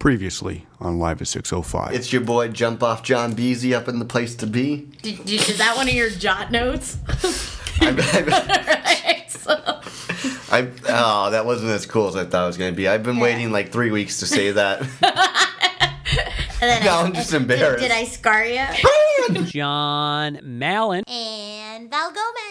Previously 0.00 0.64
on 0.80 0.98
Live 0.98 1.20
at 1.20 1.28
605. 1.28 1.92
It's 1.94 2.10
your 2.10 2.22
boy 2.22 2.48
Jump 2.48 2.82
Off 2.82 3.02
John 3.02 3.34
Beasy 3.34 3.76
up 3.76 3.86
in 3.86 3.98
the 3.98 4.06
place 4.06 4.34
to 4.36 4.46
be. 4.46 4.88
Did, 5.02 5.26
did, 5.26 5.46
is 5.46 5.58
that 5.58 5.76
one 5.76 5.88
of 5.88 5.92
your 5.94 6.08
jot 6.08 6.50
notes? 6.50 6.96
I, 7.82 7.88
I, 7.90 8.22
Alright, 8.22 9.30
so- 9.30 9.80
I, 10.50 10.68
oh, 10.88 11.30
that 11.32 11.44
wasn't 11.44 11.72
as 11.72 11.84
cool 11.84 12.08
as 12.08 12.16
I 12.16 12.24
thought 12.24 12.44
it 12.44 12.46
was 12.46 12.56
going 12.56 12.72
to 12.72 12.76
be. 12.76 12.88
I've 12.88 13.02
been 13.02 13.18
waiting 13.18 13.52
like 13.52 13.72
three 13.72 13.90
weeks 13.90 14.20
to 14.20 14.26
say 14.26 14.52
that. 14.52 14.80
and 16.62 16.82
No, 16.82 16.92
I- 16.92 17.02
I'm 17.02 17.12
just 17.12 17.32
did- 17.32 17.42
embarrassed. 17.42 17.82
Did, 17.82 17.92
I 17.92 18.04
scar 18.04 18.46
you? 18.46 18.64
John 19.44 20.38
Mallon. 20.42 21.04
and 21.08 21.90
Val 21.90 22.08
Gomez. 22.10 22.49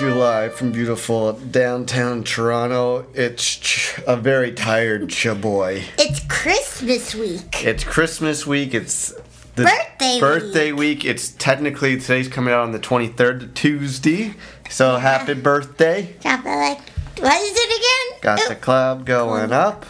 You 0.00 0.14
live 0.14 0.54
from 0.54 0.72
beautiful 0.72 1.32
downtown 1.34 2.24
Toronto, 2.24 3.06
it's 3.14 3.56
ch- 3.56 3.98
a 4.06 4.16
very 4.16 4.52
tired 4.52 5.08
chaboy. 5.08 5.84
It's 5.98 6.20
Christmas 6.28 7.14
week. 7.14 7.64
It's 7.64 7.84
Christmas 7.84 8.46
week. 8.46 8.74
It's 8.74 9.12
the 9.54 9.64
Birthday 9.64 10.20
birthday 10.20 10.72
week. 10.72 11.04
It's 11.04 11.30
technically 11.32 12.00
today's 12.00 12.28
coming 12.28 12.54
out 12.54 12.60
on 12.60 12.72
the 12.72 12.78
23rd, 12.78 13.54
Tuesday. 13.54 14.34
So 14.70 14.96
happy 14.96 15.34
birthday. 15.34 16.16
Like, 16.24 16.80
what 17.18 17.42
is 17.42 17.52
it 17.54 17.78
again? 17.78 18.20
Got 18.22 18.48
the 18.48 18.56
oh. 18.56 18.60
club 18.60 19.04
going 19.04 19.52
up 19.52 19.84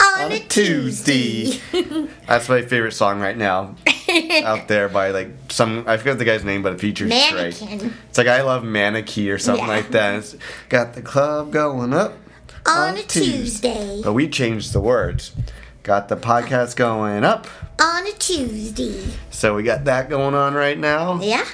on, 0.00 0.22
on 0.26 0.32
a 0.32 0.36
a 0.36 0.40
Tuesday. 0.40 1.60
That's 2.28 2.48
my 2.48 2.62
favorite 2.62 2.92
song 2.92 3.18
right 3.18 3.36
now. 3.36 3.74
Out 4.44 4.68
there 4.68 4.88
by 4.88 5.10
like 5.10 5.28
some 5.48 5.84
I 5.86 5.96
forget 5.96 6.18
the 6.18 6.24
guy's 6.24 6.44
name, 6.44 6.62
but 6.62 6.72
it 6.74 6.80
features 6.80 7.10
Drake. 7.10 7.60
Mannequin. 7.60 7.94
It's 8.08 8.18
like 8.18 8.26
I 8.26 8.42
love 8.42 8.64
Mannequin 8.64 9.28
or 9.28 9.38
something 9.38 9.64
Yeah. 9.66 9.70
like 9.70 9.90
that. 9.90 10.14
It's 10.16 10.36
got 10.68 10.94
the 10.94 11.02
club 11.02 11.52
going 11.52 11.92
up 11.92 12.14
on 12.66 12.96
a 12.96 13.02
Tuesday. 13.02 14.00
But 14.04 14.12
we 14.12 14.28
changed 14.28 14.72
the 14.72 14.80
words. 14.80 15.32
Got 15.82 16.08
the 16.08 16.16
podcast 16.16 16.76
going 16.76 17.24
up. 17.24 17.46
On 17.80 18.06
a 18.06 18.12
Tuesday. 18.12 19.04
So 19.30 19.54
we 19.54 19.62
got 19.62 19.84
that 19.84 20.10
going 20.10 20.34
on 20.34 20.54
right 20.54 20.76
now. 20.78 21.20
Yeah? 21.22 21.44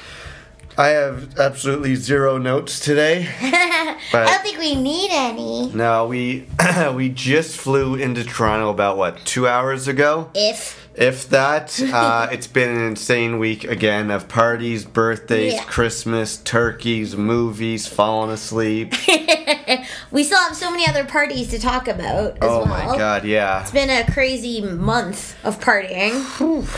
I 0.76 0.88
have 0.88 1.38
absolutely 1.38 1.94
zero 1.94 2.36
notes 2.36 2.80
today. 2.80 3.28
I 3.40 3.96
don't 4.12 4.42
think 4.42 4.58
we 4.58 4.74
need 4.74 5.10
any. 5.12 5.70
No, 5.72 6.06
we 6.08 6.46
we 6.94 7.10
just 7.10 7.56
flew 7.56 7.94
into 7.94 8.24
Toronto 8.24 8.70
about 8.70 8.96
what 8.96 9.24
two 9.24 9.46
hours 9.46 9.86
ago. 9.86 10.30
If. 10.34 10.83
If 10.96 11.28
that, 11.30 11.80
uh, 11.82 12.28
it's 12.30 12.46
been 12.46 12.70
an 12.70 12.82
insane 12.84 13.40
week 13.40 13.64
again 13.64 14.12
of 14.12 14.28
parties, 14.28 14.84
birthdays, 14.84 15.54
Yeah. 15.54 15.64
Christmas, 15.64 16.36
turkeys, 16.36 17.16
movies, 17.16 17.88
falling 17.88 18.30
asleep. 18.30 18.94
we 20.12 20.22
still 20.22 20.38
have 20.38 20.54
so 20.56 20.70
many 20.70 20.86
other 20.86 21.04
parties 21.04 21.48
to 21.48 21.58
talk 21.58 21.88
about 21.88 22.34
as 22.34 22.38
oh 22.42 22.58
well. 22.60 22.66
my 22.66 22.84
god, 22.96 23.24
yeah. 23.24 23.62
It's 23.62 23.72
been 23.72 23.90
a 23.90 24.10
crazy 24.12 24.60
month 24.60 25.34
of 25.44 25.58
partying. 25.58 26.14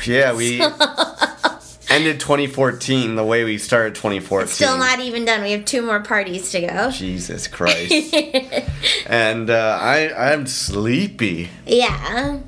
Yeah, 0.07 0.33
we 0.35 0.63
ended 1.95 2.19
2014 2.19 3.17
the 3.17 3.25
way 3.25 3.45
we 3.45 3.59
started 3.59 3.95
2014. 3.97 4.49
Still 4.49 4.79
not 4.79 4.99
even 5.01 5.27
done. 5.27 5.43
We 5.43 5.53
have 5.53 5.67
two 5.67 5.83
more 5.83 6.01
parties 6.01 6.51
to 6.53 6.63
go. 6.63 6.91
Jesus 6.91 7.49
Christ. 7.49 8.15
and 9.07 9.51
uh, 9.51 9.79
I, 9.79 10.33
I'm 10.33 10.47
sleepy. 10.47 11.51
Yeah. 11.67 12.41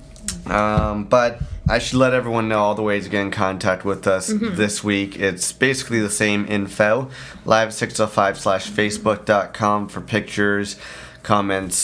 Um, 0.47 1.05
but 1.05 1.41
I 1.69 1.79
should 1.79 1.99
let 1.99 2.15
everyone 2.15 2.49
know 2.49 2.61
all 2.61 2.75
the 2.75 2.83
ways 2.83 3.05
to 3.05 3.11
get 3.11 3.21
in 3.21 3.31
contact 3.31 3.85
with 3.85 4.07
us 4.07 4.31
Mm-hmm. 4.33 4.57
this 4.57 4.83
week. 4.83 5.19
It's 5.19 5.53
basically 5.53 6.01
the 6.01 6.09
same 6.11 6.47
info. 6.49 7.11
Live 7.45 7.75
605 7.75 8.39
slash 8.39 8.71
Facebook.com 8.71 9.89
for 9.89 10.01
pictures, 10.01 10.77
comments, 11.23 11.77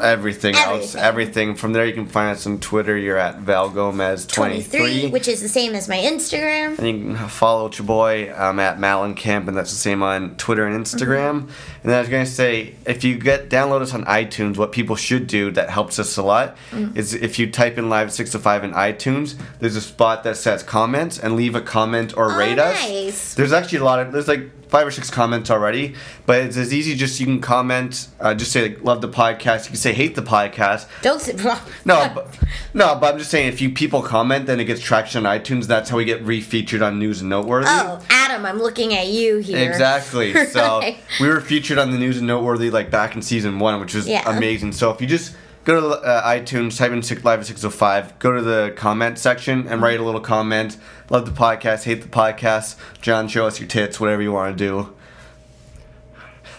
everything, 0.00 0.54
else. 0.54 0.94
Everything. 0.94 1.00
Everything. 1.00 1.54
From 1.56 1.72
there, 1.72 1.86
you 1.86 1.92
can 1.92 2.06
find 2.06 2.36
us 2.36 2.46
on 2.46 2.60
Twitter. 2.60 2.96
You're 2.96 3.16
at 3.18 3.38
Val 3.38 3.70
Gomez 3.70 4.26
23, 4.26 4.78
23. 4.78 5.10
which 5.10 5.28
is 5.28 5.40
the 5.42 5.48
same 5.48 5.74
as 5.74 5.88
my 5.88 5.96
Instagram. 5.96 6.78
And 6.78 6.86
you 6.88 7.14
can 7.16 7.28
follow 7.28 7.70
your 7.70 7.86
boy 7.86 8.32
um, 8.36 8.58
at 8.58 8.78
Malin 8.78 9.14
Camp, 9.14 9.48
and 9.48 9.56
that's 9.56 9.70
the 9.70 9.76
same 9.78 10.02
on 10.02 10.36
Twitter 10.36 10.66
and 10.66 10.84
Instagram. 10.84 11.42
Mm-hmm. 11.42 11.48
And 11.82 11.84
then 11.84 11.94
I 11.96 12.00
was 12.00 12.08
gonna 12.08 12.26
say, 12.26 12.74
if 12.86 13.04
you 13.04 13.18
get 13.18 13.48
download 13.48 13.80
us 13.82 13.94
on 13.94 14.04
iTunes, 14.04 14.56
what 14.56 14.72
people 14.72 14.96
should 14.96 15.26
do 15.26 15.50
that 15.52 15.70
helps 15.70 15.98
us 15.98 16.16
a 16.16 16.22
lot 16.22 16.56
Mm. 16.70 16.96
is 16.96 17.14
if 17.14 17.38
you 17.38 17.50
type 17.50 17.78
in 17.78 17.88
Live 17.88 18.12
Six 18.12 18.30
to 18.32 18.38
Five 18.38 18.62
in 18.64 18.72
iTunes, 18.72 19.36
there's 19.60 19.76
a 19.76 19.80
spot 19.80 20.24
that 20.24 20.36
says 20.36 20.62
comments, 20.62 21.18
and 21.18 21.36
leave 21.36 21.54
a 21.54 21.60
comment 21.60 22.16
or 22.16 22.36
rate 22.36 22.58
us. 22.58 22.76
Oh, 22.80 22.88
nice. 22.88 23.34
There's 23.34 23.52
actually 23.52 23.78
a 23.78 23.84
lot 23.84 23.98
of 24.00 24.12
there's 24.12 24.28
like 24.28 24.50
five 24.68 24.86
or 24.86 24.90
six 24.90 25.10
comments 25.10 25.50
already, 25.50 25.94
but 26.26 26.40
it's 26.42 26.56
as 26.56 26.72
easy. 26.72 26.94
Just 26.94 27.18
you 27.20 27.26
can 27.26 27.40
comment, 27.40 28.08
uh, 28.20 28.34
just 28.34 28.52
say 28.52 28.68
like, 28.68 28.84
love 28.84 29.00
the 29.00 29.08
podcast. 29.08 29.64
You 29.64 29.68
can 29.68 29.76
say 29.76 29.92
hate 29.92 30.14
the 30.14 30.22
podcast. 30.22 30.86
Don't 31.02 31.20
say. 31.20 31.34
No, 31.84 32.10
but, 32.14 32.38
no, 32.74 32.96
but 33.00 33.12
I'm 33.14 33.18
just 33.18 33.30
saying 33.30 33.48
if 33.48 33.60
you 33.60 33.70
people 33.70 34.02
comment, 34.02 34.46
then 34.46 34.60
it 34.60 34.64
gets 34.64 34.80
traction 34.80 35.24
on 35.24 35.38
iTunes. 35.38 35.66
That's 35.66 35.88
how 35.90 35.96
we 35.96 36.04
get 36.04 36.22
re-featured 36.22 36.82
on 36.82 36.98
News 36.98 37.20
and 37.20 37.30
Noteworthy. 37.30 37.68
Oh, 37.70 38.00
Adam, 38.10 38.44
I'm 38.44 38.58
looking 38.58 38.94
at 38.94 39.06
you 39.06 39.38
here. 39.38 39.68
Exactly. 39.70 40.34
So 40.48 40.82
we 41.20 41.28
were 41.28 41.40
featured 41.40 41.78
on 41.78 41.90
the 41.90 41.98
News 41.98 42.18
and 42.18 42.26
Noteworthy 42.26 42.70
like 42.70 42.90
back 42.90 43.14
in 43.14 43.22
season 43.22 43.58
one, 43.58 43.80
which 43.80 43.94
was 43.94 44.06
Yeah. 44.08 44.22
amazing. 44.36 44.72
So 44.72 44.90
if 44.90 45.00
you 45.00 45.06
just 45.06 45.34
go 45.68 45.80
to 45.82 46.00
uh, 46.00 46.26
iTunes, 46.26 46.78
type 46.78 46.92
in 46.92 47.02
six, 47.02 47.22
Live 47.22 47.40
at 47.40 47.46
605, 47.46 48.18
go 48.18 48.32
to 48.32 48.40
the 48.40 48.72
comment 48.74 49.18
section 49.18 49.68
and 49.68 49.82
write 49.82 50.00
a 50.00 50.02
little 50.02 50.20
comment. 50.20 50.78
Love 51.10 51.26
the 51.26 51.30
podcast, 51.30 51.84
hate 51.84 52.00
the 52.00 52.08
podcast. 52.08 52.76
John, 53.02 53.28
show 53.28 53.46
us 53.46 53.60
your 53.60 53.68
tits, 53.68 54.00
whatever 54.00 54.22
you 54.22 54.32
want 54.32 54.56
to 54.56 54.64
do. 54.64 54.94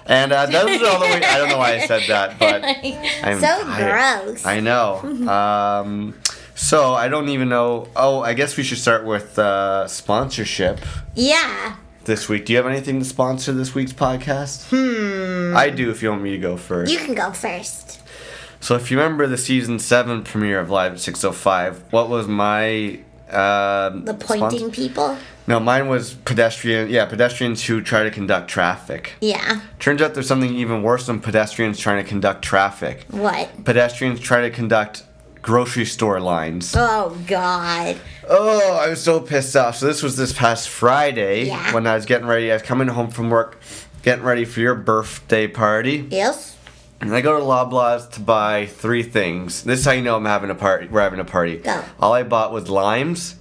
And 0.05 0.31
uh, 0.31 0.45
those 0.45 0.81
are 0.83 0.87
all 0.87 0.99
the 0.99 1.05
way. 1.05 1.23
I 1.23 1.39
don't 1.39 1.49
know 1.49 1.57
why 1.57 1.73
I 1.73 1.87
said 1.87 2.03
that, 2.07 2.37
but 2.39 2.63
I'm 2.63 3.39
so 3.39 3.63
tired. 3.63 4.25
gross. 4.25 4.45
I 4.45 4.59
know. 4.59 5.25
Um, 5.29 6.15
so 6.53 6.93
I 6.93 7.07
don't 7.07 7.29
even 7.29 7.47
know. 7.47 7.87
Oh, 7.95 8.21
I 8.21 8.33
guess 8.33 8.57
we 8.57 8.63
should 8.63 8.79
start 8.79 9.05
with 9.05 9.39
uh, 9.39 9.87
sponsorship 9.87 10.81
yeah. 11.15 11.77
this 12.03 12.27
week. 12.27 12.45
Do 12.45 12.53
you 12.53 12.57
have 12.57 12.67
anything 12.67 12.99
to 12.99 13.05
sponsor 13.05 13.53
this 13.53 13.73
week's 13.73 13.93
podcast? 13.93 14.67
Hmm. 14.69 15.55
I 15.55 15.69
do. 15.69 15.89
If 15.89 16.03
you 16.03 16.09
want 16.09 16.21
me 16.21 16.31
to 16.31 16.37
go 16.37 16.57
first. 16.57 16.91
You 16.91 16.99
can 16.99 17.15
go 17.15 17.31
first. 17.31 18.01
So 18.59 18.75
if 18.75 18.91
you 18.91 18.97
remember 18.97 19.27
the 19.27 19.37
season 19.37 19.79
seven 19.79 20.23
premiere 20.23 20.59
of 20.59 20.69
Live 20.69 20.93
at 20.93 20.99
Six 20.99 21.21
Hundred 21.21 21.35
Five, 21.35 21.83
what 21.91 22.09
was 22.09 22.27
my 22.27 22.99
um 23.31 24.05
The 24.05 24.15
pointing 24.19 24.59
sponsor- 24.59 24.69
people. 24.69 25.17
No, 25.47 25.59
mine 25.59 25.87
was 25.87 26.13
pedestrian. 26.13 26.89
Yeah, 26.89 27.05
pedestrians 27.05 27.65
who 27.65 27.81
try 27.81 28.03
to 28.03 28.11
conduct 28.11 28.49
traffic. 28.51 29.13
Yeah. 29.19 29.61
Turns 29.79 29.99
out 29.99 30.13
there's 30.13 30.27
something 30.27 30.53
even 30.53 30.83
worse 30.83 31.07
than 31.07 31.19
pedestrians 31.19 31.79
trying 31.79 32.03
to 32.03 32.07
conduct 32.07 32.43
traffic. 32.43 33.05
What? 33.09 33.65
Pedestrians 33.65 34.19
try 34.19 34.41
to 34.41 34.51
conduct 34.51 35.03
grocery 35.41 35.85
store 35.85 36.19
lines. 36.19 36.75
Oh, 36.77 37.17
God. 37.25 37.97
Oh, 38.29 38.77
I 38.77 38.89
was 38.89 39.01
so 39.01 39.19
pissed 39.21 39.55
off. 39.55 39.77
So 39.77 39.87
this 39.87 40.03
was 40.03 40.17
this 40.17 40.33
past 40.33 40.69
Friday 40.69 41.45
Yeah. 41.47 41.73
when 41.73 41.87
I 41.87 41.95
was 41.95 42.05
getting 42.05 42.27
ready. 42.27 42.51
I 42.51 42.55
was 42.55 42.61
coming 42.61 42.87
home 42.89 43.09
from 43.09 43.31
work, 43.31 43.59
getting 44.03 44.23
ready 44.23 44.45
for 44.45 44.59
your 44.59 44.75
birthday 44.75 45.47
party, 45.47 46.07
Yes? 46.11 46.57
And 47.01 47.13
I 47.15 47.21
go 47.21 47.37
to 47.39 47.43
Loblaws 47.45 48.11
to 48.11 48.19
buy 48.19 48.65
three 48.65 49.03
things. 49.03 49.63
This 49.63 49.79
is 49.79 49.85
how 49.85 49.91
you 49.91 50.01
know 50.01 50.15
I'm 50.15 50.25
having 50.25 50.49
a 50.49 50.55
party. 50.55 50.87
We're 50.87 51.01
having 51.01 51.19
a 51.19 51.25
party. 51.25 51.57
Go. 51.57 51.83
All 51.99 52.13
I 52.13 52.23
bought 52.23 52.51
was 52.51 52.69
limes, 52.69 53.35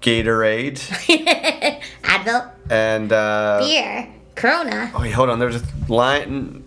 Gatorade, 0.00 0.78
Advil. 2.02 2.50
and 2.70 3.12
uh, 3.12 3.58
Beer. 3.60 4.08
Corona. 4.34 4.90
oh 4.94 5.00
wait, 5.00 5.12
hold 5.12 5.30
on. 5.30 5.38
There's 5.38 5.56
a 5.56 5.62
lime. 5.88 6.64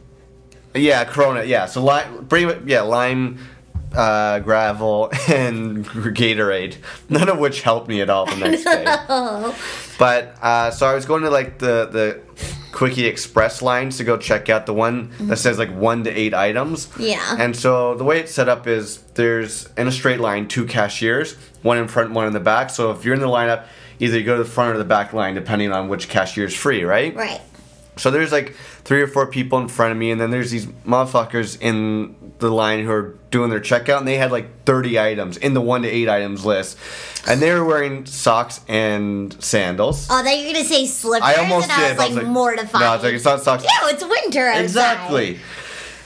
Yeah, 0.73 1.03
Corona. 1.05 1.43
Yeah, 1.43 1.65
so 1.65 1.83
lime. 1.83 2.25
Bring 2.25 2.49
it. 2.49 2.63
Yeah, 2.67 2.81
lime. 2.81 3.39
Uh, 3.93 4.39
Gravol 4.41 5.11
and 5.29 5.85
Gatorade, 5.85 6.75
none 7.09 7.27
of 7.27 7.39
which 7.39 7.61
helped 7.63 7.87
me 7.87 8.01
at 8.01 8.09
all 8.09 8.25
the 8.25 8.35
next 8.35 8.63
day. 8.63 8.85
Oh. 9.09 9.57
But 9.97 10.35
uh, 10.41 10.71
so 10.71 10.85
I 10.87 10.93
was 10.93 11.05
going 11.05 11.23
to 11.23 11.29
like 11.29 11.57
the 11.57 11.87
the 11.91 12.21
Quickie 12.71 13.05
Express 13.05 13.61
lines 13.61 13.97
to 13.97 14.03
go 14.03 14.15
check 14.17 14.47
out 14.49 14.65
the 14.65 14.73
one 14.73 15.11
that 15.21 15.37
says 15.37 15.57
like 15.57 15.71
one 15.71 16.03
to 16.03 16.11
eight 16.11 16.33
items. 16.33 16.87
Yeah. 16.99 17.35
And 17.37 17.55
so 17.55 17.95
the 17.95 18.03
way 18.03 18.19
it's 18.19 18.31
set 18.31 18.47
up 18.47 18.67
is 18.67 18.99
there's 19.15 19.67
in 19.77 19.87
a 19.87 19.91
straight 19.91 20.19
line 20.19 20.47
two 20.47 20.65
cashiers, 20.65 21.33
one 21.63 21.77
in 21.77 21.87
front, 21.87 22.11
one 22.11 22.27
in 22.27 22.33
the 22.33 22.39
back. 22.39 22.69
So 22.69 22.91
if 22.91 23.03
you're 23.03 23.15
in 23.15 23.21
the 23.21 23.27
lineup, 23.27 23.65
either 23.99 24.17
you 24.17 24.23
go 24.23 24.37
to 24.37 24.43
the 24.43 24.49
front 24.49 24.75
or 24.75 24.77
the 24.77 24.85
back 24.85 25.11
line 25.13 25.33
depending 25.35 25.71
on 25.71 25.89
which 25.89 26.07
cashier 26.09 26.45
is 26.45 26.55
free, 26.55 26.83
right? 26.83 27.13
Right. 27.15 27.41
So 27.99 28.11
there's 28.11 28.31
like 28.31 28.55
three 28.85 29.01
or 29.01 29.07
four 29.07 29.27
people 29.27 29.59
in 29.59 29.67
front 29.67 29.91
of 29.91 29.97
me, 29.97 30.09
and 30.11 30.19
then 30.19 30.31
there's 30.31 30.51
these 30.51 30.65
motherfuckers 30.65 31.61
in 31.61 32.15
the 32.39 32.49
line 32.49 32.85
who 32.85 32.91
are 32.91 33.15
doing 33.31 33.49
their 33.49 33.59
checkout, 33.59 33.99
and 33.99 34.07
they 34.07 34.15
had 34.17 34.31
like 34.31 34.63
30 34.65 34.99
items 34.99 35.37
in 35.37 35.53
the 35.53 35.61
one 35.61 35.81
to 35.83 35.89
eight 35.89 36.07
items 36.09 36.45
list, 36.45 36.77
and 37.27 37.41
they 37.41 37.53
were 37.53 37.65
wearing 37.65 38.05
socks 38.05 38.61
and 38.67 39.35
sandals. 39.43 40.07
Oh, 40.09 40.23
then 40.23 40.39
you're 40.43 40.53
gonna 40.53 40.65
say 40.65 40.85
slippers, 40.85 41.27
I 41.27 41.35
almost 41.35 41.69
and 41.69 41.71
I 41.73 41.89
did. 41.89 41.97
was 41.97 42.15
like, 42.17 42.27
mortified. 42.27 42.81
No, 42.81 42.93
it's 42.95 43.03
like 43.03 43.13
it's 43.13 43.25
not 43.25 43.41
socks. 43.41 43.63
Ew, 43.63 43.69
it's 43.89 44.03
winter 44.03 44.47
outside. 44.47 44.63
Exactly. 44.63 45.39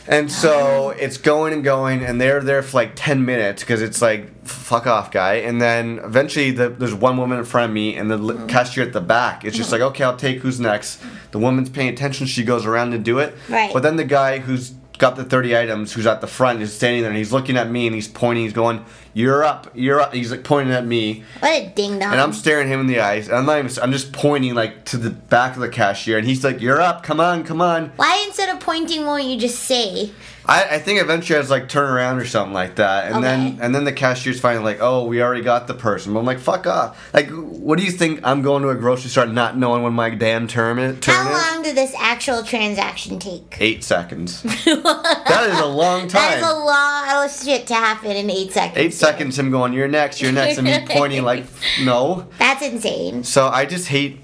And 0.07 0.31
so 0.31 0.89
it's 0.89 1.17
going 1.17 1.53
and 1.53 1.63
going, 1.63 2.03
and 2.03 2.19
they're 2.19 2.41
there 2.41 2.61
for 2.61 2.77
like 2.77 2.93
10 2.95 3.23
minutes 3.23 3.63
because 3.63 3.81
it's 3.81 4.01
like, 4.01 4.45
fuck 4.45 4.85
off, 4.85 5.11
guy. 5.11 5.35
And 5.35 5.61
then 5.61 5.99
eventually 6.03 6.51
the, 6.51 6.69
there's 6.69 6.93
one 6.93 7.17
woman 7.17 7.39
in 7.39 7.45
front 7.45 7.69
of 7.69 7.73
me, 7.73 7.95
and 7.95 8.11
the 8.11 8.17
li- 8.17 8.35
mm-hmm. 8.35 8.47
cashier 8.47 8.83
at 8.83 8.93
the 8.93 9.01
back. 9.01 9.45
It's 9.45 9.55
just 9.55 9.71
mm-hmm. 9.71 9.81
like, 9.81 9.91
okay, 9.91 10.03
I'll 10.03 10.17
take 10.17 10.39
who's 10.39 10.59
next. 10.59 11.01
The 11.31 11.39
woman's 11.39 11.69
paying 11.69 11.89
attention, 11.89 12.27
she 12.27 12.43
goes 12.43 12.65
around 12.65 12.91
to 12.91 12.97
do 12.97 13.19
it. 13.19 13.35
Right. 13.47 13.71
But 13.71 13.83
then 13.83 13.95
the 13.95 14.03
guy 14.03 14.39
who's 14.39 14.71
got 14.97 15.15
the 15.15 15.23
30 15.23 15.57
items, 15.57 15.93
who's 15.93 16.05
at 16.05 16.21
the 16.21 16.27
front, 16.27 16.61
is 16.61 16.73
standing 16.73 17.01
there, 17.01 17.11
and 17.11 17.17
he's 17.17 17.31
looking 17.31 17.57
at 17.57 17.69
me, 17.69 17.87
and 17.87 17.95
he's 17.95 18.07
pointing, 18.07 18.43
he's 18.43 18.53
going, 18.53 18.83
You're 19.13 19.43
up, 19.43 19.71
you're 19.75 20.01
up. 20.01 20.13
He's 20.13 20.31
like 20.31 20.43
pointing 20.43 20.73
at 20.73 20.85
me. 20.85 21.23
What 21.39 21.51
a 21.51 21.69
ding 21.69 21.99
dong. 21.99 22.11
And 22.11 22.21
I'm 22.21 22.33
staring 22.33 22.67
him 22.67 22.79
in 22.79 22.87
the 22.87 22.99
eyes. 22.99 23.27
And 23.27 23.37
I'm 23.37 23.45
not 23.45 23.59
even, 23.59 23.83
I'm 23.83 23.91
just 23.91 24.11
pointing 24.11 24.55
like 24.55 24.85
to 24.85 24.97
the 24.97 25.11
back 25.11 25.55
of 25.55 25.61
the 25.61 25.69
cashier, 25.69 26.17
and 26.17 26.27
he's 26.27 26.43
like, 26.43 26.61
"You're 26.61 26.81
up. 26.81 27.03
Come 27.03 27.19
on, 27.19 27.43
come 27.43 27.61
on." 27.61 27.91
Why 27.95 28.23
instead 28.27 28.49
of 28.49 28.59
pointing 28.59 29.05
won't 29.05 29.25
you 29.25 29.37
just 29.39 29.59
say? 29.59 30.11
I, 30.45 30.75
I 30.75 30.79
think 30.79 31.01
eventually 31.01 31.37
I 31.37 31.39
was 31.39 31.49
like 31.49 31.69
turn 31.69 31.89
around 31.89 32.17
or 32.19 32.25
something 32.25 32.53
like 32.53 32.75
that, 32.75 33.11
and 33.11 33.23
then 33.23 33.59
and 33.61 33.73
then 33.73 33.85
the 33.85 33.93
cashier's 33.93 34.39
finally 34.39 34.63
like, 34.65 34.79
"Oh, 34.81 35.05
we 35.05 35.21
already 35.21 35.41
got 35.41 35.67
the 35.67 35.73
person." 35.73 36.13
But 36.13 36.19
I'm 36.19 36.25
like, 36.25 36.39
"Fuck 36.39 36.67
off!" 36.67 37.13
Like, 37.13 37.29
what 37.29 37.79
do 37.79 37.85
you 37.85 37.91
think? 37.91 38.19
I'm 38.23 38.41
going 38.41 38.61
to 38.63 38.69
a 38.69 38.75
grocery 38.75 39.09
store 39.09 39.25
not 39.25 39.57
knowing 39.57 39.83
when 39.83 39.93
my 39.93 40.09
damn 40.09 40.47
term 40.47 40.79
is. 40.79 40.99
Turn 40.99 41.15
How 41.15 41.31
is? 41.31 41.53
long 41.53 41.63
did 41.63 41.77
this 41.77 41.93
actual 41.97 42.43
transaction 42.43 43.19
take? 43.19 43.55
Eight 43.61 43.83
seconds. 43.83 44.41
that 44.43 45.47
is 45.49 45.59
a 45.59 45.65
long 45.65 46.01
time. 46.01 46.09
That 46.11 46.37
is 46.39 46.43
a 46.43 46.53
lot 46.53 47.25
of 47.25 47.31
shit 47.31 47.67
to 47.67 47.75
happen 47.75 48.11
in 48.11 48.29
eight 48.29 48.51
seconds. 48.51 48.77
Eight 48.77 48.93
seconds. 49.03 49.39
Him 49.39 49.51
going, 49.51 49.73
"You're 49.73 49.87
next. 49.87 50.21
You're 50.21 50.31
next," 50.31 50.57
and 50.57 50.67
me 50.67 50.85
pointing 50.89 51.23
like, 51.23 51.45
"No." 51.81 52.27
That's 52.39 52.63
insane. 52.63 53.23
So 53.23 53.47
I 53.47 53.65
just 53.65 53.87
hate. 53.87 54.19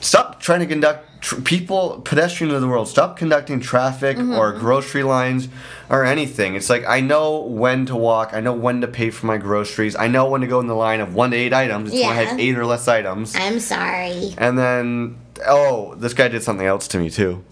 Stop 0.00 0.40
trying 0.40 0.60
to 0.60 0.66
conduct 0.66 1.08
tr- 1.20 1.40
people, 1.40 2.00
pedestrians 2.04 2.54
of 2.54 2.60
the 2.60 2.68
world. 2.68 2.88
Stop 2.88 3.16
conducting 3.16 3.60
traffic 3.60 4.16
or 4.16 4.22
mm-hmm. 4.22 4.60
grocery 4.60 5.02
lines 5.02 5.48
or 5.90 6.04
anything. 6.04 6.54
It's 6.54 6.70
like 6.70 6.86
I 6.86 7.00
know 7.00 7.40
when 7.40 7.86
to 7.86 7.96
walk. 7.96 8.30
I 8.32 8.40
know 8.40 8.52
when 8.52 8.80
to 8.80 8.88
pay 8.88 9.10
for 9.10 9.26
my 9.26 9.38
groceries. 9.38 9.96
I 9.96 10.08
know 10.08 10.28
when 10.28 10.40
to 10.42 10.46
go 10.46 10.60
in 10.60 10.66
the 10.66 10.74
line 10.74 11.00
of 11.00 11.14
one 11.14 11.30
to 11.32 11.36
eight 11.36 11.52
items. 11.52 11.92
It's 11.92 12.02
when 12.02 12.10
I 12.10 12.22
have 12.22 12.38
eight 12.38 12.56
or 12.56 12.66
less 12.66 12.88
items. 12.88 13.34
I'm 13.34 13.60
sorry. 13.60 14.34
And 14.38 14.58
then, 14.58 15.18
oh, 15.46 15.94
this 15.96 16.14
guy 16.14 16.28
did 16.28 16.42
something 16.42 16.66
else 16.66 16.88
to 16.88 16.98
me 16.98 17.10
too. 17.10 17.44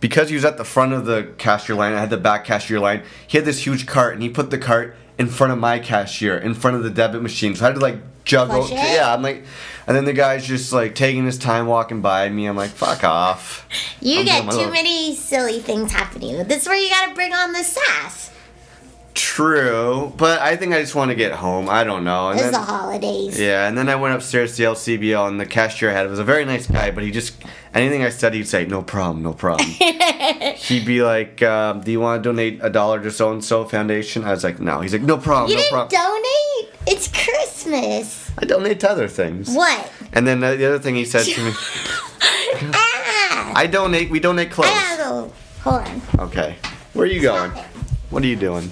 Because 0.00 0.28
he 0.28 0.34
was 0.34 0.44
at 0.44 0.58
the 0.58 0.64
front 0.64 0.92
of 0.92 1.06
the 1.06 1.32
cashier 1.38 1.74
line, 1.74 1.94
I 1.94 2.00
had 2.00 2.10
the 2.10 2.18
back 2.18 2.44
cashier 2.44 2.78
line. 2.78 3.02
He 3.26 3.38
had 3.38 3.46
this 3.46 3.64
huge 3.64 3.86
cart, 3.86 4.12
and 4.12 4.22
he 4.22 4.28
put 4.28 4.50
the 4.50 4.58
cart 4.58 4.94
in 5.18 5.28
front 5.28 5.52
of 5.52 5.58
my 5.58 5.78
cashier, 5.78 6.36
in 6.36 6.54
front 6.54 6.76
of 6.76 6.82
the 6.82 6.90
debit 6.90 7.22
machine. 7.22 7.54
So 7.54 7.64
I 7.64 7.68
had 7.68 7.74
to 7.76 7.80
like 7.80 7.98
juggle. 8.24 8.68
Yeah, 8.68 9.12
I'm 9.14 9.22
like, 9.22 9.44
and 9.86 9.96
then 9.96 10.04
the 10.06 10.12
guy's 10.12 10.46
just 10.46 10.72
like 10.72 10.94
taking 10.94 11.24
his 11.26 11.38
time 11.38 11.66
walking 11.66 12.00
by 12.00 12.28
me. 12.28 12.46
I'm 12.46 12.56
like, 12.56 12.70
fuck 12.70 13.04
off. 13.04 13.68
You 14.00 14.20
I'm 14.20 14.24
get 14.24 14.40
too 14.42 14.48
little- 14.48 14.72
many 14.72 15.14
silly 15.14 15.60
things 15.60 15.92
happening. 15.92 16.36
This 16.48 16.62
is 16.62 16.68
where 16.68 16.76
you 16.76 16.88
gotta 16.88 17.14
bring 17.14 17.32
on 17.32 17.52
the 17.52 17.62
sass. 17.62 18.30
True, 19.34 20.12
but 20.16 20.40
I 20.40 20.54
think 20.56 20.74
I 20.74 20.80
just 20.80 20.94
want 20.94 21.08
to 21.10 21.16
get 21.16 21.32
home. 21.32 21.68
I 21.68 21.82
don't 21.82 22.04
know. 22.04 22.30
And 22.30 22.38
It's 22.38 22.52
the 22.52 22.58
holidays. 22.60 23.36
yeah, 23.36 23.66
and 23.66 23.76
then 23.76 23.88
I 23.88 23.96
went 23.96 24.14
upstairs 24.14 24.52
to 24.52 24.58
the 24.58 24.68
LCBO, 24.68 25.26
and 25.26 25.40
the 25.40 25.44
cashier 25.44 25.90
I 25.90 25.92
had 25.92 26.08
was 26.08 26.20
a 26.20 26.24
very 26.24 26.44
nice 26.44 26.68
guy, 26.68 26.92
but 26.92 27.02
he 27.02 27.10
just 27.10 27.34
anything 27.74 28.04
I 28.04 28.10
said, 28.10 28.32
he'd 28.34 28.46
say, 28.46 28.64
"No 28.64 28.80
problem, 28.80 29.24
no 29.24 29.32
problem." 29.32 29.68
he'd 30.56 30.86
be 30.86 31.02
like, 31.02 31.42
um, 31.42 31.80
"Do 31.80 31.90
you 31.90 31.98
want 31.98 32.22
to 32.22 32.28
donate 32.30 32.60
a 32.62 32.70
dollar 32.70 33.02
to 33.02 33.10
so 33.10 33.32
and 33.32 33.44
so 33.44 33.64
foundation?" 33.64 34.22
I 34.22 34.30
was 34.30 34.44
like, 34.44 34.60
"No." 34.60 34.82
He's 34.82 34.92
like, 34.92 35.02
"No 35.02 35.18
problem, 35.18 35.50
You 35.50 35.56
no 35.56 35.62
didn't 35.62 35.72
problem." 35.90 36.00
donate? 36.00 36.74
It's 36.86 37.08
Christmas. 37.08 38.30
I 38.38 38.44
donate 38.44 38.78
to 38.80 38.88
other 38.90 39.08
things. 39.08 39.50
What? 39.52 39.90
And 40.12 40.28
then 40.28 40.38
the 40.38 40.64
other 40.64 40.78
thing 40.78 40.94
he 40.94 41.04
said 41.04 41.24
to 41.26 41.42
me, 41.44 41.50
Ah! 42.72 43.52
"I 43.56 43.66
donate. 43.66 44.10
We 44.10 44.20
donate 44.20 44.52
clothes." 44.52 44.70
Hold 45.64 45.80
on. 45.82 46.02
Okay, 46.20 46.54
where 46.92 47.02
are 47.04 47.10
you 47.10 47.20
going? 47.20 47.50
What 48.10 48.22
are 48.22 48.28
you 48.28 48.36
doing? 48.36 48.70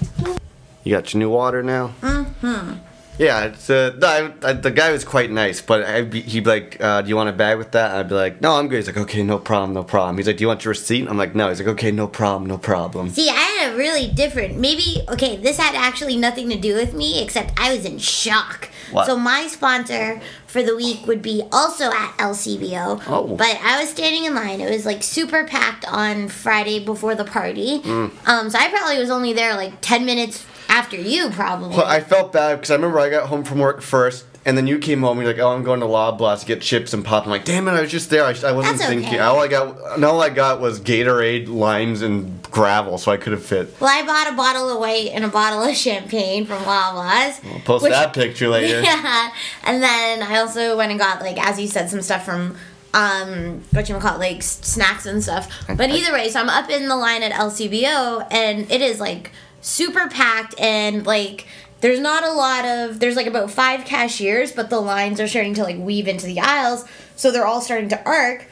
You 0.83 0.95
got 0.95 1.13
your 1.13 1.19
new 1.19 1.29
water 1.29 1.63
now? 1.63 1.93
Mm-hmm. 2.01 2.73
Yeah, 3.17 3.45
it's 3.45 3.69
uh, 3.69 3.95
I, 4.01 4.49
I, 4.49 4.53
the 4.53 4.71
guy 4.71 4.91
was 4.91 5.05
quite 5.05 5.29
nice, 5.29 5.61
but 5.61 5.83
I'd 5.83 6.09
be, 6.09 6.21
he'd 6.21 6.43
be 6.43 6.49
like, 6.49 6.83
uh, 6.83 7.03
"Do 7.03 7.09
you 7.09 7.15
want 7.15 7.29
a 7.29 7.33
bag 7.33 7.59
with 7.59 7.71
that?" 7.73 7.91
I'd 7.91 8.09
be 8.09 8.15
like, 8.15 8.41
"No, 8.41 8.53
I'm 8.53 8.67
good." 8.67 8.77
He's 8.77 8.87
like, 8.87 8.97
"Okay, 8.97 9.21
no 9.21 9.37
problem, 9.37 9.73
no 9.73 9.83
problem." 9.83 10.17
He's 10.17 10.25
like, 10.25 10.37
"Do 10.37 10.43
you 10.43 10.47
want 10.47 10.65
your 10.65 10.71
receipt?" 10.71 11.07
I'm 11.07 11.17
like, 11.17 11.35
"No." 11.35 11.49
He's 11.49 11.59
like, 11.59 11.67
"Okay, 11.69 11.91
no 11.91 12.07
problem, 12.07 12.47
no 12.47 12.57
problem." 12.57 13.09
See, 13.09 13.29
I 13.29 13.33
had 13.33 13.73
a 13.73 13.77
really 13.77 14.09
different. 14.09 14.57
Maybe 14.57 15.03
okay. 15.09 15.37
This 15.37 15.57
had 15.57 15.75
actually 15.75 16.17
nothing 16.17 16.49
to 16.49 16.57
do 16.57 16.73
with 16.73 16.95
me, 16.95 17.21
except 17.21 17.53
I 17.59 17.75
was 17.75 17.85
in 17.85 17.99
shock. 17.99 18.69
What? 18.91 19.05
So 19.05 19.15
my 19.15 19.47
sponsor 19.47 20.19
for 20.47 20.63
the 20.63 20.75
week 20.75 21.05
would 21.05 21.21
be 21.21 21.43
also 21.51 21.91
at 21.91 22.17
LCBO. 22.17 23.03
Oh. 23.07 23.35
But 23.35 23.59
I 23.61 23.79
was 23.79 23.89
standing 23.89 24.25
in 24.25 24.33
line. 24.33 24.59
It 24.59 24.71
was 24.71 24.87
like 24.87 25.03
super 25.03 25.45
packed 25.45 25.85
on 25.85 26.29
Friday 26.29 26.83
before 26.83 27.13
the 27.13 27.25
party. 27.25 27.79
Mm. 27.81 28.27
Um, 28.27 28.49
so 28.49 28.57
I 28.57 28.69
probably 28.69 28.97
was 28.97 29.11
only 29.11 29.33
there 29.33 29.55
like 29.55 29.73
ten 29.81 30.03
minutes 30.03 30.47
after 30.73 30.97
you, 30.97 31.29
probably. 31.29 31.75
But 31.75 31.85
I 31.87 32.01
felt 32.01 32.33
bad 32.33 32.55
because 32.55 32.71
I 32.71 32.75
remember 32.75 32.99
I 32.99 33.09
got 33.09 33.27
home 33.29 33.43
from 33.43 33.59
work 33.59 33.81
first, 33.81 34.25
and 34.45 34.57
then 34.57 34.67
you 34.67 34.79
came 34.79 35.01
home. 35.01 35.19
and 35.19 35.25
You're 35.27 35.35
like, 35.35 35.41
"Oh, 35.43 35.51
I'm 35.55 35.63
going 35.63 35.79
to 35.81 35.85
Loblaws 35.85 36.41
to 36.41 36.45
get 36.45 36.61
chips 36.61 36.93
and 36.93 37.05
pop." 37.05 37.23
I'm 37.25 37.29
like, 37.29 37.45
"Damn 37.45 37.67
it, 37.67 37.71
I 37.71 37.81
was 37.81 37.91
just 37.91 38.09
there. 38.09 38.23
I, 38.23 38.29
I 38.29 38.51
wasn't 38.51 38.77
That's 38.77 38.85
thinking." 38.89 39.07
okay. 39.07 39.19
All 39.19 39.39
I 39.39 39.47
got, 39.47 39.77
and 39.95 40.03
all 40.03 40.21
I 40.21 40.29
got 40.29 40.59
was 40.59 40.79
Gatorade, 40.81 41.47
limes, 41.47 42.01
and 42.01 42.41
Gravol, 42.43 42.99
so 42.99 43.11
I 43.11 43.17
could 43.17 43.33
have 43.33 43.43
fit. 43.45 43.75
well, 43.79 43.89
I 43.91 44.05
bought 44.05 44.31
a 44.31 44.35
bottle 44.35 44.69
of 44.69 44.79
white 44.79 45.09
and 45.13 45.23
a 45.23 45.27
bottle 45.29 45.61
of 45.63 45.75
champagne 45.75 46.45
from 46.45 46.61
Loblaws. 46.63 47.39
I'll 47.53 47.59
post 47.61 47.83
which- 47.83 47.91
that 47.93 48.13
picture 48.13 48.47
later. 48.49 48.81
Yeah, 48.83 49.31
and 49.63 49.81
then 49.81 50.21
I 50.23 50.37
also 50.39 50.75
went 50.77 50.91
and 50.91 50.99
got 50.99 51.21
like, 51.21 51.37
as 51.43 51.59
you 51.59 51.67
said, 51.67 51.89
some 51.89 52.01
stuff 52.01 52.25
from 52.25 52.55
um 52.93 53.63
what 53.71 53.89
you 53.89 53.97
call 53.97 54.15
it, 54.15 54.19
like 54.19 54.43
snacks 54.43 55.05
and 55.05 55.23
stuff. 55.23 55.49
But 55.67 55.89
either 55.89 56.13
way, 56.13 56.29
so 56.29 56.39
I'm 56.39 56.49
up 56.49 56.69
in 56.69 56.87
the 56.87 56.95
line 56.95 57.23
at 57.23 57.31
LCBO, 57.31 58.27
and 58.31 58.69
it 58.71 58.81
is 58.81 58.99
like 58.99 59.31
super 59.63 60.07
packed, 60.07 60.53
and 60.59 61.05
like 61.07 61.47
there's 61.81 61.99
not 61.99 62.23
a 62.23 62.31
lot 62.31 62.65
of 62.65 62.99
there's 62.99 63.15
like 63.15 63.27
about 63.27 63.49
five 63.49 63.85
cashiers, 63.85 64.51
but 64.51 64.69
the 64.69 64.79
lines 64.79 65.19
are 65.19 65.27
starting 65.27 65.55
to 65.55 65.63
like 65.63 65.77
weave 65.77 66.07
into 66.07 66.27
the 66.27 66.39
aisles, 66.39 66.85
so 67.15 67.31
they're 67.31 67.47
all 67.47 67.61
starting 67.61 67.89
to 67.89 68.05
arc. 68.07 68.45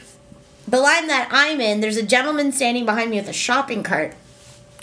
The 0.68 0.80
line 0.80 1.08
that 1.08 1.30
I'm 1.32 1.60
in, 1.62 1.82
there's 1.82 1.98
a 1.98 2.04
gentleman 2.04 2.52
standing 2.52 2.86
behind 2.86 3.12
me 3.12 3.18
with 3.18 3.30
a 3.30 3.34
shopping 3.34 3.84
cart 3.84 4.16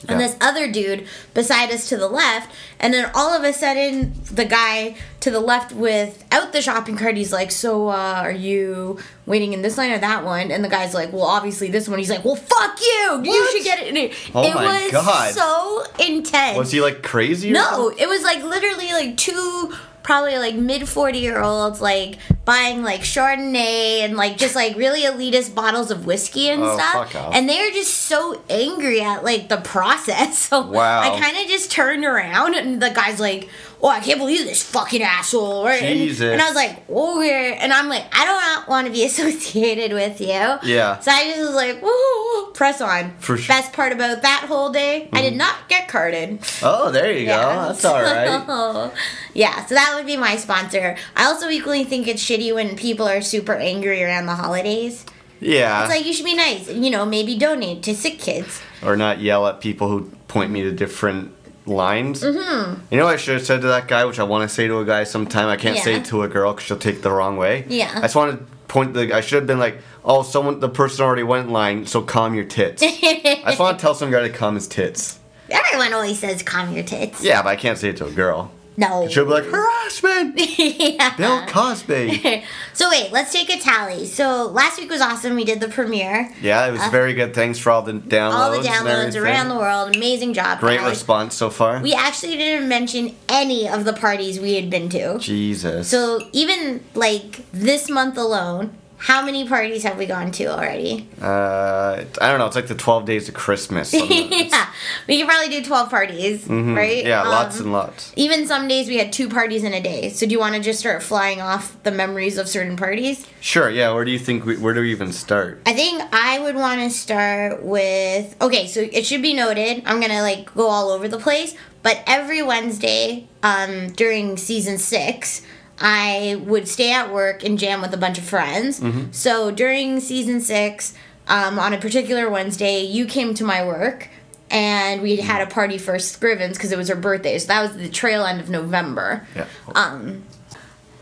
and 0.06 0.20
Yeah. 0.20 0.26
this 0.28 0.36
other 0.40 0.70
dude 0.70 1.06
beside 1.34 1.70
us 1.72 1.88
to 1.88 1.96
the 1.96 2.06
left 2.08 2.54
and 2.78 2.94
then 2.94 3.10
all 3.14 3.34
of 3.34 3.42
a 3.42 3.52
sudden 3.52 4.12
the 4.30 4.44
guy 4.44 4.94
to 5.20 5.30
the 5.30 5.40
left 5.40 5.72
without 5.72 6.52
the 6.52 6.62
shopping 6.62 6.96
cart 6.96 7.16
he's 7.16 7.32
like 7.32 7.50
so 7.50 7.88
uh, 7.88 8.20
are 8.22 8.30
you 8.30 8.98
waiting 9.26 9.52
in 9.52 9.62
this 9.62 9.76
line 9.76 9.90
or 9.90 9.98
that 9.98 10.24
one 10.24 10.50
and 10.52 10.64
the 10.64 10.68
guy's 10.68 10.94
like 10.94 11.12
well 11.12 11.24
obviously 11.24 11.68
this 11.68 11.88
one 11.88 11.98
he's 11.98 12.10
like 12.10 12.24
well 12.24 12.36
fuck 12.36 12.80
you 12.80 13.20
you 13.24 13.30
What? 13.30 13.50
should 13.52 13.64
get 13.64 13.80
it 13.80 13.96
it, 13.96 14.14
Oh 14.34 14.44
it 14.44 14.54
my 14.54 14.82
was 14.84 14.92
God. 14.92 15.34
so 15.34 15.84
intense 16.06 16.56
Was 16.56 16.70
he 16.70 16.80
like 16.80 17.02
crazy? 17.02 17.50
Or 17.50 17.54
no 17.54 17.70
something? 17.70 17.98
it 17.98 18.08
was 18.08 18.22
like 18.22 18.42
literally 18.44 18.92
like 18.92 19.16
two 19.16 19.74
probably 20.02 20.38
like 20.38 20.54
mid 20.54 20.88
40 20.88 21.18
year 21.18 21.40
olds 21.40 21.80
like 21.80 22.18
buying 22.44 22.82
like 22.82 23.00
chardonnay 23.02 24.00
and 24.00 24.16
like 24.16 24.38
just 24.38 24.54
like 24.54 24.76
really 24.76 25.02
elitist 25.02 25.54
bottles 25.54 25.90
of 25.90 26.06
whiskey 26.06 26.48
and 26.48 26.62
Oh, 26.62 26.76
stuff. 26.78 27.14
and 27.34 27.48
they 27.48 27.58
are 27.60 27.70
just 27.70 27.92
so 27.94 28.40
angry 28.48 29.00
at 29.02 29.22
like 29.24 29.48
the 29.48 29.58
process. 29.58 30.38
So 30.48 30.62
Wow. 30.66 31.00
i 31.02 31.20
kind 31.20 31.36
of 31.36 31.46
just 31.46 31.70
turned 31.70 32.04
around 32.04 32.54
and 32.54 32.80
the 32.80 32.90
guy's 32.90 33.20
like 33.20 33.48
oh 33.82 33.88
i 33.88 34.00
can't 34.00 34.18
believe 34.18 34.44
this 34.44 34.62
fucking 34.62 35.02
asshole 35.02 35.64
right 35.64 35.82
And- 35.82 35.98
Jesus. 35.98 36.32
and, 36.32 36.40
i 36.40 36.46
was 36.46 36.54
like 36.54 36.82
oh 36.88 37.18
we're 37.18 37.52
and 37.52 37.72
i'm 37.72 37.88
like 37.88 38.04
i 38.12 38.24
don't 38.24 38.68
want 38.68 38.86
to 38.86 38.92
be 38.92 39.04
associated 39.10 39.92
with 39.92 40.20
you 40.20 40.26
Yeah. 40.64 40.98
so 40.98 41.10
i 41.10 41.24
just 41.24 41.40
was 41.40 41.54
like 41.54 41.80
woo 41.82 42.52
press 42.52 42.80
on 42.80 43.12
For 43.18 43.36
sure. 43.36 43.48
best 43.54 43.72
part 43.72 43.92
about 43.92 44.22
that 44.22 44.44
whole 44.48 44.70
day 44.70 45.08
i 45.12 45.20
did 45.22 45.30
mm-hmm. 45.30 45.38
not 45.38 45.68
get 45.68 45.88
carded 45.88 46.38
Oh, 46.62 46.90
there 46.90 47.12
you 47.12 47.26
go. 47.26 47.36
That's 47.36 47.84
all 47.84 48.02
right. 48.02 48.90
yeah, 49.34 49.64
so 49.66 49.74
that 49.74 49.94
would 49.96 50.06
be 50.06 50.16
my 50.16 50.36
sponsor. 50.36 50.96
I 51.16 51.24
also 51.26 51.48
equally 51.48 51.84
think 51.84 52.08
it's 52.08 52.22
shitty 52.22 52.52
when 52.54 52.76
people 52.76 53.06
are 53.06 53.20
super 53.20 53.54
angry 53.54 54.02
around 54.02 54.26
the 54.26 54.34
holidays. 54.34 55.04
Yeah. 55.40 55.82
It's 55.82 55.90
like 55.90 56.04
you 56.04 56.12
should 56.12 56.24
be 56.24 56.34
nice, 56.34 56.68
you 56.70 56.90
know, 56.90 57.06
maybe 57.06 57.36
donate 57.38 57.82
to 57.84 57.94
sick 57.94 58.18
kids. 58.18 58.60
or 58.82 58.96
not 58.96 59.20
yell 59.20 59.46
at 59.46 59.60
people 59.60 59.88
who 59.88 60.10
point 60.26 60.50
me 60.50 60.62
to 60.62 60.72
different 60.72 61.32
lines. 61.68 62.22
Mm-hmm. 62.22 62.80
You 62.90 62.98
know 62.98 63.04
what 63.06 63.14
I 63.14 63.16
should 63.16 63.34
have 63.34 63.46
said 63.46 63.60
to 63.62 63.68
that 63.68 63.86
guy, 63.88 64.04
which 64.04 64.18
I 64.18 64.24
want 64.24 64.48
to 64.48 64.54
say 64.54 64.66
to 64.66 64.78
a 64.78 64.84
guy 64.84 65.04
sometime. 65.04 65.48
I 65.48 65.56
can't 65.56 65.78
say 65.78 65.92
Yeah. 65.92 65.98
it 65.98 66.04
to 66.06 66.22
a 66.22 66.28
girl 66.28 66.52
because 66.52 66.66
she'll 66.66 66.78
take 66.78 67.02
the 67.02 67.10
wrong 67.10 67.36
way. 67.36 67.64
Yeah. 67.68 67.92
I 67.94 68.00
just 68.02 68.16
want 68.16 68.38
to 68.38 68.44
point 68.68 68.94
the. 68.94 69.14
I 69.14 69.20
should 69.20 69.36
have 69.36 69.46
been 69.46 69.58
like, 69.58 69.78
oh, 70.04 70.22
someone, 70.22 70.60
the 70.60 70.68
person 70.68 71.04
already 71.04 71.22
went 71.22 71.46
in 71.46 71.52
line, 71.52 71.86
so 71.86 72.02
calm 72.02 72.34
your 72.34 72.44
tits. 72.44 72.82
I 72.84 73.42
just 73.46 73.58
want 73.60 73.78
to 73.78 73.82
tell 73.82 73.94
some 73.94 74.10
guy 74.10 74.22
to 74.22 74.30
calm 74.30 74.54
his 74.54 74.66
tits. 74.68 75.18
Everyone 75.50 75.92
always 75.94 76.18
says 76.18 76.42
calm 76.42 76.74
your 76.74 76.84
tits. 76.84 77.22
Yeah, 77.22 77.42
but 77.42 77.48
I 77.50 77.56
can't 77.56 77.78
say 77.78 77.88
it 77.90 77.96
to 77.98 78.06
a 78.06 78.10
girl. 78.10 78.50
No. 78.78 79.08
She'll 79.08 79.24
be 79.24 79.32
like, 79.32 79.44
harassment! 79.44 80.38
yeah. 80.58 81.16
Bill 81.16 81.44
Cosby! 81.46 82.44
So 82.74 82.88
wait, 82.90 83.10
let's 83.10 83.32
take 83.32 83.50
a 83.50 83.58
tally. 83.58 84.06
So 84.06 84.46
last 84.46 84.78
week 84.78 84.88
was 84.88 85.00
awesome. 85.00 85.34
We 85.34 85.44
did 85.44 85.58
the 85.58 85.66
premiere. 85.66 86.32
Yeah, 86.40 86.64
it 86.68 86.70
was 86.70 86.80
uh, 86.80 86.90
very 86.90 87.12
good. 87.12 87.34
Thanks 87.34 87.58
for 87.58 87.70
all 87.70 87.82
the 87.82 87.94
downloads. 87.94 88.32
All 88.34 88.52
the 88.52 88.58
downloads 88.58 89.20
around 89.20 89.48
the 89.48 89.56
world. 89.56 89.96
Amazing 89.96 90.34
job. 90.34 90.60
Great 90.60 90.80
response 90.82 91.34
so 91.34 91.50
far. 91.50 91.82
We 91.82 91.92
actually 91.92 92.36
didn't 92.36 92.68
mention 92.68 93.16
any 93.28 93.68
of 93.68 93.84
the 93.84 93.92
parties 93.92 94.38
we 94.38 94.54
had 94.54 94.70
been 94.70 94.88
to. 94.90 95.18
Jesus. 95.18 95.88
So 95.88 96.28
even 96.32 96.84
like 96.94 97.50
this 97.50 97.90
month 97.90 98.16
alone, 98.16 98.76
how 98.98 99.24
many 99.24 99.46
parties 99.48 99.84
have 99.84 99.96
we 99.96 100.06
gone 100.06 100.32
to 100.32 100.46
already? 100.46 101.08
Uh, 101.22 102.04
I 102.20 102.28
don't 102.28 102.38
know. 102.38 102.46
It's 102.46 102.56
like 102.56 102.66
the 102.66 102.74
12 102.74 103.04
days 103.04 103.28
of 103.28 103.34
Christmas. 103.34 103.94
yeah, 103.94 104.70
we 105.06 105.18
could 105.18 105.28
probably 105.28 105.48
do 105.48 105.64
12 105.64 105.88
parties, 105.88 106.46
right? 106.48 106.56
Mm-hmm. 106.58 107.06
Yeah, 107.06 107.22
lots 107.22 107.58
Um, 107.58 107.66
and 107.66 107.72
lots. 107.72 108.12
Even 108.16 108.46
some 108.46 108.66
days 108.66 108.88
we 108.88 108.98
had 108.98 109.12
two 109.12 109.28
parties 109.28 109.62
in 109.62 109.72
a 109.72 109.80
day. 109.80 110.10
So 110.10 110.26
do 110.26 110.32
you 110.32 110.40
want 110.40 110.56
to 110.56 110.60
just 110.60 110.80
start 110.80 111.02
flying 111.02 111.40
off 111.40 111.80
the 111.84 111.92
memories 111.92 112.38
of 112.38 112.48
certain 112.48 112.76
parties? 112.76 113.24
Sure. 113.40 113.70
Yeah. 113.70 113.92
Where 113.92 114.04
do 114.04 114.10
you 114.10 114.18
think 114.18 114.44
we? 114.44 114.56
Where 114.56 114.74
do 114.74 114.80
we 114.80 114.90
even 114.90 115.12
start? 115.12 115.62
I 115.64 115.72
think 115.74 116.02
I 116.12 116.40
would 116.40 116.56
want 116.56 116.80
to 116.80 116.90
start 116.90 117.62
with 117.62 118.34
okay, 118.42 118.66
so 118.66 118.80
it 118.80 119.06
should 119.06 119.22
be 119.22 119.32
noted. 119.32 119.82
I'm 119.86 120.00
gonna 120.00 120.22
like 120.22 120.52
go 120.54 120.66
all 120.66 120.90
over 120.90 121.06
the 121.06 121.18
place, 121.18 121.54
but 121.84 122.02
every 122.06 122.42
Wednesday, 122.42 123.28
um, 123.44 123.88
during 123.92 124.36
season 124.36 124.76
six, 124.78 125.42
I 125.80 126.40
would 126.44 126.66
stay 126.68 126.92
at 126.92 127.12
work 127.12 127.44
and 127.44 127.58
jam 127.58 127.80
with 127.80 127.94
a 127.94 127.98
bunch 127.98 128.18
of 128.18 128.24
friends. 128.24 128.80
So 129.12 129.50
during 129.50 130.00
season 130.00 130.40
six, 130.40 130.94
um, 131.28 131.58
on 131.58 131.72
a 131.72 131.78
particular 131.78 132.28
Wednesday, 132.28 132.82
you 132.82 133.06
came 133.06 133.34
to 133.34 133.44
my 133.44 133.64
work. 133.64 134.08
And 134.50 135.02
we 135.02 135.16
had 135.16 135.46
a 135.46 135.50
party 135.50 135.76
for 135.76 135.96
Scrivens 135.96 136.54
because 136.54 136.72
it 136.72 136.78
was 136.78 136.88
her 136.88 136.96
birthday. 136.96 137.38
So 137.38 137.48
that 137.48 137.60
was 137.60 137.76
the 137.76 137.90
trail 137.90 138.24
end 138.24 138.40
of 138.40 138.48
November. 138.48 139.26
Yeah. 139.36 139.44
Um, 139.74 140.22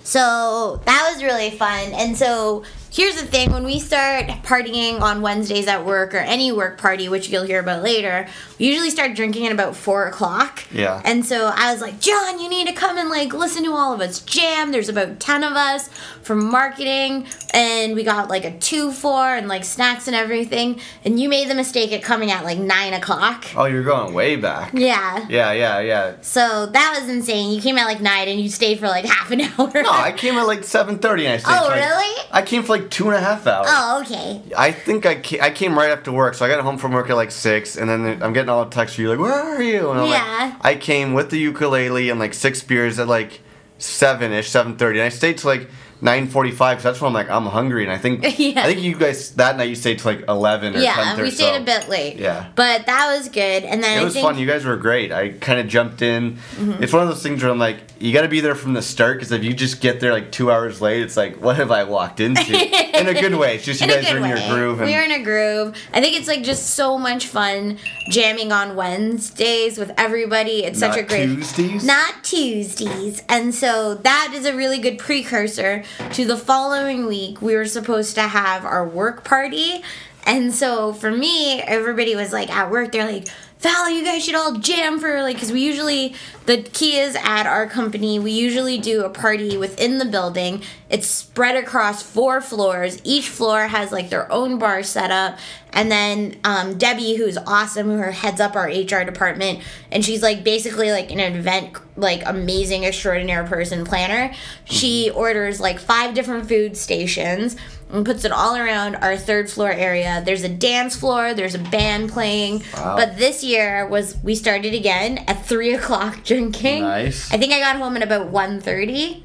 so 0.02 0.80
that 0.84 1.12
was 1.12 1.22
really 1.22 1.50
fun. 1.50 1.92
And 1.92 2.16
so 2.16 2.64
here's 2.96 3.14
the 3.20 3.26
thing 3.26 3.52
when 3.52 3.62
we 3.62 3.78
start 3.78 4.26
partying 4.42 5.00
on 5.02 5.20
Wednesdays 5.20 5.66
at 5.66 5.84
work 5.84 6.14
or 6.14 6.18
any 6.18 6.50
work 6.50 6.78
party, 6.78 7.10
which 7.10 7.28
you'll 7.28 7.44
hear 7.44 7.60
about 7.60 7.82
later, 7.82 8.26
we 8.58 8.66
usually 8.68 8.88
start 8.88 9.14
drinking 9.14 9.44
at 9.44 9.52
about 9.52 9.76
four 9.76 10.06
o'clock. 10.06 10.64
Yeah. 10.72 11.02
And 11.04 11.24
so 11.24 11.52
I 11.54 11.70
was 11.70 11.82
like, 11.82 12.00
John, 12.00 12.40
you 12.40 12.48
need 12.48 12.66
to 12.68 12.72
come 12.72 12.96
and 12.96 13.10
like 13.10 13.34
listen 13.34 13.64
to 13.64 13.72
all 13.72 13.92
of 13.92 14.00
us 14.00 14.20
jam. 14.20 14.72
There's 14.72 14.88
about 14.88 15.20
10 15.20 15.44
of 15.44 15.52
us 15.52 15.88
from 16.22 16.50
marketing, 16.50 17.26
and 17.52 17.94
we 17.94 18.02
got 18.02 18.28
like 18.28 18.44
a 18.44 18.58
two 18.58 18.90
four 18.90 19.26
and 19.34 19.46
like 19.46 19.64
snacks 19.64 20.06
and 20.08 20.16
everything. 20.16 20.80
And 21.04 21.20
you 21.20 21.28
made 21.28 21.48
the 21.48 21.54
mistake 21.54 21.92
of 21.92 22.00
coming 22.00 22.30
at 22.30 22.44
like 22.44 22.58
nine 22.58 22.94
o'clock. 22.94 23.44
Oh, 23.54 23.66
you're 23.66 23.84
going 23.84 24.14
way 24.14 24.36
back. 24.36 24.72
Yeah. 24.72 25.26
Yeah. 25.28 25.52
Yeah. 25.52 25.80
Yeah. 25.80 26.14
So 26.22 26.66
that 26.66 26.96
was 26.98 27.08
insane. 27.10 27.52
You 27.54 27.60
came 27.60 27.76
at 27.76 27.84
like 27.84 28.00
nine 28.00 28.28
and 28.28 28.40
you 28.40 28.48
stayed 28.48 28.78
for 28.80 28.88
like 28.88 29.04
half 29.16 29.30
an 29.30 29.42
hour. 29.42 29.70
No, 29.74 29.90
I 29.90 30.12
came 30.16 30.34
at 30.36 30.46
like 30.46 30.60
7:30 30.60 30.94
and 30.94 31.28
I 31.28 31.36
stayed. 31.36 31.52
Oh, 31.54 31.64
for, 31.64 31.70
like- 31.70 31.80
really? 31.80 32.26
I 32.32 32.42
came 32.42 32.62
for 32.62 32.76
like 32.76 32.85
two 32.90 33.06
and 33.06 33.14
a 33.16 33.20
half 33.20 33.46
hours. 33.46 33.68
Oh, 33.70 34.00
okay. 34.02 34.42
I 34.56 34.72
think 34.72 35.06
I 35.06 35.16
came, 35.16 35.40
I 35.42 35.50
came 35.50 35.76
right 35.76 35.90
after 35.90 36.12
work, 36.12 36.34
so 36.34 36.44
I 36.44 36.48
got 36.48 36.60
home 36.62 36.78
from 36.78 36.92
work 36.92 37.10
at 37.10 37.16
like 37.16 37.30
six, 37.30 37.76
and 37.76 37.88
then 37.88 38.22
I'm 38.22 38.32
getting 38.32 38.48
all 38.48 38.64
the 38.64 38.70
texts 38.70 38.96
from 38.96 39.04
you 39.04 39.10
like, 39.10 39.18
"Where 39.18 39.32
are 39.32 39.62
you?" 39.62 39.90
And 39.90 40.00
I'm 40.00 40.06
Yeah. 40.10 40.52
like, 40.62 40.64
I 40.64 40.76
came 40.76 41.14
with 41.14 41.30
the 41.30 41.38
ukulele 41.38 42.10
and 42.10 42.18
like 42.20 42.34
six 42.34 42.62
beers 42.62 42.98
at 42.98 43.08
like 43.08 43.40
seven 43.78 44.32
ish, 44.32 44.48
seven 44.50 44.76
thirty, 44.76 44.98
and 44.98 45.06
I 45.06 45.10
stayed 45.10 45.38
till 45.38 45.50
like 45.50 45.68
nine 46.00 46.28
forty 46.28 46.50
five 46.50 46.76
because 46.78 46.84
that's 46.84 47.00
when 47.00 47.08
I'm 47.08 47.14
like 47.14 47.30
I'm 47.30 47.46
hungry, 47.46 47.82
and 47.82 47.92
I 47.92 47.98
think 47.98 48.22
Yeah. 48.38 48.62
I 48.62 48.66
think 48.66 48.80
you 48.82 48.96
guys 48.96 49.30
that 49.32 49.56
night 49.56 49.68
you 49.68 49.74
stayed 49.74 49.98
till 49.98 50.12
like 50.12 50.28
eleven 50.28 50.76
or 50.76 50.78
Yeah, 50.78 50.94
10:30, 51.16 51.22
we 51.22 51.30
stayed 51.30 51.54
so 51.54 51.56
a 51.56 51.60
bit 51.60 51.88
late. 51.88 52.16
Yeah. 52.16 52.48
But 52.54 52.86
that 52.86 53.16
was 53.16 53.28
good. 53.28 53.64
And 53.64 53.82
then 53.82 53.98
It 53.98 54.00
I 54.00 54.04
was 54.04 54.12
think 54.14 54.26
fun. 54.26 54.38
You 54.38 54.46
guys 54.46 54.64
were 54.64 54.76
great. 54.76 55.12
I 55.12 55.30
kind 55.30 55.58
of 55.58 55.68
jumped 55.68 56.02
in. 56.02 56.36
Mm-hmm. 56.36 56.82
It's 56.82 56.92
one 56.92 57.02
of 57.02 57.08
those 57.08 57.22
things 57.22 57.42
where 57.42 57.50
I'm 57.50 57.58
like, 57.58 57.78
you 57.98 58.12
got 58.12 58.22
to 58.22 58.28
be 58.28 58.40
there 58.40 58.54
from 58.54 58.74
the 58.74 58.82
start 58.82 59.16
because 59.16 59.32
if 59.32 59.42
you 59.42 59.54
just 59.54 59.80
get 59.80 60.00
there 60.00 60.12
like 60.12 60.30
two 60.30 60.50
hours 60.50 60.80
late, 60.80 61.02
it's 61.02 61.16
like, 61.16 61.40
what 61.40 61.56
have 61.56 61.70
I 61.70 61.84
walked 61.84 62.20
into? 62.20 62.52
in 62.98 63.08
a 63.08 63.14
good 63.14 63.34
way. 63.34 63.56
It's 63.56 63.64
just 63.64 63.80
you 63.80 63.86
guys 63.86 64.10
are 64.10 64.16
in 64.18 64.22
way. 64.22 64.28
your 64.28 64.38
groove. 64.48 64.80
And 64.80 64.86
we 64.86 64.94
are 64.94 65.02
in 65.02 65.12
a 65.12 65.22
groove. 65.22 65.76
I 65.92 66.00
think 66.00 66.16
it's 66.16 66.28
like 66.28 66.42
just 66.42 66.74
so 66.74 66.98
much 66.98 67.26
fun 67.26 67.78
jamming 68.10 68.52
on 68.52 68.76
Wednesdays 68.76 69.78
with 69.78 69.92
everybody. 69.96 70.64
It's 70.64 70.78
such 70.78 70.96
a 70.96 71.02
great 71.02 71.26
Tuesdays? 71.26 71.84
Not 71.84 72.22
Tuesdays. 72.22 73.22
And 73.28 73.54
so 73.54 73.94
that 73.94 74.32
is 74.34 74.44
a 74.44 74.54
really 74.54 74.78
good 74.78 74.98
precursor 74.98 75.82
to 76.12 76.24
the 76.24 76.36
following 76.36 77.06
week. 77.06 77.40
We 77.42 77.54
were 77.54 77.66
supposed 77.66 78.14
to 78.16 78.22
have 78.22 78.64
our 78.64 78.86
work 78.86 79.24
party. 79.24 79.82
And 80.24 80.52
so 80.52 80.92
for 80.92 81.10
me, 81.10 81.60
everybody 81.62 82.16
was 82.16 82.32
like 82.32 82.50
at 82.50 82.70
work, 82.70 82.92
they're 82.92 83.10
like, 83.10 83.28
Val, 83.58 83.88
you 83.88 84.04
guys 84.04 84.22
should 84.22 84.34
all 84.34 84.54
jam 84.54 84.98
for 84.98 85.22
like, 85.22 85.36
because 85.36 85.50
we 85.50 85.60
usually, 85.62 86.14
the 86.44 86.62
key 86.62 86.98
is 86.98 87.16
at 87.16 87.46
our 87.46 87.66
company, 87.66 88.18
we 88.18 88.30
usually 88.30 88.76
do 88.76 89.02
a 89.02 89.08
party 89.08 89.56
within 89.56 89.96
the 89.96 90.04
building. 90.04 90.62
It's 90.90 91.06
spread 91.06 91.56
across 91.56 92.02
four 92.02 92.42
floors. 92.42 93.00
Each 93.02 93.28
floor 93.28 93.66
has 93.66 93.92
like 93.92 94.10
their 94.10 94.30
own 94.30 94.58
bar 94.58 94.82
set 94.82 95.10
up. 95.10 95.38
And 95.72 95.90
then 95.90 96.36
um, 96.44 96.76
Debbie, 96.76 97.16
who's 97.16 97.38
awesome, 97.38 97.88
who 97.88 97.98
heads 97.98 98.40
up 98.40 98.56
our 98.56 98.66
HR 98.66 99.04
department, 99.04 99.60
and 99.90 100.04
she's 100.04 100.22
like 100.22 100.44
basically 100.44 100.90
like 100.90 101.10
an 101.10 101.20
event, 101.20 101.76
like 101.96 102.22
amazing, 102.26 102.84
extraordinary 102.84 103.46
person 103.46 103.84
planner. 103.84 104.34
She 104.64 105.10
orders 105.10 105.60
like 105.60 105.78
five 105.78 106.14
different 106.14 106.46
food 106.48 106.76
stations 106.76 107.56
and 107.90 108.04
puts 108.04 108.24
it 108.24 108.32
all 108.32 108.56
around 108.56 108.96
our 108.96 109.16
third 109.16 109.48
floor 109.50 109.70
area. 109.70 110.22
There's 110.24 110.42
a 110.42 110.48
dance 110.48 110.96
floor, 110.96 111.34
there's 111.34 111.54
a 111.54 111.58
band 111.58 112.10
playing. 112.10 112.62
Wow. 112.74 112.96
But 112.96 113.18
this 113.18 113.44
year 113.44 113.86
was 113.86 114.16
we 114.22 114.34
started 114.34 114.74
again 114.74 115.18
at 115.26 115.46
three 115.46 115.74
o'clock 115.78 116.24
drinking. 116.24 116.82
Nice. 116.82 117.32
I 117.32 117.38
think 117.38 117.52
I 117.52 117.60
got 117.60 117.76
home 117.76 117.96
at 117.96 118.02
about 118.02 118.32
1.30. 118.32 119.22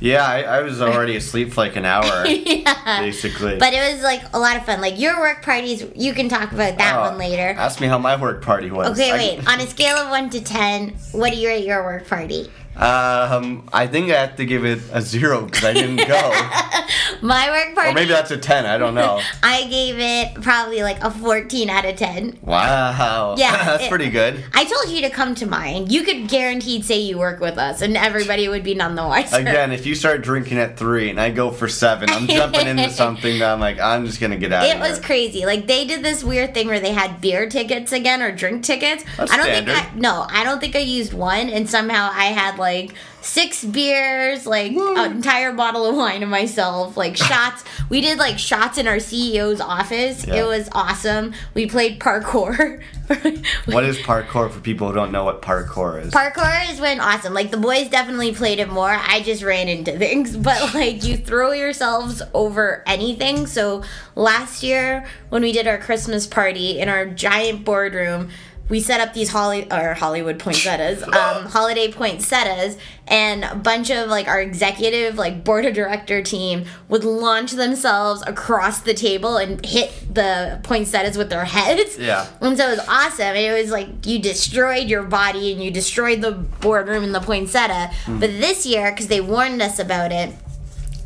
Yeah, 0.00 0.26
I, 0.26 0.42
I 0.42 0.60
was 0.60 0.82
already 0.82 1.16
asleep 1.16 1.52
for 1.52 1.62
like 1.62 1.76
an 1.76 1.86
hour, 1.86 2.26
yeah. 2.26 3.00
basically. 3.00 3.56
But 3.58 3.72
it 3.72 3.94
was 3.94 4.02
like 4.02 4.22
a 4.34 4.38
lot 4.38 4.56
of 4.56 4.66
fun. 4.66 4.80
Like 4.82 4.98
your 4.98 5.18
work 5.18 5.42
parties, 5.42 5.84
you 5.94 6.12
can 6.12 6.28
talk 6.28 6.52
about 6.52 6.76
that 6.76 6.96
Oh, 6.96 7.08
one 7.10 7.16
later. 7.16 7.54
Ask 7.58 7.80
me 7.80 7.86
how 7.86 7.96
my 7.96 8.20
work 8.20 8.42
party 8.42 8.70
was. 8.70 8.90
Okay, 8.90 9.12
wait. 9.12 9.48
On 9.48 9.60
a 9.60 9.66
scale 9.66 9.96
of 9.96 10.10
one 10.10 10.28
to 10.30 10.42
ten, 10.42 10.90
what 11.12 11.32
do 11.32 11.38
you 11.38 11.48
rate 11.48 11.64
your 11.64 11.82
work 11.84 12.06
party? 12.06 12.50
Um, 12.76 13.68
I 13.72 13.86
think 13.86 14.10
I 14.10 14.20
have 14.20 14.36
to 14.36 14.44
give 14.44 14.64
it 14.64 14.80
a 14.92 15.00
zero 15.00 15.42
because 15.46 15.64
I 15.64 15.72
didn't 15.72 16.06
go. 16.08 16.20
My 17.24 17.48
work 17.50 17.74
party. 17.74 17.90
or 17.90 17.94
maybe 17.94 18.10
that's 18.10 18.30
a 18.30 18.36
ten. 18.36 18.66
I 18.66 18.76
don't 18.76 18.94
know. 18.94 19.18
I 19.42 19.66
gave 19.68 19.98
it 19.98 20.42
probably 20.42 20.82
like 20.82 21.02
a 21.02 21.10
fourteen 21.10 21.70
out 21.70 21.86
of 21.86 21.96
ten. 21.96 22.38
Wow. 22.42 23.34
Yeah, 23.38 23.50
that's 23.64 23.84
it- 23.84 23.88
pretty 23.88 24.10
good. 24.10 24.44
I 24.52 24.64
told 24.64 24.94
you 24.94 25.00
to 25.02 25.10
come 25.10 25.34
to 25.36 25.46
mine. 25.46 25.88
You 25.88 26.02
could 26.02 26.28
guaranteed 26.28 26.84
say 26.84 27.00
you 27.00 27.18
work 27.18 27.40
with 27.40 27.56
us, 27.56 27.80
and 27.80 27.96
everybody 27.96 28.46
would 28.46 28.62
be 28.62 28.74
none 28.74 28.94
the 28.94 29.02
wiser. 29.04 29.36
Again, 29.38 29.72
if 29.72 29.86
you 29.86 29.94
start 29.94 30.22
drinking 30.22 30.58
at 30.58 30.76
three 30.76 31.08
and 31.08 31.18
I 31.18 31.30
go 31.30 31.50
for 31.50 31.66
seven, 31.66 32.10
I'm 32.10 32.26
jumping 32.26 32.66
into 32.66 32.90
something 33.04 33.38
that 33.38 33.52
I'm 33.52 33.60
like, 33.60 33.80
I'm 33.80 34.04
just 34.04 34.20
gonna 34.20 34.36
get 34.36 34.52
out 34.52 34.66
It 34.66 34.78
was 34.78 35.00
crazy. 35.00 35.46
Like 35.46 35.66
they 35.66 35.86
did 35.86 36.04
this 36.04 36.22
weird 36.22 36.52
thing 36.52 36.66
where 36.66 36.80
they 36.80 36.92
had 36.92 37.22
beer 37.22 37.48
tickets 37.48 37.92
again 37.92 38.20
or 38.20 38.32
drink 38.32 38.64
tickets. 38.64 39.02
That's 39.16 39.32
I 39.32 39.36
don't 39.36 39.46
standard. 39.46 39.74
think 39.74 39.94
I 39.94 39.98
no, 39.98 40.26
I 40.28 40.44
don't 40.44 40.60
think 40.60 40.76
I 40.76 40.80
used 40.80 41.14
one 41.14 41.48
and 41.48 41.68
somehow 41.70 42.10
I 42.12 42.26
had 42.26 42.58
like 42.58 42.94
six 43.24 43.64
beers, 43.64 44.46
like 44.46 44.72
an 44.72 45.12
entire 45.12 45.52
bottle 45.52 45.86
of 45.86 45.96
wine 45.96 46.20
to 46.20 46.26
myself, 46.26 46.96
like 46.96 47.16
shots. 47.30 47.64
we 47.88 48.00
did 48.00 48.18
like 48.18 48.38
shots 48.38 48.78
in 48.78 48.86
our 48.86 48.96
CEO's 48.96 49.60
office. 49.60 50.26
Yeah. 50.26 50.42
It 50.42 50.46
was 50.46 50.68
awesome. 50.72 51.34
We 51.54 51.66
played 51.66 52.00
parkour. 52.00 52.82
What 53.66 53.84
is 53.84 53.98
parkour 53.98 54.50
for 54.50 54.60
people 54.60 54.88
who 54.88 54.94
don't 54.94 55.12
know 55.12 55.24
what 55.24 55.42
parkour 55.42 56.02
is? 56.02 56.12
Parkour 56.12 56.72
is 56.72 56.80
when 56.80 57.00
awesome. 57.00 57.34
Like 57.34 57.50
the 57.50 57.58
boys 57.58 57.90
definitely 57.90 58.32
played 58.32 58.60
it 58.60 58.70
more. 58.70 58.88
I 58.88 59.20
just 59.20 59.42
ran 59.42 59.68
into 59.68 59.98
things, 59.98 60.34
but 60.38 60.72
like 60.72 61.04
you 61.04 61.18
throw 61.18 61.52
yourselves 61.52 62.22
over 62.32 62.82
anything. 62.86 63.46
So 63.46 63.82
last 64.14 64.62
year 64.62 65.06
when 65.28 65.42
we 65.42 65.52
did 65.52 65.66
our 65.66 65.76
Christmas 65.76 66.26
party 66.26 66.78
in 66.78 66.88
our 66.88 67.04
giant 67.04 67.64
boardroom, 67.66 68.30
we 68.68 68.80
set 68.80 69.00
up 69.00 69.14
these 69.14 69.30
Holly 69.30 69.70
or 69.70 69.94
Hollywood 69.94 70.38
poinsettias, 70.38 71.02
um, 71.04 71.46
holiday 71.46 71.90
poinsettias, 71.90 72.76
and 73.06 73.44
a 73.44 73.54
bunch 73.54 73.90
of 73.90 74.08
like 74.08 74.26
our 74.28 74.40
executive 74.40 75.16
like 75.16 75.44
board 75.44 75.66
of 75.66 75.74
director 75.74 76.22
team 76.22 76.64
would 76.88 77.04
launch 77.04 77.52
themselves 77.52 78.22
across 78.26 78.80
the 78.80 78.94
table 78.94 79.36
and 79.36 79.64
hit 79.64 79.92
the 80.14 80.60
poinsettias 80.62 81.18
with 81.18 81.30
their 81.30 81.44
heads. 81.44 81.98
Yeah. 81.98 82.26
And 82.40 82.56
so 82.56 82.68
it 82.68 82.78
was 82.78 82.88
awesome. 82.88 83.36
It 83.36 83.60
was 83.60 83.70
like 83.70 84.06
you 84.06 84.18
destroyed 84.18 84.88
your 84.88 85.02
body 85.02 85.52
and 85.52 85.62
you 85.62 85.70
destroyed 85.70 86.20
the 86.22 86.32
boardroom 86.32 87.04
and 87.04 87.14
the 87.14 87.20
poinsettia. 87.20 87.92
But 88.06 88.30
this 88.40 88.64
year, 88.64 88.90
because 88.90 89.08
they 89.08 89.20
warned 89.20 89.60
us 89.60 89.78
about 89.78 90.12
it, 90.12 90.34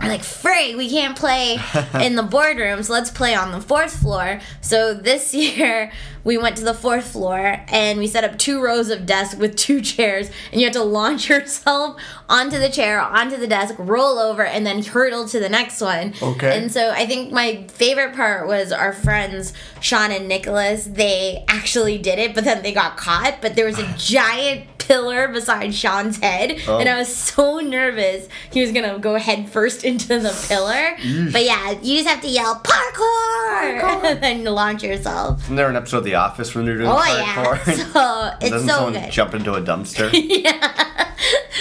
we're 0.00 0.08
like, 0.08 0.22
Frey, 0.22 0.74
we 0.74 0.88
can't 0.88 1.16
play 1.16 1.58
in 2.00 2.14
the 2.14 2.22
boardroom, 2.22 2.82
so 2.82 2.92
let's 2.92 3.10
play 3.10 3.34
on 3.34 3.52
the 3.52 3.60
fourth 3.60 3.94
floor. 3.94 4.40
So 4.60 4.94
this 4.94 5.34
year, 5.58 5.90
we 6.24 6.38
went 6.38 6.56
to 6.58 6.64
the 6.64 6.74
fourth 6.74 7.12
floor 7.12 7.60
and 7.68 7.98
we 7.98 8.06
set 8.06 8.24
up 8.24 8.38
two 8.38 8.62
rows 8.62 8.90
of 8.90 9.06
desks 9.06 9.38
with 9.38 9.56
two 9.56 9.80
chairs, 9.80 10.30
and 10.52 10.60
you 10.60 10.66
had 10.66 10.74
to 10.74 10.82
launch 10.82 11.28
yourself 11.28 12.00
onto 12.28 12.58
the 12.58 12.68
chair, 12.68 13.00
onto 13.00 13.36
the 13.36 13.46
desk, 13.46 13.74
roll 13.78 14.18
over, 14.18 14.44
and 14.44 14.64
then 14.64 14.82
hurdle 14.82 15.26
to 15.28 15.40
the 15.40 15.48
next 15.48 15.80
one. 15.80 16.14
Okay. 16.22 16.56
And 16.56 16.70
so 16.70 16.90
I 16.90 17.06
think 17.06 17.32
my 17.32 17.66
favorite 17.68 18.14
part 18.14 18.46
was 18.46 18.72
our 18.72 18.92
friends, 18.92 19.52
Sean 19.80 20.12
and 20.12 20.28
Nicholas. 20.28 20.84
They 20.84 21.44
actually 21.48 21.98
did 21.98 22.18
it, 22.18 22.34
but 22.34 22.44
then 22.44 22.62
they 22.62 22.72
got 22.72 22.96
caught. 22.96 23.38
But 23.40 23.56
there 23.56 23.66
was 23.66 23.78
a 23.78 23.92
giant 23.96 24.77
pillar 24.88 25.28
beside 25.28 25.72
Sean's 25.74 26.18
head, 26.18 26.58
Oh. 26.66 26.78
and 26.78 26.88
I 26.88 26.98
was 26.98 27.14
so 27.14 27.60
nervous 27.60 28.26
he 28.50 28.60
was 28.62 28.72
gonna 28.72 28.98
go 28.98 29.16
head 29.16 29.48
first 29.48 29.84
into 29.90 30.18
the 30.18 30.34
pillar. 30.48 30.96
But 31.30 31.44
yeah, 31.44 31.72
you 31.82 31.98
just 32.02 32.08
have 32.08 32.20
to 32.22 32.28
yell 32.28 32.56
parkour, 32.64 34.02
and 34.04 34.22
then 34.22 34.44
launch 34.44 34.82
yourself. 34.82 35.44
Isn't 35.44 35.56
there 35.56 35.68
an 35.68 35.76
episode 35.76 35.98
of 35.98 36.04
The 36.04 36.14
Office 36.16 36.54
when 36.54 36.64
they're 36.64 36.76
doing 36.78 36.88
Oh 36.88 36.96
parkour? 36.96 37.66
yeah, 37.66 37.84
so 37.92 38.36
it's 38.40 38.50
Doesn't 38.50 38.68
so 38.68 38.74
someone 38.74 38.94
good. 38.94 39.10
jump 39.12 39.34
into 39.34 39.52
a 39.54 39.60
dumpster? 39.60 40.10
yeah. 40.12 41.04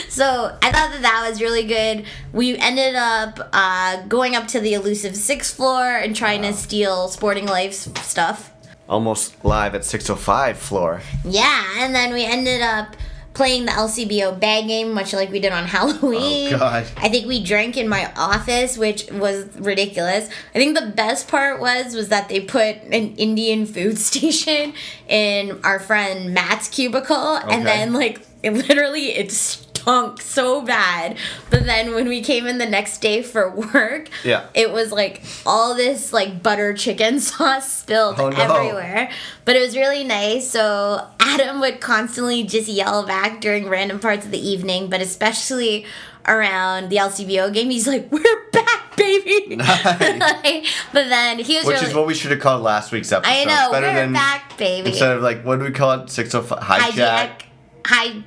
So 0.09 0.57
I 0.61 0.71
thought 0.71 0.91
that 0.93 1.01
that 1.03 1.27
was 1.29 1.41
really 1.41 1.63
good. 1.65 2.05
We 2.33 2.57
ended 2.57 2.95
up 2.95 3.39
uh, 3.53 4.03
going 4.07 4.35
up 4.35 4.47
to 4.49 4.59
the 4.59 4.73
elusive 4.73 5.15
sixth 5.15 5.55
floor 5.55 5.83
and 5.97 6.15
trying 6.15 6.41
to 6.43 6.53
steal 6.53 7.07
Sporting 7.09 7.45
Life's 7.45 7.89
stuff. 8.01 8.51
Almost 8.89 9.43
live 9.43 9.75
at 9.75 9.83
605 9.85 10.57
floor. 10.57 11.01
Yeah, 11.25 11.65
and 11.83 11.93
then 11.93 12.13
we 12.13 12.23
ended 12.25 12.61
up 12.61 12.95
playing 13.37 13.65
the 13.65 13.71
LCBO 13.71 14.37
bag 14.39 14.67
game, 14.67 14.93
much 14.93 15.13
like 15.13 15.31
we 15.31 15.39
did 15.39 15.53
on 15.53 15.65
Halloween. 15.75 16.53
Oh, 16.55 16.57
God. 16.59 16.85
I 16.97 17.07
think 17.07 17.27
we 17.27 17.41
drank 17.43 17.77
in 17.77 17.87
my 17.87 18.11
office, 18.17 18.77
which 18.77 19.09
was 19.11 19.45
ridiculous. 19.57 20.29
I 20.53 20.57
think 20.57 20.77
the 20.77 20.87
best 20.87 21.27
part 21.29 21.61
was 21.61 21.95
was 21.95 22.09
that 22.09 22.27
they 22.27 22.41
put 22.41 22.75
an 22.83 23.15
Indian 23.15 23.65
food 23.65 23.97
station 24.09 24.73
in 25.07 25.59
our 25.63 25.79
friend 25.79 26.33
Matt's 26.33 26.67
cubicle, 26.67 27.37
Okay. 27.37 27.55
and 27.55 27.65
then 27.65 27.93
like 27.93 28.21
it 28.43 28.51
literally 28.53 29.11
it 29.15 29.31
so 30.19 30.61
bad. 30.61 31.17
But 31.49 31.65
then 31.65 31.93
when 31.95 32.07
we 32.07 32.21
came 32.21 32.45
in 32.45 32.57
the 32.57 32.65
next 32.65 32.99
day 32.99 33.21
for 33.23 33.49
work, 33.49 34.09
Yeah. 34.23 34.45
it 34.53 34.71
was 34.71 34.91
like 34.91 35.23
all 35.45 35.75
this 35.75 36.11
like 36.13 36.43
butter 36.43 36.73
chicken 36.73 37.19
sauce 37.21 37.71
spilled 37.71 38.19
Oh, 38.19 38.29
no. 38.29 38.37
everywhere. 38.37 39.09
But 39.45 39.55
it 39.55 39.61
was 39.61 39.75
really 39.77 40.03
nice. 40.03 40.49
So 40.49 41.07
Adam 41.19 41.59
would 41.61 41.79
constantly 41.79 42.43
just 42.43 42.67
yell 42.67 43.05
back 43.05 43.39
during 43.41 43.69
random 43.69 43.99
parts 43.99 44.25
of 44.25 44.31
the 44.31 44.45
evening, 44.45 44.89
but 44.89 45.01
especially 45.01 45.85
around 46.27 46.89
the 46.89 46.97
LCBO 46.97 47.53
game. 47.53 47.69
He's 47.69 47.87
like, 47.87 48.11
"We're 48.11 48.49
back, 48.51 48.97
baby!" 48.97 49.55
Nice. 49.55 50.67
but 50.91 51.07
then 51.07 51.39
he 51.39 51.55
was 51.55 51.65
Which 51.65 51.75
really. 51.77 51.87
is 51.87 51.93
what 51.95 52.05
we 52.05 52.13
should 52.13 52.31
have 52.31 52.41
called 52.41 52.61
last 52.63 52.91
week's 52.91 53.11
episode. 53.13 53.31
I 53.31 53.45
know. 53.45 53.71
Better 53.71 53.87
We're 53.87 53.93
than 53.93 54.11
back, 54.13 54.57
baby. 54.57 54.89
instead 54.89 55.15
of 55.15 55.21
like 55.23 55.43
what 55.45 55.59
do 55.59 55.65
we 55.65 55.71
call 55.71 55.91
it? 56.01 56.09
605 56.09 56.59
hijack. 56.59 56.91
hijack. 56.91 57.31
Hi. 57.85 58.23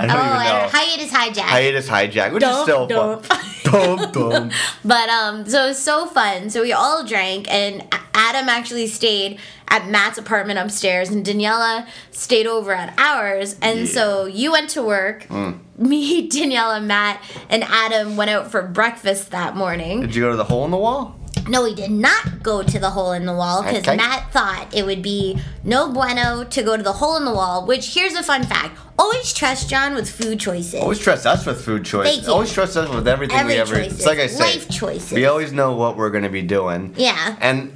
I 0.00 0.04
Oh, 0.04 0.16
don't 0.16 0.26
even 0.26 0.38
I 0.38 0.62
know. 0.62 0.68
Hiatus 0.70 1.10
hijack. 1.12 1.42
Hiatus 1.42 1.88
hijack, 1.88 2.32
which 2.32 2.42
is 2.42 2.56
still 2.62 2.86
dump. 2.86 3.24
fun. 3.26 3.44
Dump, 3.64 4.12
dump. 4.14 4.52
But 4.84 5.08
um, 5.08 5.46
so 5.46 5.64
it 5.64 5.68
was 5.68 5.78
so 5.82 6.06
fun. 6.06 6.48
So 6.50 6.62
we 6.62 6.72
all 6.72 7.04
drank, 7.04 7.50
and 7.52 7.86
Adam 8.14 8.48
actually 8.48 8.86
stayed 8.86 9.38
at 9.68 9.88
Matt's 9.88 10.18
apartment 10.18 10.58
upstairs, 10.58 11.10
and 11.10 11.24
Daniela 11.24 11.86
stayed 12.10 12.46
over 12.46 12.72
at 12.72 12.94
ours. 12.98 13.56
And 13.62 13.80
Yeah. 13.80 13.86
so 13.86 14.24
you 14.24 14.50
went 14.52 14.70
to 14.70 14.82
work. 14.82 15.28
Me, 15.30 16.28
Daniela, 16.30 16.82
Matt, 16.82 17.22
and 17.48 17.62
Adam 17.64 18.16
went 18.16 18.30
out 18.30 18.50
for 18.50 18.62
breakfast 18.62 19.30
that 19.30 19.54
morning. 19.56 20.00
Did 20.00 20.14
you 20.14 20.22
go 20.22 20.30
to 20.30 20.36
the 20.36 20.44
hole 20.44 20.64
in 20.64 20.70
the 20.70 20.76
wall? 20.78 21.19
No, 21.50 21.64
we 21.64 21.74
did 21.74 21.90
not 21.90 22.42
go 22.42 22.62
to 22.62 22.78
the 22.78 22.90
hole 22.90 23.12
in 23.12 23.26
the 23.26 23.34
wall 23.34 23.62
because 23.62 23.78
Okay. 23.86 23.96
Matt 23.96 24.32
thought 24.32 24.68
it 24.74 24.86
would 24.86 25.02
be 25.02 25.38
no 25.64 25.92
bueno 25.92 26.44
to 26.44 26.62
go 26.62 26.76
to 26.76 26.82
the 26.82 26.92
hole 26.94 27.16
in 27.16 27.24
the 27.24 27.32
wall. 27.34 27.66
Which 27.66 27.92
here's 27.94 28.14
a 28.14 28.22
fun 28.22 28.44
fact: 28.44 28.78
always 28.98 29.32
trust 29.32 29.68
John 29.68 29.94
with 29.94 30.08
food 30.08 30.38
choices. 30.40 30.80
Always 30.80 31.00
trust 31.00 31.26
us 31.26 31.44
with 31.44 31.60
food 31.64 31.84
choices. 31.84 32.28
Always 32.28 32.52
trust 32.52 32.76
us 32.76 32.88
with 32.88 33.08
everything 33.08 33.36
Every 33.36 33.54
we 33.54 33.60
ever. 33.60 33.74
choices. 33.76 33.98
It's 33.98 34.06
like 34.06 34.18
I 34.18 34.28
say, 34.28 34.38
Life 34.44 34.68
choices. 34.70 35.12
we 35.12 35.26
always 35.26 35.52
know 35.52 35.74
what 35.74 35.96
we're 35.96 36.10
going 36.10 36.24
to 36.24 36.30
be 36.30 36.42
doing. 36.42 36.94
yeah. 36.96 37.36
And 37.40 37.72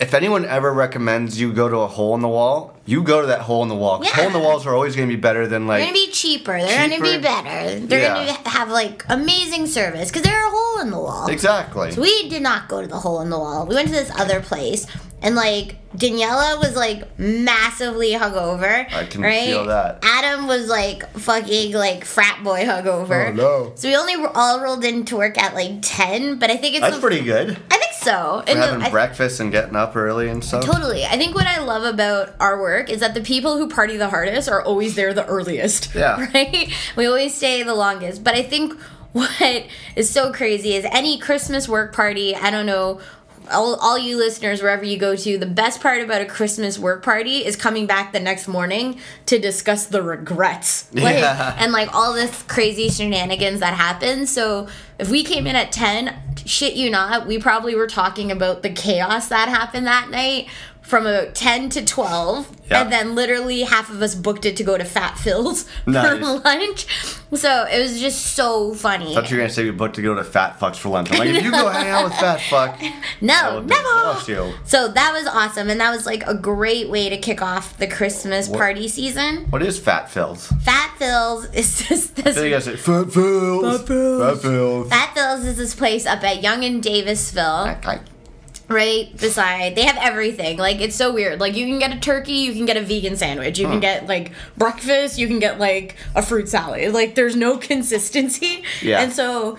if 0.00 0.12
anyone 0.14 0.44
ever 0.44 0.72
recommends 0.72 1.40
you 1.40 1.52
go 1.52 1.68
to 1.68 1.76
a 1.78 1.86
hole 1.86 2.14
in 2.14 2.20
the 2.20 2.28
wall, 2.28 2.74
you 2.86 3.02
go 3.02 3.20
to 3.20 3.26
that 3.28 3.40
hole 3.42 3.62
in 3.62 3.68
the 3.68 3.74
wall. 3.74 3.98
'Cause 3.98 4.08
Yeah. 4.08 4.14
Hole 4.16 4.26
in 4.26 4.32
the 4.32 4.38
walls 4.40 4.66
are 4.66 4.74
always 4.74 4.94
going 4.96 5.08
to 5.08 5.14
be 5.14 5.20
better 5.20 5.46
than 5.46 5.66
like. 5.66 5.78
They're 5.80 5.86
gonna 5.92 6.06
be 6.06 6.10
cheaper. 6.12 6.58
They're 6.58 6.76
gonna 6.88 6.96
Cheaper? 6.96 7.04
be 7.04 7.18
better. 7.18 7.78
They're 7.80 8.00
Yeah. 8.00 8.14
gonna 8.34 8.48
have 8.50 8.70
like 8.70 9.04
amazing 9.08 9.66
service 9.66 10.08
because 10.08 10.22
they're 10.22 10.46
a 10.46 10.50
hole 10.50 10.80
in 10.80 10.90
the 10.90 10.98
wall. 10.98 11.26
exactly. 11.28 11.92
So 11.92 12.00
we 12.02 12.28
did 12.28 12.42
not 12.42 12.68
go 12.68 12.80
to 12.82 12.86
the 12.88 12.98
hole 12.98 13.20
in 13.20 13.30
the 13.30 13.38
wall. 13.38 13.66
We 13.66 13.74
went 13.74 13.88
to 13.88 13.94
this 13.94 14.10
other 14.18 14.40
place, 14.40 14.86
and 15.22 15.34
like 15.36 15.76
Daniela 15.96 16.58
was 16.60 16.74
like 16.74 17.04
massively 17.18 18.12
hungover. 18.12 18.86
I 18.92 19.04
can 19.04 19.22
right? 19.22 19.46
feel 19.46 19.64
that. 19.66 19.98
Adam 20.02 20.46
was 20.48 20.66
like 20.66 21.08
fucking 21.16 21.72
like 21.72 22.04
frat 22.04 22.42
boy 22.42 22.64
hungover. 22.64 23.28
Oh, 23.28 23.32
no. 23.32 23.72
So 23.76 23.88
we 23.88 23.96
only 23.96 24.16
all 24.34 24.60
rolled 24.60 24.84
into 24.84 25.16
work 25.16 25.40
at 25.40 25.54
like 25.54 25.74
ten, 25.82 26.36
but 26.38 26.50
I 26.50 26.56
think 26.56 26.74
it's 26.74 26.82
That's 26.82 26.96
the- 26.96 27.00
pretty 27.00 27.20
good. 27.20 27.56
I 27.70 27.76
think 27.76 27.83
so. 28.04 28.42
For 28.44 28.50
And 28.50 28.58
having 28.58 28.90
breakfast 28.90 29.40
and 29.40 29.50
getting 29.50 29.76
up 29.76 29.96
early 29.96 30.28
and 30.28 30.44
stuff. 30.44 30.64
Totally. 30.64 31.04
I 31.04 31.16
think 31.16 31.34
what 31.34 31.46
I 31.46 31.58
love 31.60 31.82
about 31.84 32.34
our 32.40 32.60
work 32.60 32.90
is 32.90 33.00
that 33.00 33.14
the 33.14 33.20
people 33.20 33.58
who 33.58 33.68
party 33.68 33.96
the 33.96 34.08
hardest 34.08 34.48
are 34.48 34.62
always 34.62 34.94
there 34.94 35.12
the 35.14 35.26
earliest. 35.26 35.94
Yeah. 35.94 36.28
Right? 36.34 36.72
We 36.96 37.06
always 37.06 37.34
stay 37.34 37.62
the 37.62 37.74
longest. 37.74 38.24
But 38.24 38.34
I 38.34 38.42
think 38.42 38.78
what 39.12 39.66
is 39.96 40.10
so 40.10 40.32
crazy 40.32 40.74
is 40.74 40.84
any 40.90 41.18
Christmas 41.18 41.68
work 41.68 41.94
party, 41.94 42.34
I 42.34 42.50
don't 42.50 42.66
know. 42.66 43.00
All, 43.50 43.74
all 43.76 43.98
you 43.98 44.16
listeners, 44.16 44.62
wherever 44.62 44.84
you 44.84 44.96
go 44.96 45.16
to, 45.16 45.38
the 45.38 45.46
best 45.46 45.80
part 45.80 46.00
about 46.02 46.22
a 46.22 46.26
Christmas 46.26 46.78
work 46.78 47.04
party 47.04 47.44
is 47.44 47.56
coming 47.56 47.86
back 47.86 48.12
the 48.12 48.20
next 48.20 48.48
morning 48.48 49.00
to 49.26 49.38
discuss 49.38 49.86
the 49.86 50.02
regrets. 50.02 50.92
Like, 50.92 51.16
Yeah. 51.16 51.56
And 51.58 51.72
like 51.72 51.94
all 51.94 52.12
this 52.12 52.42
crazy 52.44 52.88
shenanigans 52.88 53.60
that 53.60 53.74
happen. 53.74 54.26
So 54.26 54.68
if 54.98 55.10
we 55.10 55.24
came 55.24 55.46
in 55.46 55.56
at 55.56 55.72
10, 55.72 56.16
shit 56.46 56.74
you 56.74 56.90
not, 56.90 57.26
we 57.26 57.38
probably 57.38 57.74
were 57.74 57.86
talking 57.86 58.30
about 58.30 58.62
the 58.62 58.70
chaos 58.70 59.28
that 59.28 59.48
happened 59.48 59.86
that 59.86 60.10
night 60.10 60.48
from 60.84 61.06
about 61.06 61.34
10 61.34 61.70
to 61.70 61.84
12 61.84 62.46
Yeah. 62.70 62.82
and 62.82 62.92
then 62.92 63.14
literally 63.14 63.62
half 63.62 63.90
of 63.90 64.00
us 64.02 64.14
booked 64.14 64.44
it 64.44 64.56
to 64.58 64.64
go 64.64 64.76
to 64.78 64.84
fat 64.84 65.16
phil's 65.18 65.66
Nice. 65.86 66.18
for 66.18 66.24
lunch 66.24 66.86
so 67.34 67.66
it 67.70 67.80
was 67.82 68.00
just 68.00 68.34
so 68.34 68.74
funny 68.74 69.12
I 69.12 69.14
thought 69.14 69.30
you 69.30 69.36
were 69.38 69.42
gonna 69.42 69.52
say 69.52 69.64
we 69.64 69.70
booked 69.70 69.96
to 69.96 70.02
go 70.02 70.14
to 70.14 70.22
Fat 70.22 70.60
Fucks 70.60 70.76
for 70.76 70.90
lunch. 70.90 71.10
I'm 71.10 71.18
like, 71.18 71.30
if 71.30 71.42
you 71.42 71.50
go 71.50 71.68
hang 71.70 71.88
out 71.88 72.04
with 72.04 72.14
Fat 72.14 72.40
Fuck, 72.48 72.80
no 73.20 73.60
never 73.60 73.82
divorce 73.82 74.28
you. 74.28 74.52
so 74.64 74.88
that 74.88 75.12
was 75.12 75.26
awesome 75.26 75.68
and 75.70 75.80
that 75.80 75.90
was 75.90 76.06
like 76.06 76.24
a 76.26 76.34
great 76.34 76.88
way 76.90 77.08
to 77.08 77.16
kick 77.16 77.40
off 77.42 77.76
the 77.78 77.86
christmas 77.88 78.48
What- 78.48 78.58
party 78.58 78.86
season 78.88 79.46
What 79.50 79.62
is 79.62 79.78
Fat 79.78 80.10
Phil's? 80.10 80.46
fat 80.62 80.94
phil's 80.98 81.46
is 81.54 81.88
just 81.88 82.16
this 82.16 82.36
So 82.36 82.42
you 82.44 82.50
guys 82.50 82.64
say 82.64 82.76
Fat 82.76 83.10
Phil's. 83.10 83.78
Fat 83.78 83.86
Phil's. 83.86 84.22
Fat 84.22 84.42
Phil's. 84.42 84.88
Fat 84.90 85.14
Phil's 85.14 85.44
is 85.44 85.56
this 85.56 85.74
place 85.74 86.06
up 86.06 86.22
at 86.22 86.42
Yonge 86.42 86.64
and 86.64 86.82
Davisville, 86.82 87.78
Okay. 87.78 87.98
Right 88.68 89.16
beside. 89.18 89.74
They 89.74 89.82
have 89.82 89.96
everything. 89.98 90.58
Like 90.58 90.80
it's 90.80 90.96
so 90.96 91.12
weird. 91.12 91.40
Like 91.40 91.56
you 91.56 91.66
can 91.66 91.78
get 91.78 91.96
a 91.96 92.00
turkey, 92.00 92.32
you 92.32 92.52
can 92.52 92.66
get 92.66 92.76
a 92.76 92.82
vegan 92.82 93.16
sandwich, 93.16 93.58
you 93.58 93.66
can 93.66 93.80
get 93.80 94.06
like 94.06 94.32
breakfast, 94.56 95.18
you 95.18 95.26
can 95.26 95.38
get 95.38 95.58
like 95.58 95.96
a 96.14 96.22
fruit 96.22 96.48
salad. 96.48 96.92
Like 96.92 97.14
there's 97.14 97.36
no 97.36 97.56
consistency. 97.58 98.64
Yeah. 98.82 99.02
And 99.02 99.12
so 99.12 99.58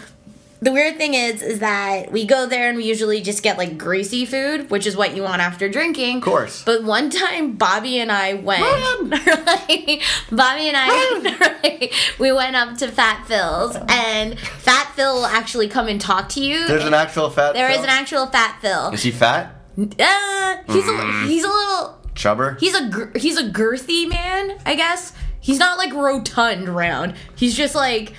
the 0.65 0.71
weird 0.71 0.97
thing 0.97 1.13
is 1.13 1.43
is 1.43 1.59
that 1.59 2.11
we 2.11 2.25
go 2.25 2.47
there 2.47 2.67
and 2.67 2.75
we 2.75 2.85
usually 2.85 3.21
just 3.21 3.43
get 3.43 3.55
like 3.57 3.77
greasy 3.77 4.25
food, 4.25 4.71
which 4.71 4.87
is 4.87 4.97
what 4.97 5.15
you 5.15 5.21
want 5.21 5.39
after 5.39 5.69
drinking. 5.69 6.17
Of 6.17 6.23
course. 6.23 6.63
But 6.63 6.83
one 6.83 7.11
time 7.11 7.53
Bobby 7.53 7.99
and 7.99 8.11
I 8.11 8.33
went 8.33 8.63
right? 9.11 10.01
Bobby 10.31 10.67
and 10.67 10.75
I 10.75 11.91
we 12.19 12.31
went 12.31 12.55
up 12.55 12.77
to 12.79 12.87
Fat 12.87 13.27
Phil's 13.27 13.77
and 13.87 14.39
Fat 14.39 14.91
Phil 14.95 15.13
will 15.13 15.25
actually 15.27 15.67
come 15.67 15.87
and 15.87 16.01
talk 16.01 16.29
to 16.29 16.43
you. 16.43 16.67
There's 16.67 16.83
an 16.83 16.95
actual 16.95 17.29
Fat 17.29 17.53
Phil? 17.53 17.61
There 17.61 17.69
is 17.69 17.83
an 17.83 17.89
actual 17.89 18.25
Fat 18.25 18.57
Phil. 18.59 18.89
Is 18.89 19.03
he 19.03 19.11
fat? 19.11 19.55
Uh, 19.77 20.57
he's 20.67 20.87
a 20.87 21.27
he's 21.27 21.43
a 21.43 21.47
little 21.47 22.01
Chubber? 22.15 22.59
he's 22.59 22.73
a 22.73 23.11
he's 23.15 23.37
a 23.37 23.43
girthy 23.43 24.09
man, 24.09 24.57
I 24.65 24.73
guess. 24.73 25.13
He's 25.41 25.59
not 25.59 25.77
like 25.77 25.93
rotund 25.93 26.69
round. 26.69 27.13
He's 27.35 27.55
just 27.55 27.75
like 27.75 28.13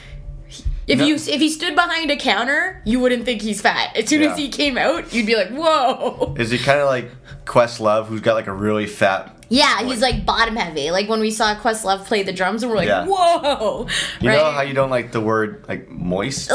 if 0.87 0.99
No. 0.99 1.07
you 1.07 1.15
if 1.15 1.41
he 1.41 1.49
stood 1.51 1.75
behind 1.75 2.11
a 2.11 2.17
counter, 2.17 2.81
you 2.85 3.01
wouldn't 3.01 3.25
think 3.25 3.43
he's 3.43 3.61
fat. 3.61 3.97
As 3.97 4.09
soon 4.09 4.23
as 4.23 4.37
he 4.39 4.49
came 4.49 4.77
out, 4.79 5.13
you'd 5.13 5.27
be 5.27 5.37
like, 5.37 5.51
"Whoa!" 5.51 6.35
Is 6.39 6.51
he 6.51 6.59
kind 6.59 6.81
of 6.81 6.87
like 6.87 7.11
Questlove, 7.45 8.07
who's 8.07 8.21
got 8.21 8.35
like 8.35 8.47
a 8.47 8.53
really 8.53 8.87
fat? 8.87 9.33
Yeah, 9.49 9.83
he's 9.85 10.03
like 10.03 10.27
bottom 10.27 10.57
heavy. 10.57 10.91
Like 10.91 11.09
when 11.09 11.21
we 11.21 11.31
saw 11.31 11.55
Questlove 11.55 12.05
play 12.07 12.25
the 12.25 12.33
drums, 12.33 12.63
and 12.65 12.71
we're 12.71 12.79
like, 12.79 12.89
Yeah. 12.89 13.07
"Whoa!" 13.07 13.87
You 14.21 14.29
right? 14.31 14.37
know 14.39 14.51
how 14.51 14.63
you 14.63 14.75
don't 14.75 14.91
like 14.91 15.13
the 15.13 15.21
word 15.21 15.65
like 15.69 15.89
moist? 15.89 16.51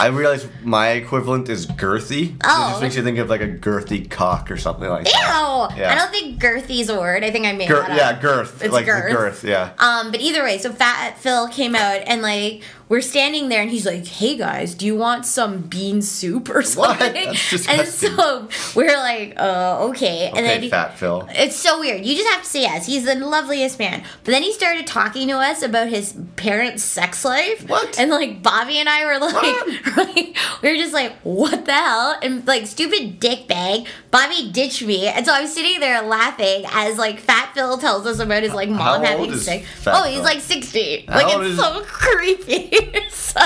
I 0.00 0.06
realize 0.06 0.46
my 0.62 0.90
equivalent 0.90 1.48
is 1.48 1.66
girthy. 1.66 2.28
So 2.28 2.32
it 2.34 2.40
Oh. 2.44 2.68
just 2.70 2.82
makes 2.82 2.96
you 2.96 3.02
think 3.02 3.18
of 3.18 3.28
like 3.28 3.40
a 3.40 3.48
girthy 3.48 4.08
cock 4.08 4.48
or 4.50 4.56
something 4.56 4.88
like 4.88 5.06
Ew! 5.06 5.12
that. 5.12 5.72
Yeah. 5.76 5.92
I 5.92 5.96
don't 5.96 6.10
think 6.12 6.38
girthy's 6.38 6.88
a 6.88 6.98
word. 6.98 7.24
I 7.24 7.30
think 7.32 7.46
I 7.46 7.52
made 7.52 7.66
Gir- 7.68 7.84
yeah, 7.90 8.18
girth. 8.20 8.62
It's 8.62 8.72
like 8.72 8.86
girth. 8.86 9.10
girth, 9.12 9.44
yeah. 9.44 9.70
Um, 9.78 10.12
but 10.12 10.20
either 10.20 10.44
way, 10.44 10.58
so 10.58 10.70
Fat 10.72 11.18
Phil 11.18 11.48
came 11.48 11.74
out 11.74 12.00
and 12.06 12.22
like 12.22 12.62
we're 12.88 13.00
standing 13.00 13.48
there 13.48 13.60
and 13.62 13.70
he's 13.70 13.84
like, 13.86 14.06
"Hey 14.06 14.36
guys, 14.36 14.74
do 14.74 14.86
you 14.86 14.96
want 14.96 15.26
some 15.26 15.58
bean 15.62 16.00
soup 16.02 16.48
or 16.48 16.62
something?" 16.62 17.34
And 17.68 17.86
so 17.88 18.48
we're 18.74 18.96
like, 18.96 19.34
"Uh, 19.36 19.86
okay." 19.90 20.28
And 20.28 20.38
okay, 20.38 20.60
then 20.60 20.70
Fat 20.70 20.98
Phil. 20.98 21.28
it's 21.30 21.56
so 21.56 21.80
weird. 21.80 22.04
You 22.04 22.16
just 22.16 22.28
have 22.28 22.42
to 22.42 22.48
say 22.48 22.62
yes. 22.62 22.86
He's 22.86 23.04
the 23.04 23.14
loveliest 23.14 23.78
man. 23.78 24.02
But 24.24 24.32
then 24.32 24.42
he 24.42 24.52
started 24.52 24.86
talking 24.86 25.28
to 25.28 25.34
us 25.34 25.62
about 25.62 25.88
his 25.88 26.14
parents' 26.36 26.82
sex 26.82 27.24
life. 27.24 27.68
What? 27.68 27.98
And 27.98 28.10
like 28.10 28.42
Bobby 28.42 28.78
and 28.78 28.88
I 28.88 29.04
were 29.04 29.18
like, 29.18 29.96
like 29.96 30.36
we 30.62 30.70
were 30.70 30.76
just 30.78 30.92
like, 30.94 31.12
what 31.22 31.64
the 31.66 31.72
hell? 31.72 32.16
And 32.22 32.46
like 32.46 32.66
stupid 32.66 33.20
dick 33.20 33.48
bag. 33.48 33.86
Bobby 34.10 34.50
ditched 34.50 34.82
me, 34.82 35.06
and 35.06 35.26
so 35.26 35.32
I'm 35.32 35.46
sitting 35.46 35.80
there 35.80 36.00
laughing 36.02 36.64
as 36.72 36.96
like 36.96 37.18
Fat 37.20 37.52
Phil 37.54 37.76
tells 37.78 38.06
us 38.06 38.18
about 38.18 38.42
his 38.42 38.54
like 38.54 38.70
mom 38.70 38.78
How 38.78 39.02
having 39.02 39.34
sex. 39.36 39.66
Oh, 39.86 40.04
he's 40.04 40.14
Phil? 40.14 40.24
like 40.24 40.40
sixty. 40.40 41.04
How 41.06 41.14
like 41.22 41.46
it's 41.46 41.60
so 41.60 41.82
creepy. 41.86 42.70
so 43.10 43.40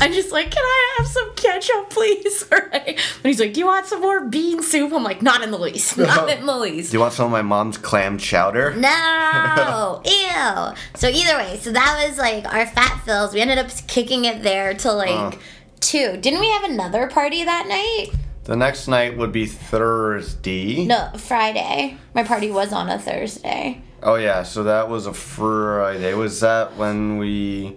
I'm 0.00 0.12
just 0.12 0.32
like, 0.32 0.50
can 0.50 0.62
I 0.64 0.94
have 0.98 1.06
some 1.06 1.34
ketchup, 1.34 1.90
please? 1.90 2.44
Right? 2.52 2.88
And 2.88 3.24
he's 3.24 3.38
like, 3.40 3.52
do 3.54 3.60
you 3.60 3.66
want 3.66 3.86
some 3.86 4.00
more 4.00 4.24
bean 4.26 4.62
soup? 4.62 4.92
I'm 4.92 5.02
like, 5.04 5.20
not 5.22 5.42
in 5.42 5.50
the 5.50 5.58
least. 5.58 5.96
Not 5.98 6.28
in 6.30 6.46
the 6.46 6.56
least. 6.56 6.90
Do 6.90 6.96
you 6.96 7.00
want 7.00 7.12
some 7.12 7.26
of 7.26 7.32
my 7.32 7.42
mom's 7.42 7.76
clam 7.78 8.16
chowder? 8.18 8.74
No, 8.74 10.02
ew. 10.04 10.74
So 10.94 11.08
either 11.08 11.36
way, 11.36 11.58
so 11.60 11.70
that 11.72 12.06
was 12.08 12.18
like 12.18 12.44
our 12.52 12.66
fat 12.66 13.02
fills. 13.04 13.34
We 13.34 13.40
ended 13.40 13.58
up 13.58 13.68
kicking 13.88 14.24
it 14.24 14.42
there 14.42 14.74
till 14.74 14.96
like 14.96 15.10
Uh. 15.34 15.38
two. 15.80 16.16
Didn't 16.18 16.40
we 16.40 16.50
have 16.50 16.64
another 16.64 17.06
party 17.08 17.44
that 17.44 17.66
night? 17.68 18.16
The 18.44 18.56
next 18.56 18.88
night 18.88 19.16
would 19.18 19.32
be 19.32 19.46
Thursday. 19.46 20.84
No, 20.86 21.10
Friday. 21.16 21.96
My 22.14 22.22
party 22.24 22.50
was 22.50 22.72
on 22.72 22.88
a 22.88 22.98
Thursday. 22.98 23.82
Oh 24.02 24.16
yeah, 24.16 24.42
so 24.42 24.64
that 24.64 24.88
was 24.88 25.06
a 25.06 25.12
Friday. 25.14 26.14
Was 26.14 26.40
that 26.40 26.76
when 26.76 27.18
we? 27.18 27.76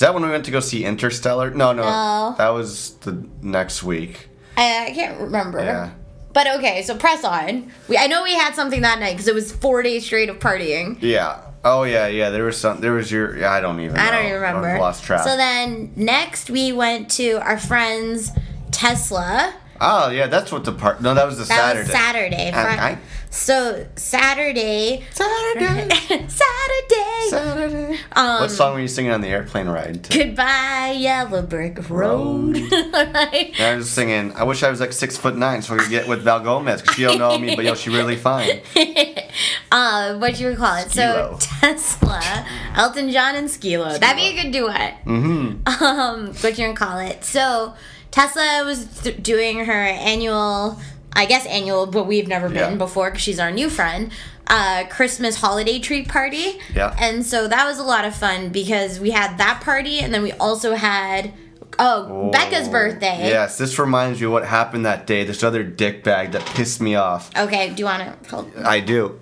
Is 0.00 0.02
that 0.02 0.14
when 0.14 0.22
we 0.22 0.30
went 0.30 0.46
to 0.46 0.50
go 0.50 0.60
see 0.60 0.82
Interstellar? 0.86 1.50
No, 1.50 1.74
no, 1.74 1.82
No. 1.82 2.34
that 2.38 2.48
was 2.48 2.92
the 3.00 3.22
next 3.42 3.82
week. 3.82 4.30
I, 4.56 4.86
I 4.86 4.90
can't 4.94 5.20
remember. 5.20 5.58
Yeah. 5.62 5.90
But 6.32 6.46
okay, 6.56 6.80
so 6.84 6.96
press 6.96 7.22
on. 7.22 7.70
We 7.86 7.98
I 7.98 8.06
know 8.06 8.22
we 8.22 8.32
had 8.32 8.54
something 8.54 8.80
that 8.80 8.98
night 8.98 9.12
because 9.12 9.28
it 9.28 9.34
was 9.34 9.52
four 9.52 9.82
days 9.82 10.06
straight 10.06 10.30
of 10.30 10.38
partying. 10.38 10.96
Yeah. 11.02 11.42
Oh 11.66 11.82
yeah, 11.82 12.06
yeah. 12.06 12.30
There 12.30 12.44
was 12.44 12.56
some. 12.56 12.80
There 12.80 12.92
was 12.94 13.12
your. 13.12 13.36
Yeah, 13.36 13.52
I 13.52 13.60
don't 13.60 13.78
even. 13.78 13.98
I 13.98 14.06
know. 14.06 14.12
don't 14.12 14.24
even 14.24 14.36
remember. 14.36 14.68
I've 14.68 14.80
lost 14.80 15.04
track. 15.04 15.22
So 15.22 15.36
then 15.36 15.92
next 15.96 16.48
we 16.48 16.72
went 16.72 17.10
to 17.18 17.32
our 17.32 17.58
friend's 17.58 18.30
Tesla. 18.70 19.52
oh 19.82 20.08
yeah, 20.08 20.28
that's 20.28 20.50
what 20.50 20.64
the 20.64 20.72
part. 20.72 21.02
No, 21.02 21.12
that 21.12 21.26
was 21.26 21.36
the 21.36 21.44
That 21.44 21.58
Saturday. 21.58 21.82
was 21.82 21.92
Saturday. 21.92 22.50
I- 22.52 22.90
I- 22.92 22.98
so 23.30 23.86
Saturday. 23.96 25.04
Saturday. 25.12 25.88
Saturday. 26.28 27.28
Saturday. 27.28 27.98
Um, 28.12 28.40
what 28.42 28.50
song 28.50 28.74
were 28.74 28.80
you 28.80 28.88
singing 28.88 29.12
on 29.12 29.20
the 29.20 29.28
airplane 29.28 29.68
ride? 29.68 30.04
To? 30.04 30.18
Goodbye, 30.18 30.96
Yellow 30.98 31.42
Brick 31.42 31.88
Road. 31.88 32.56
right? 32.72 33.52
I 33.58 33.76
was 33.76 33.88
singing. 33.88 34.32
I 34.32 34.42
wish 34.42 34.62
I 34.62 34.70
was 34.70 34.80
like 34.80 34.92
six 34.92 35.16
foot 35.16 35.36
nine 35.36 35.62
so 35.62 35.74
I 35.74 35.78
could 35.78 35.90
get 35.90 36.08
with 36.08 36.22
Val 36.22 36.40
Gomez 36.40 36.82
because 36.82 36.96
she 36.96 37.02
don't 37.02 37.18
know 37.18 37.38
me, 37.38 37.54
but 37.54 37.64
yo, 37.64 37.74
she 37.74 37.90
really 37.90 38.16
fine. 38.16 38.60
uh, 39.72 40.18
what 40.18 40.38
you 40.40 40.48
would 40.48 40.58
call 40.58 40.76
it? 40.76 40.90
So 40.90 41.38
Tesla, 41.40 42.46
Elton 42.74 43.10
John, 43.10 43.36
and 43.36 43.50
Skee-Lo. 43.50 43.98
That'd 43.98 44.16
be 44.16 44.38
a 44.38 44.42
good 44.42 44.52
duet. 44.52 45.04
Mm-hmm. 45.04 45.82
Um, 45.82 46.34
what 46.34 46.58
you 46.58 46.66
would 46.68 46.76
call 46.76 46.98
it? 46.98 47.24
So 47.24 47.74
Tesla 48.10 48.62
was 48.64 49.02
th- 49.02 49.22
doing 49.22 49.64
her 49.64 49.72
annual, 49.72 50.80
I 51.14 51.26
guess 51.26 51.44
annual, 51.46 51.86
but 51.86 52.04
we've 52.06 52.28
never 52.28 52.48
been 52.48 52.56
Yeah. 52.72 52.74
before 52.76 53.10
because 53.10 53.22
she's 53.22 53.40
our 53.40 53.50
new 53.50 53.68
friend. 53.70 54.10
Uh, 54.46 54.84
Christmas 54.88 55.36
holiday 55.36 55.78
treat 55.78 56.08
party. 56.08 56.58
Yeah. 56.74 56.94
And 56.98 57.24
so 57.24 57.46
that 57.46 57.64
was 57.66 57.78
a 57.78 57.84
lot 57.84 58.04
of 58.04 58.14
fun 58.14 58.48
because 58.48 58.98
we 58.98 59.10
had 59.10 59.38
that 59.38 59.60
party 59.62 60.00
and 60.00 60.12
then 60.12 60.22
we 60.22 60.32
also 60.32 60.74
had 60.74 61.32
oh 61.78 62.30
Becca's 62.32 62.68
birthday. 62.68 63.28
Yes, 63.28 63.58
this 63.58 63.78
reminds 63.78 64.20
me 64.20 64.26
of 64.26 64.32
what 64.32 64.44
happened 64.44 64.84
that 64.86 65.06
day. 65.06 65.24
This 65.24 65.44
other 65.44 65.62
dick 65.62 66.02
bag 66.02 66.32
that 66.32 66.44
pissed 66.46 66.80
me 66.80 66.96
off. 66.96 67.30
Okay, 67.36 67.70
do 67.70 67.76
you 67.80 67.84
want 67.84 68.22
to 68.24 68.30
hold? 68.30 68.52
I 68.64 68.80
do. 68.80 69.20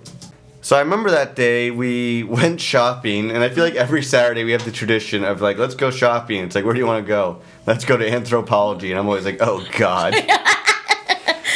So 0.61 0.75
I 0.75 0.79
remember 0.81 1.09
that 1.11 1.35
day 1.35 1.71
we 1.71 2.23
went 2.37 2.59
shopping, 2.59 3.31
and 3.31 3.43
I 3.43 3.49
feel 3.49 3.63
like 3.63 3.75
every 3.75 4.03
Saturday 4.03 4.43
we 4.43 4.51
have 4.51 4.65
the 4.65 4.71
tradition 4.71 5.23
of 5.23 5.41
like, 5.41 5.57
let's 5.57 5.75
go 5.75 5.89
shopping. 5.91 6.43
It's 6.43 6.55
like, 6.55 6.65
where 6.65 6.73
do 6.73 6.79
you 6.79 6.85
want 6.87 7.03
to 7.05 7.07
go? 7.07 7.39
Let's 7.67 7.85
go 7.85 7.97
to 7.97 8.09
Anthropologie, 8.09 8.89
and 8.89 8.99
I'm 8.99 9.05
always 9.07 9.25
like, 9.25 9.37
oh 9.41 9.65
god. 9.77 10.15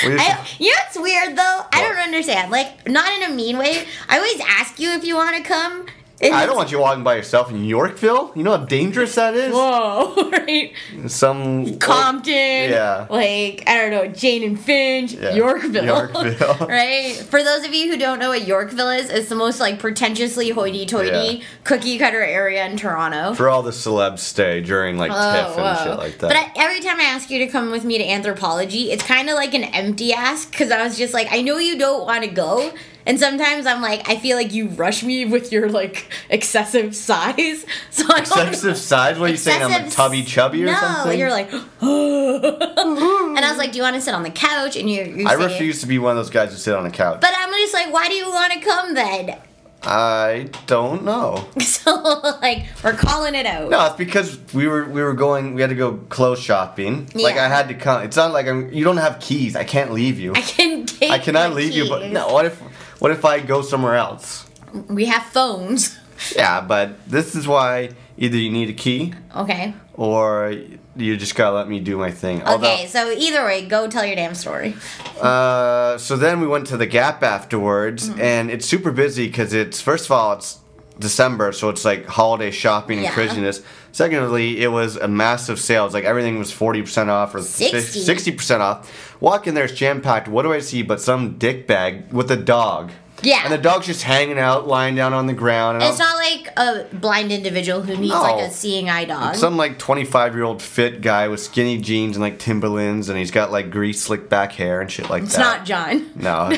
I, 0.06 0.48
you 0.60 0.72
know 0.72 0.78
what's 0.84 1.00
weird 1.00 1.38
though? 1.38 1.62
I 1.72 1.82
don't 1.82 1.98
understand. 1.98 2.52
Like, 2.52 2.88
not 2.88 3.12
in 3.14 3.32
a 3.32 3.34
mean 3.36 3.58
way. 3.58 3.86
I 4.10 4.18
always 4.18 4.40
ask 4.42 4.80
you 4.80 4.92
if 4.92 5.04
you 5.04 5.16
want 5.16 5.38
to 5.38 5.44
come. 5.44 5.88
And 6.24 6.34
I 6.36 6.46
don't 6.46 6.56
want 6.56 6.72
you 6.72 6.80
walking 6.80 7.04
by 7.04 7.16
yourself 7.16 7.50
in 7.52 7.64
Yorkville. 7.66 8.32
You 8.36 8.44
know 8.44 8.58
how 8.58 8.66
dangerous 8.66 9.16
that 9.16 9.34
is. 9.36 9.54
Whoa, 9.54 10.30
right? 10.32 10.74
Some 11.08 11.78
Compton. 11.80 12.34
Yeah. 12.70 13.08
Like, 13.10 13.64
I 13.68 13.78
don't 13.78 13.92
know, 13.92 14.08
Jane 14.08 14.44
and 14.44 14.60
Finch, 14.60 15.14
Yeah, 15.14 15.34
Yorkville. 15.36 15.84
Yorkville. 15.86 16.68
right? 16.68 17.16
For 17.16 17.44
those 17.44 17.66
of 17.66 17.74
you 17.74 17.92
who 17.92 17.98
don't 17.98 18.20
know 18.20 18.30
what 18.30 18.48
Yorkville 18.48 18.90
is, 18.90 19.10
it's 19.10 19.30
the 19.30 19.36
most 19.36 19.60
like 19.60 19.80
pretentiously 19.80 20.50
hoity 20.50 20.86
toity 20.86 21.38
Yeah. 21.40 21.44
cookie 21.64 21.98
cutter 21.98 22.22
area 22.22 22.66
in 22.66 22.78
Toronto. 22.78 23.34
for 23.34 23.50
all 23.50 23.62
the 23.64 23.72
celebs 23.72 24.20
stay 24.20 24.62
during 24.62 24.98
like 24.98 25.12
oh, 25.14 25.16
TIFF 25.16 25.58
and 25.58 25.78
Oh, 25.78 25.84
shit 25.84 25.98
like 25.98 26.18
that. 26.20 26.28
But 26.28 26.38
I, 26.38 26.52
every 26.56 26.80
time 26.82 27.00
I 27.00 27.04
ask 27.04 27.30
you 27.30 27.40
to 27.40 27.48
come 27.48 27.72
with 27.72 27.84
me 27.84 27.98
to 27.98 28.04
Anthropologie, 28.06 28.88
it's 28.88 29.04
kind 29.04 29.30
of 29.30 29.36
like 29.36 29.54
an 29.54 29.64
empty 29.66 30.14
ask 30.14 30.50
because 30.52 30.72
I 30.72 30.84
was 30.84 30.98
just 30.98 31.14
like, 31.14 31.28
I 31.32 31.42
know 31.42 31.58
you 31.58 31.78
don't 31.78 32.06
want 32.06 32.24
to 32.24 32.30
go. 32.30 32.72
And 33.06 33.20
sometimes 33.20 33.66
I'm 33.66 33.82
like, 33.82 34.08
I 34.10 34.18
feel 34.18 34.38
like 34.38 34.54
you 34.54 34.70
rush 34.70 35.04
me 35.04 35.26
with 35.26 35.52
your 35.52 35.70
like 35.70 36.08
excessive 36.30 36.96
size. 36.96 37.66
So 37.90 38.06
I 38.10 38.20
Excessive 38.20 38.78
size? 38.78 39.20
What 39.20 39.30
are 39.30 39.32
you 39.32 39.38
saying? 39.38 39.62
I'm 39.62 39.72
a 39.72 39.76
Excessive 39.76 39.94
tubby 39.94 40.24
chubby 40.24 40.64
or 40.64 40.68
something? 40.74 40.88
no, 40.90 40.96
something? 40.96 41.20
you're 41.20 41.30
like, 41.30 41.52
and 41.54 43.40
I 43.40 43.50
was 43.50 43.58
like, 43.58 43.72
do 43.72 43.78
you 43.78 43.84
want 43.84 43.96
to 43.96 44.02
sit 44.02 44.14
on 44.14 44.24
the 44.24 44.30
couch? 44.32 44.76
And 44.76 44.90
you're, 44.90 45.06
you're 45.06 45.28
I 45.28 45.36
saying- 45.36 45.50
refuse 45.52 45.82
to 45.82 45.88
be 45.88 46.00
one 46.00 46.12
of 46.12 46.18
those 46.18 46.30
guys 46.30 46.52
who 46.52 46.58
sit 46.58 46.76
on 46.76 46.86
a 46.86 46.92
couch. 46.92 47.22
But 47.22 47.32
I'm 47.38 47.52
just 47.52 47.74
like, 47.74 47.94
why 47.94 48.08
do 48.08 48.14
you 48.16 48.30
want 48.30 48.54
to 48.54 48.60
come 48.60 48.94
then? 48.96 49.38
I 49.86 50.50
don't 50.68 51.04
know. 51.04 51.46
So 51.84 52.38
like, 52.42 52.68
we're 52.82 52.94
calling 52.94 53.36
it 53.36 53.46
out. 53.46 53.70
No, 53.70 53.86
it's 53.88 53.98
because 53.98 54.40
we 54.54 54.68
were 54.68 54.86
we 54.86 55.02
were 55.02 55.14
going. 55.14 55.54
We 55.54 55.60
had 55.60 55.70
to 55.70 55.76
go 55.76 55.98
clothes 56.08 56.40
shopping. 56.40 57.10
Yeah. 57.14 57.24
Like 57.24 57.36
I 57.36 57.50
had 57.50 57.68
to 57.68 57.74
come. 57.74 58.04
It's 58.04 58.16
not 58.16 58.32
like 58.32 58.48
I'm. 58.48 58.72
You 58.72 58.86
don't 58.86 58.96
have 58.98 59.20
keys. 59.20 59.58
I 59.58 59.66
can't 59.66 59.92
leave 59.92 60.18
you. 60.18 60.32
I 60.34 60.40
can 60.40 60.86
take. 60.86 61.12
I 61.12 61.20
cannot 61.20 61.54
leave 61.54 61.74
you. 61.74 61.90
But 61.90 62.10
no. 62.12 62.32
What 62.32 62.46
if 62.46 62.62
what 63.04 63.12
if 63.12 63.26
I 63.26 63.42
go 63.42 63.62
somewhere 63.62 63.96
else? 63.96 64.46
we 64.88 65.06
have 65.08 65.24
phones. 65.24 66.00
Yeah, 66.38 66.62
but 66.62 67.06
this 67.06 67.36
is 67.36 67.46
why 67.46 67.90
either 68.18 68.38
you 68.38 68.50
need 68.50 68.70
a 68.70 68.74
key 68.74 69.14
Okay. 69.36 69.74
or 69.96 70.56
you 70.96 71.18
just 71.18 71.36
gotta 71.36 71.54
let 71.54 71.68
me 71.68 71.82
do 71.82 71.98
my 71.98 72.12
thing. 72.12 72.42
Okay. 72.48 72.88
So 72.88 73.12
either 73.12 73.44
way, 73.44 73.66
go 73.68 73.90
tell 73.90 74.06
your 74.06 74.16
damn 74.16 74.36
story. 74.36 74.74
Uh, 75.20 75.98
so 75.98 76.16
then 76.16 76.40
we 76.40 76.48
went 76.48 76.66
to 76.68 76.78
the 76.78 76.86
Gap 76.86 77.24
afterwards, 77.24 78.10
Mm-hmm. 78.10 78.22
and 78.22 78.50
it's 78.52 78.66
super 78.66 78.92
busy 78.92 79.28
because 79.28 79.52
it's 79.54 79.82
first 79.82 80.06
of 80.06 80.12
all 80.14 80.32
it's 80.34 80.60
December, 81.00 81.52
so 81.52 81.70
it's 81.70 81.84
like 81.86 82.06
holiday 82.06 82.52
shopping 82.52 82.98
and 83.00 83.06
Yeah. 83.06 83.14
craziness. 83.14 83.62
Secondly, 83.92 84.62
it 84.62 84.68
was 84.72 84.96
a 84.96 85.08
massive 85.08 85.60
sale. 85.60 85.86
It's 85.86 85.94
like 85.94 86.04
everything 86.04 86.40
was 86.40 86.52
forty 86.52 86.82
percent 86.82 87.10
off 87.10 87.34
or 87.36 87.42
60. 87.42 88.00
sixty 88.02 88.32
percent 88.32 88.62
off. 88.62 89.16
Walk 89.20 89.48
in 89.48 89.54
there, 89.56 89.66
it's 89.66 89.74
jam 89.74 90.02
packed. 90.02 90.28
What 90.28 90.44
do 90.44 90.54
I 90.54 90.60
see 90.60 90.82
but 90.84 91.00
some 91.02 91.38
dick 91.38 91.68
bag 91.68 92.12
with 92.12 92.30
a 92.32 92.38
dog? 92.38 92.92
Yeah. 93.24 93.42
and 93.44 93.54
the 93.54 93.58
dog's 93.58 93.86
just 93.88 94.04
hanging 94.04 94.38
out, 94.38 94.68
lying 94.68 94.96
down 94.96 95.14
on 95.14 95.28
the 95.28 95.34
ground. 95.34 95.82
And 95.82 95.86
It's 95.92 96.00
I'm- 96.00 96.10
not 96.10 96.18
like 96.18 96.54
a 96.92 96.96
blind 96.96 97.32
individual 97.32 97.82
who 97.82 97.96
needs 97.98 98.14
No. 98.14 98.22
like 98.22 98.44
a 98.46 98.52
seeing 98.52 98.90
eye 98.90 99.06
dog. 99.06 99.36
some 99.36 99.58
like 99.58 99.78
25 99.80 100.36
year 100.36 100.44
old 100.44 100.62
fit 100.62 101.02
guy 101.02 101.28
with 101.28 101.40
skinny 101.42 101.78
jeans 101.78 102.16
and 102.16 102.22
like 102.24 102.40
Timberlands, 102.40 103.10
and 103.10 103.18
he's 103.18 103.32
got 103.32 103.52
like 103.52 103.72
grease 103.72 104.02
slick 104.02 104.30
back 104.30 104.52
hair 104.54 104.82
and 104.82 104.92
shit 104.92 105.10
like 105.10 105.24
it's 105.24 105.36
that. 105.36 105.62
It's 105.62 105.70
not 105.70 105.88
John. 105.90 106.10
No, 106.16 106.50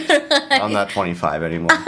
I'm 0.52 0.74
not 0.74 0.90
25 0.90 1.44
anymore. 1.44 1.70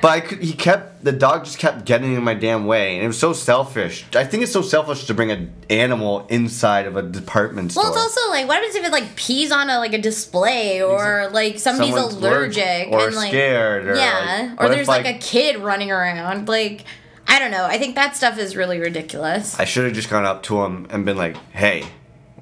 but 0.00 0.04
I 0.04 0.20
he 0.40 0.52
kept 0.52 1.04
the 1.04 1.12
dog 1.12 1.44
just 1.44 1.58
kept 1.58 1.84
getting 1.86 2.14
in 2.14 2.22
my 2.22 2.34
damn 2.34 2.66
way, 2.66 2.96
and 2.96 3.04
it 3.04 3.06
was 3.06 3.18
so 3.18 3.32
selfish. 3.32 4.04
I 4.14 4.24
think 4.24 4.42
it's 4.42 4.52
so 4.52 4.60
selfish 4.62 5.04
to 5.06 5.14
bring 5.14 5.30
an 5.30 5.50
animal 5.70 6.26
inside 6.28 6.86
of 6.86 6.96
a 6.96 7.02
department 7.02 7.72
store. 7.72 7.84
Well, 7.84 7.92
it's 7.94 8.02
also 8.02 8.30
like, 8.30 8.46
what 8.46 8.56
happens 8.56 8.74
if 8.74 8.84
it 8.84 8.92
like 8.92 9.16
pees 9.16 9.50
on 9.50 9.70
a 9.70 9.78
like 9.78 9.94
a 9.94 9.98
display 9.98 10.82
or 10.82 11.30
like 11.32 11.58
somebody's 11.58 11.94
Someone's 11.94 12.14
allergic 12.16 12.88
or 12.90 13.06
and 13.06 13.16
like 13.16 13.28
scared, 13.28 13.86
or 13.86 13.94
yeah, 13.96 13.99
like, 14.00 14.60
or 14.60 14.68
there's 14.68 14.82
if, 14.82 14.88
like, 14.88 15.06
a 15.06 15.18
kid 15.18 15.58
running 15.58 15.90
around. 15.90 16.48
Like, 16.48 16.84
I 17.28 17.38
don't 17.38 17.50
know. 17.50 17.64
I 17.64 17.78
think 17.78 17.94
that 17.94 18.16
stuff 18.16 18.38
is 18.38 18.56
really 18.56 18.78
ridiculous. 18.80 19.58
I 19.58 19.64
should 19.64 19.84
have 19.84 19.94
just 19.94 20.10
gone 20.10 20.24
up 20.24 20.42
to 20.44 20.62
him 20.64 20.86
and 20.90 21.04
been 21.04 21.16
like, 21.16 21.36
"Hey, 21.52 21.84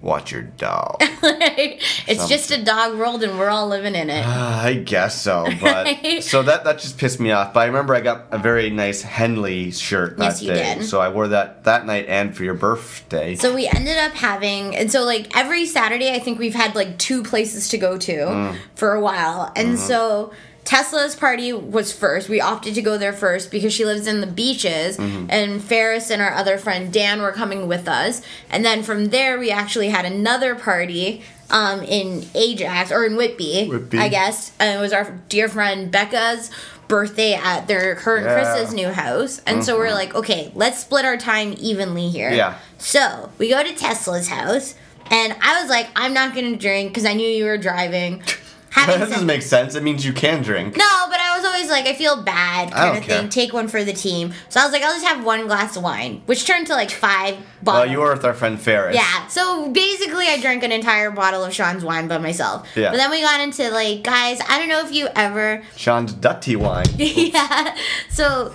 watch 0.01 0.33
your 0.33 0.42
dog." 0.42 0.97
it's 1.01 2.29
just 2.29 2.51
a 2.51 2.62
dog 2.62 2.97
world, 2.99 3.23
and 3.23 3.38
we're 3.38 3.51
all 3.51 3.68
living 3.68 3.94
in 3.94 4.09
it. 4.11 4.25
I 4.27 4.75
guess 4.75 5.21
so, 5.21 5.47
but 5.61 5.97
so 6.23 6.42
that 6.42 6.64
that 6.64 6.79
just 6.79 6.97
pissed 6.99 7.21
me 7.21 7.33
off. 7.33 7.53
But 7.53 7.61
I 7.61 7.64
remember 7.66 7.94
I 7.94 8.01
got 8.01 8.27
a 8.31 8.38
very 8.38 8.71
nice 8.71 9.03
Henley 9.03 9.71
shirt 9.73 10.16
that 10.18 10.25
Yes, 10.25 10.42
you 10.42 10.53
day, 10.55 10.75
did. 10.77 10.85
so 10.87 11.01
I 11.01 11.09
wore 11.11 11.29
that 11.29 11.64
that 11.64 11.85
night 11.87 12.07
and 12.09 12.35
for 12.35 12.44
your 12.44 12.55
birthday. 12.55 13.35
So 13.35 13.55
we 13.55 13.66
ended 13.68 13.99
up 13.99 14.12
having, 14.12 14.75
and 14.75 14.90
so 14.90 15.05
like 15.05 15.37
every 15.37 15.66
Saturday, 15.66 16.12
I 16.14 16.18
think 16.18 16.38
we've 16.38 16.55
had 16.55 16.75
like 16.75 16.99
two 16.99 17.23
places 17.23 17.68
to 17.71 17.79
go 17.79 17.99
to 17.99 18.12
Mm. 18.16 18.57
for 18.75 18.94
a 18.94 19.01
while. 19.01 19.53
And 19.55 19.68
Mm-hmm. 19.77 19.87
so 19.87 20.33
Tesla's 20.68 21.16
party 21.16 21.50
was 21.50 21.94
first. 21.94 22.28
We 22.28 22.42
opted 22.42 22.74
to 22.74 22.83
go 22.83 22.98
there 22.98 23.14
first 23.14 23.50
because 23.50 23.72
she 23.72 23.87
lives 23.87 24.07
in 24.07 24.20
the 24.20 24.26
beaches, 24.26 24.98
and 24.98 25.64
Ferris 25.64 26.11
and 26.11 26.20
our 26.20 26.31
other 26.35 26.59
friend 26.59 26.92
Dan 26.92 27.22
were 27.22 27.33
coming 27.33 27.66
with 27.68 27.88
us. 27.88 28.20
And 28.50 28.62
then 28.66 28.83
from 28.83 29.07
there, 29.07 29.38
we 29.38 29.50
actually 29.50 29.88
had 29.88 30.04
another 30.04 30.54
party 30.54 31.22
um, 31.48 31.81
in 31.85 32.26
Ajax 32.35 32.92
or 32.92 33.07
in 33.07 33.16
Whitby, 33.16 33.68
Whitby. 33.68 33.96
I 33.96 34.09
guess. 34.11 34.52
And 34.61 34.78
it 34.78 34.83
was 34.83 34.92
our 34.92 35.18
dear 35.31 35.48
friend 35.48 35.90
Becca's 35.90 36.50
birthday 36.87 37.33
at 37.33 37.66
their 37.66 37.94
her 37.94 38.16
and 38.18 38.26
Yeah. 38.26 38.35
Chris's 38.54 38.74
new 38.74 38.88
house. 38.88 39.40
And 39.46 39.64
so 39.64 39.78
we're 39.78 39.94
like, 39.94 40.14
okay, 40.14 40.52
let's 40.54 40.81
split 40.81 41.07
our 41.07 41.16
time 41.16 41.54
evenly 41.59 42.11
here. 42.11 42.31
Yeah. 42.31 42.59
So 42.76 43.31
we 43.38 43.48
go 43.48 43.62
to 43.62 43.74
Tesla's 43.74 44.28
house, 44.28 44.74
and 45.11 45.35
I 45.40 45.62
was 45.62 45.70
like, 45.70 45.88
I'm 45.96 46.12
not 46.12 46.35
gonna 46.35 46.57
drink 46.57 46.90
because 46.90 47.07
I 47.07 47.14
knew 47.14 47.26
you 47.26 47.46
were 47.46 47.57
driving. 47.57 48.22
that 48.74 48.87
Having 48.88 49.00
doesn't 49.09 49.26
make 49.26 49.42
sense. 49.42 49.74
It 49.74 49.83
means 49.83 50.04
you 50.04 50.12
can 50.12 50.42
drink. 50.42 50.76
no, 50.76 51.07
but 51.09 51.18
I 51.20 51.37
was 51.37 51.44
always 51.44 51.68
like, 51.70 51.87
I 51.87 51.94
feel 51.94 52.22
bad 52.22 52.68
I 52.68 52.70
kind 52.72 52.88
don't 52.94 52.96
of 52.98 53.04
thing. 53.04 53.28
Take 53.28 53.52
one 53.52 53.66
for 53.68 53.83
the 53.83 53.92
team. 53.92 54.33
So 54.50 54.61
I 54.61 54.64
was 54.64 54.72
like, 54.72 54.83
I'll 54.83 54.92
just 54.92 55.07
have 55.07 55.24
one 55.24 55.46
glass 55.46 55.76
of 55.76 55.83
wine, 55.83 56.22
which 56.26 56.46
turned 56.46 56.66
to 56.68 56.74
like 56.74 56.90
five 56.90 57.35
Well, 57.37 57.44
bottles. 57.62 57.90
you 57.92 57.98
were 58.00 58.12
with 58.12 58.24
our 58.24 58.35
friend 58.35 58.61
Ferris. 58.61 58.94
Yeah, 58.94 59.26
so 59.28 59.70
basically, 59.70 60.26
I 60.28 60.40
drank 60.40 60.62
an 60.62 60.72
entire 60.72 61.11
bottle 61.11 61.44
of 61.44 61.52
Sean's 61.54 61.85
wine 61.85 62.09
by 62.09 62.18
myself. 62.18 62.68
Yeah. 62.76 62.90
But 62.90 62.98
then 62.98 63.11
we 63.11 63.20
got 63.22 63.40
into 63.40 63.70
like, 63.70 64.02
guys, 64.04 64.38
I 64.48 64.59
don't 64.59 64.68
know 64.68 64.85
if 64.87 64.92
you 64.92 65.09
ever 65.16 65.62
Sean's 65.76 66.12
Dutty 66.12 66.57
wine. 66.57 66.87
yeah. 66.96 67.76
So 68.11 68.52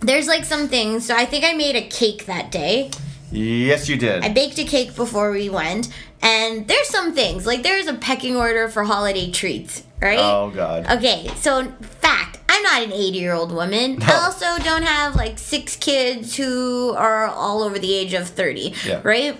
there's 0.00 0.26
like 0.26 0.44
some 0.44 0.68
things. 0.68 1.06
So 1.06 1.14
I 1.14 1.24
think 1.24 1.44
I 1.44 1.52
made 1.54 1.76
a 1.76 1.86
cake 1.86 2.26
that 2.26 2.50
day. 2.50 2.90
yes, 3.30 3.88
you 3.88 3.96
did. 3.96 4.24
I 4.24 4.28
baked 4.32 4.58
a 4.58 4.64
cake 4.64 4.96
before 4.96 5.30
we 5.30 5.48
went, 5.48 5.88
and 6.22 6.66
there's 6.68 6.88
some 6.88 7.12
things 7.14 7.46
like 7.46 7.62
there's 7.62 7.86
a 7.86 7.94
pecking 7.94 8.36
order 8.36 8.68
for 8.68 8.84
holiday 8.84 9.30
treats, 9.30 9.82
right? 10.00 10.18
oh 10.18 10.50
God. 10.54 10.86
Okay, 10.90 11.28
so 11.36 11.64
fact, 11.80 12.38
I'm 12.48 12.62
not 12.62 12.82
an 12.82 12.92
80 12.92 13.18
year 13.18 13.32
old 13.34 13.52
woman. 13.52 14.02
I 14.02 14.12
also 14.14 14.62
don't 14.62 14.82
have 14.82 15.14
like 15.16 15.38
six 15.38 15.76
kids 15.76 16.36
who 16.36 16.92
are 16.96 17.26
all 17.26 17.62
over 17.62 17.78
the 17.78 17.94
age 17.94 18.12
of 18.14 18.28
30, 18.28 18.74
Yeah. 18.86 19.00
right? 19.04 19.38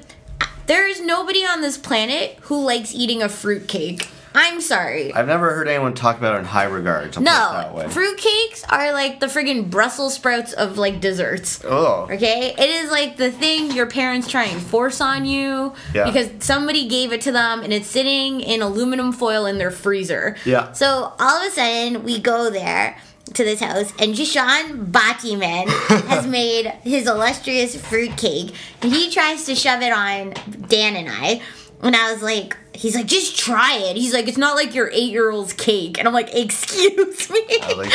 There 0.67 0.87
is 0.87 1.01
nobody 1.01 1.41
on 1.45 1.63
this 1.63 1.77
planet 1.77 2.39
who 2.43 2.63
likes 2.65 2.95
eating 2.95 3.23
a 3.23 3.29
fruit 3.29 3.67
cake. 3.67 4.09
I'm 4.35 4.61
sorry. 4.61 5.13
I've 5.13 5.27
never 5.27 5.53
heard 5.55 5.67
anyone 5.67 5.95
talk 5.95 6.19
about 6.19 6.37
it 6.37 6.39
in 6.39 6.45
high 6.45 6.65
regards. 6.65 7.17
I'll 7.17 7.23
put 7.25 7.31
it 7.31 7.35
that 7.35 7.71
No, 7.73 7.77
way. 7.77 7.89
fruit 7.89 8.17
cakes 8.17 8.63
are 8.69 8.93
like 8.93 9.19
the 9.19 9.27
friggin' 9.27 9.71
Brussels 9.71 10.15
sprouts 10.15 10.53
of 10.53 10.79
like 10.79 11.01
desserts. 11.01 11.61
Oh. 11.65 12.09
Okay, 12.11 12.55
it 12.57 12.71
is 12.71 12.91
like 12.93 13.17
the 13.17 13.33
thing 13.33 13.73
your 13.73 13.87
parents 13.87 14.29
try 14.31 14.45
and 14.45 14.63
force 14.63 15.01
on 15.01 15.25
you 15.25 15.73
Yeah. 15.95 16.05
because 16.05 16.31
somebody 16.39 16.87
gave 16.89 17.13
it 17.13 17.21
to 17.23 17.33
them 17.33 17.63
and 17.63 17.73
it's 17.73 17.89
sitting 17.89 18.41
in 18.41 18.63
aluminum 18.63 19.13
foil 19.13 19.47
in 19.47 19.59
their 19.59 19.71
freezer. 19.73 20.37
Yeah. 20.45 20.73
So 20.73 21.13
all 21.19 21.43
of 21.43 21.49
a 21.49 21.51
sudden 21.51 22.05
we 22.05 22.21
go 22.21 22.51
there 22.51 22.97
to 23.35 23.45
this 23.45 23.61
house 23.61 23.93
and 23.99 24.15
Jishan 24.15 24.91
Batiman 24.93 25.69
has 26.09 26.27
made 26.27 26.67
his 26.83 27.07
illustrious 27.09 27.75
fruit 27.81 28.17
cake 28.17 28.53
and 28.83 28.93
he 28.93 29.11
tries 29.11 29.45
to 29.47 29.55
shove 29.57 29.83
it 29.83 29.93
on 29.93 30.35
Dan 30.69 30.95
and 30.97 31.09
I. 31.11 31.41
And 31.83 31.97
I 31.97 32.13
was 32.13 32.23
like, 32.23 32.57
he's 32.81 32.95
like, 32.97 33.07
just 33.07 33.39
try 33.39 33.77
it. 33.77 33.97
He's 33.97 34.15
like, 34.15 34.27
it's 34.27 34.39
not 34.39 34.57
like 34.57 34.75
your 34.75 34.91
eight 34.93 35.11
year 35.13 35.31
old's 35.31 35.53
cake. 35.53 35.99
And 35.99 36.09
I'm 36.09 36.15
like, 36.15 36.35
excuse 36.35 37.31
me. 37.31 37.41
I 37.63 37.75
was 37.77 37.91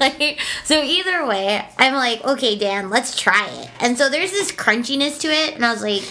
like, 0.00 0.18
Like, 0.18 0.40
so 0.64 0.82
either 0.82 1.26
way, 1.26 1.66
I'm 1.78 1.94
like, 1.94 2.24
okay, 2.24 2.56
Dan, 2.56 2.90
let's 2.90 3.18
try 3.18 3.48
it. 3.48 3.70
And 3.80 3.96
so 3.96 4.08
there's 4.08 4.30
this 4.30 4.52
crunchiness 4.52 5.18
to 5.20 5.28
it, 5.28 5.54
and 5.54 5.64
I 5.64 5.72
was 5.72 5.82
like, 5.82 6.02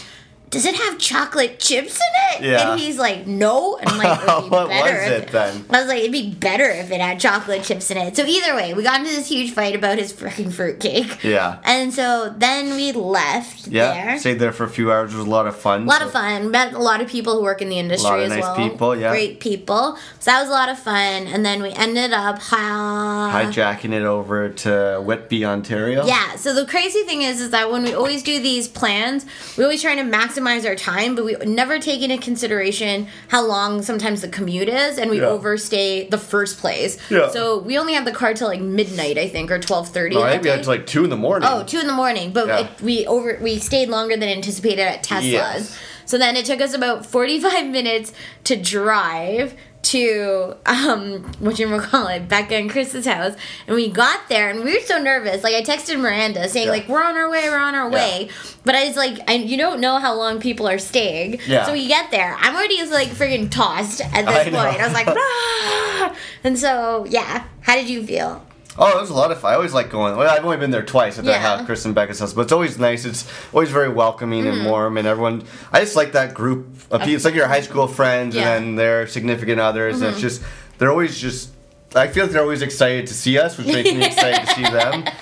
does 0.56 0.64
it 0.66 0.76
have 0.76 0.98
chocolate 0.98 1.60
chips 1.60 1.98
in 1.98 2.44
it? 2.46 2.50
Yeah. 2.50 2.72
And 2.72 2.80
he's 2.80 2.98
like, 2.98 3.28
no. 3.28 3.76
And 3.76 3.90
I'm 3.90 3.98
like, 3.98 4.20
it'd 4.22 4.26
be 4.46 4.50
What 4.50 4.70
better 4.70 4.98
was 5.02 5.12
if 5.12 5.24
it 5.24 5.32
then? 5.34 5.66
I 5.70 5.80
was 5.82 5.90
like, 5.90 6.00
it'd 6.00 6.14
be 6.14 6.34
better 6.34 6.64
if 6.64 6.92
it 6.92 7.02
had 7.02 7.20
chocolate 7.20 7.64
chips 7.64 7.92
in 7.92 7.98
it. 7.98 8.16
So 8.16 8.24
either 8.26 8.56
way, 8.56 8.74
we 8.74 8.82
got 8.82 9.02
into 9.02 9.12
this 9.12 9.28
huge 9.28 9.52
fight 9.52 9.76
about 9.76 9.98
his 9.98 10.14
freaking 10.14 10.54
fruitcake. 10.54 11.22
Yeah. 11.26 11.60
And 11.66 11.94
so 11.94 12.34
then 12.38 12.76
we 12.76 12.94
left 12.94 13.68
yeah. 13.68 13.94
there. 13.94 14.18
Stayed 14.18 14.40
there 14.40 14.54
for 14.54 14.64
a 14.64 14.70
few 14.70 14.94
hours. 14.94 15.14
It 15.14 15.18
was 15.18 15.26
a 15.26 15.30
lot 15.30 15.46
of 15.46 15.58
fun. 15.58 15.84
A 15.84 15.86
lot 15.88 16.00
So- 16.00 16.06
of 16.08 16.14
fun. 16.14 16.52
Met 16.52 16.72
a 16.74 16.80
lot 16.80 17.02
of 17.02 17.10
people 17.10 17.36
who 17.36 17.44
work 17.44 17.62
in 17.62 17.68
the 17.68 17.78
industry 17.78 18.08
a 18.08 18.12
lot 18.12 18.20
of 18.20 18.26
as 18.26 18.30
nice 18.32 18.42
well. 18.44 18.56
people, 18.56 18.96
yeah. 18.96 19.10
Great 19.12 19.42
people. 19.42 19.98
So 20.20 20.32
that 20.32 20.40
was 20.40 20.48
a 20.48 20.54
lot 20.54 20.70
of 20.70 20.80
fun. 20.80 21.28
And 21.28 21.46
then 21.46 21.62
we 21.62 21.72
ended 21.72 22.14
up 22.14 22.40
Hijacking 22.40 23.92
it 23.92 24.04
over 24.04 24.48
to 24.50 25.02
Whitby, 25.06 25.44
Ontario. 25.46 26.06
Yeah. 26.06 26.38
So 26.38 26.54
the 26.54 26.66
crazy 26.66 27.04
thing 27.04 27.24
is, 27.24 27.42
is 27.42 27.50
that 27.50 27.70
when 27.70 27.84
we 27.84 27.94
always 27.94 28.24
do 28.24 28.40
these 28.40 28.70
plans, 28.70 29.26
we 29.58 29.64
always 29.66 29.82
try 29.82 29.96
to 29.96 30.02
maximize 30.04 30.45
our 30.46 30.76
time, 30.76 31.16
but 31.16 31.26
we 31.26 31.36
never 31.46 31.80
take 31.80 32.02
into 32.02 32.18
consideration 32.18 33.08
how 33.30 33.44
long 33.46 33.82
sometimes 33.82 34.22
the 34.22 34.28
commute 34.28 34.70
is, 34.70 34.98
and 35.00 35.10
we 35.10 35.20
Yeah. 35.20 35.28
overstay 35.28 36.08
the 36.08 36.18
first 36.20 36.60
place. 36.60 36.98
Yeah. 37.10 37.30
So 37.30 37.58
we 37.58 37.78
only 37.78 37.94
had 37.94 38.06
the 38.06 38.12
car 38.12 38.34
till 38.36 38.48
like 38.48 38.62
midnight, 38.62 39.18
I 39.18 39.28
think, 39.28 39.50
or 39.50 39.58
twelve 39.60 39.90
thirty. 39.90 40.16
No, 40.16 40.22
I 40.24 40.32
think 40.32 40.44
we 40.44 40.50
had 40.50 40.64
to 40.64 40.70
like 40.70 40.86
two 40.86 41.04
in 41.04 41.10
the 41.10 41.18
morning. 41.18 41.50
Oh, 41.52 41.64
two 41.64 41.80
in 41.80 41.88
the 41.88 41.94
morning, 41.94 42.32
but 42.32 42.48
Yeah. 42.48 42.60
it, 42.60 42.68
we 42.82 43.08
over 43.08 43.40
we 43.42 43.58
stayed 43.58 43.90
longer 43.90 44.16
than 44.16 44.30
anticipated 44.30 44.82
at 44.82 45.02
Tesla's. 45.04 45.32
Yes. 45.32 45.78
So 46.06 46.20
then 46.20 46.36
it 46.36 46.46
took 46.46 46.62
us 46.62 46.74
about 46.76 47.06
forty 47.06 47.40
five 47.40 47.66
minutes 47.66 48.14
to 48.44 48.56
drive 48.56 49.56
to 49.86 50.56
um 50.66 51.22
what 51.40 51.60
you 51.60 51.80
call 51.80 52.08
it 52.08 52.28
Becca 52.28 52.56
and 52.56 52.70
Chris's 52.70 53.06
house, 53.06 53.34
and 53.68 53.76
we 53.76 53.90
got 53.90 54.28
there 54.30 54.50
and 54.50 54.64
we 54.64 54.74
were 54.74 54.80
so 54.86 54.98
nervous. 55.00 55.44
Like 55.44 55.54
I 55.56 55.62
texted 55.62 56.00
Miranda 56.00 56.48
saying 56.50 56.68
Yeah. 56.68 56.72
like 56.74 56.88
we're 56.88 57.04
on 57.04 57.16
our 57.16 57.30
way, 57.30 57.50
we're 57.50 57.58
on 57.60 57.76
our 57.76 57.90
way, 57.90 58.30
but 58.64 58.76
I 58.76 58.88
was 58.88 58.98
like, 58.98 59.20
I, 59.30 59.34
you 59.36 59.58
don't 59.58 59.80
know 59.80 59.98
how 60.00 60.14
long 60.16 60.40
people 60.40 60.68
are 60.68 60.80
staying. 60.80 61.40
Yeah. 61.48 61.66
So 61.66 61.74
we 61.74 61.88
get 61.88 62.10
there, 62.12 62.36
I'm 62.40 62.56
already 62.56 62.78
just 62.78 62.92
like 62.92 63.10
freaking 63.10 63.50
tossed 63.52 64.02
at 64.02 64.26
this 64.26 64.36
I 64.36 64.44
point. 64.44 64.54
know. 64.54 64.60
I 64.60 64.84
was 64.86 64.94
like, 64.94 65.08
"Ah!" 65.18 66.16
and 66.44 66.58
so 66.58 67.06
yeah. 67.10 67.46
How 67.62 67.76
did 67.76 67.90
you 67.90 68.06
feel? 68.06 68.46
Oh, 68.78 68.98
it 68.98 69.00
was 69.00 69.10
a 69.10 69.14
lot 69.14 69.32
of 69.32 69.40
fun. 69.40 69.52
I 69.54 69.56
always 69.56 69.74
like 69.74 69.90
going. 69.90 70.18
Well, 70.18 70.30
I've 70.30 70.44
only 70.44 70.58
been 70.58 70.72
there 70.72 70.84
twice 70.84 71.18
at 71.18 71.24
their 71.26 71.36
Yeah. 71.36 71.58
house, 71.58 71.66
Chris 71.66 71.86
and 71.86 71.96
Becca's 71.96 72.20
house, 72.20 72.34
but 72.34 72.42
it's 72.42 72.52
always 72.52 72.78
nice. 72.78 73.06
It's 73.06 73.26
always 73.54 73.70
very 73.72 73.88
welcoming 73.90 74.44
Mm-hmm. 74.44 74.58
and 74.62 74.66
warm, 74.70 74.98
and 74.98 75.08
everyone. 75.08 75.44
I 75.72 75.80
just 75.80 75.96
like 75.96 76.12
that 76.12 76.34
group 76.34 76.68
of 76.92 77.00
people. 77.02 77.16
It's 77.16 77.24
like 77.26 77.36
your 77.36 77.48
high 77.48 77.62
school 77.62 77.88
friends 77.88 78.36
Yeah. 78.36 78.42
Mm-hmm. 78.44 78.52
and 78.58 78.66
then 78.66 78.76
their 78.76 79.08
significant 79.08 79.60
others, 79.62 80.02
and 80.02 80.12
it's 80.12 80.20
just 80.22 80.42
they're 80.78 80.92
always 80.92 81.18
just. 81.18 81.52
I 81.96 82.08
feel 82.10 82.26
like 82.26 82.34
they're 82.34 82.42
always 82.42 82.62
excited 82.62 83.08
to 83.08 83.14
see 83.14 83.40
us, 83.40 83.58
which 83.58 83.68
makes 83.68 83.90
me 83.94 84.04
excited 84.12 84.46
to 84.48 84.54
see 84.56 84.64
them. 84.64 85.06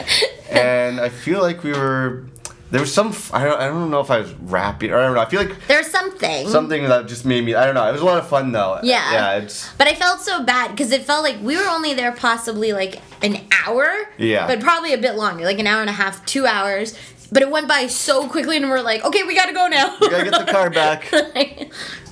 And 0.49 0.99
I 0.99 1.09
feel 1.09 1.41
like 1.41 1.63
we 1.63 1.71
were. 1.73 2.25
There 2.73 2.81
was 2.81 2.91
some. 2.91 3.13
I 3.31 3.43
don't. 3.43 3.61
I 3.61 3.67
don't 3.67 3.91
know 3.91 3.99
if 3.99 4.09
I 4.09 4.21
was 4.21 4.33
rapping. 4.33 4.89
Or 4.89 4.97
I 4.97 5.03
don't 5.05 5.13
know. 5.13 5.21
I 5.21 5.25
feel 5.25 5.43
like 5.45 5.67
There's 5.67 5.91
something. 5.91 6.49
something 6.49 6.85
that 6.85 7.07
just 7.07 7.23
made 7.23 7.45
me. 7.45 7.53
I 7.53 7.67
don't 7.67 7.75
know. 7.75 7.87
It 7.87 7.91
was 7.91 8.01
a 8.01 8.05
lot 8.05 8.17
of 8.17 8.27
fun 8.27 8.51
though. 8.51 8.79
Yeah. 8.81 9.11
Yeah. 9.11 9.37
It's. 9.37 9.71
But 9.75 9.85
I 9.87 9.93
felt 9.93 10.21
so 10.21 10.43
bad 10.43 10.71
because 10.71 10.91
it 10.91 11.03
felt 11.03 11.21
like 11.21 11.39
we 11.39 11.55
were 11.55 11.67
only 11.67 11.93
there 11.93 12.11
possibly 12.13 12.73
like 12.73 12.99
an 13.21 13.37
hour. 13.63 13.87
Yeah. 14.17 14.47
But 14.47 14.59
probably 14.59 14.91
a 14.91 14.97
bit 14.97 15.13
longer, 15.13 15.45
like 15.45 15.59
an 15.59 15.67
hour 15.67 15.81
and 15.81 15.89
a 15.89 15.93
half, 15.93 16.25
two 16.25 16.47
hours. 16.47 16.97
But 17.31 17.43
it 17.43 17.51
went 17.51 17.67
by 17.67 17.85
so 17.85 18.27
quickly, 18.27 18.57
and 18.57 18.67
we're 18.67 18.81
like, 18.81 19.05
okay, 19.05 19.21
we 19.21 19.35
gotta 19.35 19.53
go 19.53 19.67
now. 19.67 19.95
We 20.01 20.09
gotta 20.09 20.31
get 20.31 20.45
the 20.47 20.51
car 20.51 20.71
back. 20.71 21.11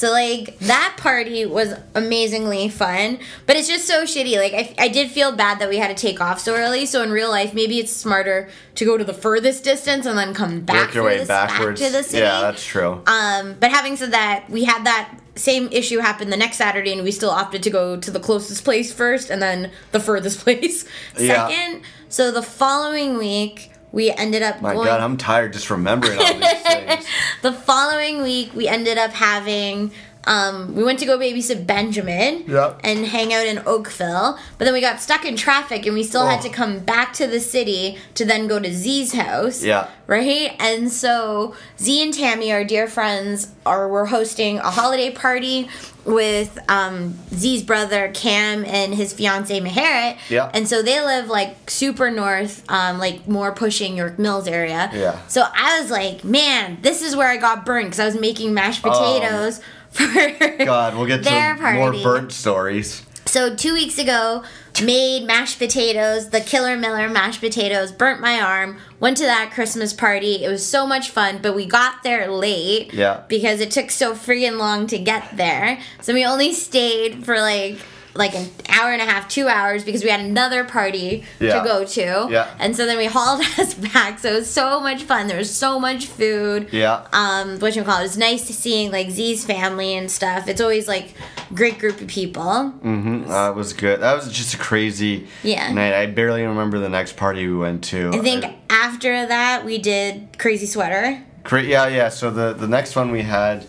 so 0.00 0.10
like 0.10 0.58
that 0.60 0.94
party 0.96 1.44
was 1.44 1.74
amazingly 1.94 2.68
fun, 2.70 3.18
but 3.46 3.56
it's 3.56 3.68
just 3.68 3.86
so 3.86 4.04
shitty. 4.04 4.36
Like 4.38 4.54
I, 4.54 4.84
I 4.86 4.88
did 4.88 5.10
feel 5.10 5.32
bad 5.36 5.58
that 5.58 5.68
we 5.68 5.76
had 5.76 5.94
to 5.94 6.00
take 6.06 6.20
off 6.22 6.40
so 6.40 6.54
early. 6.56 6.86
So 6.86 7.02
in 7.02 7.10
real 7.10 7.28
life, 7.28 7.52
maybe 7.52 7.78
it's 7.78 7.92
smarter 7.92 8.48
to 8.76 8.84
go 8.86 8.96
to 8.96 9.04
the 9.04 9.12
furthest 9.12 9.62
distance 9.62 10.06
and 10.06 10.16
then 10.16 10.32
come 10.32 10.60
back, 10.60 10.86
Work 10.86 10.94
your 10.94 11.04
way 11.04 11.24
backwards. 11.26 11.80
back 11.80 11.90
to 11.90 11.96
the 11.96 12.02
city. 12.02 12.22
Yeah, 12.22 12.40
that's 12.40 12.64
true. 12.64 13.02
Um, 13.06 13.56
but 13.60 13.70
having 13.70 13.96
said 13.96 14.12
that, 14.12 14.48
we 14.48 14.64
had 14.64 14.84
that 14.84 15.18
same 15.36 15.68
issue 15.70 15.98
happen 15.98 16.30
the 16.30 16.36
next 16.36 16.56
Saturday, 16.56 16.92
and 16.92 17.02
we 17.04 17.10
still 17.12 17.30
opted 17.30 17.62
to 17.64 17.70
go 17.70 17.96
to 17.98 18.10
the 18.10 18.20
closest 18.20 18.64
place 18.64 18.92
first, 18.92 19.28
and 19.30 19.40
then 19.42 19.70
the 19.92 20.00
furthest 20.00 20.40
place 20.44 20.86
Yeah. 21.18 21.46
second. 21.48 21.82
So 22.08 22.30
the 22.32 22.42
following 22.42 23.18
week, 23.18 23.69
we 23.92 24.10
ended 24.10 24.42
up 24.42 24.60
My 24.60 24.74
going. 24.74 24.86
God, 24.86 25.00
I'm 25.00 25.16
tired 25.16 25.52
just 25.52 25.70
remembering 25.70 26.18
all 26.18 26.34
these 26.38 26.62
things. 26.62 27.06
the 27.42 27.52
following 27.52 28.22
week, 28.22 28.54
we 28.54 28.68
ended 28.68 28.98
up 28.98 29.12
having. 29.12 29.92
Um, 30.26 30.74
we 30.74 30.84
went 30.84 30.98
to 30.98 31.06
go 31.06 31.18
babysit 31.18 31.66
Benjamin 31.66 32.44
Yep. 32.46 32.80
and 32.84 33.06
hang 33.06 33.32
out 33.32 33.46
in 33.46 33.58
Oakville, 33.66 34.38
but 34.58 34.66
then 34.66 34.74
we 34.74 34.80
got 34.82 35.00
stuck 35.00 35.24
in 35.24 35.34
traffic 35.34 35.86
and 35.86 35.94
we 35.94 36.02
still 36.02 36.26
had 36.26 36.40
Oh. 36.40 36.42
to 36.42 36.48
come 36.50 36.80
back 36.80 37.14
to 37.14 37.26
the 37.26 37.40
city 37.40 37.96
to 38.14 38.24
then 38.26 38.46
go 38.46 38.58
to 38.58 38.70
Z's 38.72 39.14
house 39.14 39.62
Yeah. 39.62 39.86
right? 40.06 40.54
And 40.58 40.92
so 40.92 41.54
Z 41.80 42.02
and 42.02 42.12
Tammy, 42.12 42.52
our 42.52 42.64
dear 42.64 42.86
friends, 42.86 43.48
are 43.64 43.88
we're 43.88 44.06
hosting 44.06 44.58
a 44.58 44.70
holiday 44.70 45.10
party 45.10 45.68
with 46.04 46.58
um, 46.68 47.14
Z's 47.34 47.62
brother 47.62 48.10
Cam 48.12 48.64
and 48.66 48.94
his 48.94 49.12
fiance 49.12 49.58
Meharit. 49.60 50.16
Yeah. 50.28 50.50
And 50.52 50.66
so 50.68 50.82
they 50.82 51.00
live 51.00 51.28
like 51.28 51.70
super 51.70 52.10
north, 52.10 52.62
um, 52.70 52.98
like 52.98 53.26
more 53.28 53.52
pushing 53.52 53.96
York 53.96 54.18
Mills 54.18 54.48
area. 54.48 54.90
Yeah. 54.94 55.18
So 55.28 55.44
I 55.54 55.80
was 55.80 55.90
like, 55.90 56.24
man, 56.24 56.78
this 56.82 57.00
is 57.02 57.16
where 57.16 57.28
I 57.28 57.36
got 57.36 57.64
burned 57.66 57.86
because 57.86 58.00
I 58.00 58.06
was 58.06 58.18
making 58.20 58.52
mashed 58.54 58.80
Oh. 58.84 58.90
potatoes 58.90 59.60
for 59.90 60.64
God, 60.64 60.96
we'll 60.96 61.06
get 61.06 61.24
to 61.24 61.72
more 61.74 61.92
burnt 61.92 62.32
stories. 62.32 63.04
So 63.26 63.54
two 63.54 63.74
weeks 63.74 63.96
ago, 63.98 64.42
made 64.82 65.24
mashed 65.24 65.58
potatoes, 65.58 66.30
the 66.30 66.40
Killer 66.40 66.76
Miller 66.76 67.08
mashed 67.08 67.40
potatoes, 67.40 67.92
burnt 67.92 68.20
my 68.20 68.40
arm, 68.40 68.78
went 68.98 69.18
to 69.18 69.24
that 69.24 69.52
Christmas 69.52 69.92
party. 69.92 70.42
It 70.42 70.48
was 70.48 70.66
so 70.66 70.84
much 70.84 71.10
fun, 71.10 71.38
but 71.40 71.54
we 71.54 71.64
got 71.64 72.02
there 72.02 72.28
late. 72.28 72.92
Yeah. 72.92 73.22
Because 73.28 73.60
it 73.60 73.70
took 73.70 73.90
so 73.90 74.14
freaking 74.14 74.58
long 74.58 74.88
to 74.88 74.98
get 74.98 75.36
there. 75.36 75.80
So 76.00 76.12
we 76.12 76.24
only 76.24 76.52
stayed 76.52 77.24
for 77.24 77.40
like 77.40 77.78
like 78.14 78.34
an 78.34 78.48
hour 78.68 78.90
and 78.92 79.00
a 79.00 79.04
half, 79.04 79.28
two 79.28 79.46
hours 79.46 79.84
because 79.84 80.02
we 80.02 80.10
had 80.10 80.20
another 80.20 80.64
party 80.64 81.24
Yeah. 81.38 81.60
to 81.60 81.64
go 81.68 81.84
to. 81.84 82.28
Yeah. 82.30 82.48
And 82.58 82.74
so 82.76 82.84
then 82.86 82.98
we 82.98 83.06
hauled 83.06 83.40
us 83.58 83.74
back. 83.74 84.18
So 84.18 84.30
it 84.32 84.34
was 84.34 84.50
so 84.50 84.80
much 84.80 85.04
fun. 85.04 85.28
There 85.28 85.36
was 85.38 85.54
so 85.54 85.78
much 85.78 86.06
food. 86.06 86.68
Yeah. 86.72 87.06
Um, 87.12 87.58
what 87.60 87.76
you 87.76 87.84
call 87.84 87.98
it? 87.98 88.00
It 88.00 88.02
was 88.02 88.18
nice 88.18 88.46
to 88.48 88.52
seeing 88.52 88.90
like 88.90 89.10
Z's 89.10 89.44
family 89.44 89.94
and 89.94 90.10
stuff. 90.10 90.48
It's 90.48 90.60
always 90.60 90.88
like 90.88 91.14
great 91.54 91.78
group 91.78 92.00
of 92.00 92.08
people. 92.08 92.42
Mm-hmm. 92.42 93.28
That 93.28 93.54
was 93.54 93.72
good. 93.72 94.00
That 94.00 94.14
was 94.14 94.30
just 94.32 94.54
a 94.54 94.58
crazy 94.58 95.28
Yeah. 95.44 95.72
night. 95.72 95.94
I 95.94 96.06
barely 96.06 96.44
remember 96.44 96.78
the 96.80 96.88
next 96.88 97.16
party 97.16 97.46
we 97.46 97.56
went 97.56 97.84
to. 97.84 98.10
I 98.12 98.18
think 98.18 98.44
after 98.70 99.26
that 99.26 99.64
we 99.64 99.78
did 99.78 100.36
Crazy 100.38 100.66
Sweater. 100.66 101.22
Cra- 101.44 101.62
yeah, 101.62 101.86
yeah. 101.86 102.08
So 102.08 102.30
the 102.30 102.52
the 102.52 102.68
next 102.68 102.96
one 102.96 103.10
we 103.12 103.22
had, 103.22 103.64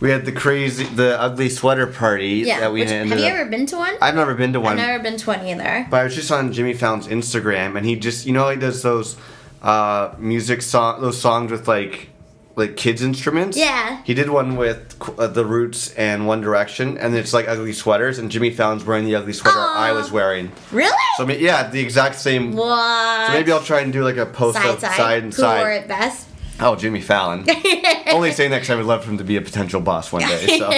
we 0.00 0.10
had 0.10 0.24
the 0.24 0.32
crazy, 0.32 0.84
the 0.84 1.20
ugly 1.20 1.48
sweater 1.48 1.86
party 1.86 2.42
Yeah. 2.46 2.60
that 2.60 2.72
we 2.72 2.80
which- 2.80 2.88
ended 2.90 3.10
have 3.10 3.20
you 3.20 3.26
up- 3.34 3.40
ever 3.40 3.50
been 3.50 3.66
to 3.66 3.76
one? 3.76 3.94
I've 4.00 4.14
never 4.14 4.34
been 4.34 4.52
to 4.52 4.60
one, 4.60 4.78
I've 4.78 4.86
never 4.86 5.02
been 5.02 5.16
to 5.16 5.26
one 5.26 5.46
either. 5.46 5.86
but 5.90 6.00
I 6.00 6.04
was 6.04 6.14
just 6.14 6.30
on 6.30 6.52
Jimmy 6.52 6.74
Fallon's 6.74 7.06
Instagram, 7.08 7.76
and 7.76 7.84
he 7.86 7.96
just, 7.96 8.26
you 8.26 8.32
know, 8.32 8.48
he 8.50 8.56
does 8.56 8.82
those 8.82 9.16
uh, 9.62 10.10
music 10.18 10.62
song, 10.62 11.00
those 11.00 11.20
songs 11.20 11.50
with 11.50 11.66
like 11.68 12.10
like 12.54 12.76
kids 12.76 13.02
instruments. 13.02 13.56
Yeah. 13.56 14.02
He 14.02 14.14
did 14.14 14.30
one 14.30 14.56
with 14.56 14.96
uh, 15.16 15.28
the 15.28 15.44
Roots 15.44 15.92
and 15.94 16.26
One 16.26 16.40
Direction, 16.40 16.98
and 16.98 17.14
it's 17.14 17.32
like 17.32 17.46
ugly 17.46 17.72
sweaters, 17.72 18.18
and 18.18 18.32
Jimmy 18.32 18.50
Fallon's 18.50 18.84
wearing 18.84 19.04
the 19.04 19.14
ugly 19.14 19.32
sweater 19.32 19.56
I 19.58 19.92
was 19.92 20.10
wearing. 20.10 20.50
Really? 20.72 20.90
So 21.16 21.22
I 21.22 21.26
mean, 21.26 21.38
yeah, 21.40 21.68
the 21.70 21.78
exact 21.80 22.16
same. 22.16 22.56
what? 22.56 23.28
So 23.28 23.32
maybe 23.32 23.52
I'll 23.52 23.60
try 23.62 23.80
and 23.80 23.92
do 23.92 24.02
like 24.02 24.16
a 24.16 24.26
post 24.26 24.58
side 24.58 24.66
of 24.70 24.80
side. 24.80 24.96
side 24.96 25.22
and 25.22 25.32
Who 25.34 25.42
wore 25.42 25.70
it 25.70 25.86
best? 25.86 26.26
Oh, 26.60 26.74
Jimmy 26.76 27.00
Fallon. 27.00 27.46
Only 28.12 28.32
saying 28.32 28.50
that 28.50 28.58
because 28.58 28.70
I 28.70 28.76
would 28.76 28.86
love 28.86 29.04
for 29.04 29.10
him 29.10 29.18
to 29.18 29.24
be 29.24 29.36
a 29.36 29.40
potential 29.40 29.80
boss 29.80 30.12
one 30.12 30.22
day. 30.22 30.58
So, 30.58 30.70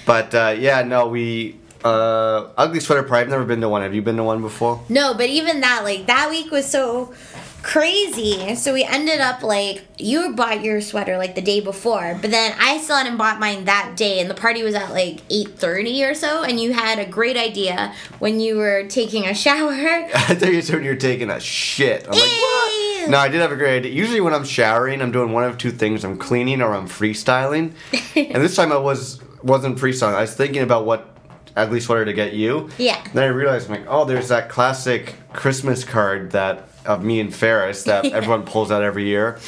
but 0.06 0.34
uh, 0.34 0.56
yeah, 0.58 0.82
no, 0.82 1.08
we 1.08 1.56
uh, 1.84 2.48
ugly 2.56 2.80
sweater 2.80 3.02
party. 3.02 3.22
I've 3.22 3.28
never 3.30 3.44
been 3.44 3.60
to 3.60 3.68
one. 3.68 3.82
Have 3.82 3.94
you 3.94 4.02
been 4.02 4.16
to 4.16 4.24
one 4.24 4.40
before? 4.40 4.82
No, 4.88 5.14
but 5.14 5.26
even 5.26 5.60
that, 5.60 5.84
like 5.84 6.06
that 6.06 6.30
week 6.30 6.50
was 6.50 6.66
so 6.68 7.14
crazy. 7.62 8.54
So 8.54 8.72
we 8.72 8.84
ended 8.84 9.20
up 9.20 9.42
like 9.42 9.84
you 9.98 10.34
bought 10.34 10.62
your 10.62 10.80
sweater 10.80 11.16
like 11.16 11.34
the 11.34 11.42
day 11.42 11.60
before, 11.60 12.18
but 12.20 12.30
then 12.30 12.54
I 12.58 12.78
still 12.78 12.96
hadn't 12.96 13.16
bought 13.16 13.40
mine 13.40 13.64
that 13.64 13.94
day, 13.96 14.20
and 14.20 14.28
the 14.28 14.34
party 14.34 14.62
was 14.62 14.74
at 14.74 14.90
like 14.90 15.20
eight 15.30 15.50
thirty 15.58 16.04
or 16.04 16.14
so. 16.14 16.42
And 16.42 16.60
you 16.60 16.72
had 16.72 16.98
a 16.98 17.06
great 17.06 17.36
idea 17.36 17.94
when 18.18 18.40
you 18.40 18.56
were 18.56 18.86
taking 18.88 19.26
a 19.26 19.34
shower. 19.34 19.72
I 20.14 20.34
thought 20.34 20.52
you 20.52 20.62
said 20.62 20.76
when 20.76 20.84
you 20.84 20.90
were 20.90 20.96
taking 20.96 21.30
a 21.30 21.40
shit. 21.40 22.04
I'm 22.04 22.12
like, 22.12 22.22
what? 22.22 23.10
No, 23.10 23.18
I 23.18 23.28
did 23.28 23.40
have 23.40 23.52
a 23.52 23.56
great 23.56 23.78
idea. 23.78 23.92
Usually 23.92 24.20
when 24.20 24.34
I'm 24.34 24.44
showering, 24.44 25.02
I'm 25.02 25.12
doing 25.12 25.32
one 25.32 25.44
of 25.44 25.58
two 25.58 25.70
things: 25.70 26.04
I'm 26.04 26.18
cleaning 26.18 26.60
or 26.60 26.74
I'm 26.74 26.88
freestyling. 26.88 27.74
and 28.16 28.42
this 28.42 28.56
time 28.56 28.72
I 28.72 28.76
was 28.76 29.20
wasn't 29.42 29.78
freestyling. 29.78 30.14
I 30.14 30.22
was 30.22 30.34
thinking 30.34 30.62
about 30.62 30.84
what 30.84 31.08
ugly 31.56 31.80
sweater 31.80 32.04
to 32.04 32.12
get 32.12 32.32
you. 32.32 32.70
Yeah. 32.78 33.02
Then 33.12 33.24
I 33.24 33.26
realized, 33.26 33.70
I'm 33.70 33.76
like, 33.76 33.86
oh, 33.88 34.04
there's 34.04 34.28
that 34.28 34.48
classic 34.48 35.16
Christmas 35.32 35.84
card 35.84 36.30
that 36.32 36.68
of 36.86 37.02
me 37.02 37.20
and 37.20 37.34
Ferris 37.34 37.84
that 37.84 38.04
everyone 38.12 38.44
pulls 38.44 38.70
out 38.70 38.82
every 38.82 39.06
year. 39.06 39.38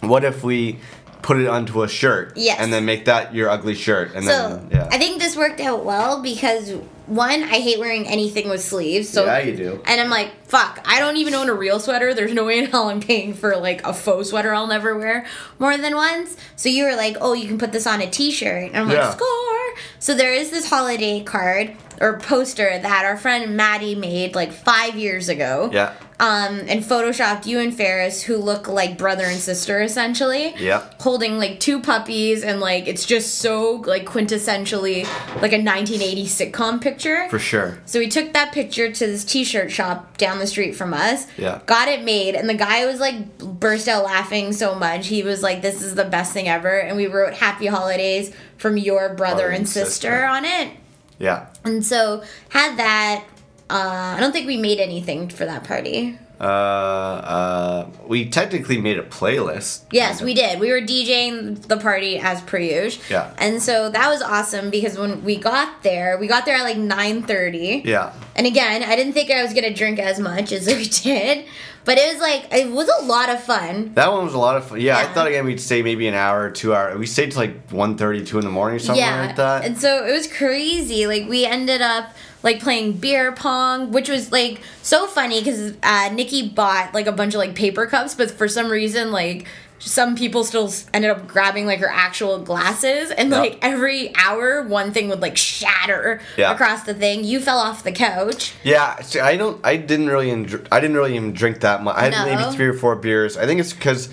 What 0.00 0.24
if 0.24 0.42
we 0.44 0.78
put 1.22 1.38
it 1.38 1.48
onto 1.48 1.82
a 1.82 1.88
shirt? 1.88 2.32
Yes. 2.36 2.58
And 2.60 2.72
then 2.72 2.84
make 2.84 3.06
that 3.06 3.34
your 3.34 3.48
ugly 3.50 3.74
shirt, 3.74 4.14
and 4.14 4.24
So 4.24 4.30
then 4.30 4.68
yeah. 4.70 4.88
I 4.90 4.98
think 4.98 5.20
this 5.20 5.36
worked 5.36 5.60
out 5.60 5.84
well 5.84 6.22
because 6.22 6.72
one, 7.06 7.42
I 7.44 7.60
hate 7.60 7.78
wearing 7.78 8.06
anything 8.08 8.48
with 8.48 8.60
sleeves. 8.60 9.08
So 9.08 9.26
Yeah, 9.26 9.38
you 9.38 9.56
do. 9.56 9.82
And 9.86 10.00
I'm 10.00 10.10
like, 10.10 10.32
fuck, 10.46 10.80
I 10.84 10.98
don't 10.98 11.16
even 11.18 11.34
own 11.34 11.48
a 11.48 11.54
real 11.54 11.78
sweater. 11.78 12.12
There's 12.14 12.32
no 12.32 12.44
way 12.44 12.58
in 12.58 12.66
hell 12.66 12.88
I'm 12.88 13.00
paying 13.00 13.32
for 13.34 13.56
like 13.56 13.84
a 13.86 13.94
faux 13.94 14.30
sweater 14.30 14.52
I'll 14.52 14.66
never 14.66 14.96
wear 14.98 15.24
more 15.60 15.76
than 15.78 15.94
once. 15.94 16.36
So 16.56 16.68
you 16.68 16.84
were 16.84 16.96
like, 16.96 17.16
oh, 17.20 17.32
you 17.32 17.46
can 17.46 17.58
put 17.58 17.70
this 17.70 17.86
on 17.86 18.00
a 18.02 18.10
t-shirt. 18.10 18.72
And 18.72 18.76
I'm 18.76 18.90
Yeah. 18.90 19.06
like, 19.08 19.16
score. 19.18 19.74
So 20.00 20.14
there 20.14 20.32
is 20.34 20.50
this 20.50 20.68
holiday 20.68 21.22
card 21.22 21.76
or 22.00 22.18
poster 22.18 22.78
that 22.78 23.04
our 23.04 23.16
friend 23.16 23.56
Maddie 23.56 23.94
made 23.94 24.34
like 24.34 24.52
five 24.52 24.96
years 24.96 25.28
ago. 25.28 25.70
yeah. 25.72 25.94
Um, 26.18 26.60
and 26.66 26.82
photoshopped 26.82 27.44
you 27.44 27.60
and 27.60 27.76
Ferris, 27.76 28.22
who 28.22 28.38
look 28.38 28.68
like 28.68 28.96
brother 28.96 29.24
and 29.24 29.38
sister 29.38 29.82
essentially 29.82 30.54
Yeah. 30.56 30.82
holding 31.00 31.36
like 31.38 31.60
two 31.60 31.82
puppies 31.82 32.42
and 32.42 32.58
like 32.58 32.88
it's 32.88 33.04
just 33.04 33.34
so 33.34 33.82
like 33.86 34.06
quintessentially 34.06 35.04
like 35.42 35.52
a 35.52 35.58
1980s 35.58 36.28
sitcom 36.28 36.80
picture. 36.80 37.28
For 37.28 37.38
sure. 37.38 37.78
so 37.84 37.98
we 37.98 38.08
took 38.08 38.32
that 38.32 38.52
picture 38.52 38.90
to 38.90 39.06
this 39.06 39.24
t-shirt 39.24 39.70
shop 39.70 40.16
down 40.16 40.38
the 40.38 40.46
street 40.46 40.72
from 40.74 40.94
us. 40.94 41.26
Yeah. 41.36 41.60
Got 41.66 41.88
it 41.88 42.02
made 42.02 42.34
and 42.34 42.48
the 42.48 42.54
guy 42.54 42.86
was 42.86 42.98
like 42.98 43.36
burst 43.38 43.86
out 43.86 44.04
laughing 44.04 44.54
so 44.54 44.74
much. 44.74 45.08
He 45.08 45.22
was 45.22 45.42
like 45.42 45.60
this 45.60 45.82
is 45.82 45.96
the 45.96 46.04
best 46.04 46.32
thing 46.32 46.48
ever 46.48 46.78
and 46.78 46.96
we 46.96 47.08
wrote 47.08 47.34
happy 47.34 47.66
holidays 47.66 48.34
from 48.56 48.78
your 48.78 49.10
brother 49.10 49.16
Brother 49.26 49.46
and 49.48 49.56
and 49.56 49.68
sister, 49.68 49.90
sister. 49.90 50.24
on 50.24 50.44
it. 50.46 50.70
Yeah. 51.18 51.46
And 51.66 51.84
so 51.84 52.22
had 52.48 52.76
that 52.78 53.24
uh, 53.68 54.14
I 54.16 54.20
don't 54.20 54.32
think 54.32 54.46
we 54.46 54.56
made 54.56 54.78
anything 54.78 55.28
for 55.28 55.44
that 55.44 55.64
party. 55.64 56.18
Uh, 56.38 56.44
uh, 56.44 57.90
we 58.06 58.28
technically 58.28 58.78
made 58.80 58.98
a 58.98 59.02
playlist. 59.02 59.84
Yes, 59.90 60.20
we 60.20 60.34
did. 60.34 60.60
We 60.60 60.70
were 60.70 60.80
DJing 60.80 61.62
the 61.62 61.78
party 61.78 62.18
as 62.18 62.42
per 62.42 62.58
usual. 62.58 63.02
Yeah. 63.10 63.34
And 63.38 63.62
so 63.62 63.88
that 63.88 64.08
was 64.08 64.22
awesome 64.22 64.70
because 64.70 64.98
when 64.98 65.24
we 65.24 65.36
got 65.36 65.82
there, 65.82 66.18
we 66.18 66.26
got 66.26 66.44
there 66.44 66.56
at 66.56 66.62
like 66.62 66.76
9.30. 66.76 67.84
Yeah. 67.84 68.12
And 68.36 68.46
again, 68.46 68.82
I 68.82 68.94
didn't 68.96 69.14
think 69.14 69.30
I 69.30 69.42
was 69.42 69.52
going 69.52 69.64
to 69.64 69.74
drink 69.74 69.98
as 69.98 70.20
much 70.20 70.52
as 70.52 70.66
we 70.66 70.84
did. 71.02 71.46
But 71.86 71.98
it 71.98 72.12
was 72.12 72.20
like, 72.20 72.52
it 72.52 72.68
was 72.68 72.90
a 73.00 73.04
lot 73.04 73.30
of 73.30 73.42
fun. 73.44 73.94
That 73.94 74.12
one 74.12 74.24
was 74.24 74.34
a 74.34 74.38
lot 74.38 74.56
of 74.56 74.66
fun. 74.66 74.80
Yeah, 74.80 74.98
I 74.98 75.04
thought 75.04 75.28
again 75.28 75.46
we'd 75.46 75.60
stay 75.60 75.82
maybe 75.82 76.08
an 76.08 76.14
hour, 76.14 76.50
two 76.50 76.74
hour. 76.74 76.98
We 76.98 77.06
stayed 77.06 77.30
till 77.30 77.40
like 77.40 77.68
1.30, 77.68 78.26
2 78.26 78.38
in 78.38 78.44
the 78.44 78.50
morning, 78.50 78.76
or 78.76 78.78
something 78.80 79.04
yeah. 79.04 79.24
like 79.24 79.36
that. 79.36 79.64
And 79.64 79.78
so 79.78 80.04
it 80.04 80.12
was 80.12 80.26
crazy. 80.26 81.06
Like 81.06 81.28
we 81.28 81.46
ended 81.46 81.80
up 81.80 82.10
like 82.42 82.60
playing 82.60 82.94
beer 82.94 83.30
pong, 83.30 83.92
which 83.92 84.08
was 84.08 84.32
like 84.32 84.60
so 84.82 85.06
funny 85.06 85.38
because 85.38 85.74
uh, 85.84 86.10
Nikki 86.12 86.48
bought 86.48 86.92
like 86.92 87.06
a 87.06 87.12
bunch 87.12 87.34
of 87.34 87.38
like 87.38 87.54
paper 87.54 87.86
cups, 87.86 88.16
but 88.16 88.32
for 88.32 88.48
some 88.48 88.68
reason 88.68 89.12
like 89.12 89.46
some 89.78 90.16
people 90.16 90.42
still 90.42 90.72
ended 90.94 91.10
up 91.10 91.26
grabbing 91.28 91.66
like 91.66 91.80
her 91.80 91.90
actual 91.90 92.38
glasses, 92.38 93.10
and 93.10 93.30
Yep. 93.30 93.38
like 93.38 93.58
every 93.62 94.12
hour 94.16 94.62
one 94.62 94.92
thing 94.92 95.08
would 95.08 95.20
like 95.22 95.36
shatter 95.36 96.20
Yeah. 96.36 96.52
across 96.52 96.82
the 96.84 96.94
thing. 96.94 97.24
You 97.24 97.40
fell 97.40 97.58
off 97.58 97.84
the 97.84 97.92
couch. 97.92 98.54
yeah, 98.62 99.00
see, 99.02 99.20
I 99.20 99.36
don't. 99.36 99.60
I 99.64 99.76
didn't 99.76 100.08
really. 100.08 100.30
Enjoy, 100.30 100.58
I 100.72 100.80
didn't 100.80 100.96
really 100.96 101.14
even 101.16 101.32
drink 101.32 101.60
that 101.60 101.82
much. 101.82 101.96
I 101.96 102.04
had 102.10 102.12
No. 102.12 102.24
maybe 102.24 102.56
three 102.56 102.66
or 102.66 102.74
four 102.74 102.96
beers. 102.96 103.36
I 103.36 103.46
think 103.46 103.60
it's 103.60 103.72
because 103.72 104.08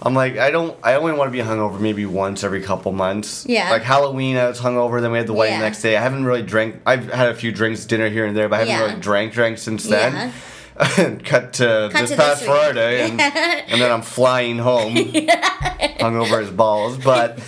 I'm 0.00 0.14
like 0.14 0.38
I 0.38 0.50
don't. 0.52 0.76
I 0.84 0.94
only 0.94 1.12
want 1.12 1.28
to 1.28 1.32
be 1.32 1.42
hungover 1.42 1.80
maybe 1.80 2.06
once 2.06 2.44
every 2.44 2.62
couple 2.62 2.92
months. 2.92 3.44
Yeah. 3.48 3.70
Like 3.70 3.82
Halloween, 3.82 4.36
I 4.36 4.46
was 4.46 4.60
hungover. 4.60 5.00
Then 5.00 5.10
we 5.10 5.18
had 5.18 5.26
the 5.26 5.32
wedding 5.32 5.54
Yeah. 5.54 5.60
the 5.60 5.64
next 5.66 5.82
day. 5.82 5.96
I 5.96 6.00
haven't 6.00 6.24
really 6.24 6.42
drank. 6.42 6.76
I've 6.86 7.12
had 7.12 7.28
a 7.30 7.34
few 7.34 7.50
drinks, 7.50 7.84
dinner 7.84 8.08
here 8.08 8.24
and 8.24 8.36
there, 8.36 8.48
but 8.48 8.56
I 8.56 8.58
haven't 8.60 8.74
Yeah. 8.74 8.84
really 8.86 9.00
drank 9.00 9.32
drank 9.32 9.58
since 9.58 9.82
then. 9.84 10.32
Cut 11.24 11.54
to 11.54 11.88
Cut 11.92 12.00
this 12.00 12.10
to 12.10 12.16
past 12.16 12.40
this. 12.40 12.48
Friday, 12.48 13.08
and, 13.10 13.20
and 13.20 13.80
then 13.80 13.90
I'm 13.90 14.02
flying 14.02 14.58
home, 14.58 14.94
hungover 14.94 16.40
as 16.40 16.50
balls. 16.50 16.96
But 16.98 17.40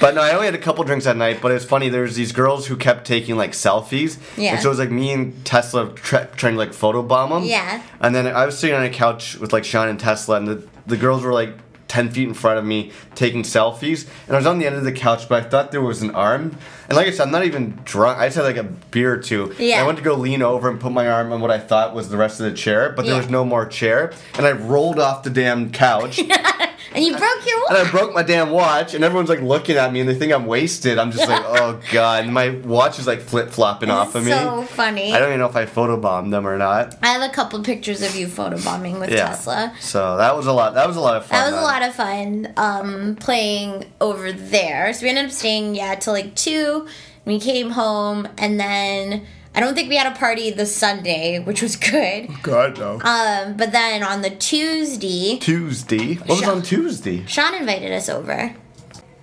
but 0.00 0.14
no, 0.14 0.20
I 0.22 0.32
only 0.32 0.46
had 0.46 0.54
a 0.54 0.58
couple 0.58 0.82
drinks 0.84 1.04
that 1.04 1.16
night. 1.16 1.40
But 1.40 1.52
it's 1.52 1.64
funny. 1.64 1.88
There's 1.88 2.16
these 2.16 2.32
girls 2.32 2.66
who 2.66 2.76
kept 2.76 3.06
taking 3.06 3.36
like 3.36 3.52
selfies. 3.52 4.18
Yeah. 4.36 4.54
And 4.54 4.62
so 4.62 4.68
it 4.68 4.70
was 4.70 4.78
like 4.80 4.90
me 4.90 5.12
and 5.12 5.44
Tesla 5.44 5.92
tra- 5.94 6.28
trying 6.34 6.54
to 6.54 6.58
like 6.58 6.70
photobomb 6.70 7.30
them. 7.30 7.44
Yeah. 7.44 7.82
And 8.00 8.14
then 8.14 8.26
I 8.26 8.46
was 8.46 8.58
sitting 8.58 8.74
on 8.74 8.82
a 8.82 8.90
couch 8.90 9.36
with 9.36 9.52
like 9.52 9.64
Sean 9.64 9.88
and 9.88 10.00
Tesla, 10.00 10.36
and 10.36 10.48
the 10.48 10.66
the 10.86 10.96
girls 10.96 11.22
were 11.22 11.32
like. 11.32 11.54
10 11.90 12.10
feet 12.10 12.28
in 12.28 12.34
front 12.34 12.56
of 12.58 12.64
me 12.64 12.92
taking 13.16 13.42
selfies 13.42 14.06
and 14.28 14.36
I 14.36 14.38
was 14.38 14.46
on 14.46 14.58
the 14.60 14.66
end 14.66 14.76
of 14.76 14.84
the 14.84 14.92
couch 14.92 15.28
but 15.28 15.44
I 15.44 15.48
thought 15.48 15.72
there 15.72 15.82
was 15.82 16.02
an 16.02 16.12
arm. 16.12 16.56
And 16.88 16.96
like 16.96 17.08
I 17.08 17.10
said 17.10 17.24
I'm 17.24 17.32
not 17.32 17.44
even 17.44 17.78
drunk. 17.84 18.18
I 18.18 18.26
just 18.28 18.36
had 18.36 18.44
like 18.44 18.56
a 18.56 18.62
beer 18.62 19.12
or 19.14 19.18
two. 19.18 19.52
Yeah. 19.58 19.74
And 19.76 19.82
I 19.84 19.86
went 19.86 19.98
to 19.98 20.04
go 20.04 20.14
lean 20.14 20.40
over 20.40 20.70
and 20.70 20.78
put 20.80 20.92
my 20.92 21.08
arm 21.08 21.32
on 21.32 21.40
what 21.40 21.50
I 21.50 21.58
thought 21.58 21.94
was 21.94 22.08
the 22.08 22.16
rest 22.16 22.38
of 22.40 22.46
the 22.50 22.56
chair 22.56 22.90
but 22.96 23.04
there 23.06 23.14
Yeah. 23.14 23.20
was 23.20 23.28
no 23.28 23.44
more 23.44 23.66
chair. 23.66 24.12
And 24.34 24.46
I 24.46 24.52
rolled 24.52 25.00
off 25.00 25.24
the 25.24 25.30
damn 25.30 25.70
couch 25.72 26.20
And 26.92 27.04
you 27.04 27.16
broke 27.16 27.46
your 27.46 27.60
watch. 27.60 27.70
and. 27.78 27.88
I 27.88 27.90
broke 27.90 28.14
my 28.14 28.22
damn 28.22 28.50
watch, 28.50 28.94
and 28.94 29.04
everyone's 29.04 29.28
like 29.28 29.40
looking 29.42 29.76
at 29.76 29.92
me, 29.92 30.00
and 30.00 30.08
they 30.08 30.14
think 30.14 30.32
I'm 30.32 30.46
wasted. 30.46 30.98
I'm 30.98 31.12
just 31.12 31.28
like, 31.28 31.42
oh 31.44 31.80
god, 31.92 32.24
and 32.24 32.34
my 32.34 32.50
watch 32.50 32.98
is 32.98 33.06
like 33.06 33.20
flip 33.20 33.50
flopping 33.50 33.90
off 33.90 34.14
of 34.14 34.24
me. 34.24 34.32
so 34.32 34.62
funny. 34.62 35.12
I 35.12 35.18
don't 35.18 35.28
even 35.28 35.38
know 35.40 35.46
if 35.46 35.56
I 35.56 35.66
photobombed 35.66 36.30
them 36.30 36.46
or 36.46 36.58
not. 36.58 36.96
I 37.02 37.08
have 37.08 37.22
a 37.22 37.32
couple 37.32 37.62
pictures 37.62 38.02
of 38.02 38.16
you 38.16 38.26
photobombing 38.26 38.98
with 38.98 39.10
Yeah. 39.10 39.28
Tesla. 39.28 39.72
So 39.80 40.16
that 40.16 40.36
was 40.36 40.46
a 40.46 40.52
lot. 40.52 40.74
That 40.74 40.88
was 40.88 40.96
a 40.96 41.00
lot 41.00 41.16
of 41.16 41.26
fun. 41.26 41.38
That 41.38 41.50
was 41.52 41.60
a 41.60 41.64
lot 41.64 41.82
of 41.82 41.94
fun 41.94 42.52
um, 42.56 43.16
playing 43.20 43.84
over 44.00 44.32
there. 44.32 44.92
So 44.92 45.04
we 45.04 45.10
ended 45.10 45.26
up 45.26 45.30
staying, 45.30 45.74
yeah, 45.76 45.94
till 45.94 46.12
like 46.12 46.34
2. 46.34 46.86
We 47.24 47.38
came 47.38 47.70
home, 47.70 48.26
and 48.38 48.58
then 48.58 49.26
I 49.54 49.60
don't 49.60 49.74
think 49.74 49.88
we 49.88 49.96
had 49.96 50.10
a 50.12 50.16
party 50.16 50.50
the 50.50 50.64
Sunday, 50.66 51.38
which 51.40 51.60
was 51.62 51.76
good. 51.76 52.28
God 52.42 52.78
no. 52.78 53.00
Um, 53.02 53.56
but 53.56 53.72
then 53.72 54.02
on 54.02 54.22
the 54.22 54.30
Tuesday, 54.30 55.38
Tuesday. 55.40 56.14
What 56.14 56.28
was 56.28 56.40
Sha- 56.40 56.52
on 56.52 56.62
Tuesday? 56.62 57.26
Sean 57.26 57.54
invited 57.54 57.92
us 57.92 58.08
over. 58.08 58.54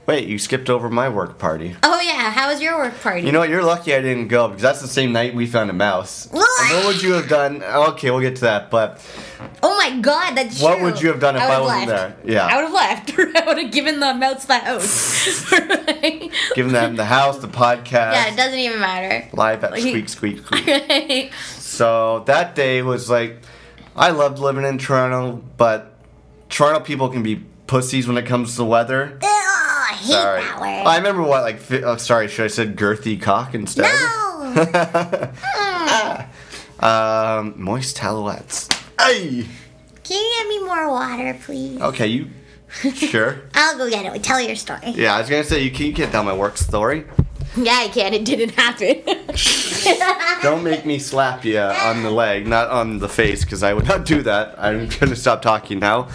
Wait, 0.07 0.25
you 0.29 0.39
skipped 0.39 0.69
over 0.69 0.89
my 0.89 1.09
work 1.09 1.37
party. 1.37 1.75
Oh 1.83 1.99
yeah, 1.99 2.31
how 2.31 2.49
was 2.49 2.61
your 2.61 2.77
work 2.77 2.97
party? 3.01 3.23
You 3.25 3.33
know 3.33 3.39
what? 3.39 3.49
You're 3.49 3.61
lucky 3.63 3.93
I 3.93 4.01
didn't 4.01 4.29
go 4.29 4.47
because 4.47 4.61
that's 4.61 4.79
the 4.79 4.87
same 4.87 5.11
night 5.11 5.35
we 5.35 5.45
found 5.47 5.69
a 5.69 5.73
mouse. 5.73 6.29
What? 6.31 6.47
And 6.71 6.77
what 6.77 6.85
would 6.93 7.03
you 7.03 7.11
have 7.13 7.27
done? 7.27 7.61
Okay, 7.61 8.09
we'll 8.09 8.21
get 8.21 8.35
to 8.37 8.41
that. 8.43 8.71
But 8.71 9.05
oh 9.61 9.75
my 9.75 9.99
god, 9.99 10.35
that's 10.35 10.61
What 10.61 10.75
true. 10.77 10.85
would 10.85 11.01
you 11.01 11.09
have 11.09 11.19
done 11.19 11.35
if 11.35 11.41
I 11.41 11.47
would've 11.59 11.65
wasn't 11.65 11.89
left. 11.89 12.23
there? 12.25 12.33
Yeah. 12.35 12.45
I 12.47 12.55
would 12.55 12.63
have 12.65 12.73
left. 12.73 13.35
I 13.35 13.45
would 13.47 13.57
have 13.63 13.71
given 13.73 13.99
the 13.99 14.13
mouse 14.13 14.45
the 14.45 14.57
house. 14.59 15.51
giving 16.55 16.71
them 16.71 16.95
the 16.95 17.03
house, 17.05 17.39
the 17.39 17.49
podcast, 17.49 18.13
yeah, 18.13 18.31
it 18.31 18.37
doesn't 18.37 18.57
even 18.59 18.79
matter. 18.79 19.27
live 19.33 19.61
at 19.65 19.71
Like- 19.71 19.81
squeak 19.81 20.07
squeak 20.07 20.39
squeak. 20.45 21.31
So 21.59 22.23
that 22.27 22.55
day 22.55 22.81
was 22.81 23.09
like, 23.09 23.41
I 23.93 24.11
loved 24.11 24.39
living 24.39 24.63
in 24.63 24.77
Toronto, 24.77 25.43
but 25.57 25.93
Toronto 26.49 26.79
people 26.79 27.09
can 27.09 27.23
be 27.23 27.43
pussies 27.67 28.07
when 28.07 28.17
it 28.17 28.25
comes 28.25 28.51
to 28.51 28.57
the 28.59 28.65
weather. 28.65 29.19
I 29.21 29.46
hate 29.97 30.11
Sorry. 30.13 30.41
that 30.41 30.59
word. 30.59 30.67
I 30.67 30.97
remember 30.97 31.21
what 31.23 31.43
like. 31.43 31.59
Oh, 31.83 31.97
sorry, 31.97 32.27
should 32.27 32.45
I 32.45 32.47
said 32.47 32.75
girthy 32.75 33.21
cock 33.21 33.53
instead? 33.53 33.83
no. 33.83 35.31
um, 36.87 37.53
moist 37.57 37.97
talouettes. 37.97 38.71
Hey. 38.99 39.45
Can 40.03 40.23
you 40.23 40.35
get 40.37 40.47
me 40.47 40.63
more 40.63 40.89
water, 40.89 41.37
please? 41.43 41.81
Okay, 41.81 42.07
you. 42.07 42.29
Sure. 42.95 43.41
I'll 43.53 43.77
go 43.77 43.89
get 43.89 44.13
it. 44.13 44.23
Tell 44.23 44.41
your 44.41 44.55
story. 44.55 44.89
Yeah, 44.91 45.15
I 45.15 45.19
was 45.21 45.29
gonna 45.29 45.43
say 45.43 45.63
you 45.63 45.71
can 45.71 45.85
you 45.85 45.93
can't 45.93 46.11
tell 46.11 46.23
my 46.23 46.35
work 46.35 46.57
story. 46.57 47.05
Yeah, 47.55 47.73
I 47.75 47.87
can. 47.87 48.13
It 48.13 48.25
didn't 48.25 48.51
happen. 48.51 49.01
Don't 50.43 50.63
make 50.63 50.85
me 50.85 50.99
slap 50.99 51.45
you 51.45 51.57
on 51.59 52.03
the 52.03 52.11
leg, 52.11 52.45
not 52.45 52.69
on 52.69 52.99
the 52.99 53.09
face, 53.09 53.43
because 53.43 53.63
I 53.63 53.73
would 53.73 53.87
not 53.87 54.05
do 54.05 54.21
that. 54.23 54.55
I'm 54.59 54.89
gonna 54.99 55.15
stop 55.15 55.41
talking 55.41 55.79
now. 55.79 56.09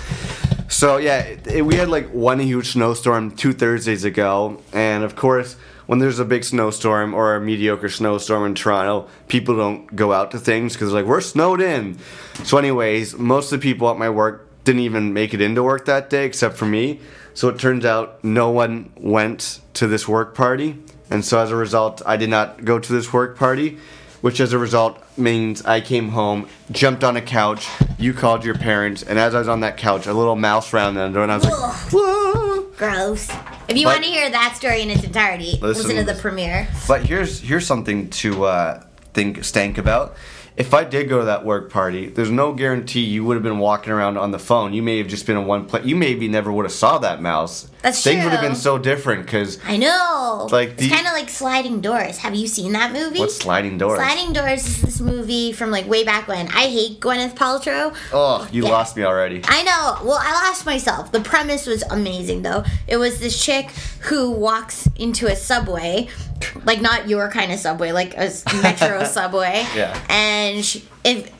So 0.73 0.97
yeah, 0.97 1.19
it, 1.19 1.67
we 1.67 1.75
had 1.75 1.91
like 1.91 2.09
one 2.09 2.41
huge 2.41 2.73
snowstorm 2.73 3.37
two 3.37 3.53
Thursdays 3.53 4.05
ago, 4.05 4.63
and 4.73 5.05
of 5.05 5.15
course, 5.15 5.55
when 5.85 5.99
there's 5.99 6.19
a 6.19 6.25
big 6.25 6.45
snowstorm 6.45 7.13
or 7.13 7.37
a 7.37 7.41
mediocre 7.43 7.91
snowstorm 7.91 8.47
in 8.47 8.55
Toronto, 8.55 9.07
people 9.29 9.55
don't 9.55 9.95
go 9.95 10.15
out 10.15 10.31
to 10.31 10.39
things 10.39 10.73
because 10.73 10.91
like 10.95 11.05
we're 11.05 11.21
snowed 11.21 11.61
in. 11.61 11.99
So, 12.45 12.57
anyways, 12.57 13.19
most 13.19 13.53
of 13.53 13.61
the 13.61 13.63
people 13.63 13.91
at 13.91 13.99
my 13.99 14.09
work 14.09 14.49
didn't 14.65 14.81
even 14.81 15.13
make 15.13 15.35
it 15.35 15.43
into 15.43 15.63
work 15.63 15.85
that 15.85 16.09
day 16.09 16.25
except 16.25 16.57
for 16.57 16.65
me. 16.65 17.01
So 17.35 17.51
it 17.51 17.59
turns 17.59 17.85
out 17.85 18.25
no 18.25 18.51
one 18.51 18.93
went 18.97 19.61
to 19.75 19.87
this 19.87 20.09
work 20.09 20.35
party, 20.35 20.79
and 21.11 21.23
so 21.23 21.39
as 21.39 21.51
a 21.51 21.57
result, 21.57 22.01
I 22.07 22.17
did 22.17 22.31
not 22.31 22.65
go 22.65 22.79
to 22.79 22.93
this 22.93 23.13
work 23.13 23.37
party 23.37 23.79
which 24.23 24.41
as 24.41 24.53
a 24.55 24.59
result 24.59 24.99
means 25.19 25.63
I 25.67 25.81
came 25.83 26.09
home, 26.09 26.49
jumped 26.71 27.05
on 27.05 27.17
a 27.17 27.21
couch, 27.23 27.69
you 27.99 28.15
called 28.15 28.45
your 28.45 28.55
parents, 28.55 29.03
and 29.03 29.19
as 29.19 29.35
I 29.35 29.41
was 29.41 29.49
on 29.49 29.61
that 29.61 29.77
couch, 29.77 30.07
a 30.07 30.15
little 30.15 30.37
mouse 30.37 30.73
ran 30.73 30.97
under, 30.97 31.23
and 31.23 31.31
I 31.31 31.37
was 31.37 31.45
like, 31.45 31.55
Ugh. 31.55 31.93
Whoa. 31.93 32.63
Gross. 32.79 33.29
If 33.69 33.77
you 33.77 33.85
But- 33.85 33.93
want 34.01 34.05
to 34.05 34.11
hear 34.11 34.31
that 34.31 34.57
story 34.57 34.81
in 34.83 34.91
its 34.91 35.05
entirety, 35.05 35.59
listen, 35.61 35.89
Listen- 35.89 35.97
to 36.07 36.13
the 36.15 36.19
premiere. 36.21 36.67
But 36.89 37.03
here's 37.03 37.39
here's 37.41 37.67
something 37.67 38.09
to 38.11 38.45
uh, 38.47 38.83
think 39.15 39.45
stank 39.45 39.79
about. 39.79 40.17
If 40.55 40.75
I 40.75 40.85
did 40.85 41.09
go 41.09 41.21
to 41.21 41.25
that 41.25 41.47
work 41.47 41.71
party, 41.73 42.09
there's 42.09 42.31
no 42.31 42.53
guarantee 42.53 43.01
you 43.01 43.25
would 43.25 43.37
have 43.37 43.43
been 43.43 43.59
walking 43.59 43.91
around 43.91 44.19
on 44.19 44.33
the 44.33 44.39
phone. 44.39 44.75
You 44.75 44.83
may 44.83 44.99
have 44.99 45.07
just 45.09 45.25
been 45.27 45.39
in 45.39 45.47
one 45.47 45.65
place. 45.65 45.87
You 45.87 45.97
maybe 45.97 46.29
never 46.29 46.53
would 46.53 46.67
have 46.67 46.73
saw 46.73 46.99
that 46.99 47.23
mouse. 47.23 47.71
That's 47.81 48.05
Things 48.05 48.23
would 48.23 48.33
have 48.35 48.43
been 48.43 48.55
so 48.55 48.77
different 48.77 49.25
because 49.25 49.59
I 49.67 49.79
know. 49.79 50.47
Like 50.53 50.75
it's 50.79 50.89
kind 50.89 51.07
of 51.07 51.15
like 51.15 51.31
Sliding 51.31 51.81
Doors. 51.81 52.19
Have 52.19 52.35
you 52.35 52.47
seen 52.47 52.73
that 52.73 52.93
movie? 52.93 53.19
what's 53.19 53.37
sliding 53.39 53.79
doors? 53.79 53.99
Sliding 53.99 54.35
Doors 54.35 54.67
is 54.67 54.83
this 54.83 55.01
movie 55.01 55.53
from 55.53 55.71
like 55.71 55.89
way 55.89 56.05
back 56.05 56.29
when. 56.29 56.49
I 56.49 56.67
hate 56.69 57.01
Gwyneth 57.01 57.35
Paltrow. 57.35 57.97
Oh, 58.13 58.47
you 58.53 58.65
Yeah. 58.65 58.69
lost 58.73 58.95
me 58.95 59.05
already. 59.05 59.41
I 59.47 59.63
know. 59.63 60.07
Well, 60.07 60.19
I 60.21 60.33
lost 60.49 60.67
myself. 60.67 61.13
The 61.13 61.21
premise 61.23 61.67
was 61.67 61.83
amazing, 61.85 62.43
though. 62.43 62.63
It 62.87 62.99
was 62.99 63.21
this 63.21 63.43
chick 63.43 63.71
who 64.01 64.31
walks 64.31 64.87
into 64.97 65.29
a 65.29 65.35
subway, 65.35 66.09
like 66.65 66.81
not 66.81 67.09
your 67.09 67.31
kind 67.31 67.53
of 67.53 67.59
subway, 67.59 67.93
like 67.93 68.15
a 68.17 68.31
metro 68.63 69.05
subway. 69.19 69.65
Yeah. 69.75 69.99
And 70.09 70.65
she 70.65 70.85
if 71.05 71.31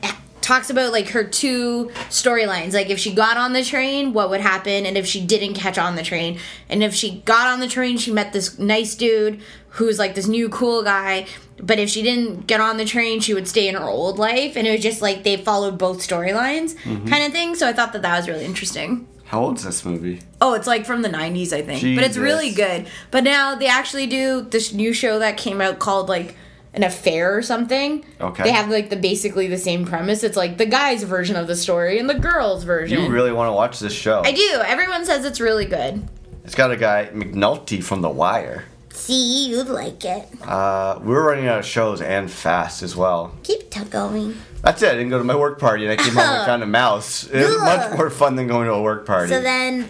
talks 0.43 0.69
about 0.69 0.91
like 0.91 1.09
her 1.09 1.23
two 1.23 1.89
storylines, 2.09 2.73
like 2.73 2.89
if 2.89 2.99
she 2.99 3.13
got 3.13 3.37
on 3.37 3.53
the 3.53 3.63
train, 3.63 4.13
what 4.13 4.29
would 4.29 4.41
happen, 4.41 4.85
and 4.85 4.97
if 4.97 5.07
she 5.07 5.25
didn't 5.25 5.55
catch 5.55 5.77
on 5.77 5.95
the 5.95 6.03
train, 6.03 6.39
and 6.69 6.83
if 6.83 6.93
she 6.93 7.21
got 7.21 7.47
on 7.47 7.59
the 7.59 7.67
train, 7.67 7.97
she 7.97 8.11
met 8.11 8.33
this 8.33 8.59
nice 8.59 8.93
dude 8.93 9.41
who's 9.69 9.97
like 9.97 10.13
this 10.13 10.27
new 10.27 10.49
cool 10.49 10.83
guy. 10.83 11.25
But 11.57 11.79
if 11.79 11.89
she 11.89 12.01
didn't 12.01 12.45
get 12.45 12.59
on 12.59 12.77
the 12.77 12.85
train, 12.85 13.21
she 13.21 13.33
would 13.33 13.47
stay 13.47 13.67
in 13.67 13.75
her 13.75 13.83
old 13.83 14.19
life, 14.19 14.55
and 14.55 14.67
it 14.67 14.71
was 14.71 14.81
just 14.81 15.01
like 15.01 15.23
they 15.23 15.37
followed 15.37 15.77
both 15.77 15.99
storylines, 15.99 16.75
mm-hmm. 16.75 17.07
kind 17.07 17.23
of 17.23 17.31
thing. 17.31 17.55
So 17.55 17.67
I 17.67 17.73
thought 17.73 17.93
that 17.93 18.01
that 18.01 18.17
was 18.17 18.27
really 18.27 18.45
interesting. 18.45 19.07
How 19.33 19.45
old 19.45 19.57
is 19.57 19.63
this 19.63 19.83
movie? 19.83 20.21
Oh, 20.41 20.53
it's 20.53 20.67
like 20.67 20.85
from 20.85 21.01
the 21.01 21.09
90s, 21.09 21.53
I 21.53 21.63
think. 21.63 21.81
But 21.95 22.03
it's 22.03 22.17
really 22.17 22.51
good. 22.51 22.85
But 23.09 23.23
now 23.23 23.55
they 23.55 23.65
actually 23.65 24.05
do 24.05 24.41
this 24.41 24.73
new 24.73 24.93
show 24.93 25.17
that 25.17 25.37
came 25.37 25.59
out 25.59 25.79
called 25.79 26.07
like 26.07 26.35
an 26.75 26.83
affair 26.83 27.35
or 27.35 27.41
something. 27.41 28.05
Okay. 28.21 28.43
They 28.43 28.51
have 28.51 28.69
like 28.69 28.91
the 28.91 28.95
basically 28.95 29.47
the 29.47 29.57
same 29.57 29.85
premise. 29.87 30.23
It's 30.23 30.37
like 30.37 30.59
the 30.59 30.67
guy's 30.67 31.01
version 31.01 31.35
of 31.35 31.47
the 31.47 31.55
story 31.55 31.97
and 31.97 32.07
the 32.07 32.13
girl's 32.13 32.63
version. 32.63 33.01
You 33.01 33.09
really 33.09 33.31
want 33.31 33.47
to 33.47 33.53
watch 33.53 33.79
this 33.79 33.91
show? 33.91 34.21
I 34.23 34.33
do. 34.33 34.61
Everyone 34.63 35.03
says 35.03 35.25
it's 35.25 35.39
really 35.39 35.65
good. 35.65 36.07
It's 36.45 36.53
got 36.53 36.69
a 36.69 36.77
guy 36.77 37.09
McNulty 37.11 37.83
from 37.83 38.03
The 38.03 38.11
Wire. 38.11 38.65
See, 38.93 39.47
you'd 39.49 39.67
like 39.67 40.05
it. 40.05 40.27
Uh, 40.47 40.99
we 41.01 41.13
were 41.13 41.23
running 41.23 41.47
out 41.47 41.59
of 41.59 41.65
shows 41.65 41.99
and 41.99 42.31
fast 42.31 42.83
as 42.83 42.95
well. 42.95 43.35
Keep 43.43 43.71
t- 43.71 43.83
going. 43.85 44.35
That's 44.61 44.81
it. 44.81 44.89
I 44.89 44.93
didn't 44.93 45.09
go 45.09 45.17
to 45.17 45.23
my 45.23 45.35
work 45.35 45.59
party 45.59 45.83
and 45.85 45.91
I 45.91 46.01
came 46.01 46.13
home 46.13 46.23
and 46.23 46.45
found 46.45 46.63
a 46.63 46.67
mouse. 46.67 47.25
It 47.25 47.43
was 47.43 47.57
much 47.57 47.97
more 47.97 48.09
fun 48.09 48.35
than 48.35 48.47
going 48.47 48.67
to 48.67 48.73
a 48.73 48.81
work 48.81 49.05
party. 49.05 49.29
So 49.29 49.41
then 49.41 49.89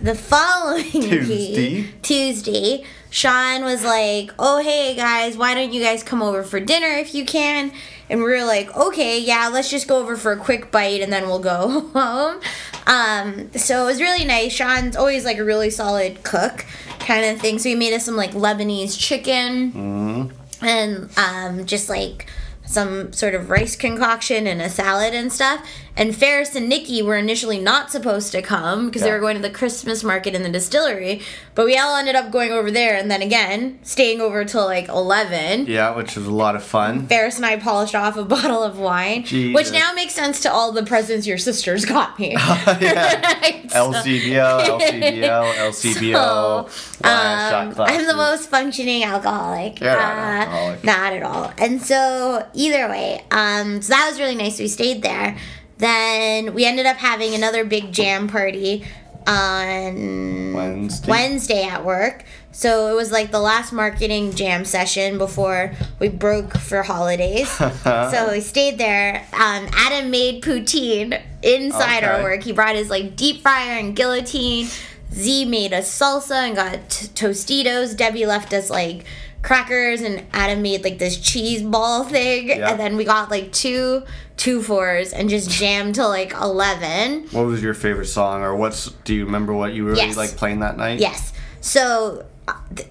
the 0.00 0.14
following 0.14 0.90
Tuesday? 0.90 1.82
week, 1.82 2.02
Tuesday, 2.02 2.84
Sean 3.14 3.62
was 3.62 3.84
like, 3.84 4.32
"Oh 4.40 4.60
hey 4.60 4.96
guys, 4.96 5.36
why 5.36 5.54
don't 5.54 5.72
you 5.72 5.80
guys 5.80 6.02
come 6.02 6.20
over 6.20 6.42
for 6.42 6.58
dinner 6.58 6.88
if 6.88 7.14
you 7.14 7.24
can?" 7.24 7.70
And 8.10 8.18
we 8.18 8.26
were 8.26 8.44
like, 8.44 8.76
"Okay, 8.76 9.20
yeah, 9.20 9.48
let's 9.52 9.70
just 9.70 9.86
go 9.86 10.00
over 10.00 10.16
for 10.16 10.32
a 10.32 10.36
quick 10.36 10.72
bite 10.72 11.00
and 11.00 11.12
then 11.12 11.28
we'll 11.28 11.38
go 11.38 11.88
home." 11.94 12.40
Um, 12.88 13.52
so 13.52 13.84
it 13.84 13.86
was 13.86 14.00
really 14.00 14.24
nice. 14.24 14.52
Sean's 14.52 14.96
always 14.96 15.24
like 15.24 15.38
a 15.38 15.44
really 15.44 15.70
solid 15.70 16.24
cook 16.24 16.66
kind 16.98 17.24
of 17.24 17.40
thing. 17.40 17.60
So 17.60 17.68
he 17.68 17.76
made 17.76 17.94
us 17.94 18.04
some 18.04 18.16
like 18.16 18.32
Lebanese 18.32 18.98
chicken 18.98 20.32
and 20.60 21.08
um, 21.16 21.66
just 21.66 21.88
like 21.88 22.26
some 22.66 23.12
sort 23.12 23.36
of 23.36 23.48
rice 23.48 23.76
concoction 23.76 24.48
and 24.48 24.60
a 24.60 24.68
salad 24.68 25.14
and 25.14 25.32
stuff. 25.32 25.64
And 25.96 26.14
Ferris 26.14 26.56
and 26.56 26.68
Nikki 26.68 27.02
were 27.02 27.16
initially 27.16 27.60
not 27.60 27.90
supposed 27.92 28.32
to 28.32 28.42
come 28.42 28.86
because 28.86 29.02
they 29.02 29.12
were 29.12 29.20
going 29.20 29.36
to 29.36 29.42
the 29.42 29.48
Christmas 29.50 30.02
market 30.02 30.34
in 30.34 30.42
the 30.42 30.48
distillery. 30.48 31.20
But 31.54 31.66
we 31.66 31.78
all 31.78 31.94
ended 31.96 32.16
up 32.16 32.32
going 32.32 32.50
over 32.50 32.68
there 32.68 32.96
and 32.96 33.08
then 33.08 33.22
again 33.22 33.78
staying 33.84 34.20
over 34.20 34.44
till 34.44 34.64
like 34.64 34.88
11. 34.88 35.66
yeah, 35.66 35.94
which 35.94 36.16
was 36.16 36.26
a 36.26 36.32
lot 36.32 36.56
of 36.56 36.64
fun. 36.64 37.06
Ferris 37.06 37.36
and 37.36 37.46
I 37.46 37.58
polished 37.58 37.94
off 37.94 38.16
a 38.16 38.24
bottle 38.36 38.64
of 38.64 38.76
wine, 38.76 39.22
which 39.22 39.70
now 39.70 39.92
makes 39.92 40.14
sense 40.14 40.40
to 40.40 40.52
all 40.52 40.72
the 40.72 40.82
presents 40.84 41.28
your 41.28 41.38
sisters 41.38 41.84
got 41.84 42.18
me. 42.18 42.32
yeah. 42.80 43.38
Right? 43.44 43.70
So- 43.70 43.92
LCBO, 43.92 44.78
LCBO, 44.80 45.52
LCBO. 45.70 46.70
So, 46.70 47.08
um. 47.08 47.74
I'm 47.78 48.06
the 48.06 48.14
most 48.16 48.48
functioning 48.48 49.04
alcoholic. 49.04 49.80
Not 49.80 49.98
Uh, 49.98 50.00
alcoholic. 50.00 50.84
Not 50.84 51.12
at 51.12 51.22
all. 51.22 51.52
And 51.58 51.80
so 51.80 52.46
either 52.52 52.88
way, 52.88 53.24
um, 53.30 53.80
so 53.82 53.92
that 53.92 54.08
was 54.10 54.18
really 54.18 54.34
nice. 54.34 54.58
We 54.58 54.66
stayed 54.68 55.02
there. 55.02 55.36
Then 55.78 56.54
we 56.54 56.64
ended 56.64 56.86
up 56.86 56.96
having 56.96 57.34
another 57.34 57.64
big 57.64 57.92
jam 57.92 58.28
party 58.28 58.84
on 59.26 60.52
Wednesday. 60.52 61.10
Wednesday 61.10 61.64
at 61.64 61.84
work. 61.84 62.24
So 62.52 62.88
it 62.88 62.94
was 62.94 63.10
like 63.10 63.32
the 63.32 63.40
last 63.40 63.72
marketing 63.72 64.32
jam 64.34 64.64
session 64.64 65.18
before 65.18 65.74
we 65.98 66.08
broke 66.08 66.56
for 66.56 66.82
holidays. 66.82 67.48
so 67.82 68.28
we 68.30 68.40
stayed 68.40 68.78
there. 68.78 69.26
Um, 69.32 69.68
Adam 69.72 70.10
made 70.10 70.42
poutine 70.42 71.20
inside 71.42 72.04
our 72.04 72.22
work. 72.22 72.42
He 72.44 72.52
brought 72.52 72.76
his 72.76 72.90
like 72.90 73.16
deep 73.16 73.42
fryer 73.42 73.78
and 73.78 73.96
guillotine. 73.96 74.68
Z 75.12 75.44
made 75.46 75.72
a 75.72 75.78
salsa 75.78 76.46
and 76.46 76.56
got 76.56 76.90
t- 76.90 77.06
Tostitos. 77.08 77.96
Debbie 77.96 78.26
left 78.26 78.52
us 78.52 78.70
like 78.70 79.04
crackers 79.44 80.00
and 80.00 80.24
Adam 80.32 80.62
made 80.62 80.82
like 80.82 80.98
this 80.98 81.16
cheese 81.18 81.62
ball 81.62 82.02
thing. 82.04 82.48
Yeah. 82.48 82.70
And 82.70 82.80
then 82.80 82.96
we 82.96 83.04
got 83.04 83.30
like 83.30 83.52
two 83.52 84.02
two 84.36 84.60
fours 84.62 85.12
and 85.12 85.28
just 85.30 85.48
jammed 85.48 85.94
till 85.94 86.08
like 86.08 86.32
11. 86.32 87.28
What 87.30 87.46
was 87.46 87.62
your 87.62 87.74
favorite 87.74 88.06
song, 88.06 88.42
or 88.42 88.56
what's? 88.56 88.90
Do 89.04 89.14
you 89.14 89.24
remember 89.26 89.52
what 89.54 89.72
you 89.74 89.84
really 89.84 89.98
Yes. 89.98 90.16
like 90.16 90.30
playing 90.36 90.60
that 90.60 90.76
night? 90.76 90.98
Yes. 90.98 91.32
So, 91.60 92.24
uh, 92.48 92.54
th- 92.74 92.88
uh, 92.88 92.90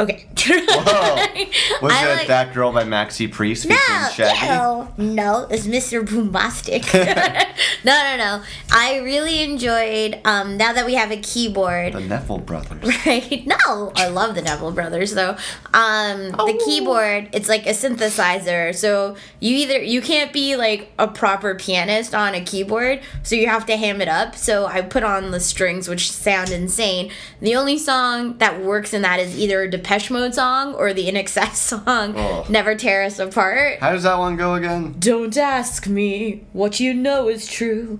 Okay. 0.00 0.26
Whoa. 0.38 1.14
Was 1.82 1.92
I 1.92 2.06
it 2.12 2.16
like- 2.16 2.26
that 2.28 2.54
girl 2.54 2.72
by 2.72 2.84
Maxi 2.84 3.30
Priest 3.30 3.64
featuring 3.64 4.00
No, 4.00 4.08
Shaggy? 4.08 4.46
no, 4.48 4.88
no, 4.96 5.46
it's 5.50 5.66
Mr. 5.66 6.02
Boombastic. 6.06 6.84
no, 7.84 7.92
no, 7.92 8.16
no. 8.16 8.42
I 8.72 8.98
really 8.98 9.42
enjoyed, 9.42 10.18
um, 10.24 10.56
now 10.56 10.72
that 10.72 10.86
we 10.86 10.94
have 10.94 11.10
a 11.10 11.18
keyboard, 11.18 11.92
The 11.92 12.00
Neville 12.00 12.38
brothers. 12.38 12.82
right? 13.06 13.46
No, 13.46 13.92
I 13.96 14.08
love 14.08 14.34
the 14.34 14.42
Neville 14.42 14.72
Brothers 14.72 15.12
though. 15.14 15.36
Um, 15.74 16.30
the 16.30 16.60
keyboard, 16.64 17.28
it's 17.32 17.48
like 17.48 17.66
a 17.66 17.70
synthesizer, 17.70 18.74
so 18.74 19.16
you 19.40 19.54
either 19.56 19.78
you 19.82 20.00
can't 20.00 20.32
be 20.32 20.56
like 20.56 20.90
a 20.98 21.08
proper 21.08 21.54
pianist 21.54 22.14
on 22.14 22.34
a 22.34 22.40
keyboard, 22.40 23.00
so 23.22 23.34
you 23.36 23.48
have 23.48 23.66
to 23.66 23.76
ham 23.76 24.00
it 24.00 24.08
up. 24.08 24.34
So 24.36 24.66
I 24.66 24.80
put 24.82 25.02
on 25.04 25.30
the 25.30 25.40
strings, 25.40 25.88
which 25.88 26.10
sound 26.10 26.50
insane. 26.50 27.10
The 27.40 27.54
only 27.56 27.76
song 27.78 28.38
that 28.38 28.60
works 28.62 28.94
in 28.94 29.02
that 29.02 29.20
is 29.20 29.36
either 29.38 29.62
a 29.62 29.70
Depeche 29.90 30.10
Mode 30.12 30.32
song 30.36 30.74
or 30.74 30.94
the 30.94 31.08
INXS 31.08 31.54
song, 31.84 32.14
Oh. 32.16 32.46
"Never 32.48 32.76
Tear 32.76 33.02
Us 33.02 33.18
Apart." 33.18 33.80
How 33.80 33.90
does 33.90 34.04
that 34.04 34.18
one 34.20 34.36
go 34.36 34.54
again? 34.54 34.94
Don't 35.00 35.36
ask 35.36 35.88
me 35.88 36.44
what 36.52 36.78
you 36.78 36.94
know 36.94 37.28
is 37.28 37.48
true. 37.48 37.98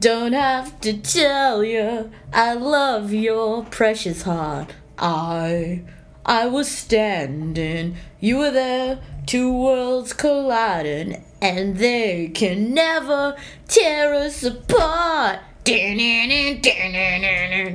Don't 0.00 0.34
have 0.34 0.78
to 0.82 0.92
tell 0.98 1.64
you 1.64 2.10
I 2.30 2.52
love 2.52 3.14
your 3.14 3.64
precious 3.64 4.20
heart. 4.24 4.74
I 4.98 5.80
I 6.26 6.44
was 6.46 6.70
standing, 6.70 7.96
you 8.20 8.36
were 8.36 8.50
there, 8.50 9.00
two 9.24 9.50
worlds 9.50 10.12
colliding, 10.12 11.24
and 11.40 11.78
they 11.78 12.28
can 12.34 12.74
never 12.74 13.34
tear 13.66 14.12
us 14.12 14.42
apart. 14.42 15.38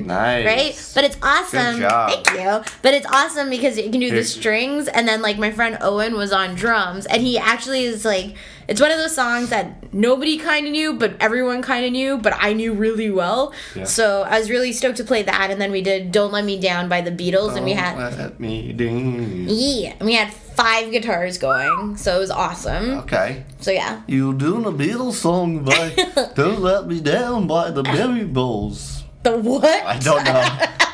Nice. 0.05 0.45
Right? 0.45 0.91
But 0.93 1.03
it's 1.03 1.17
awesome. 1.21 1.75
Good 1.75 1.89
job. 1.89 2.11
Thank 2.11 2.39
you. 2.39 2.73
But 2.81 2.93
it's 2.93 3.07
awesome 3.07 3.49
because 3.49 3.77
you 3.77 3.89
can 3.89 3.99
do 3.99 4.11
the 4.11 4.23
strings 4.23 4.87
and 4.87 5.07
then 5.07 5.21
like 5.21 5.37
my 5.37 5.51
friend 5.51 5.77
Owen 5.81 6.15
was 6.15 6.31
on 6.31 6.55
drums 6.55 7.05
and 7.05 7.21
he 7.21 7.37
actually 7.37 7.85
is 7.85 8.05
like 8.05 8.35
it's 8.67 8.81
one 8.81 8.91
of 8.91 8.97
those 8.97 9.13
songs 9.15 9.49
that 9.49 9.93
nobody 9.93 10.37
kind 10.37 10.65
of 10.65 10.71
knew 10.71 10.93
but 10.93 11.15
everyone 11.19 11.61
kind 11.61 11.85
of 11.85 11.91
knew 11.91 12.17
but 12.17 12.33
I 12.37 12.53
knew 12.53 12.73
really 12.73 13.09
well. 13.11 13.53
Yeah. 13.75 13.83
So 13.85 14.23
I 14.23 14.39
was 14.39 14.49
really 14.49 14.71
stoked 14.73 14.97
to 14.97 15.03
play 15.03 15.23
that 15.23 15.51
and 15.51 15.61
then 15.61 15.71
we 15.71 15.81
did 15.81 16.11
Don't 16.11 16.31
Let 16.31 16.45
Me 16.45 16.59
Down 16.59 16.89
by 16.89 17.01
the 17.01 17.11
Beatles 17.11 17.55
and 17.55 17.65
we 17.65 17.73
had 17.73 17.97
let 18.17 18.39
me 18.39 18.73
down. 18.73 19.45
yeah, 19.47 19.93
and 19.99 20.05
we 20.05 20.13
had 20.15 20.33
five 20.33 20.91
guitars 20.91 21.37
going. 21.37 21.97
So 21.97 22.15
it 22.15 22.19
was 22.19 22.31
awesome. 22.31 22.99
Okay. 22.99 23.43
So 23.59 23.71
yeah. 23.71 24.01
You 24.07 24.33
doing 24.33 24.65
a 24.65 24.71
Beatles 24.71 25.13
song 25.13 25.63
by 25.63 25.89
Don't 26.35 26.61
Let 26.61 26.87
Me 26.87 26.99
Down 27.01 27.47
by 27.47 27.71
the 27.71 27.83
Berry 27.83 28.23
Bulls. 28.25 29.03
The 29.23 29.37
what? 29.37 29.65
I 29.65 29.97
don't 29.99 30.23
know. 30.23 30.57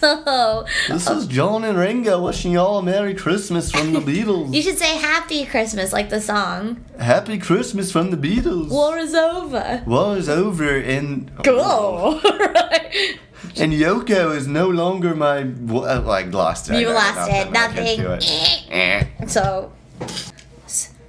so 0.00 0.66
This 0.88 1.08
is 1.08 1.26
John 1.26 1.64
and 1.64 1.78
Ringo 1.78 2.22
wishing 2.22 2.52
y'all 2.52 2.78
a 2.78 2.82
Merry 2.82 3.14
Christmas 3.14 3.70
from 3.70 3.92
the 3.92 4.00
Beatles. 4.00 4.54
you 4.54 4.62
should 4.62 4.78
say 4.78 4.96
Happy 4.96 5.44
Christmas 5.46 5.92
like 5.92 6.10
the 6.10 6.20
song. 6.20 6.84
Happy 7.00 7.38
Christmas 7.38 7.90
from 7.92 8.10
the 8.10 8.16
Beatles. 8.16 8.68
War 8.70 8.98
is 8.98 9.14
over. 9.14 9.82
War 9.86 10.16
is 10.16 10.28
over 10.28 10.76
and 10.76 11.30
Cool. 11.44 12.20
right. 12.24 13.18
and 13.56 13.72
Yoko 13.72 14.34
is 14.36 14.46
no 14.46 14.68
longer 14.68 15.14
my. 15.14 15.44
Well, 15.60 16.10
I 16.10 16.22
lost 16.22 16.70
it. 16.70 16.80
You 16.80 16.90
lost 16.90 17.30
it. 17.30 17.50
nothing. 17.50 17.56
I 17.56 17.66
Nothing. 17.66 17.96
can't 17.96 18.00
do 18.00 19.16
it. 19.22 19.28
So, 19.28 19.72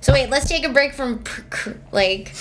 so 0.01 0.13
wait. 0.13 0.29
Let's 0.29 0.47
take 0.47 0.65
a 0.65 0.69
break 0.69 0.93
from 0.93 1.23
like 1.91 2.33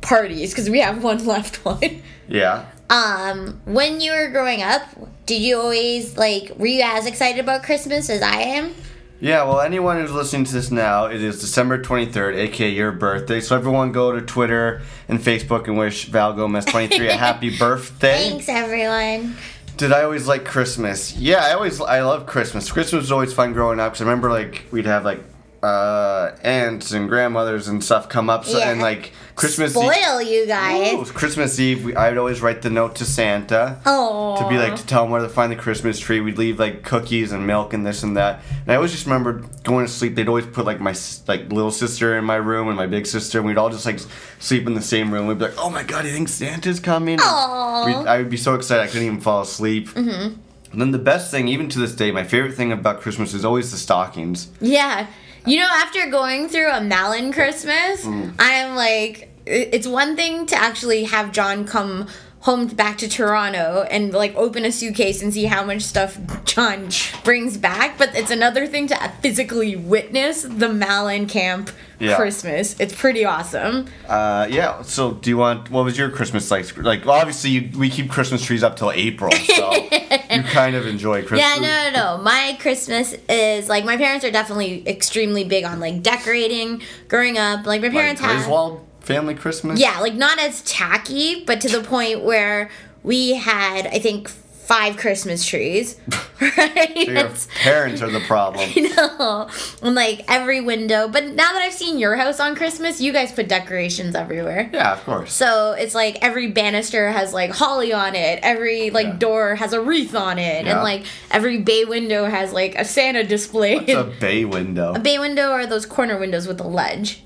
parties 0.00 0.50
because 0.52 0.68
we 0.68 0.80
have 0.80 1.02
one 1.02 1.24
left. 1.24 1.56
One. 1.64 2.02
Yeah. 2.28 2.66
Um, 2.90 3.60
when 3.64 4.00
you 4.00 4.12
were 4.12 4.28
growing 4.28 4.62
up, 4.62 4.82
did 5.26 5.40
you 5.40 5.58
always 5.58 6.16
like? 6.16 6.52
Were 6.56 6.66
you 6.66 6.82
as 6.82 7.06
excited 7.06 7.40
about 7.40 7.62
Christmas 7.62 8.10
as 8.10 8.22
I 8.22 8.40
am? 8.40 8.74
Yeah, 9.20 9.44
well, 9.44 9.60
anyone 9.60 10.00
who's 10.00 10.10
listening 10.10 10.44
to 10.46 10.52
this 10.52 10.72
now, 10.72 11.04
it 11.04 11.22
is 11.22 11.40
December 11.40 11.80
23rd, 11.80 12.36
aka 12.36 12.68
your 12.68 12.90
birthday. 12.90 13.40
So 13.40 13.54
everyone 13.54 13.92
go 13.92 14.10
to 14.10 14.20
Twitter 14.20 14.82
and 15.06 15.20
Facebook 15.20 15.68
and 15.68 15.78
wish 15.78 16.06
Val 16.06 16.32
Gomez 16.32 16.64
23 16.64 17.08
a 17.08 17.16
happy 17.16 17.56
birthday. 17.58 18.30
Thanks, 18.30 18.48
everyone. 18.48 19.36
Did 19.76 19.92
I 19.92 20.02
always 20.02 20.26
like 20.26 20.44
Christmas? 20.44 21.16
Yeah, 21.16 21.44
I 21.44 21.52
always 21.52 21.80
I 21.80 22.02
love 22.02 22.26
Christmas. 22.26 22.70
Christmas 22.70 23.02
was 23.02 23.12
always 23.12 23.32
fun 23.32 23.52
growing 23.52 23.78
up 23.78 23.92
because 23.92 24.02
I 24.02 24.04
remember 24.06 24.28
like 24.28 24.64
we'd 24.72 24.86
have 24.86 25.04
like 25.04 25.22
uh 25.62 26.32
aunts 26.42 26.90
and 26.90 27.08
grandmothers 27.08 27.68
and 27.68 27.82
stuff 27.82 28.08
come 28.08 28.28
up 28.28 28.44
so, 28.44 28.60
and 28.60 28.80
like 28.80 29.12
Christmas 29.34 29.76
Eve. 29.76 29.92
Spoil 29.92 30.22
you 30.22 30.42
Ooh, 30.42 30.46
guys. 30.46 31.10
Christmas 31.10 31.58
Eve, 31.58 31.84
we, 31.84 31.96
I 31.96 32.08
would 32.10 32.18
always 32.18 32.40
write 32.40 32.62
the 32.62 32.70
note 32.70 32.96
to 32.96 33.04
Santa 33.04 33.80
Oh. 33.86 34.36
to 34.42 34.48
be 34.48 34.56
like 34.58 34.76
to 34.76 34.86
tell 34.86 35.04
him 35.04 35.10
where 35.10 35.20
to 35.22 35.28
find 35.28 35.50
the 35.50 35.56
Christmas 35.56 35.98
tree. 35.98 36.20
We'd 36.20 36.38
leave 36.38 36.58
like 36.58 36.82
cookies 36.82 37.32
and 37.32 37.46
milk 37.46 37.72
and 37.72 37.84
this 37.86 38.02
and 38.02 38.16
that. 38.16 38.40
And 38.62 38.70
I 38.72 38.76
always 38.76 38.92
just 38.92 39.06
remember 39.06 39.44
going 39.64 39.86
to 39.86 39.92
sleep. 39.92 40.14
They'd 40.14 40.28
always 40.28 40.46
put 40.46 40.64
like 40.66 40.80
my 40.80 40.94
like 41.26 41.50
little 41.52 41.70
sister 41.70 42.16
in 42.18 42.24
my 42.24 42.36
room 42.36 42.68
and 42.68 42.76
my 42.76 42.86
big 42.86 43.06
sister, 43.06 43.38
and 43.38 43.46
we'd 43.46 43.58
all 43.58 43.70
just 43.70 43.86
like 43.86 44.00
sleep 44.38 44.66
in 44.66 44.74
the 44.74 44.82
same 44.82 45.12
room. 45.12 45.26
We'd 45.26 45.38
be 45.38 45.44
like, 45.46 45.54
"Oh 45.58 45.70
my 45.70 45.82
god, 45.82 46.04
you 46.04 46.12
think 46.12 46.28
Santa's 46.28 46.78
coming?" 46.80 47.18
And 47.20 48.08
I 48.08 48.18
would 48.18 48.30
be 48.30 48.36
so 48.36 48.54
excited 48.54 48.82
I 48.82 48.86
couldn't 48.86 49.06
even 49.06 49.20
fall 49.20 49.42
asleep. 49.42 49.88
Mm-hmm. 49.88 50.34
And 50.72 50.80
then 50.80 50.90
the 50.90 50.98
best 50.98 51.30
thing, 51.30 51.48
even 51.48 51.68
to 51.70 51.78
this 51.78 51.94
day, 51.94 52.10
my 52.12 52.24
favorite 52.24 52.54
thing 52.54 52.72
about 52.72 53.00
Christmas 53.02 53.34
is 53.34 53.44
always 53.44 53.70
the 53.72 53.76
stockings. 53.76 54.48
Yeah. 54.60 55.06
You 55.44 55.58
know, 55.58 55.68
after 55.70 56.08
going 56.10 56.48
through 56.48 56.70
a 56.70 56.80
Malin 56.80 57.32
Christmas, 57.32 58.04
Mm. 58.04 58.34
I'm 58.38 58.76
like, 58.76 59.30
it's 59.46 59.86
one 59.86 60.14
thing 60.16 60.46
to 60.46 60.56
actually 60.56 61.04
have 61.04 61.32
John 61.32 61.64
come 61.66 62.06
home 62.42 62.66
back 62.66 62.98
to 62.98 63.08
Toronto 63.08 63.86
and 63.90 64.12
like 64.12 64.34
open 64.34 64.64
a 64.64 64.72
suitcase 64.72 65.22
and 65.22 65.32
see 65.32 65.44
how 65.44 65.64
much 65.64 65.82
stuff 65.82 66.18
John 66.44 66.88
brings 67.24 67.56
back, 67.56 67.96
but 67.98 68.14
it's 68.16 68.30
another 68.32 68.66
thing 68.66 68.88
to 68.88 69.12
physically 69.20 69.76
witness 69.76 70.42
the 70.42 70.68
Malin 70.68 71.26
camp 71.26 71.70
Yeah. 72.00 72.16
Christmas. 72.16 72.74
It's 72.80 72.94
pretty 72.94 73.24
awesome. 73.24 73.86
Uh, 74.08 74.48
yeah. 74.50 74.82
So, 74.82 75.12
do 75.12 75.30
you 75.30 75.36
want? 75.36 75.70
What 75.70 75.84
was 75.84 75.96
your 75.96 76.10
Christmas 76.10 76.50
like? 76.50 76.76
Like, 76.76 77.06
obviously, 77.06 77.50
you, 77.50 77.78
we 77.78 77.88
keep 77.88 78.10
Christmas 78.10 78.44
trees 78.44 78.64
up 78.64 78.74
till 78.74 78.90
April, 78.90 79.30
so 79.30 79.72
you 80.30 80.42
kind 80.42 80.74
of 80.74 80.84
enjoy 80.88 81.20
Christmas. 81.20 81.40
Yeah, 81.42 81.58
no, 81.60 81.90
no, 81.92 82.16
no. 82.16 82.22
My 82.24 82.56
Christmas 82.60 83.14
is 83.28 83.68
like 83.68 83.84
my 83.84 83.96
parents 83.96 84.24
are 84.24 84.32
definitely 84.32 84.82
extremely 84.88 85.44
big 85.44 85.62
on 85.64 85.78
like 85.78 86.02
decorating. 86.02 86.82
Growing 87.06 87.38
up, 87.38 87.66
like 87.66 87.80
my 87.82 87.86
Like 87.86 87.96
parents 87.96 88.20
have 88.20 88.34
Griswold 88.38 88.84
family 89.02 89.34
Christmas. 89.34 89.78
Yeah, 89.80 89.98
like 90.00 90.14
not 90.14 90.38
as 90.38 90.62
tacky, 90.62 91.44
but 91.44 91.60
to 91.62 91.68
the 91.68 91.82
point 91.82 92.22
where 92.22 92.70
we 93.02 93.34
had, 93.34 93.86
I 93.86 93.98
think, 93.98 94.28
five 94.28 94.96
Christmas 94.96 95.44
trees. 95.44 95.98
Right? 96.56 96.96
Your 97.06 97.30
parents 97.62 98.02
are 98.02 98.10
the 98.10 98.18
problem. 98.18 98.68
no, 98.76 99.48
and 99.80 99.94
like 99.94 100.24
every 100.28 100.60
window. 100.60 101.06
But 101.06 101.24
now 101.26 101.52
that 101.52 101.62
I've 101.62 101.72
seen 101.72 102.00
your 102.00 102.16
house 102.16 102.40
on 102.40 102.56
Christmas, 102.56 103.00
you 103.00 103.12
guys 103.12 103.30
put 103.30 103.46
decorations 103.46 104.16
everywhere. 104.16 104.68
Yeah, 104.72 104.92
of 104.92 105.04
course. 105.04 105.32
So 105.32 105.72
it's 105.72 105.94
like 105.94 106.18
every 106.20 106.48
banister 106.50 107.12
has 107.12 107.32
like 107.32 107.52
holly 107.52 107.92
on 107.92 108.16
it. 108.16 108.40
Every 108.42 108.90
like 108.90 109.06
Yeah. 109.06 109.16
door 109.18 109.54
has 109.54 109.72
a 109.72 109.80
wreath 109.80 110.16
on 110.16 110.40
it, 110.40 110.64
Yeah. 110.66 110.72
and 110.72 110.82
like 110.82 111.04
every 111.30 111.58
bay 111.58 111.84
window 111.84 112.24
has 112.24 112.52
like 112.52 112.74
a 112.74 112.84
Santa 112.84 113.22
display. 113.22 113.76
It's 113.76 113.92
a 113.92 114.12
bay 114.20 114.44
window. 114.44 114.94
A 114.94 114.98
bay 114.98 115.20
window 115.20 115.52
are 115.52 115.64
those 115.64 115.86
corner 115.86 116.18
windows 116.18 116.48
with 116.48 116.60
a 116.60 116.66
ledge. 116.66 117.22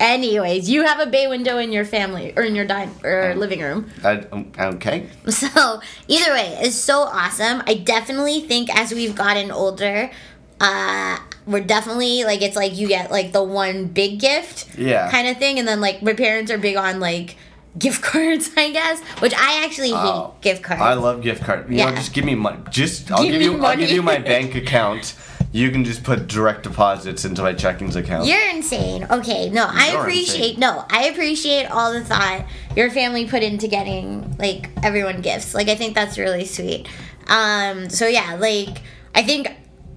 Anyways, 0.00 0.70
you 0.70 0.82
have 0.84 0.98
a 0.98 1.04
bay 1.10 1.26
window 1.26 1.58
in 1.58 1.72
your 1.72 1.84
family 1.84 2.32
or 2.34 2.42
in 2.42 2.54
your 2.54 2.64
dine 2.64 2.90
or 3.04 3.34
living 3.36 3.60
room. 3.60 3.90
I, 4.02 4.16
um, 4.32 4.50
okay. 4.58 5.06
So 5.28 5.80
either 6.08 6.32
way, 6.32 6.56
it's 6.62 6.74
so 6.74 7.00
awesome. 7.02 7.62
I 7.66 7.74
definitely 7.74 8.40
think 8.40 8.74
as 8.74 8.92
we've 8.92 9.14
gotten 9.14 9.50
older, 9.50 10.10
uh, 10.58 11.18
we're 11.46 11.60
definitely 11.60 12.24
like 12.24 12.40
it's 12.40 12.56
like 12.56 12.76
you 12.78 12.88
get 12.88 13.10
like 13.10 13.32
the 13.32 13.42
one 13.42 13.86
big 13.88 14.18
gift, 14.20 14.68
Yeah. 14.78 15.10
kind 15.10 15.28
of 15.28 15.36
thing, 15.36 15.58
and 15.58 15.68
then 15.68 15.82
like 15.82 16.02
my 16.02 16.14
parents 16.14 16.50
are 16.50 16.58
big 16.58 16.76
on 16.76 16.98
like 16.98 17.36
gift 17.78 18.02
cards, 18.10 18.50
I 18.56 18.70
guess, 18.72 19.02
which 19.20 19.34
I 19.34 19.64
actually 19.64 19.88
hate 19.90 19.96
Oh, 19.96 20.34
gift 20.40 20.62
cards. 20.62 20.80
I 20.82 20.94
love 20.94 21.20
gift 21.22 21.44
cards. 21.44 21.70
You 21.70 21.76
Yeah. 21.76 21.90
know, 21.90 21.96
just 21.96 22.14
give 22.14 22.24
me 22.24 22.34
money. 22.34 22.58
Just 22.70 23.12
I'll 23.12 23.22
Give 23.22 23.32
give, 23.32 23.42
you. 23.42 23.52
I'll 23.52 23.58
money. 23.58 23.82
give 23.82 23.90
you 23.90 24.02
my 24.02 24.16
bank 24.32 24.54
account. 24.54 25.14
You 25.52 25.70
can 25.72 25.84
just 25.84 26.04
put 26.04 26.28
direct 26.28 26.62
deposits 26.62 27.24
into 27.24 27.42
my 27.42 27.52
checkings 27.52 27.96
account. 27.96 28.26
You're 28.26 28.50
insane. 28.50 29.04
Okay, 29.10 29.50
no, 29.50 29.66
I 29.68 29.92
You're 29.92 30.00
appreciate 30.02 30.54
insane. 30.56 30.60
no, 30.60 30.84
I 30.88 31.08
appreciate 31.08 31.66
all 31.66 31.92
the 31.92 32.04
thought 32.04 32.46
your 32.76 32.88
family 32.90 33.26
put 33.26 33.42
into 33.42 33.66
getting 33.66 34.36
like 34.38 34.70
everyone 34.84 35.22
gifts. 35.22 35.52
Like 35.54 35.68
I 35.68 35.74
think 35.74 35.94
that's 35.96 36.18
really 36.18 36.44
sweet. 36.44 36.88
Um, 37.26 37.90
so 37.90 38.06
yeah, 38.06 38.36
like 38.38 38.82
I 39.14 39.24
think 39.24 39.48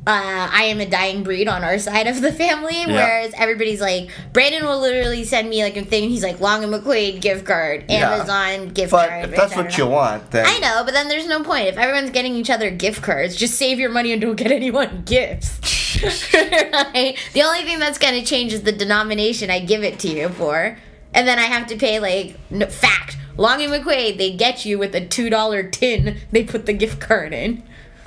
uh, 0.05 0.49
I 0.51 0.63
am 0.65 0.81
a 0.81 0.85
dying 0.85 1.23
breed 1.23 1.47
on 1.47 1.63
our 1.63 1.79
side 1.79 2.07
of 2.07 2.19
the 2.21 2.33
family, 2.33 2.83
whereas 2.85 3.33
everybody's 3.37 3.79
like 3.79 4.09
Brandon 4.33 4.65
will 4.65 4.79
literally 4.81 5.23
send 5.23 5.49
me 5.49 5.63
like 5.63 5.77
a 5.77 5.83
thing. 5.85 6.09
He's 6.09 6.23
like 6.23 6.39
Long 6.41 6.63
and 6.63 6.73
McQuade 6.73 7.21
gift 7.21 7.45
card, 7.45 7.85
Yeah. 7.87 8.13
Amazon 8.13 8.69
gift 8.69 8.91
but 8.91 9.09
card. 9.09 9.29
if 9.29 9.35
that's 9.35 9.55
what 9.55 9.77
you 9.77 9.87
want, 9.87 10.29
then 10.31 10.45
I 10.45 10.59
know, 10.59 10.81
but 10.83 10.93
then 10.93 11.07
there's 11.07 11.27
no 11.27 11.41
point. 11.43 11.67
If 11.67 11.77
everyone's 11.77 12.09
getting 12.11 12.35
each 12.35 12.49
other 12.49 12.69
gift 12.69 13.01
cards, 13.01 13.35
just 13.35 13.55
save 13.55 13.79
your 13.79 13.89
money 13.91 14.11
and 14.11 14.21
don't 14.21 14.35
get 14.35 14.51
anyone 14.51 15.03
gifts. 15.05 15.59
right? 16.33 17.17
The 17.33 17.43
only 17.43 17.63
thing 17.63 17.79
that's 17.79 17.97
going 17.97 18.19
to 18.19 18.25
change 18.25 18.51
is 18.53 18.63
the 18.63 18.71
denomination 18.71 19.49
I 19.49 19.59
give 19.59 19.83
it 19.83 19.99
to 19.99 20.07
you 20.09 20.29
for. 20.29 20.77
And 21.13 21.27
then 21.27 21.37
I 21.39 21.43
have 21.43 21.67
to 21.67 21.77
pay, 21.77 21.99
like, 21.99 22.37
no, 22.49 22.65
fact. 22.65 23.17
Long 23.37 23.61
and 23.61 23.71
McQuade, 23.71 24.17
they 24.17 24.31
get 24.35 24.65
you 24.65 24.77
with 24.79 24.95
a 24.95 25.01
$2 25.01 25.71
tin 25.71 26.17
they 26.31 26.43
put 26.43 26.65
the 26.65 26.73
gift 26.73 26.99
card 26.99 27.33
in. 27.33 27.63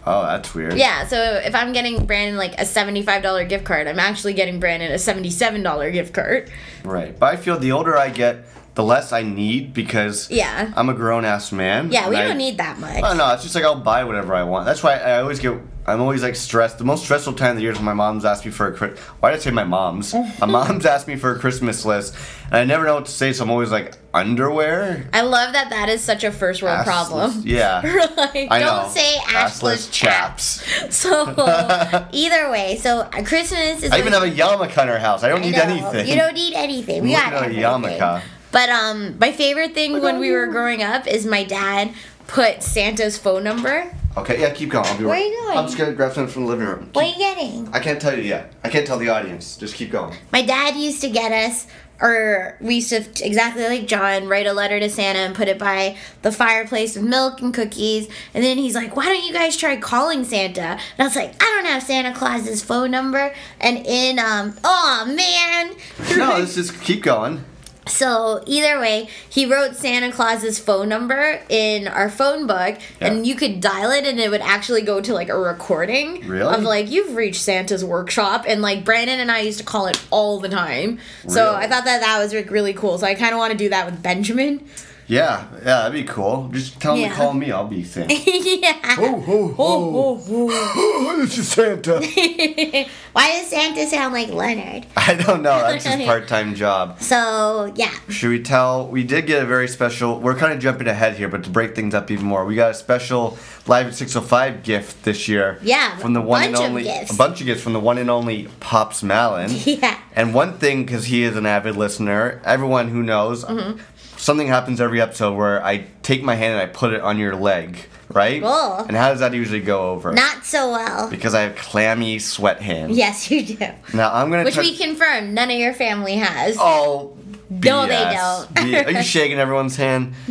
Oh, 0.06 0.22
that's 0.22 0.54
weird. 0.54 0.74
Yeah, 0.74 1.06
so 1.06 1.16
if 1.44 1.54
I'm 1.54 1.72
getting 1.72 2.06
Brandon 2.06 2.36
like 2.36 2.54
a 2.60 2.64
$75 2.64 3.48
gift 3.48 3.64
card, 3.64 3.88
I'm 3.88 3.98
actually 3.98 4.34
getting 4.34 4.60
Brandon 4.60 4.92
a 4.92 4.94
$77 4.96 5.92
gift 5.92 6.12
card. 6.14 6.50
Right. 6.84 7.18
But 7.18 7.34
I 7.34 7.36
feel 7.36 7.58
the 7.58 7.72
older 7.72 7.96
I 7.96 8.10
get, 8.10 8.44
the 8.74 8.84
less 8.84 9.10
I 9.12 9.22
need 9.22 9.72
because 9.74 10.30
Yeah. 10.30 10.72
I'm 10.76 10.88
a 10.88 10.94
grown 10.94 11.24
ass 11.24 11.50
man. 11.50 11.90
Yeah, 11.90 12.08
we 12.08 12.16
I- 12.16 12.28
don't 12.28 12.38
need 12.38 12.58
that 12.58 12.78
much. 12.78 13.02
Oh 13.02 13.14
no, 13.14 13.32
it's 13.34 13.42
just 13.42 13.54
like 13.54 13.64
I'll 13.64 13.80
buy 13.80 14.04
whatever 14.04 14.34
I 14.34 14.44
want. 14.44 14.64
That's 14.66 14.82
why 14.82 14.96
I 14.96 15.20
always 15.20 15.40
get. 15.40 15.54
I'm 15.88 16.00
always 16.00 16.22
like 16.22 16.34
stressed. 16.34 16.78
The 16.78 16.84
most 16.84 17.04
stressful 17.04 17.34
time 17.34 17.50
of 17.50 17.56
the 17.56 17.62
year 17.62 17.70
is 17.70 17.78
when 17.78 17.84
my 17.84 17.94
mom's 17.94 18.24
asked 18.24 18.44
me 18.44 18.50
for 18.50 18.74
a. 18.74 18.88
Why 19.20 19.30
did 19.30 19.36
I 19.36 19.40
say 19.40 19.50
my 19.52 19.64
mom's? 19.64 20.14
my 20.40 20.46
mom's 20.46 20.84
asked 20.84 21.06
me 21.06 21.14
for 21.16 21.32
a 21.34 21.38
Christmas 21.38 21.84
list, 21.84 22.16
and 22.46 22.56
I 22.56 22.64
never 22.64 22.84
know 22.84 22.96
what 22.96 23.06
to 23.06 23.12
say. 23.12 23.32
So 23.32 23.44
I'm 23.44 23.50
always 23.50 23.70
like 23.70 23.94
underwear. 24.12 25.08
I 25.12 25.20
love 25.20 25.52
that 25.52 25.70
that 25.70 25.88
is 25.88 26.02
such 26.02 26.24
a 26.24 26.32
first 26.32 26.60
world 26.62 26.80
Assless- 26.80 26.84
problem. 26.84 27.42
Yeah. 27.44 27.82
like, 28.16 28.48
I 28.50 28.58
don't 28.58 28.84
know. 28.84 28.88
say 28.88 29.16
assless, 29.26 29.60
Assless 29.60 29.92
chaps. 29.92 30.64
chaps. 30.66 30.92
So 30.96 32.08
either 32.12 32.50
way, 32.50 32.78
so 32.80 33.00
uh, 33.00 33.22
Christmas 33.22 33.82
is. 33.84 33.92
I 33.92 33.98
even 33.98 34.12
have 34.12 34.24
a 34.24 34.30
yarmulke 34.30 34.82
in 34.82 34.88
our 34.88 34.98
house. 34.98 35.22
I 35.22 35.28
don't 35.28 35.40
I 35.42 35.44
need 35.44 35.52
know, 35.56 35.62
anything. 35.62 36.08
You 36.08 36.16
don't 36.16 36.34
need 36.34 36.54
anything. 36.54 37.02
We 37.04 37.14
I'm 37.14 37.30
got 37.30 37.42
looking 37.42 37.58
at 37.62 37.64
a 37.64 37.68
yarmulke. 37.68 38.22
But 38.50 38.68
um, 38.70 39.18
my 39.18 39.32
favorite 39.32 39.74
thing 39.74 40.00
when 40.00 40.18
we 40.18 40.30
were 40.32 40.46
growing 40.46 40.82
up 40.82 41.06
is 41.06 41.26
my 41.26 41.44
dad 41.44 41.92
put 42.26 42.62
Santa's 42.62 43.18
phone 43.18 43.44
number. 43.44 43.94
Okay, 44.16 44.40
yeah, 44.40 44.50
keep 44.50 44.70
going. 44.70 44.86
I'll 44.86 44.96
be 44.96 45.04
Where 45.04 45.12
right. 45.12 45.22
are 45.22 45.26
you 45.26 45.40
going? 45.42 45.58
I'm 45.58 45.66
just 45.66 45.76
gonna 45.76 45.92
grab 45.92 46.12
something 46.12 46.32
from 46.32 46.44
the 46.44 46.48
living 46.48 46.66
room. 46.66 46.90
What 46.94 47.04
are 47.04 47.08
you 47.08 47.18
getting? 47.18 47.68
I 47.72 47.80
can't 47.80 48.00
tell 48.00 48.16
you 48.16 48.22
yet. 48.22 48.52
I 48.64 48.70
can't 48.70 48.86
tell 48.86 48.98
the 48.98 49.10
audience. 49.10 49.56
Just 49.56 49.74
keep 49.74 49.90
going. 49.90 50.16
My 50.32 50.42
dad 50.42 50.74
used 50.74 51.02
to 51.02 51.10
get 51.10 51.32
us, 51.32 51.66
or 52.00 52.56
we 52.60 52.76
used 52.76 52.88
to, 52.90 53.04
exactly 53.26 53.64
like 53.64 53.86
John, 53.86 54.26
write 54.26 54.46
a 54.46 54.54
letter 54.54 54.80
to 54.80 54.88
Santa 54.88 55.18
and 55.18 55.34
put 55.34 55.48
it 55.48 55.58
by 55.58 55.98
the 56.22 56.32
fireplace 56.32 56.96
with 56.96 57.04
milk 57.04 57.42
and 57.42 57.52
cookies. 57.52 58.08
And 58.32 58.42
then 58.42 58.56
he's 58.56 58.74
like, 58.74 58.96
why 58.96 59.04
don't 59.04 59.24
you 59.24 59.34
guys 59.34 59.56
try 59.56 59.76
calling 59.76 60.24
Santa? 60.24 60.60
And 60.62 60.80
I 60.98 61.04
was 61.04 61.16
like, 61.16 61.34
I 61.42 61.44
don't 61.44 61.66
have 61.66 61.82
Santa 61.82 62.14
Claus's 62.14 62.62
phone 62.62 62.90
number. 62.90 63.34
And 63.60 63.86
in, 63.86 64.18
um, 64.18 64.56
oh 64.64 65.04
man. 65.14 65.74
No, 66.16 66.38
let's 66.38 66.54
just 66.54 66.80
keep 66.80 67.02
going. 67.02 67.44
So 67.88 68.42
either 68.46 68.80
way, 68.80 69.08
he 69.28 69.46
wrote 69.46 69.76
Santa 69.76 70.10
Claus's 70.10 70.58
phone 70.58 70.88
number 70.88 71.40
in 71.48 71.86
our 71.86 72.10
phone 72.10 72.46
book, 72.46 72.78
and 73.00 73.26
you 73.26 73.36
could 73.36 73.60
dial 73.60 73.90
it, 73.90 74.04
and 74.04 74.18
it 74.18 74.30
would 74.30 74.40
actually 74.40 74.82
go 74.82 75.00
to 75.00 75.14
like 75.14 75.28
a 75.28 75.38
recording 75.38 76.26
Really? 76.26 76.52
of 76.52 76.62
like 76.64 76.90
you've 76.90 77.14
reached 77.14 77.40
Santa's 77.40 77.84
workshop, 77.84 78.44
and 78.48 78.60
like 78.60 78.84
Brandon 78.84 79.20
and 79.20 79.30
I 79.30 79.40
used 79.40 79.58
to 79.58 79.64
call 79.64 79.86
it 79.86 80.02
all 80.10 80.40
the 80.40 80.48
time. 80.48 80.98
So 81.28 81.54
I 81.54 81.68
thought 81.68 81.84
that 81.84 82.00
that 82.00 82.18
was 82.18 82.34
like, 82.34 82.50
really 82.50 82.72
cool. 82.72 82.98
So 82.98 83.06
I 83.06 83.14
kind 83.14 83.32
of 83.32 83.38
want 83.38 83.52
to 83.52 83.58
do 83.58 83.68
that 83.68 83.86
with 83.86 84.02
Benjamin. 84.02 84.68
Yeah, 85.08 85.46
yeah, 85.58 85.58
that'd 85.62 85.92
be 85.92 86.02
cool. 86.04 86.48
Just 86.52 86.80
tell 86.80 86.94
him 86.94 87.02
Yeah. 87.02 87.08
to 87.10 87.14
call 87.14 87.32
me. 87.32 87.52
I'll 87.52 87.66
be 87.68 87.84
Santa. 87.92 88.12
yeah. 88.14 88.94
ho, 88.96 89.20
ho, 89.20 89.54
Oh, 89.56 90.22
oh, 90.28 90.50
oh. 90.50 91.16
this 91.20 91.38
is 91.38 91.46
Santa. 91.48 92.00
Why 93.12 93.30
does 93.38 93.46
Santa 93.48 93.86
sound 93.86 94.12
like 94.14 94.30
Leonard? 94.30 94.86
I 94.96 95.14
don't 95.14 95.42
know. 95.42 95.58
That's 95.58 95.84
his 95.86 96.04
part-time 96.04 96.54
job. 96.54 97.00
So 97.00 97.72
yeah, 97.76 97.92
Should 98.08 98.30
we 98.30 98.42
tell? 98.42 98.88
We 98.88 99.04
did 99.04 99.26
get 99.26 99.42
a 99.42 99.46
very 99.46 99.68
special. 99.68 100.18
We're 100.20 100.34
kind 100.34 100.52
of 100.52 100.58
jumping 100.58 100.88
ahead 100.88 101.14
here, 101.16 101.28
but 101.28 101.44
to 101.44 101.50
break 101.50 101.76
things 101.76 101.94
up 101.94 102.10
even 102.10 102.26
more, 102.26 102.44
we 102.44 102.56
got 102.56 102.72
a 102.72 102.74
special 102.74 103.38
live 103.68 103.86
at 103.86 103.94
605 103.94 104.62
gift 104.64 105.04
this 105.04 105.28
year. 105.28 105.58
Yeah, 105.62 105.96
from 105.98 106.14
the 106.14 106.20
one 106.20 106.42
and 106.42 106.52
bunch 106.54 106.64
of 106.64 106.70
only 106.70 106.82
gifts. 106.82 107.12
a 107.12 107.16
bunch 107.16 107.40
of 107.40 107.46
gifts 107.46 107.62
from 107.62 107.72
the 107.74 107.80
one 107.80 107.98
and 107.98 108.10
only 108.10 108.48
Pops 108.60 109.02
Malin. 109.02 109.50
Yeah. 109.52 109.98
And 110.14 110.32
one 110.34 110.54
thing, 110.58 110.84
because 110.84 111.06
he 111.06 111.22
is 111.22 111.36
an 111.36 111.44
avid 111.46 111.76
listener, 111.76 112.40
everyone 112.44 112.88
who 112.88 113.02
knows, 113.02 113.44
Mm-hmm. 113.44 113.80
Something 114.16 114.46
happens 114.48 114.80
every 114.80 115.00
episode 115.00 115.34
where 115.36 115.64
I 115.64 115.86
take 116.02 116.22
my 116.22 116.34
hand 116.34 116.52
and 116.54 116.60
I 116.62 116.66
put 116.66 116.92
it 116.92 117.00
on 117.00 117.18
your 117.18 117.34
leg, 117.36 117.78
right? 118.12 118.40
Cool. 118.42 118.76
And 118.88 118.96
how 118.96 119.10
does 119.10 119.20
that 119.20 119.34
usually 119.34 119.60
go 119.60 119.90
over? 119.90 120.12
not 120.12 120.44
so 120.44 120.70
well. 120.70 121.08
because 121.10 121.34
I 121.34 121.42
have 121.42 121.56
clammy 121.56 122.18
sweat 122.18 122.60
hands. 122.60 122.96
Yes, 122.96 123.30
you 123.30 123.44
do. 123.44 123.58
Now 123.94 124.12
I'm 124.14 124.30
gonna. 124.30 124.44
Which 124.44 124.54
touch- 124.54 124.64
we 124.66 124.76
confirmed 124.76 125.32
none 125.34 125.50
of 125.50 125.58
your 125.58 125.74
family 125.74 126.16
has. 126.16 126.56
Oh. 126.58 127.16
No, 127.48 127.86
they 127.86 127.94
don't. 127.94 128.86
Are 128.88 128.90
you 128.90 129.02
shaking 129.04 129.38
everyone's 129.38 129.76
hand? 129.76 130.14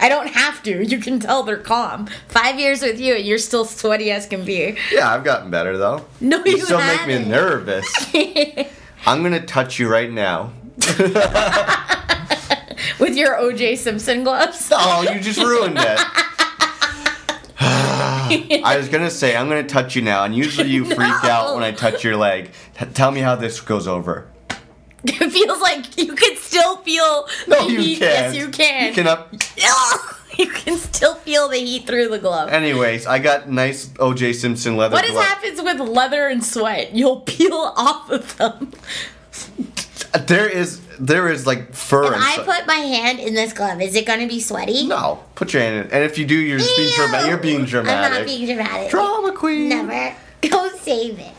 I 0.00 0.08
don't 0.08 0.26
have 0.28 0.62
to. 0.64 0.84
You 0.84 0.98
can 0.98 1.20
tell 1.20 1.44
they're 1.44 1.56
calm. 1.56 2.08
Five 2.28 2.58
years 2.58 2.82
with 2.82 2.98
you, 2.98 3.14
and 3.14 3.24
you're 3.24 3.38
still 3.38 3.64
sweaty 3.64 4.10
as 4.10 4.26
can 4.26 4.44
be. 4.44 4.76
Yeah, 4.92 5.14
I've 5.14 5.22
gotten 5.22 5.48
better 5.50 5.78
though. 5.78 6.06
No, 6.20 6.38
You 6.44 6.56
you, 6.56 6.64
still 6.64 6.78
make 6.78 7.06
me 7.06 7.24
nervous. 7.24 7.86
I'm 9.06 9.22
gonna 9.22 9.46
touch 9.46 9.78
you 9.78 9.88
right 9.88 10.10
now. 10.10 10.52
With 12.98 13.16
your 13.16 13.34
OJ 13.36 13.76
Simpson 13.78 14.24
gloves. 14.24 14.70
Oh, 14.72 15.02
you 15.02 15.20
just 15.20 15.38
ruined 15.38 15.76
it. 15.78 15.98
I 17.60 18.74
was 18.76 18.88
gonna 18.88 19.10
say 19.10 19.36
I'm 19.36 19.48
gonna 19.48 19.66
touch 19.66 19.96
you 19.96 20.02
now, 20.02 20.24
and 20.24 20.34
usually 20.34 20.68
you 20.70 20.84
freak 20.84 21.24
out 21.24 21.54
when 21.54 21.64
I 21.64 21.72
touch 21.72 22.04
your 22.04 22.16
leg. 22.16 22.50
Tell 22.94 23.10
me 23.10 23.20
how 23.20 23.34
this 23.36 23.60
goes 23.60 23.86
over. 23.88 24.28
It 25.04 25.30
feels 25.30 25.60
like 25.60 25.96
you 25.98 26.14
can 26.14 26.36
still 26.36 26.76
feel 26.78 27.26
No, 27.46 27.66
the 27.66 27.72
you 27.72 27.78
heat. 27.80 27.98
can't. 28.00 28.34
Yes, 28.34 28.36
you 28.36 28.48
can. 28.50 28.88
You 28.88 28.92
can 28.94 29.06
up. 29.06 29.34
You 30.38 30.46
can 30.50 30.76
still 30.78 31.16
feel 31.16 31.48
the 31.48 31.56
heat 31.56 31.84
through 31.84 32.08
the 32.10 32.18
glove. 32.20 32.50
Anyways, 32.50 33.06
I 33.06 33.18
got 33.18 33.48
nice 33.50 33.90
O.J. 33.98 34.34
Simpson 34.34 34.76
leather 34.76 34.94
What 34.94 35.04
glove. 35.08 35.24
happens 35.24 35.60
with 35.60 35.80
leather 35.80 36.28
and 36.28 36.44
sweat? 36.44 36.94
You'll 36.94 37.22
peel 37.22 37.72
off 37.76 38.08
of 38.08 38.36
them. 38.36 38.72
There 40.26 40.48
is 40.48 40.80
there 40.98 41.28
is 41.28 41.46
like 41.46 41.74
fur. 41.74 42.14
If 42.14 42.20
I 42.20 42.36
put 42.44 42.66
my 42.66 42.74
hand 42.74 43.20
in 43.20 43.34
this 43.34 43.52
glove, 43.52 43.80
is 43.80 43.94
it 43.94 44.06
gonna 44.06 44.26
be 44.26 44.40
sweaty? 44.40 44.86
no, 44.86 45.22
put 45.34 45.52
your 45.52 45.62
hand 45.62 45.76
in. 45.76 45.86
it. 45.86 45.92
And 45.92 46.04
if 46.04 46.18
you 46.18 46.26
do, 46.26 46.34
you're 46.34 46.58
just 46.58 46.76
being 46.76 46.92
dramatic. 46.94 47.28
You're 47.28 47.38
being 47.38 47.64
dramatic. 47.64 48.12
I'm 48.12 48.18
not 48.18 48.26
being 48.26 48.46
dramatic. 48.46 48.90
Drama 48.90 49.32
queen. 49.32 49.68
Never. 49.68 50.16
Go 50.48 50.68
save 50.78 51.18
it. 51.18 51.32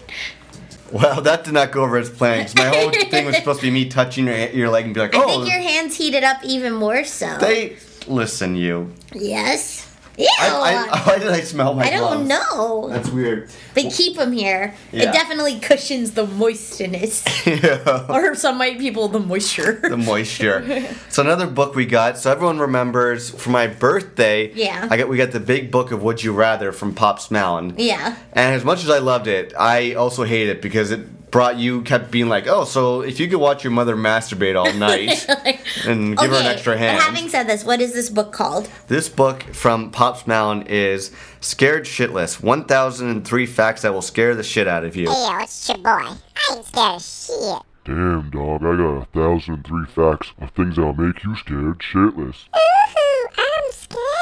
Well, 0.91 1.21
that 1.21 1.43
did 1.43 1.53
not 1.53 1.71
go 1.71 1.83
over 1.83 1.97
as 1.97 2.09
planned. 2.09 2.55
my 2.55 2.65
whole 2.65 2.89
thing 3.09 3.25
was 3.25 3.35
supposed 3.35 3.59
to 3.59 3.67
be 3.67 3.71
me 3.71 3.89
touching 3.89 4.25
your 4.25 4.35
your 4.49 4.69
leg 4.69 4.85
and 4.85 4.93
be 4.93 4.99
like, 4.99 5.13
I 5.13 5.21
oh, 5.21 5.27
think 5.27 5.49
your 5.49 5.59
hands 5.59 5.95
heated 5.95 6.23
up 6.23 6.43
even 6.43 6.73
more 6.73 7.03
so. 7.03 7.37
they 7.37 7.77
listen. 8.07 8.55
You. 8.55 8.93
yes. 9.13 9.88
Ew. 10.19 10.27
I, 10.39 10.87
I, 10.91 10.99
why 11.07 11.17
did 11.19 11.29
I 11.29 11.41
smell 11.41 11.73
my 11.73 11.85
I 11.85 11.91
don't 11.91 12.25
gloves? 12.25 12.29
know. 12.29 12.89
That's 12.89 13.09
weird. 13.09 13.49
But 13.73 13.91
keep 13.93 14.17
them 14.17 14.33
here. 14.33 14.75
Yeah. 14.91 15.03
It 15.09 15.13
definitely 15.13 15.59
cushions 15.59 16.11
the 16.11 16.25
moistiness. 16.27 17.23
yeah. 17.47 18.05
or 18.09 18.35
some 18.35 18.57
might 18.57 18.79
people 18.79 19.07
the 19.07 19.19
moisture. 19.19 19.79
The 19.81 19.95
moisture. 19.97 20.85
so 21.09 21.23
another 21.23 21.47
book 21.47 21.73
we 21.73 21.85
got. 21.85 22.17
So 22.17 22.31
everyone 22.31 22.59
remembers 22.59 23.29
for 23.29 23.49
my 23.49 23.67
birthday. 23.67 24.51
Yeah. 24.53 24.87
I 24.91 24.97
got 24.97 25.07
we 25.07 25.17
got 25.17 25.31
the 25.31 25.39
big 25.39 25.71
book 25.71 25.91
of 25.91 26.03
Would 26.03 26.21
You 26.23 26.33
Rather 26.33 26.71
from 26.71 26.93
Pops 26.93 27.31
Malin. 27.31 27.75
yeah. 27.77 28.17
And 28.33 28.55
as 28.55 28.65
much 28.65 28.83
as 28.83 28.89
I 28.89 28.99
loved 28.99 29.27
it, 29.27 29.53
I 29.57 29.93
also 29.93 30.23
hated 30.25 30.57
it 30.57 30.61
because 30.61 30.91
it 30.91 30.99
brought 31.31 31.57
you 31.57 31.81
kept 31.83 32.11
being 32.11 32.29
like, 32.29 32.47
oh, 32.47 32.63
so 32.65 33.01
if 33.01 33.19
you 33.19 33.27
could 33.27 33.39
watch 33.39 33.63
your 33.63 33.71
mother 33.71 33.95
masturbate 33.95 34.55
all 34.57 34.71
night 34.77 35.25
and 35.85 36.17
give 36.17 36.29
her 36.31 36.37
an 36.37 36.45
extra 36.45 36.77
hand. 36.77 36.97
But 36.97 37.05
having 37.05 37.29
said 37.29 37.47
this, 37.47 37.63
what 37.63 37.81
is 37.81 37.93
this 37.93 38.09
book 38.09 38.31
called? 38.31 38.69
This 38.87 39.09
book 39.09 39.43
from 39.53 39.91
Pops 39.91 40.25
Malin 40.27 40.63
is 40.63 41.11
Scared 41.41 41.85
Shitless 41.85 42.41
1003 42.41 43.45
Facts 43.45 43.81
That 43.83 43.93
Will 43.93 44.01
Scare 44.01 44.35
the 44.35 44.43
Shit 44.43 44.67
Out 44.67 44.83
of 44.83 44.95
You. 44.95 45.05
Yo, 45.05 45.37
it's 45.39 45.69
your 45.69 45.77
boy. 45.77 45.89
I 45.91 46.15
ain't 46.53 46.65
scared 46.65 46.95
of 46.95 47.01
shit. 47.01 47.63
Damn, 47.85 48.29
dog, 48.29 48.61
I 48.63 48.75
got 48.77 49.01
a 49.01 49.05
thousand 49.13 49.53
and 49.55 49.65
three 49.65 49.85
facts 49.85 50.31
of 50.39 50.51
things 50.51 50.75
that'll 50.75 50.93
make 50.93 51.23
you 51.23 51.35
scared 51.37 51.79
shitless. 51.79 52.45
Ooh, 52.55 53.27
I'm 53.37 53.71
scared. 53.71 54.18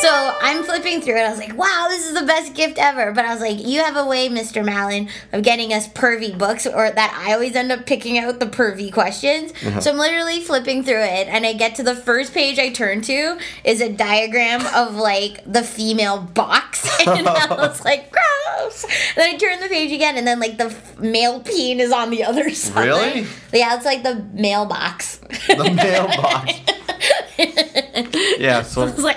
So 0.00 0.36
I'm 0.40 0.64
flipping 0.64 1.00
through 1.00 1.16
it. 1.16 1.20
I 1.22 1.30
was 1.30 1.38
like, 1.38 1.56
wow, 1.56 1.86
this 1.88 2.06
is 2.08 2.18
the 2.18 2.26
best 2.26 2.54
gift 2.54 2.76
ever. 2.78 3.12
But 3.12 3.24
I 3.24 3.32
was 3.32 3.40
like, 3.40 3.64
you 3.64 3.82
have 3.82 3.96
a 3.96 4.04
way, 4.06 4.28
Mr. 4.28 4.64
Malin, 4.64 5.08
of 5.32 5.42
getting 5.42 5.72
us 5.72 5.86
pervy 5.88 6.36
books, 6.36 6.66
or 6.66 6.90
that 6.90 7.22
I 7.26 7.32
always 7.34 7.54
end 7.54 7.70
up 7.70 7.86
picking 7.86 8.18
out 8.18 8.40
the 8.40 8.46
pervy 8.46 8.92
questions. 8.92 9.52
Uh-huh. 9.64 9.80
So 9.80 9.90
I'm 9.92 9.98
literally 9.98 10.40
flipping 10.40 10.82
through 10.82 11.02
it, 11.02 11.28
and 11.28 11.46
I 11.46 11.52
get 11.52 11.76
to 11.76 11.82
the 11.82 11.94
first 11.94 12.34
page 12.34 12.58
I 12.58 12.70
turn 12.70 13.00
to 13.02 13.38
is 13.64 13.80
a 13.80 13.92
diagram 13.92 14.62
of 14.74 14.96
like 14.96 15.40
the 15.50 15.62
female 15.62 16.20
box. 16.20 16.88
And 17.02 17.26
I 17.26 17.46
was 17.50 17.84
like, 17.84 18.12
gross. 18.12 18.86
Then 19.16 19.34
I 19.34 19.36
turn 19.36 19.58
the 19.60 19.66
page 19.68 19.90
again, 19.90 20.16
and 20.16 20.24
then 20.26 20.38
like 20.38 20.56
the 20.56 20.66
f- 20.66 20.98
male 21.00 21.40
peen 21.40 21.80
is 21.80 21.90
on 21.90 22.10
the 22.10 22.22
other 22.22 22.50
side. 22.54 22.84
Really? 22.86 23.26
Yeah, 23.52 23.74
it's 23.74 23.84
like 23.84 24.04
the 24.04 24.24
mailbox. 24.32 25.16
The 25.48 25.72
mailbox. 25.74 26.52
yeah, 28.38 28.62
so 28.62 28.82
I 28.82 28.84
was 28.86 28.98
like. 29.02 29.16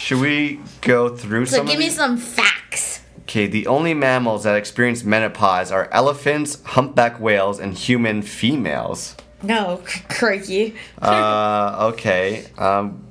Should 0.00 0.18
we 0.20 0.60
go 0.80 1.14
through 1.14 1.46
some? 1.46 1.50
So 1.52 1.56
some 1.58 1.66
give 1.66 1.78
me 1.78 1.84
these? 1.86 1.96
some 1.96 2.16
facts. 2.16 3.02
Okay, 3.22 3.46
the 3.46 3.66
only 3.68 3.94
mammals 3.94 4.42
that 4.44 4.56
experience 4.56 5.04
menopause 5.04 5.70
are 5.70 5.88
elephants, 5.92 6.60
humpback 6.64 7.20
whales, 7.20 7.60
and 7.60 7.76
human 7.76 8.22
females. 8.22 9.14
No, 9.42 9.82
crikey. 10.08 10.74
Uh, 11.00 11.90
okay. 11.92 12.46
Um, 12.58 13.04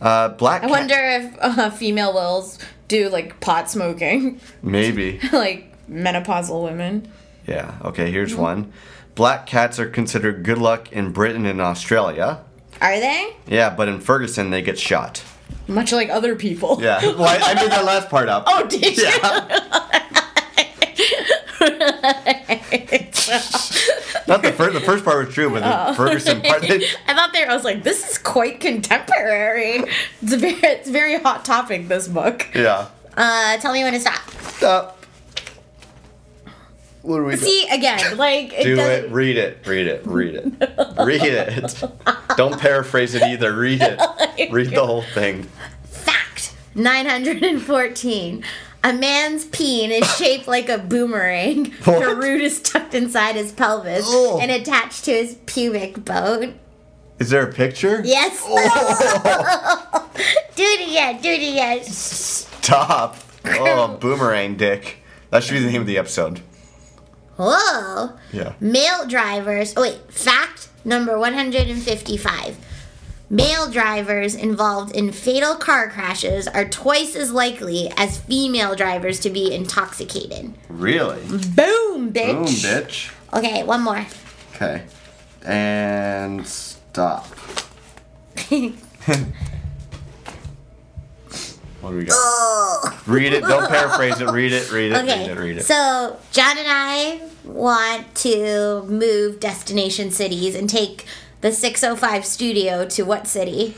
uh, 0.00 0.28
black. 0.30 0.62
I 0.64 0.66
wonder 0.66 0.94
if 0.98 1.34
uh, 1.40 1.70
female 1.70 2.12
whales 2.14 2.58
do 2.88 3.08
like 3.08 3.40
pot 3.40 3.70
smoking, 3.70 4.40
Maybe. 4.62 5.18
like 5.32 5.72
menopausal 5.88 6.62
women. 6.62 7.10
Yeah. 7.46 7.78
Okay. 7.84 8.10
Here's 8.10 8.32
Mm-hmm. 8.32 8.42
one. 8.42 8.72
Black 9.14 9.46
cats 9.46 9.78
are 9.78 9.88
considered 9.88 10.42
good 10.42 10.58
luck 10.58 10.92
in 10.92 11.12
Britain 11.12 11.46
and 11.46 11.60
Australia. 11.60 12.40
Are 12.82 12.98
they? 12.98 13.34
Yeah, 13.46 13.70
but 13.70 13.86
in 13.88 14.00
Ferguson 14.00 14.50
they 14.50 14.60
get 14.60 14.78
shot. 14.78 15.22
Much 15.66 15.92
like 15.92 16.10
other 16.10 16.36
people. 16.36 16.78
Yeah. 16.80 17.00
Well, 17.04 17.24
I, 17.24 17.38
I 17.38 17.54
made 17.54 17.70
that 17.70 17.84
last 17.84 18.08
part 18.10 18.28
up. 18.28 18.44
Oh, 18.48 18.66
did 18.66 18.96
you? 18.96 19.04
Not 24.26 24.42
the 24.42 24.52
first. 24.52 24.74
The 24.74 24.80
first 24.80 25.04
part 25.04 25.26
was 25.26 25.34
true, 25.34 25.50
but 25.50 25.60
the 25.88 25.94
Ferguson 25.94 26.40
part. 26.42 26.62
I 26.64 27.14
thought 27.14 27.32
there. 27.32 27.50
I 27.50 27.54
was 27.54 27.64
like, 27.64 27.82
this 27.82 28.10
is 28.10 28.18
quite 28.18 28.60
contemporary. 28.60 29.82
It's 30.22 30.32
a 30.32 30.36
very, 30.36 30.54
it's 30.62 30.88
a 30.88 30.92
very 30.92 31.18
hot 31.18 31.44
topic. 31.44 31.88
This 31.88 32.08
book. 32.08 32.48
yeah. 32.54 32.88
Uh, 33.16 33.56
tell 33.58 33.72
me 33.72 33.82
when 33.82 33.92
to 33.92 34.00
stop. 34.00 34.28
Stop. 34.42 35.03
What 37.04 37.18
do 37.18 37.24
we 37.24 37.32
do? 37.32 37.36
See 37.38 37.68
again, 37.70 38.16
like 38.16 38.52
it 38.54 38.64
Do 38.64 38.76
doesn't- 38.76 39.04
it. 39.04 39.10
Read 39.10 39.36
it. 39.36 39.58
Read 39.66 39.86
it. 39.86 40.06
Read 40.06 40.34
it. 40.36 40.44
Read 40.98 41.22
it. 41.22 41.82
Don't 42.36 42.58
paraphrase 42.58 43.14
it 43.14 43.22
either. 43.22 43.52
Read 43.54 43.82
it. 43.82 44.50
Read 44.50 44.70
the 44.70 44.84
whole 44.84 45.02
thing. 45.02 45.42
Fact 45.84 46.54
914. 46.74 48.42
A 48.86 48.92
man's 48.92 49.44
peen 49.46 49.90
is 49.90 50.16
shaped 50.16 50.46
like 50.46 50.68
a 50.68 50.78
boomerang. 50.78 51.72
The 51.84 52.16
root 52.18 52.40
is 52.42 52.60
tucked 52.60 52.94
inside 52.94 53.34
his 53.34 53.52
pelvis 53.52 54.04
Oh. 54.06 54.38
and 54.40 54.50
attached 54.50 55.04
to 55.06 55.12
his 55.12 55.36
pubic 55.46 56.04
bone. 56.04 56.58
Is 57.18 57.30
there 57.30 57.46
a 57.48 57.52
picture? 57.52 58.02
Yes. 58.04 58.42
Oh. 58.46 60.10
do 60.56 60.62
it 60.62 60.88
again. 60.88 61.20
Do 61.22 61.28
it 61.30 61.36
again. 61.52 61.82
Stop. 61.84 63.16
Oh, 63.46 63.96
boomerang 64.00 64.56
dick. 64.56 64.98
That 65.30 65.42
should 65.44 65.52
be 65.54 65.60
the 65.60 65.70
name 65.70 65.80
of 65.80 65.86
the 65.86 65.96
episode. 65.98 66.40
Whoa. 67.36 68.12
Yeah. 68.32 68.54
Male 68.60 69.06
drivers. 69.06 69.74
Oh, 69.76 69.82
wait. 69.82 70.12
Fact 70.12 70.68
number 70.84 71.18
155. 71.18 72.56
Male 73.30 73.70
drivers 73.70 74.34
involved 74.34 74.94
in 74.94 75.10
fatal 75.10 75.54
car 75.56 75.88
crashes 75.90 76.46
are 76.46 76.68
twice 76.68 77.16
as 77.16 77.32
likely 77.32 77.90
as 77.96 78.20
female 78.20 78.76
drivers 78.76 79.18
to 79.20 79.30
be 79.30 79.52
intoxicated. 79.52 80.54
Really? 80.68 81.20
Boom, 81.26 82.12
bitch. 82.12 82.32
Boom, 82.32 82.44
bitch. 82.44 83.12
Okay, 83.32 83.64
one 83.64 83.82
more. 83.82 84.06
Okay. 84.54 84.82
And 85.42 86.46
stop. 86.46 87.26
What 91.84 91.90
do 91.90 91.96
we 91.98 92.04
got? 92.04 92.14
Oh. 92.16 93.02
Read 93.06 93.34
it. 93.34 93.42
Don't 93.42 93.68
paraphrase 93.68 94.18
it. 94.18 94.30
Read 94.30 94.52
it. 94.52 94.72
Read 94.72 94.92
it. 94.92 94.96
Okay, 95.02 95.28
Read 95.28 95.30
it. 95.30 95.38
Read 95.38 95.56
it. 95.58 95.64
so 95.64 96.18
John 96.32 96.56
and 96.56 96.66
I 96.66 97.20
want 97.44 98.14
to 98.16 98.84
move 98.84 99.38
destination 99.38 100.10
cities 100.10 100.54
and 100.54 100.66
take 100.66 101.04
the 101.42 101.52
605 101.52 102.24
studio 102.24 102.86
to 102.86 103.02
what 103.02 103.26
city? 103.26 103.74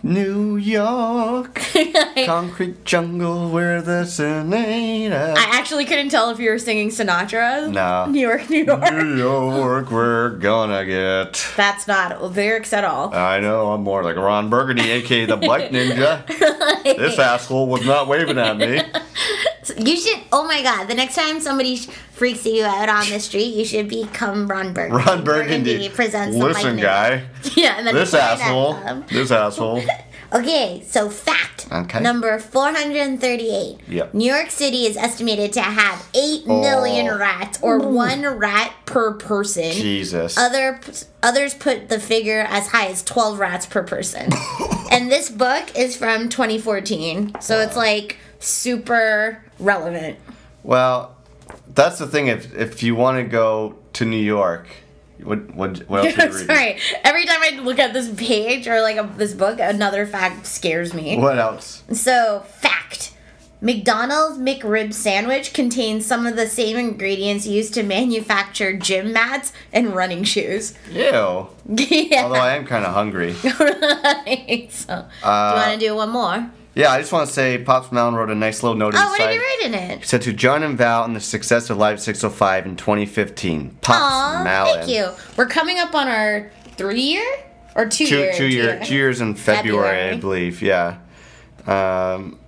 New 0.00 0.56
York, 0.56 1.60
concrete 2.24 2.84
jungle 2.84 3.50
where 3.50 3.82
the 3.82 4.04
Senator. 4.04 5.34
I 5.36 5.48
actually 5.58 5.84
couldn't 5.86 6.10
tell 6.10 6.30
if 6.30 6.38
you 6.38 6.50
were 6.50 6.58
singing 6.58 6.90
Sinatra. 6.90 7.72
No. 7.72 8.06
New 8.06 8.20
York, 8.20 8.48
New 8.48 8.64
York. 8.64 8.92
New 8.92 9.16
York, 9.16 9.90
we're 9.90 10.30
gonna 10.30 10.86
get. 10.86 11.44
That's 11.56 11.88
not 11.88 12.22
lyrics 12.22 12.72
at 12.72 12.84
all. 12.84 13.12
I 13.12 13.40
know, 13.40 13.72
I'm 13.72 13.82
more 13.82 14.04
like 14.04 14.14
Ron 14.16 14.48
Burgundy, 14.48 14.88
aka 14.90 15.24
the 15.26 15.36
Bike 15.36 15.70
Ninja. 15.72 16.24
This 16.84 17.18
asshole 17.18 17.66
was 17.66 17.84
not 17.84 18.06
waving 18.06 18.38
at 18.38 18.56
me. 18.56 18.80
You 19.76 19.98
should. 19.98 20.20
Oh 20.32 20.46
my 20.46 20.62
God! 20.62 20.86
The 20.86 20.94
next 20.94 21.14
time 21.14 21.40
somebody 21.40 21.76
sh- 21.76 21.88
freaks 22.18 22.44
you 22.44 22.64
out 22.64 22.88
on 22.88 23.08
the 23.08 23.20
street, 23.20 23.54
you 23.54 23.64
should 23.64 23.88
become 23.88 24.48
Ron 24.48 24.72
Burgundy. 24.74 25.04
Ron 25.04 25.24
Burgundy. 25.24 25.88
presents 25.88 26.36
Listen, 26.36 26.74
Mike 26.76 26.82
guy. 26.84 27.24
Yeah, 27.56 27.78
and 27.78 27.86
then 27.86 27.94
This 27.94 28.12
asshole. 28.12 28.74
This 29.08 29.30
asshole. 29.30 29.82
Okay, 30.30 30.82
so 30.86 31.08
fact 31.08 31.66
Okay. 31.72 32.00
number 32.00 32.38
438. 32.38 33.78
Yep. 33.88 34.12
New 34.12 34.30
York 34.30 34.50
City 34.50 34.84
is 34.84 34.94
estimated 34.94 35.54
to 35.54 35.62
have 35.62 36.06
8 36.14 36.46
million 36.46 37.08
Oh. 37.08 37.16
rats, 37.18 37.58
or 37.62 37.78
one 37.78 38.22
rat 38.38 38.74
per 38.84 39.14
person. 39.14 39.72
Jesus. 39.72 40.36
Other 40.36 40.80
others 41.22 41.54
put 41.54 41.88
the 41.88 41.98
figure 41.98 42.40
as 42.46 42.68
high 42.68 42.88
as 42.88 43.02
12 43.04 43.38
rats 43.38 43.64
per 43.64 43.82
person. 43.82 44.28
and 44.90 45.10
this 45.10 45.30
book 45.30 45.64
is 45.74 45.96
from 45.96 46.28
2014, 46.28 47.40
so 47.40 47.60
it's 47.60 47.74
like 47.76 48.18
super 48.38 49.42
relevant. 49.58 50.18
Well, 50.62 51.16
that's 51.74 51.98
the 51.98 52.06
thing. 52.06 52.28
If 52.28 52.54
if 52.54 52.82
you 52.82 52.94
want 52.94 53.18
to 53.18 53.24
go 53.24 53.76
to 53.94 54.04
New 54.04 54.16
York, 54.16 54.68
what 55.22 55.54
what 55.54 55.78
what 55.88 56.04
else 56.04 56.18
are 56.18 56.26
you 56.26 56.32
reading? 56.32 56.46
Sorry. 56.46 56.78
Every 57.04 57.26
time 57.26 57.40
I 57.42 57.60
look 57.60 57.78
at 57.78 57.92
this 57.92 58.12
page 58.14 58.66
or 58.66 58.80
like 58.80 58.96
a, 58.96 59.10
this 59.16 59.34
book, 59.34 59.58
another 59.60 60.06
fact 60.06 60.46
scares 60.46 60.94
me. 60.94 61.16
What 61.18 61.38
else? 61.38 61.82
So, 61.92 62.40
fact. 62.40 63.14
McDonald's 63.60 64.38
McRib 64.38 64.94
sandwich 64.94 65.52
contains 65.52 66.06
some 66.06 66.26
of 66.26 66.36
the 66.36 66.46
same 66.46 66.76
ingredients 66.76 67.44
used 67.44 67.74
to 67.74 67.82
manufacture 67.82 68.76
gym 68.76 69.12
mats 69.12 69.52
and 69.72 69.96
running 69.96 70.22
shoes. 70.22 70.74
Ew. 70.92 71.48
yeah. 71.66 72.22
Although 72.22 72.36
I 72.36 72.54
am 72.54 72.66
kind 72.66 72.84
of 72.84 72.94
hungry. 72.94 73.34
Right, 73.44 74.68
so, 74.70 74.86
do 74.86 74.92
you 74.92 75.28
want 75.28 75.70
to 75.70 75.74
uh, 75.74 75.76
do 75.76 75.94
one 75.96 76.10
more? 76.10 76.50
Yeah, 76.78 76.92
I 76.92 77.00
just 77.00 77.10
want 77.12 77.26
to 77.26 77.34
say, 77.34 77.58
Pops 77.58 77.90
Malone 77.90 78.14
wrote 78.14 78.30
a 78.30 78.36
nice 78.36 78.62
little 78.62 78.78
note 78.78 78.94
Oh, 78.96 79.08
what 79.08 79.18
did 79.18 79.34
you 79.34 79.40
write 79.40 79.62
in 79.64 79.74
it? 79.74 79.98
He 79.98 80.04
said 80.04 80.22
to 80.22 80.32
John 80.32 80.62
and 80.62 80.78
Val 80.78 81.04
and 81.04 81.16
the 81.16 81.20
success 81.20 81.70
of 81.70 81.76
Live 81.76 82.00
605 82.00 82.66
in 82.66 82.76
2015. 82.76 83.78
Pops 83.80 83.98
Aw, 84.00 84.42
Malone. 84.44 84.78
thank 84.86 84.88
you. 84.88 85.10
We're 85.36 85.48
coming 85.48 85.78
up 85.80 85.92
on 85.96 86.06
our 86.06 86.52
three 86.76 87.00
year 87.00 87.26
or 87.74 87.86
two, 87.88 88.06
Two, 88.06 88.16
year? 88.18 88.32
two, 88.32 88.46
year, 88.46 88.80
two 88.84 88.94
years 88.94 89.20
in 89.20 89.34
February, 89.34 89.88
February. 89.88 90.10
I 90.12 90.16
believe. 90.18 90.62
Yeah. 90.62 90.98
Um, 91.66 92.38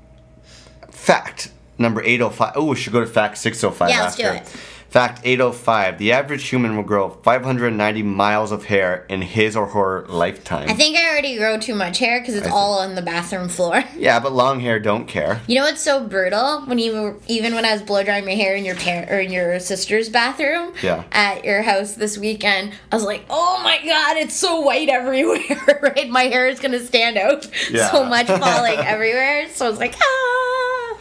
fact 0.90 1.50
number 1.76 2.00
805. 2.02 2.52
Oh, 2.54 2.66
we 2.66 2.76
should 2.76 2.92
go 2.92 3.00
to 3.00 3.06
fact 3.06 3.36
605 3.38 3.88
Yeah, 3.90 4.02
let's 4.02 4.16
do 4.16 4.26
it. 4.26 4.56
Fact 4.90 5.20
805. 5.22 5.98
The 5.98 6.10
average 6.10 6.48
human 6.48 6.74
will 6.76 6.82
grow 6.82 7.10
590 7.10 8.02
miles 8.02 8.50
of 8.50 8.64
hair 8.64 9.06
in 9.08 9.22
his 9.22 9.54
or 9.54 9.66
her 9.66 10.04
lifetime. 10.08 10.68
I 10.68 10.72
think 10.74 10.96
I 10.96 11.08
already 11.10 11.36
grow 11.38 11.58
too 11.60 11.76
much 11.76 11.98
hair 12.00 12.20
because 12.20 12.34
it's 12.34 12.48
I 12.48 12.50
all 12.50 12.80
on 12.80 12.96
the 12.96 13.02
bathroom 13.02 13.48
floor. 13.48 13.84
yeah, 13.96 14.18
but 14.18 14.32
long 14.32 14.58
hair 14.58 14.80
don't 14.80 15.06
care. 15.06 15.42
You 15.46 15.54
know 15.54 15.62
what's 15.62 15.80
so 15.80 16.04
brutal? 16.04 16.62
When 16.62 16.80
you 16.80 17.22
even 17.28 17.54
when 17.54 17.64
I 17.64 17.72
was 17.72 17.82
blow 17.82 18.02
drying 18.02 18.24
my 18.24 18.34
hair 18.34 18.56
in 18.56 18.64
your 18.64 18.74
parent 18.74 19.12
or 19.12 19.20
in 19.20 19.30
your 19.30 19.60
sister's 19.60 20.08
bathroom 20.08 20.72
Yeah. 20.82 21.04
at 21.12 21.44
your 21.44 21.62
house 21.62 21.94
this 21.94 22.18
weekend, 22.18 22.72
I 22.90 22.96
was 22.96 23.04
like, 23.04 23.24
"Oh 23.30 23.60
my 23.62 23.78
god, 23.84 24.16
it's 24.16 24.34
so 24.34 24.60
white 24.60 24.88
everywhere!" 25.00 25.78
right? 25.82 26.08
My 26.10 26.24
hair 26.24 26.48
is 26.48 26.58
gonna 26.58 26.80
stand 26.84 27.16
out 27.16 27.46
Yeah. 27.70 27.92
so 27.92 28.04
much 28.04 28.26
falling 28.26 28.78
everywhere. 28.80 29.48
So 29.54 29.66
I 29.66 29.70
was 29.70 29.78
like, 29.78 29.94
"Ah, 30.02 30.96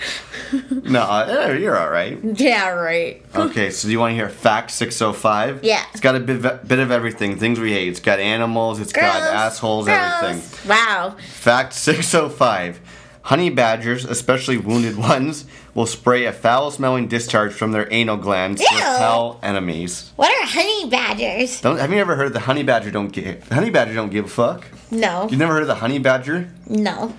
No, 0.84 1.02
uh, 1.02 1.56
you're 1.60 1.78
all 1.78 1.90
right. 1.90 2.18
yeah, 2.24 2.70
right." 2.70 3.22
Okay, 3.36 3.70
so 3.70 3.88
do 3.88 3.92
you 3.92 4.00
want 4.00 4.12
to 4.12 4.16
hear 4.16 4.30
fact 4.30 4.72
605? 4.72 5.64
Yeah. 5.64 5.84
It's 5.92 6.02
got 6.02 6.16
a 6.16 6.20
bit, 6.20 6.68
bit 6.68 6.80
of 6.80 6.92
everything. 6.92 7.38
Things 7.38 7.60
we 7.60 7.72
hate. 7.74 7.88
It's 7.90 8.00
got 8.00 8.20
animals, 8.20 8.80
It's 8.80 8.92
got 8.94 9.04
assholes, 9.22 9.86
Gross. 9.86 9.98
everything. 10.24 10.70
Wow. 10.70 11.16
Fact 11.20 11.74
605. 11.74 12.80
Honey 13.24 13.50
badgers, 13.52 14.06
especially 14.06 14.58
wounded 14.58 14.98
ones, 15.12 15.46
will 15.76 15.86
spray 15.86 16.26
a 16.26 16.34
foul 16.34 16.72
smelling 16.72 17.08
discharge 17.08 17.54
from 17.54 17.72
their 17.72 17.88
anal 17.92 18.18
glands 18.18 18.60
to 18.62 18.68
Ew. 18.74 18.78
repel 18.80 19.40
enemies. 19.44 20.12
What 20.16 20.32
are 20.32 20.48
honey 20.48 20.90
badgers? 20.90 21.62
Don't, 21.62 21.78
have 21.78 21.92
you 21.92 22.00
ever 22.00 22.16
heard 22.16 22.34
the 22.34 22.40
honey 22.40 22.64
badger 22.64 22.90
don't 22.90 23.10
give 23.12 23.48
honey 23.50 23.70
badger 23.70 23.94
don't 23.94 24.10
give 24.10 24.26
a 24.26 24.30
fuck? 24.30 24.66
No, 24.90 25.28
You've 25.30 25.38
never 25.40 25.54
heard 25.54 25.62
of 25.62 25.68
the 25.68 25.76
honey 25.76 26.00
badger? 26.00 26.50
no, 26.68 27.14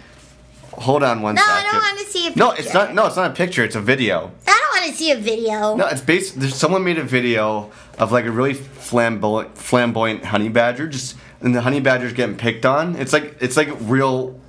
Hold 0.81 1.03
on 1.03 1.21
one 1.21 1.35
no. 1.35 1.43
second. 1.43 1.57
I 1.57 1.63
don't 1.71 1.81
want 1.83 1.99
to 1.99 2.05
see 2.07 2.27
a 2.27 2.31
picture. 2.31 2.39
No, 2.39 2.53
it's 2.53 2.75
not 2.75 2.95
no, 2.95 3.07
it's 3.07 3.17
not 3.17 3.31
a 3.31 3.35
picture, 3.35 3.63
it's 3.63 3.77
a 3.77 3.81
video. 3.81 4.33
I 4.47 4.51
don't 4.51 4.83
want 4.83 4.91
to 4.91 4.97
see 4.97 5.11
a 5.11 5.17
video. 5.17 5.77
No, 5.77 5.87
it's 5.87 6.01
based. 6.01 6.41
There's 6.41 6.55
someone 6.55 6.83
made 6.85 6.99
a 6.99 7.05
video 7.05 7.71
of 7.99 8.13
like 8.13 8.25
a 8.25 8.31
really 8.31 8.55
flamboyant, 8.55 9.59
flamboyant 9.59 10.25
honey 10.25 10.49
badger, 10.49 10.89
just 10.89 11.17
and 11.43 11.55
the 11.55 11.61
honey 11.61 11.81
badger's 11.81 12.15
getting 12.15 12.37
picked 12.37 12.65
on. 12.65 12.97
It's 12.97 13.13
like 13.13 13.37
it's 13.41 13.59
like 13.59 13.69
a 13.69 13.75
real 13.75 14.41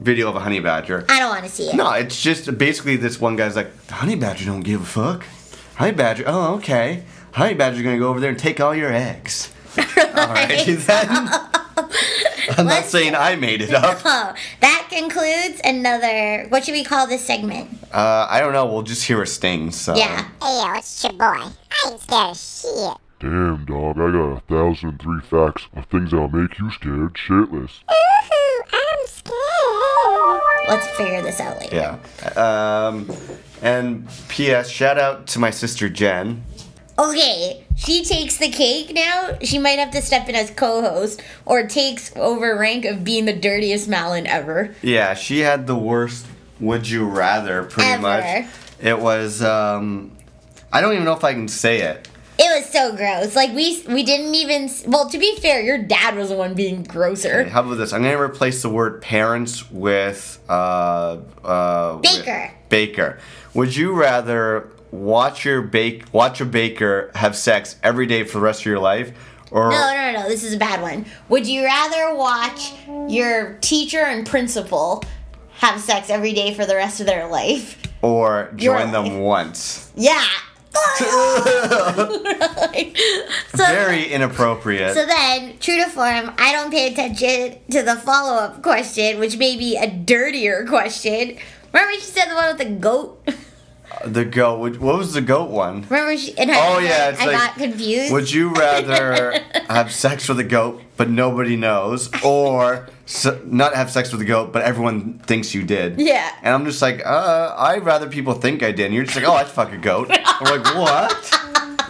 video 0.00 0.28
of 0.28 0.34
a 0.34 0.40
honey 0.40 0.60
badger. 0.60 1.04
I 1.08 1.20
don't 1.20 1.30
want 1.30 1.44
to 1.44 1.50
see 1.50 1.68
it. 1.68 1.76
No, 1.76 1.92
it's 1.92 2.20
just 2.20 2.58
basically 2.58 2.96
this 2.96 3.20
one 3.20 3.36
guy's 3.36 3.56
like, 3.56 3.86
the 3.86 3.94
honey 3.94 4.16
badger 4.16 4.44
don't 4.44 4.62
give 4.62 4.82
a 4.82 4.84
fuck. 4.84 5.24
Honey 5.76 5.92
badger, 5.92 6.24
oh 6.26 6.54
okay. 6.56 7.04
Honey 7.32 7.54
badger's 7.54 7.82
gonna 7.82 7.98
go 7.98 8.08
over 8.08 8.18
there 8.18 8.30
and 8.30 8.38
take 8.38 8.60
all 8.60 8.74
your 8.74 8.92
eggs. 8.92 9.52
Alrighty 9.76 10.76
then. 11.52 11.52
I'm 12.56 12.66
not 12.66 12.84
saying 12.84 13.14
I 13.14 13.36
made 13.36 13.62
it 13.62 13.72
up. 13.74 14.00
Oh, 14.04 14.34
that 14.60 14.86
concludes 14.90 15.60
another. 15.64 16.46
What 16.48 16.64
should 16.64 16.72
we 16.72 16.84
call 16.84 17.06
this 17.06 17.24
segment? 17.24 17.70
Uh, 17.92 18.26
I 18.28 18.40
don't 18.40 18.52
know. 18.52 18.66
We'll 18.66 18.82
just 18.82 19.04
hear 19.06 19.22
a 19.22 19.26
sting. 19.26 19.70
So 19.72 19.94
Yeah. 19.96 20.28
Hey, 20.42 20.60
yo, 20.62 20.74
it's 20.74 21.02
your 21.04 21.12
boy. 21.12 21.24
I 21.24 21.50
ain't 21.88 22.00
scared 22.00 22.30
of 22.30 22.36
shit. 22.36 22.96
Damn, 23.18 23.64
dog, 23.64 23.96
I 23.98 24.10
got 24.12 24.36
a 24.36 24.40
thousand 24.46 25.00
three 25.00 25.20
facts 25.22 25.66
of 25.74 25.86
things 25.86 26.10
that'll 26.10 26.28
make 26.28 26.58
you 26.58 26.70
scared 26.70 27.14
shitless. 27.14 27.80
Ooh, 27.90 28.62
I'm 28.72 29.06
scared. 29.06 30.42
Let's 30.68 30.86
figure 30.98 31.22
this 31.22 31.40
out 31.40 31.58
later. 31.58 31.76
Yeah. 31.76 32.28
Um, 32.36 33.10
and 33.62 34.06
P.S. 34.28 34.68
Shout 34.68 34.98
out 34.98 35.26
to 35.28 35.38
my 35.38 35.50
sister 35.50 35.88
Jen. 35.88 36.44
Okay, 36.98 37.64
she 37.76 38.04
takes 38.04 38.36
the 38.38 38.48
cake 38.48 38.92
now. 38.94 39.36
She 39.42 39.58
might 39.58 39.78
have 39.78 39.90
to 39.92 40.02
step 40.02 40.28
in 40.28 40.34
as 40.34 40.50
co-host 40.50 41.22
or 41.44 41.66
takes 41.66 42.14
over 42.16 42.56
rank 42.58 42.84
of 42.84 43.04
being 43.04 43.24
the 43.24 43.32
dirtiest 43.32 43.88
Malin 43.88 44.26
ever. 44.26 44.74
Yeah, 44.82 45.14
she 45.14 45.40
had 45.40 45.66
the 45.66 45.76
worst 45.76 46.26
would 46.58 46.88
you 46.88 47.06
rather 47.06 47.64
pretty 47.64 47.90
Ever. 47.90 48.02
much. 48.02 48.46
It 48.80 48.98
was 48.98 49.42
um 49.42 50.12
I 50.72 50.80
don't 50.80 50.92
even 50.94 51.04
know 51.04 51.12
if 51.14 51.24
I 51.24 51.32
can 51.32 51.48
say 51.48 51.80
it. 51.80 52.08
It 52.38 52.54
was 52.54 52.70
so 52.70 52.94
gross. 52.94 53.34
Like 53.34 53.54
we 53.54 53.82
we 53.88 54.02
didn't 54.02 54.34
even. 54.34 54.68
Well, 54.86 55.08
to 55.08 55.18
be 55.18 55.36
fair, 55.36 55.62
your 55.62 55.78
dad 55.78 56.16
was 56.16 56.28
the 56.28 56.36
one 56.36 56.52
being 56.54 56.82
grosser. 56.82 57.40
Okay, 57.40 57.48
how 57.50 57.60
about 57.62 57.76
this? 57.76 57.92
I'm 57.94 58.02
gonna 58.02 58.20
replace 58.20 58.60
the 58.62 58.68
word 58.68 59.00
parents 59.00 59.70
with 59.70 60.38
uh 60.48 61.18
uh 61.44 61.98
with- 62.02 62.02
Baker. 62.24 62.50
baker. 62.68 63.18
Would 63.54 63.74
you 63.74 63.92
rather 63.94 64.70
watch 65.04 65.44
your 65.44 65.62
bake 65.62 66.04
watch 66.12 66.40
a 66.40 66.44
baker 66.44 67.10
have 67.14 67.36
sex 67.36 67.76
every 67.82 68.06
day 68.06 68.24
for 68.24 68.38
the 68.38 68.44
rest 68.44 68.60
of 68.60 68.66
your 68.66 68.78
life? 68.78 69.12
Or 69.50 69.70
No, 69.70 69.92
no, 69.92 70.12
no, 70.12 70.22
no. 70.22 70.28
This 70.28 70.42
is 70.42 70.54
a 70.54 70.58
bad 70.58 70.82
one. 70.82 71.06
Would 71.28 71.46
you 71.46 71.64
rather 71.64 72.14
watch 72.14 72.72
your 73.08 73.54
teacher 73.60 74.00
and 74.00 74.26
principal 74.26 75.04
have 75.58 75.80
sex 75.80 76.10
every 76.10 76.32
day 76.32 76.52
for 76.52 76.66
the 76.66 76.74
rest 76.74 77.00
of 77.00 77.06
their 77.06 77.28
life? 77.28 77.82
or 78.02 78.52
join 78.56 78.92
them 78.92 79.20
once? 79.20 79.90
Yeah. 79.96 80.24
so, 83.54 83.64
Very 83.64 84.04
inappropriate. 84.08 84.94
so 84.94 85.06
then, 85.06 85.56
true 85.58 85.76
to 85.76 85.86
form, 85.88 86.32
I 86.38 86.52
don't 86.52 86.70
pay 86.70 86.92
attention 86.92 87.58
to 87.70 87.82
the 87.82 87.96
follow 87.96 88.36
up 88.36 88.62
question, 88.62 89.18
which 89.18 89.38
may 89.38 89.56
be 89.56 89.76
a 89.76 89.90
dirtier 89.90 90.66
question. 90.66 91.38
Remember 91.72 91.94
she 91.94 92.00
said 92.00 92.26
the 92.26 92.34
one 92.34 92.48
with 92.48 92.58
the 92.58 92.74
goat? 92.74 93.26
the 94.06 94.24
goat. 94.24 94.78
What 94.78 94.98
was 94.98 95.12
the 95.14 95.20
goat 95.20 95.50
one? 95.50 95.82
Remember 95.88 96.16
she? 96.16 96.36
And 96.38 96.50
I, 96.50 96.54
Oh, 96.74 96.78
yeah, 96.78 97.10
it's 97.10 97.20
I 97.20 97.26
like, 97.26 97.36
got 97.36 97.54
confused. 97.56 98.12
Would 98.12 98.32
you 98.32 98.52
rather 98.54 99.38
have 99.68 99.92
sex 99.92 100.28
with 100.28 100.38
a 100.40 100.44
goat 100.44 100.82
but 100.96 101.10
nobody 101.10 101.56
knows, 101.56 102.08
or 102.24 102.88
s- 103.06 103.26
not 103.44 103.74
have 103.74 103.90
sex 103.90 104.10
with 104.12 104.20
a 104.22 104.24
goat 104.24 104.52
but 104.52 104.62
everyone 104.62 105.18
thinks 105.20 105.54
you 105.54 105.62
did? 105.62 106.00
Yeah. 106.00 106.30
And 106.42 106.54
I'm 106.54 106.64
just 106.64 106.80
like, 106.82 107.04
uh, 107.04 107.54
I'd 107.58 107.84
rather 107.84 108.08
people 108.08 108.34
think 108.34 108.62
I 108.62 108.72
did. 108.72 108.86
And 108.86 108.94
you're 108.94 109.04
just 109.04 109.16
like, 109.16 109.26
oh, 109.26 109.34
I'd 109.34 109.48
fuck 109.48 109.72
a 109.72 109.76
goat. 109.78 110.08
I'm 110.10 110.60
like, 110.62 110.74
what? 110.74 111.42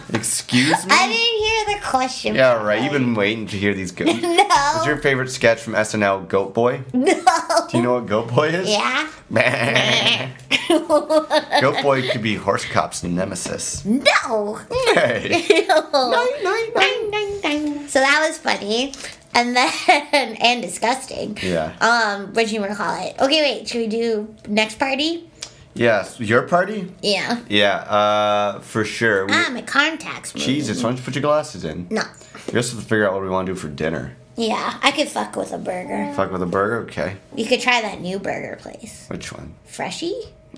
Excuse 0.13 0.85
me? 0.85 0.91
I 0.93 1.07
didn't 1.07 1.67
hear 1.67 1.75
the 1.79 1.85
question. 1.85 2.35
yeah, 2.35 2.63
right. 2.63 2.81
You've 2.81 2.93
been 2.93 3.13
waiting 3.13 3.45
to 3.47 3.57
hear 3.57 3.73
these 3.73 3.91
goats. 3.91 4.21
No. 4.47 4.73
What's 4.73 4.85
your 4.87 4.97
favorite 4.97 5.29
sketch 5.29 5.59
from 5.59 5.73
SNL, 5.73 6.27
Goat 6.29 6.53
Boy? 6.53 6.81
no. 6.93 7.13
Do 7.69 7.77
you 7.77 7.83
know 7.83 7.93
what 7.95 8.05
Goat 8.05 8.29
Boy 8.33 8.47
is? 8.49 8.69
Yeah. 8.69 10.29
Goat 10.67 11.81
Boy 11.81 12.09
could 12.09 12.21
be 12.21 12.35
Horse 12.35 12.65
Cop's 12.65 13.03
nemesis. 13.03 13.83
No. 13.85 14.59
Hey. 14.93 15.65
So 17.87 17.99
that 18.01 18.25
was 18.27 18.37
funny. 18.37 18.93
And 19.33 19.55
then 19.55 19.71
and 20.41 20.61
disgusting. 20.61 21.37
Yeah. 21.41 21.73
Um, 21.79 22.33
what 22.33 22.51
you 22.51 22.59
wanna 22.59 22.75
call 22.75 22.95
it? 23.05 23.15
Okay, 23.19 23.41
wait, 23.41 23.67
should 23.67 23.79
we 23.79 23.87
do 23.87 24.35
next 24.47 24.77
party? 24.77 25.29
Yes. 25.73 26.19
Your 26.19 26.43
party? 26.43 26.91
Yeah. 27.01 27.39
Yeah, 27.47 27.75
uh, 27.77 28.59
for 28.59 28.83
sure. 28.83 29.25
We, 29.25 29.31
Ah, 29.33 29.49
my 29.51 29.61
contacts. 29.61 30.33
moving. 30.35 30.45
Jesus, 30.47 30.77
why 30.83 30.89
don't 30.89 30.97
you 30.97 31.03
put 31.03 31.15
your 31.15 31.21
glasses 31.21 31.63
in? 31.63 31.87
No. 31.89 32.01
We 32.51 32.57
also 32.57 32.75
have 32.75 32.83
to 32.83 32.89
figure 32.89 33.07
out 33.07 33.13
what 33.13 33.21
we 33.21 33.29
want 33.29 33.45
to 33.47 33.53
do 33.53 33.59
for 33.59 33.67
dinner. 33.69 34.15
Yeah, 34.35 34.77
I 34.83 34.91
could 34.91 35.07
fuck 35.07 35.35
with 35.35 35.51
a 35.53 35.57
burger. 35.57 36.11
Fuck 36.15 36.31
with 36.31 36.41
a 36.41 36.45
burger? 36.47 36.81
Okay. 36.83 37.17
You 37.35 37.45
could 37.45 37.61
try 37.61 37.81
that 37.81 38.01
new 38.01 38.19
burger 38.19 38.57
place. 38.59 39.05
Which 39.07 39.31
one? 39.31 39.53
Freshy? 39.65 40.13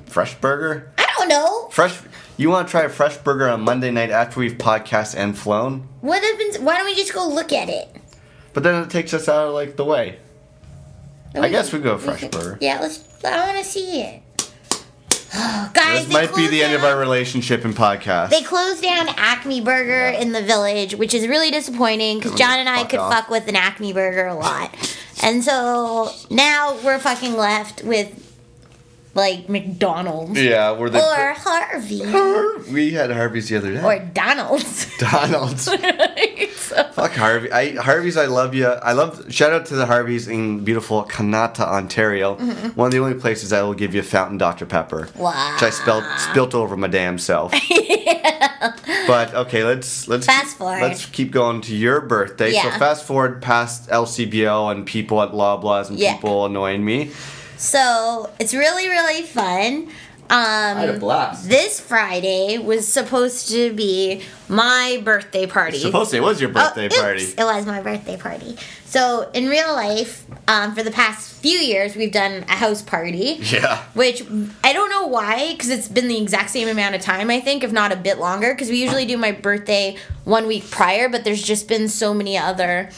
Fresh 0.05 0.35
burger? 0.35 0.91
I 0.97 1.07
don't 1.17 1.27
know. 1.29 1.67
Fresh. 1.71 1.99
You 2.37 2.49
want 2.49 2.67
to 2.67 2.71
try 2.71 2.83
a 2.83 2.89
fresh 2.89 3.17
burger 3.17 3.49
on 3.49 3.61
Monday 3.61 3.91
night 3.91 4.09
after 4.11 4.39
we've 4.39 4.53
podcast 4.57 5.15
and 5.15 5.37
flown? 5.37 5.87
What 6.01 6.23
happens? 6.23 6.57
Why 6.59 6.77
don't 6.77 6.85
we 6.85 6.95
just 6.95 7.13
go 7.13 7.27
look 7.27 7.51
at 7.51 7.69
it? 7.69 7.89
But 8.53 8.63
then 8.63 8.81
it 8.83 8.89
takes 8.89 9.13
us 9.13 9.27
out 9.29 9.49
of 9.49 9.53
like 9.53 9.75
the 9.75 9.85
way. 9.85 10.19
I 11.35 11.49
guess 11.49 11.71
we 11.71 11.79
go 11.79 11.97
fresh 11.97 12.21
could- 12.21 12.31
burger. 12.31 12.57
Yeah, 12.61 12.79
let's. 12.81 13.03
I 13.23 13.45
want 13.53 13.57
to 13.59 13.63
see 13.69 14.01
it. 14.01 14.23
Oh, 15.31 15.69
Guys, 15.75 16.05
This 16.05 16.13
might 16.13 16.35
be 16.35 16.47
the 16.47 16.63
end 16.63 16.73
of 16.73 16.83
our 16.83 16.97
relationship 16.97 17.63
and 17.63 17.75
podcast. 17.75 18.29
They 18.31 18.41
closed 18.41 18.81
down 18.81 19.09
Acme 19.09 19.61
Burger 19.61 20.07
in 20.17 20.31
the 20.31 20.41
village, 20.41 20.95
which 20.95 21.13
is 21.13 21.27
really 21.27 21.51
disappointing 21.51 22.17
because 22.17 22.33
John 22.33 22.57
and 22.57 22.67
I 22.67 22.79
Fuck 22.79 22.89
could 22.89 22.99
off. 22.99 23.13
fuck 23.13 23.29
with 23.29 23.47
an 23.47 23.55
Acme 23.55 23.93
Burger 23.93 24.25
a 24.25 24.33
lot. 24.33 24.73
and 25.21 25.43
so 25.43 26.11
now 26.31 26.77
we're 26.83 26.97
fucking 26.97 27.35
left 27.37 27.83
with 27.83 28.28
like 29.15 29.49
McDonald's 29.49 30.39
yeah, 30.41 30.71
we're 30.77 30.89
the. 30.89 30.99
or 30.99 31.33
Harvey 31.33 32.71
we 32.71 32.91
had 32.91 33.09
Harvey's 33.11 33.49
the 33.49 33.57
other 33.57 33.73
day. 33.73 33.83
or 33.83 33.99
Donald's. 34.13 34.97
Donald's. 34.97 35.69
So- 36.59 36.83
Fuck 36.91 37.13
Harvey. 37.13 37.51
I 37.51 37.75
Harvey's. 37.81 38.15
I 38.17 38.25
love 38.25 38.53
you. 38.53 38.67
I 38.67 38.91
love. 38.91 39.33
Shout 39.33 39.51
out 39.53 39.65
to 39.67 39.75
the 39.75 39.87
Harveys 39.87 40.27
in 40.27 40.63
beautiful 40.63 41.03
Kanata, 41.05 41.61
Ontario. 41.61 42.35
One 42.75 42.87
of 42.87 42.91
the 42.91 42.99
only 42.99 43.15
places 43.15 43.49
that 43.49 43.61
will 43.63 43.73
give 43.73 43.95
you 43.95 44.01
a 44.01 44.03
fountain 44.03 44.37
Dr 44.37 44.67
Pepper. 44.67 45.05
Mm-hmm. 45.05 45.19
Wow. 45.19 45.53
Which 45.55 45.63
I 45.63 45.69
spelled 45.71 46.03
spilt 46.19 46.53
over 46.53 46.77
my 46.77 46.87
damn 46.87 47.17
self. 47.17 47.53
But 49.07 49.33
okay, 49.33 49.63
let's 49.63 50.07
let's 50.07 50.25
Fast 50.27 50.57
forward. 50.57 50.81
Let's 50.81 51.05
keep 51.07 51.31
going 51.31 51.61
to 51.61 51.75
your 51.75 52.01
birthday. 52.01 52.53
Yeah. 52.53 52.71
So 52.73 52.77
fast 52.79 53.05
forward 53.05 53.41
past 53.41 53.89
LCBO 53.89 54.71
and 54.71 54.85
people 54.85 55.21
at 55.23 55.31
Loblaws 55.31 55.89
and 55.89 55.97
Yeah. 55.97 56.13
people 56.15 56.45
annoying 56.45 56.83
me. 56.85 57.11
So 57.59 58.29
it's 58.39 58.53
really 58.53 58.87
really 58.87 59.23
fun. 59.23 59.89
Um, 60.31 60.99
blast. 60.99 61.49
this 61.49 61.79
Friday 61.79 62.59
was 62.59 62.87
supposed 62.87 63.49
to 63.49 63.73
be 63.73 64.21
my 64.47 65.01
birthday 65.03 65.47
party. 65.47 65.79
Supposed 65.79 66.11
to 66.11 66.17
it 66.17 66.19
was 66.21 66.39
your 66.39 66.51
birthday 66.51 66.83
Oh, 66.83 66.85
oops, 66.85 66.99
party. 66.99 67.23
It 67.23 67.43
was 67.43 67.65
my 67.65 67.81
birthday 67.81 68.15
party. 68.15 68.55
So 68.85 69.29
in 69.33 69.49
real 69.49 69.73
life, 69.73 70.25
um, 70.47 70.75
for 70.75 70.83
the 70.83 70.91
past 70.91 71.33
few 71.41 71.57
years, 71.57 71.95
we've 71.95 72.11
done 72.11 72.45
a 72.47 72.55
house 72.55 72.83
party. 72.83 73.39
Yeah. 73.41 73.83
Which 73.93 74.21
I 74.63 74.71
don't 74.71 74.91
know 74.91 75.07
why, 75.07 75.51
because 75.53 75.69
it's 75.69 75.87
been 75.87 76.07
the 76.07 76.21
exact 76.21 76.51
same 76.51 76.67
amount 76.67 76.93
of 76.93 77.01
time, 77.01 77.31
I 77.31 77.39
think, 77.39 77.63
if 77.63 77.71
not 77.71 77.91
a 77.91 77.95
bit 77.95 78.19
longer. 78.19 78.53
Because 78.53 78.69
we 78.69 78.79
usually 78.79 79.07
do 79.07 79.17
my 79.17 79.31
birthday 79.31 79.97
one 80.25 80.45
week 80.45 80.69
prior, 80.69 81.09
but 81.09 81.23
there's 81.23 81.41
just 81.41 81.67
been 81.67 81.89
so 81.89 82.13
many 82.13 82.37
other 82.37 82.91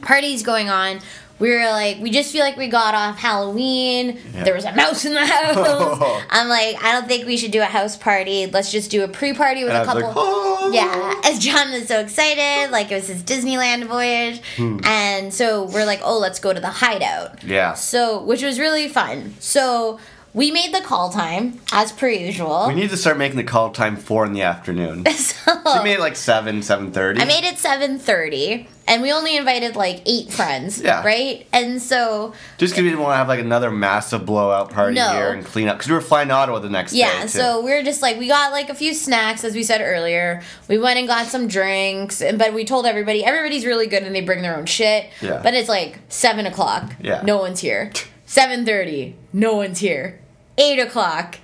parties 0.00 0.42
going 0.42 0.70
on. 0.70 1.00
We 1.38 1.50
were 1.50 1.64
like, 1.70 1.98
we 2.00 2.10
just 2.10 2.32
feel 2.32 2.42
like 2.42 2.56
we 2.56 2.66
got 2.66 2.94
off 2.94 3.16
Halloween. 3.18 4.18
Yeah. 4.34 4.44
There 4.44 4.54
was 4.54 4.64
a 4.64 4.74
mouse 4.74 5.04
in 5.04 5.14
the 5.14 5.24
house. 5.24 6.24
I'm 6.30 6.48
like, 6.48 6.82
I 6.82 6.92
don't 6.92 7.06
think 7.06 7.26
we 7.26 7.36
should 7.36 7.52
do 7.52 7.60
a 7.62 7.66
house 7.66 7.96
party. 7.96 8.46
Let's 8.46 8.72
just 8.72 8.90
do 8.90 9.04
a 9.04 9.08
pre-party 9.08 9.62
with 9.64 9.72
And 9.72 9.82
a 9.82 9.84
couple. 9.84 10.02
like, 10.02 10.12
oh. 10.16 10.70
Yeah, 10.72 11.14
as 11.24 11.38
John 11.38 11.70
was 11.70 11.86
so 11.88 12.00
excited, 12.00 12.70
like 12.72 12.90
it 12.90 12.96
was 12.96 13.08
his 13.08 13.22
Disneyland 13.22 13.86
voyage, 13.86 14.42
Hmm. 14.56 14.80
and 14.84 15.32
so 15.32 15.64
we're 15.66 15.86
like, 15.86 16.00
oh, 16.02 16.18
let's 16.18 16.40
go 16.40 16.52
to 16.52 16.60
the 16.60 16.68
hideout. 16.68 17.42
Yeah. 17.44 17.72
So, 17.74 18.22
which 18.22 18.42
was 18.42 18.58
really 18.58 18.88
fun. 18.88 19.34
So 19.38 19.98
we 20.34 20.50
made 20.50 20.72
the 20.74 20.80
call 20.80 21.10
time 21.10 21.60
as 21.72 21.90
per 21.92 22.08
usual. 22.08 22.66
We 22.68 22.74
need 22.74 22.90
to 22.90 22.96
start 22.96 23.16
making 23.18 23.38
the 23.38 23.44
call 23.44 23.70
time 23.70 23.96
four 23.96 24.24
in 24.26 24.32
the 24.32 24.42
afternoon. 24.42 25.06
so 25.10 25.52
We 25.78 25.84
made 25.84 25.94
it 25.94 26.00
like 26.00 26.16
seven, 26.16 26.62
seven 26.62 26.92
thirty. 26.92 27.20
I 27.20 27.24
made 27.24 27.44
it 27.44 27.58
seven 27.58 27.98
thirty, 27.98 28.68
and 28.86 29.02
we 29.02 29.10
only 29.12 29.36
invited 29.36 29.74
like 29.74 30.02
eight 30.06 30.30
friends. 30.30 30.80
Yeah. 30.80 31.02
Right, 31.04 31.46
and 31.52 31.80
so 31.80 32.34
Just 32.58 32.74
because 32.74 32.82
we 32.84 32.90
didn't 32.90 33.02
want 33.02 33.12
to 33.14 33.16
have 33.16 33.28
like 33.28 33.40
another 33.40 33.70
massive 33.70 34.26
blowout 34.26 34.70
party 34.70 34.96
No. 34.96 35.08
here 35.12 35.30
and 35.32 35.44
clean 35.44 35.66
up. 35.68 35.78
Because 35.78 35.88
we 35.88 35.94
were 35.94 36.00
flying 36.00 36.28
to 36.28 36.34
Ottawa 36.34 36.58
the 36.58 36.68
next 36.70 36.92
day. 36.92 36.98
Yeah, 36.98 37.26
so 37.26 37.62
we 37.64 37.72
are 37.72 37.82
just 37.82 38.02
like 38.02 38.18
we 38.18 38.28
got 38.28 38.52
like 38.52 38.68
a 38.68 38.74
few 38.74 38.94
snacks 38.94 39.44
as 39.44 39.54
we 39.54 39.62
said 39.62 39.80
earlier. 39.80 40.42
We 40.68 40.78
went 40.78 40.98
and 40.98 41.08
got 41.08 41.26
some 41.26 41.48
drinks, 41.48 42.20
and 42.20 42.38
but 42.38 42.52
we 42.52 42.64
told 42.64 42.86
everybody 42.86 43.24
everybody's 43.24 43.64
really 43.64 43.86
good 43.86 44.02
and 44.02 44.14
they 44.14 44.20
bring 44.20 44.42
their 44.42 44.56
own 44.56 44.66
shit. 44.66 45.06
Yeah. 45.22 45.40
But 45.42 45.54
it's 45.54 45.68
like 45.68 45.98
seven 46.10 46.44
o'clock. 46.46 46.94
Yeah. 47.00 47.22
No 47.22 47.38
one's 47.38 47.60
here. 47.60 47.92
Seven 48.28 48.66
thirty. 48.66 49.16
No 49.32 49.56
one's 49.56 49.78
here. 49.78 50.20
Eight 50.58 50.78
o'clock. 50.78 51.38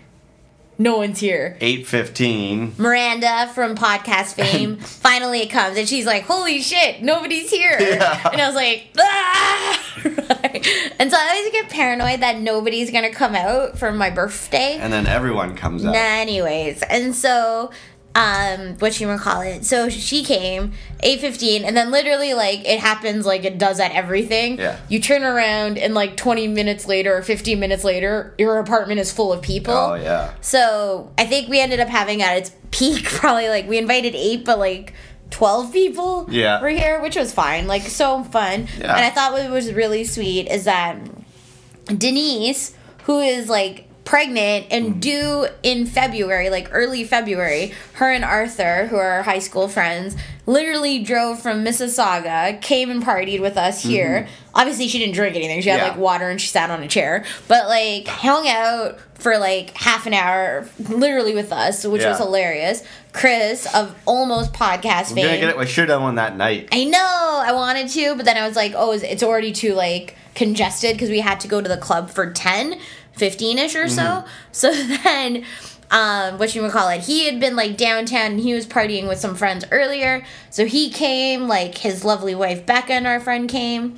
No 0.77 0.99
one's 0.99 1.19
here. 1.21 1.57
eight 1.63 1.87
fifteen. 1.87 2.75
Miranda 2.77 3.51
from 3.55 3.75
podcast 3.75 4.35
fame 4.35 4.77
finally 4.77 5.41
it 5.41 5.49
comes 5.49 5.79
and 5.79 5.89
she's 5.89 6.05
like, 6.05 6.25
"Holy 6.25 6.61
shit, 6.61 7.03
nobody's 7.03 7.49
here!" 7.51 7.75
Yeah. 7.81 8.29
And 8.31 8.39
I 8.39 8.47
was 8.47 8.55
like, 8.55 8.89
"Ah!" 8.99 9.81
and 10.99 11.11
so 11.11 11.17
I 11.17 11.37
always 11.39 11.53
get 11.53 11.71
paranoid 11.71 12.21
that 12.21 12.39
nobody's 12.41 12.91
gonna 12.91 13.11
come 13.15 13.35
out 13.35 13.79
for 13.79 13.91
my 13.91 14.11
birthday. 14.11 14.77
And 14.79 14.93
then 14.93 15.07
everyone 15.07 15.57
comes 15.57 15.87
out. 15.87 15.95
Anyways, 15.95 16.83
and 16.83 17.15
so 17.15 17.71
um 18.17 18.75
what 18.79 19.01
you 19.01 19.17
call 19.19 19.41
it 19.41 19.65
so 19.65 19.89
she 19.89 20.23
came 20.23 20.71
8.15 21.03 21.65
and 21.65 21.77
then 21.77 21.91
literally 21.91 22.33
like 22.33 22.61
it 22.67 22.79
happens 22.79 23.27
like 23.27 23.45
it 23.45 23.59
does 23.59 23.81
at 23.81 23.91
everything 23.91 24.57
Yeah. 24.59 24.79
you 24.89 25.01
turn 25.01 25.25
around 25.25 25.79
and 25.79 25.95
like 25.95 26.17
20 26.17 26.47
minutes 26.49 26.87
later 26.87 27.17
or 27.17 27.23
15 27.23 27.59
minutes 27.59 27.83
later 27.83 28.33
your 28.39 28.59
apartment 28.59 29.01
is 29.01 29.13
full 29.13 29.33
of 29.33 29.43
people 29.43 29.75
Oh 29.75 29.95
yeah. 29.95 30.33
so 30.41 31.13
i 31.19 31.27
think 31.27 31.49
we 31.49 31.59
ended 31.61 31.81
up 31.81 31.89
having 31.89 32.23
at 32.23 32.37
its 32.37 32.53
peak 32.71 33.05
probably 33.21 33.49
like 33.49 33.69
we 33.69 33.79
invited 33.79 34.15
eight 34.15 34.45
but 34.45 34.61
like 34.61 34.93
12 35.31 35.73
people 35.73 36.27
Yeah. 36.31 36.61
were 36.63 36.69
here 36.69 37.03
which 37.03 37.17
was 37.17 37.33
fine 37.35 37.67
like 37.67 37.83
so 37.83 38.23
fun 38.23 38.69
Yeah. 38.79 38.95
and 38.95 39.05
i 39.05 39.11
thought 39.11 39.33
what 39.33 39.51
was 39.51 39.73
really 39.73 40.05
sweet 40.05 40.47
is 40.47 40.65
that 40.67 40.99
denise 41.87 42.75
who 43.05 43.19
is 43.21 43.49
like 43.49 43.89
pregnant 44.05 44.67
and 44.71 44.87
mm-hmm. 44.87 45.01
due 45.01 45.47
in 45.63 45.87
February, 45.87 46.51
like 46.51 46.69
early 46.73 47.05
February. 47.05 47.73
Her 47.95 48.11
and 48.11 48.25
Arthur, 48.25 48.87
who 48.87 48.97
are 48.97 49.23
high 49.23 49.39
school 49.39 49.69
friends, 49.69 50.17
literally 50.47 51.03
drove 51.03 51.41
from 51.41 51.65
Mississauga, 51.65 52.61
came 52.61 52.91
and 52.91 53.03
partied 53.03 53.41
with 53.41 53.57
us 53.57 53.81
mm-hmm. 53.81 53.91
here. 53.91 54.29
Obviously, 54.55 54.89
she 54.89 54.99
didn't 54.99 55.15
drink 55.15 55.37
anything. 55.37 55.61
She 55.63 55.69
had 55.69 55.81
Yeah. 55.81 55.89
like 55.89 55.97
water 55.97 56.29
and 56.29 56.41
she 56.41 56.49
sat 56.49 56.71
on 56.71 56.83
a 56.83 56.89
chair, 56.89 57.25
but 57.49 57.67
like 57.67 58.07
hung 58.07 58.47
out 58.47 58.99
for 59.15 59.39
like 59.39 59.71
half 59.77 60.07
an 60.07 60.15
hour, 60.15 60.69
literally 60.89 61.35
with 61.35 61.53
us, 61.53 61.85
which 61.85 62.05
was 62.05 62.19
hilarious. 62.19 62.83
Chris 63.13 63.73
of 63.75 63.95
almost 64.07 64.53
podcast 64.53 65.15
fame. 65.15 65.41
get 65.41 65.51
it. 65.51 65.57
I 65.57 65.65
should 65.65 65.89
have 65.89 65.97
done 65.97 66.03
one 66.03 66.15
that 66.17 66.37
night. 66.37 66.69
I 66.73 66.85
know 66.85 67.43
I 67.45 67.53
wanted 67.53 67.89
to, 67.91 68.17
but 68.17 68.25
then 68.27 68.37
I 68.37 68.47
was 68.47 68.57
like, 68.57 68.75
oh, 68.77 68.93
it's 68.93 69.23
already 69.23 69.53
too 69.53 69.75
like 69.75 70.17
congested 70.35 70.95
because 70.95 71.11
we 71.11 71.21
had 71.21 71.41
to 71.41 71.49
go 71.49 71.61
to 71.61 71.69
the 71.69 71.77
club 71.77 72.11
for 72.11 72.33
10, 72.33 72.79
15 73.17 73.59
ish 73.59 73.75
or 73.75 73.89
so. 73.89 74.25
So 74.53 74.73
then, 74.73 75.45
um, 75.91 76.39
what 76.39 76.55
you 76.55 76.63
would 76.63 76.71
call 76.71 76.89
it? 76.89 77.03
He 77.03 77.27
had 77.27 77.41
been 77.41 77.57
like 77.57 77.77
downtown 77.77 78.33
and 78.33 78.41
he 78.41 78.55
was 78.55 78.67
partying 78.67 79.09
with 79.09 79.19
some 79.19 79.35
friends 79.35 79.65
earlier. 79.71 80.25
So 80.51 80.67
he 80.67 80.91
came, 80.91 81.49
like 81.49 81.79
his 81.79 82.05
lovely 82.05 82.35
wife 82.35 82.65
Becca 82.65 82.93
and 82.93 83.07
our 83.07 83.21
friend 83.21 83.49
came. 83.49 83.97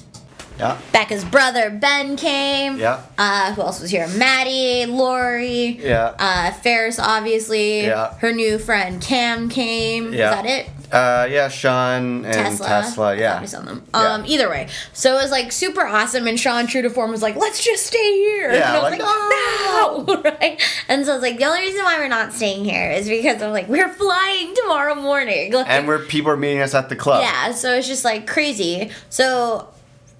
Yeah. 0.59 0.79
Becca's 0.93 1.25
brother 1.25 1.71
Ben 1.71 2.17
came. 2.17 2.79
Yeah. 2.79 3.03
Uh, 3.19 3.55
who 3.55 3.63
else 3.63 3.81
was 3.81 3.91
here? 3.91 4.09
Maddie, 4.09 4.87
Lori. 4.87 5.79
Yeah. 5.81 6.15
Uh, 6.19 6.53
Ferris, 6.53 6.99
obviously. 6.99 7.83
Yeah. 7.83 8.15
Her 8.19 8.33
new 8.33 8.59
friend 8.59 9.01
Cam 9.03 9.49
came. 9.49 10.13
Yeah. 10.13 10.31
Is 10.31 10.37
that 10.37 10.47
it? 10.47 10.71
Uh, 10.93 11.27
yeah, 11.29 11.49
Sean 11.49 12.25
and 12.25 12.33
Tesla. 12.33 12.67
Tesla. 12.67 13.07
I 13.09 13.15
yeah. 13.15 13.45
saw 13.45 13.61
them. 13.61 13.83
Yeah. 13.93 14.15
Um, 14.15 14.25
either 14.27 14.49
way, 14.49 14.69
so 14.93 15.19
it 15.19 15.23
was 15.23 15.33
like 15.33 15.51
super 15.51 15.85
awesome, 15.85 16.29
and 16.29 16.39
Sean, 16.39 16.67
true 16.69 16.83
to 16.83 16.91
form, 16.91 17.11
was 17.11 17.23
like, 17.23 17.35
"Let's 17.35 17.63
just 17.63 17.87
stay 17.87 18.13
here." 18.15 18.53
Yeah, 18.53 18.69
and 18.69 18.77
I 18.77 18.91
was 18.91 18.99
like, 18.99 20.07
like, 20.07 20.25
"No!" 20.25 20.31
right? 20.41 20.63
And 20.89 21.05
so 21.05 21.13
I 21.13 21.15
was 21.15 21.23
like, 21.23 21.39
"The 21.39 21.45
only 21.45 21.61
reason 21.63 21.85
why 21.85 21.99
we're 21.99 22.09
not 22.09 22.33
staying 22.33 22.65
here 22.65 22.93
is 22.93 23.09
because 23.09 23.43
I'm 23.43 23.51
like, 23.51 23.69
we're 23.69 23.93
flying 23.93 24.55
tomorrow 24.55 24.95
morning." 24.95 25.53
Like, 25.53 25.67
And 25.69 25.89
where 25.89 25.99
people 25.99 26.31
are 26.31 26.37
meeting 26.37 26.61
us 26.61 26.73
at 26.73 26.89
the 26.89 26.97
club. 26.97 27.23
yeah, 27.23 27.51
so 27.51 27.75
it's 27.75 27.89
just 27.89 28.05
like 28.05 28.29
crazy. 28.29 28.91
So 29.11 29.69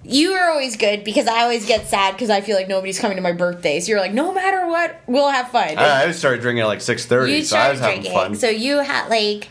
you 0.07 0.31
are 0.31 0.49
always 0.49 0.77
good 0.77 1.03
because 1.03 1.27
I 1.27 1.41
always 1.43 1.65
get 1.65 1.87
sad 1.87 2.13
because 2.13 2.29
I 2.29 2.41
feel 2.41 2.55
like 2.55 2.67
nobody's 2.67 2.99
coming 2.99 3.17
to 3.17 3.21
my 3.21 3.33
birthday. 3.33 3.79
So 3.79 3.91
you're 3.91 3.99
like, 3.99 4.13
no 4.13 4.33
matter 4.33 4.65
what, 4.67 4.99
we'll 5.05 5.29
have 5.29 5.49
fun. 5.49 5.77
I, 5.77 6.05
I 6.05 6.11
started 6.11 6.41
drinking 6.41 6.61
at 6.61 6.67
like 6.67 6.81
six 6.81 7.05
thirty, 7.05 7.43
so 7.43 7.57
I 7.57 7.71
was 7.71 7.79
having 7.79 8.01
drinking, 8.01 8.13
fun. 8.13 8.35
so 8.35 8.49
you 8.49 8.79
had 8.79 9.09
like, 9.09 9.49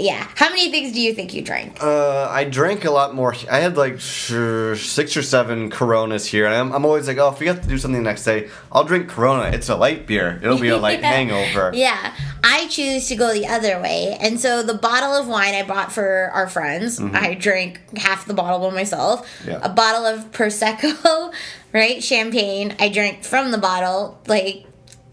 yeah. 0.00 0.26
How 0.36 0.48
many 0.50 0.70
things 0.70 0.92
do 0.92 1.00
you 1.00 1.14
think 1.14 1.34
you 1.34 1.42
drank? 1.42 1.82
Uh, 1.82 2.28
I 2.30 2.44
drank 2.44 2.84
a 2.84 2.90
lot 2.90 3.14
more. 3.14 3.34
I 3.50 3.58
had 3.60 3.76
like 3.76 4.00
six 4.00 5.16
or 5.16 5.22
seven 5.22 5.70
Coronas 5.70 6.26
here, 6.26 6.46
and 6.46 6.54
I'm, 6.54 6.72
I'm 6.72 6.84
always 6.84 7.06
like, 7.08 7.18
oh, 7.18 7.28
if 7.30 7.40
we 7.40 7.46
have 7.46 7.60
to 7.62 7.68
do 7.68 7.78
something 7.78 8.02
the 8.02 8.08
next 8.08 8.24
day, 8.24 8.48
I'll 8.72 8.84
drink 8.84 9.08
Corona. 9.08 9.50
It's 9.54 9.68
a 9.68 9.76
light 9.76 10.06
beer. 10.06 10.38
It'll 10.42 10.58
be 10.58 10.68
a 10.68 10.76
light 10.76 11.00
Yeah. 11.02 11.12
hangover. 11.12 11.70
Yeah, 11.74 12.14
I 12.44 12.66
choose 12.68 13.08
to 13.08 13.16
go 13.16 13.32
the 13.32 13.46
other 13.46 13.80
way. 13.80 14.16
And 14.20 14.38
so 14.40 14.62
the 14.62 14.74
bottle 14.74 15.12
of 15.14 15.26
wine 15.28 15.54
I 15.54 15.62
bought 15.62 15.92
for 15.92 16.30
our 16.34 16.48
friends, 16.48 17.00
I 17.00 17.34
drank 17.34 17.80
half 17.96 18.26
the 18.26 18.34
bottle 18.34 18.60
by 18.68 18.74
myself. 18.74 19.26
Mm-hmm. 19.40 19.50
Yeah. 19.50 19.60
A 19.62 19.68
bottle 19.68 20.06
of 20.06 20.30
Prosecco, 20.32 21.32
right? 21.72 22.02
Champagne. 22.02 22.74
I 22.78 22.88
drank 22.88 23.24
from 23.24 23.50
the 23.50 23.58
bottle, 23.58 24.20
like 24.26 24.64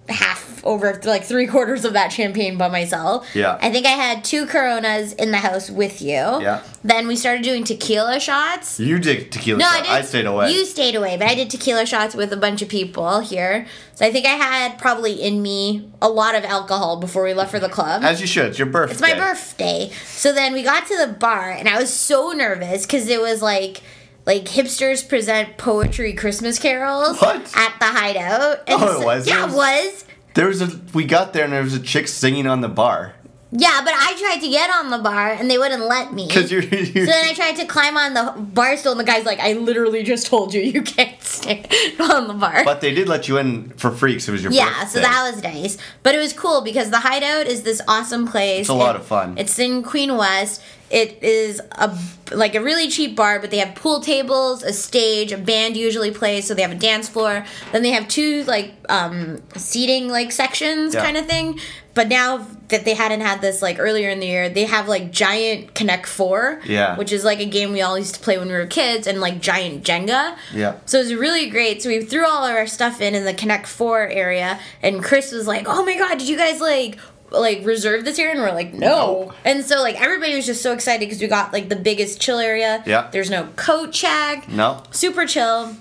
half 0.09 0.63
over 0.65 0.99
like 1.05 1.23
three 1.23 1.47
quarters 1.47 1.85
of 1.85 1.93
that 1.93 2.11
champagne 2.11 2.57
by 2.57 2.67
myself. 2.67 3.27
Yeah. 3.35 3.57
I 3.61 3.71
think 3.71 3.85
I 3.85 3.91
had 3.91 4.23
two 4.23 4.45
Coronas 4.47 5.13
in 5.13 5.31
the 5.31 5.37
house 5.37 5.69
with 5.69 6.01
you. 6.01 6.13
Yeah. 6.13 6.63
Then 6.83 7.07
we 7.07 7.15
started 7.15 7.43
doing 7.43 7.63
tequila 7.63 8.19
shots. 8.19 8.79
You 8.79 8.99
did 8.99 9.31
tequila. 9.31 9.59
No, 9.59 9.65
shot. 9.65 9.87
I. 9.87 9.97
I 9.97 10.01
stayed 10.01 10.25
away. 10.25 10.51
You 10.51 10.65
stayed 10.65 10.95
away, 10.95 11.17
but 11.17 11.27
I 11.27 11.35
did 11.35 11.49
tequila 11.49 11.85
shots 11.85 12.15
with 12.15 12.33
a 12.33 12.37
bunch 12.37 12.61
of 12.61 12.69
people 12.69 13.19
here. 13.19 13.67
So 13.93 14.05
I 14.05 14.11
think 14.11 14.25
I 14.25 14.31
had 14.33 14.77
probably 14.77 15.13
in 15.21 15.41
me 15.41 15.89
a 16.01 16.09
lot 16.09 16.35
of 16.35 16.43
alcohol 16.43 16.99
before 16.99 17.23
we 17.23 17.33
left 17.33 17.51
for 17.51 17.59
the 17.59 17.69
club. 17.69 18.03
As 18.03 18.19
you 18.19 18.27
should. 18.27 18.47
It's 18.47 18.59
your 18.59 18.67
birthday. 18.67 18.93
it's 18.93 19.01
my 19.01 19.13
birthday. 19.15 19.91
So 20.05 20.33
then 20.33 20.53
we 20.53 20.63
got 20.63 20.87
to 20.87 20.97
the 20.97 21.13
bar, 21.13 21.51
and 21.51 21.69
I 21.69 21.79
was 21.79 21.93
so 21.93 22.31
nervous 22.31 22.85
because 22.85 23.07
it 23.07 23.21
was 23.21 23.41
like. 23.41 23.81
Like 24.25 24.45
hipsters 24.45 25.07
present 25.07 25.57
poetry 25.57 26.13
Christmas 26.13 26.57
carols 26.59 27.19
What? 27.21 27.41
at 27.55 27.75
the 27.79 27.85
hideout. 27.85 28.59
And 28.67 28.81
Oh, 28.81 29.01
it 29.01 29.05
was? 29.05 29.27
Yeah, 29.27 29.47
It 29.49 29.53
was-. 29.55 30.05
There 30.33 30.47
was 30.47 30.61
a. 30.61 30.79
We 30.93 31.05
got 31.05 31.31
there 31.33 31.43
and 31.45 31.53
there 31.53 31.63
was 31.63 31.73
a 31.75 31.79
chick 31.79 32.07
singing 32.07 32.45
on 32.47 32.61
the 32.61 32.67
bar. 32.67 33.13
Yeah, 33.57 33.79
but 33.85 33.93
I 33.95 34.15
tried 34.19 34.41
to 34.41 34.49
get 34.49 34.69
on 34.69 34.89
the 34.89 34.97
bar 34.97 35.31
and 35.31 35.49
they 35.49 35.57
wouldn't 35.57 35.85
let 35.85 36.11
me. 36.11 36.27
Cause 36.27 36.51
you're. 36.51 36.61
you're 36.61 37.05
So 37.05 37.11
then 37.11 37.25
I 37.25 37.33
tried 37.33 37.55
to 37.57 37.65
climb 37.65 37.95
on 37.95 38.13
the 38.13 38.33
bar 38.41 38.75
stool, 38.75 38.91
and 38.91 38.99
the 38.99 39.05
guy's 39.05 39.23
like, 39.25 39.39
"I 39.39 39.53
literally 39.53 40.03
just 40.03 40.25
told 40.27 40.53
you 40.53 40.59
you 40.61 40.81
can't 40.81 41.21
stay 41.21 41.63
on 42.01 42.27
the 42.27 42.33
bar." 42.33 42.65
but 42.65 42.81
they 42.81 42.93
did 42.93 43.07
let 43.07 43.29
you 43.29 43.37
in 43.37 43.69
for 43.77 43.91
free 43.91 44.11
because 44.13 44.27
it 44.27 44.31
was 44.33 44.43
your 44.43 44.51
yeah, 44.51 44.65
birthday. 44.81 44.87
so 44.87 44.99
that 44.99 45.31
was 45.31 45.41
nice. 45.41 45.77
But 46.03 46.15
it 46.15 46.17
was 46.17 46.33
cool 46.33 46.61
because 46.61 46.89
the 46.89 46.99
Hideout 46.99 47.47
is 47.47 47.61
this 47.61 47.81
awesome 47.87 48.27
place. 48.27 48.61
It's 48.61 48.69
a 48.69 48.73
lot 48.73 48.97
of 48.97 49.05
fun. 49.05 49.37
It's 49.37 49.57
in 49.57 49.83
Queen 49.83 50.17
West. 50.17 50.61
It 50.89 51.23
is 51.23 51.61
a 51.71 51.97
like 52.31 52.53
a 52.55 52.61
really 52.61 52.89
cheap 52.89 53.15
bar, 53.15 53.39
but 53.39 53.49
they 53.51 53.57
have 53.57 53.73
pool 53.75 54.01
tables, 54.01 54.61
a 54.63 54.71
stage, 54.71 55.31
a 55.31 55.37
band 55.37 55.75
usually 55.75 56.11
plays, 56.11 56.45
so 56.47 56.53
they 56.53 56.61
have 56.61 56.71
a 56.71 56.75
dance 56.75 57.09
floor. 57.09 57.43
Then 57.71 57.81
they 57.81 57.91
have 57.91 58.07
two 58.07 58.43
like 58.43 58.73
um 58.87 59.41
seating 59.55 60.09
like 60.09 60.31
sections 60.31 60.93
Yeah. 60.93 61.03
kind 61.03 61.17
of 61.17 61.25
thing. 61.25 61.59
But 61.95 62.09
now 62.09 62.45
that 62.67 62.83
they 62.83 62.93
hadn't 62.93 63.21
had 63.21 63.39
this 63.41 63.61
like 63.61 63.79
earlier 63.79 64.09
in 64.09 64.19
the 64.19 64.27
year, 64.27 64.49
they 64.49 64.65
have 64.65 64.87
like 64.87 65.11
giant 65.11 65.73
Connect 65.73 66.05
Four, 66.05 66.61
Yeah. 66.65 66.97
which 66.97 67.11
is 67.11 67.23
like 67.23 67.39
a 67.39 67.45
game 67.45 67.71
we 67.71 67.81
all 67.81 67.97
used 67.97 68.15
to 68.15 68.19
play 68.21 68.37
when 68.37 68.47
we 68.49 68.53
were 68.53 68.67
kids, 68.67 69.07
and 69.07 69.19
like 69.21 69.39
giant 69.41 69.83
Jenga. 69.83 70.35
Yeah. 70.53 70.75
So 70.85 70.99
it 70.99 71.03
was 71.03 71.15
really 71.15 71.49
great. 71.49 71.81
So 71.81 71.89
we 71.89 72.01
threw 72.01 72.25
all 72.27 72.43
of 72.45 72.53
our 72.53 72.67
stuff 72.67 73.01
in 73.01 73.15
in 73.15 73.23
the 73.25 73.33
Connect 73.33 73.65
Four 73.65 74.07
area, 74.07 74.59
and 74.83 75.01
Chris 75.03 75.31
was 75.31 75.47
like, 75.47 75.65
"Oh 75.67 75.83
my 75.83 75.97
god, 75.97 76.19
did 76.19 76.27
you 76.27 76.37
guys 76.37 76.59
like?" 76.61 76.97
Like 77.31 77.65
reserve 77.65 78.05
this 78.05 78.19
area 78.19 78.33
and 78.33 78.41
we're 78.41 78.51
like 78.53 78.73
no. 78.73 78.87
No. 78.87 79.33
and 79.43 79.63
so 79.65 79.81
like 79.81 79.99
everybody 79.99 80.35
was 80.35 80.45
just 80.45 80.61
so 80.61 80.73
excited 80.73 80.99
because 81.05 81.19
we 81.21 81.27
got 81.27 81.51
like 81.53 81.69
the 81.69 81.75
biggest 81.75 82.21
chill 82.21 82.39
area 82.39 82.83
Yeah. 82.85 83.09
there's 83.11 83.29
no 83.29 83.47
coat 83.55 83.91
check 83.91 84.47
No. 84.47 84.83
super 84.91 85.25
chill 85.25 85.75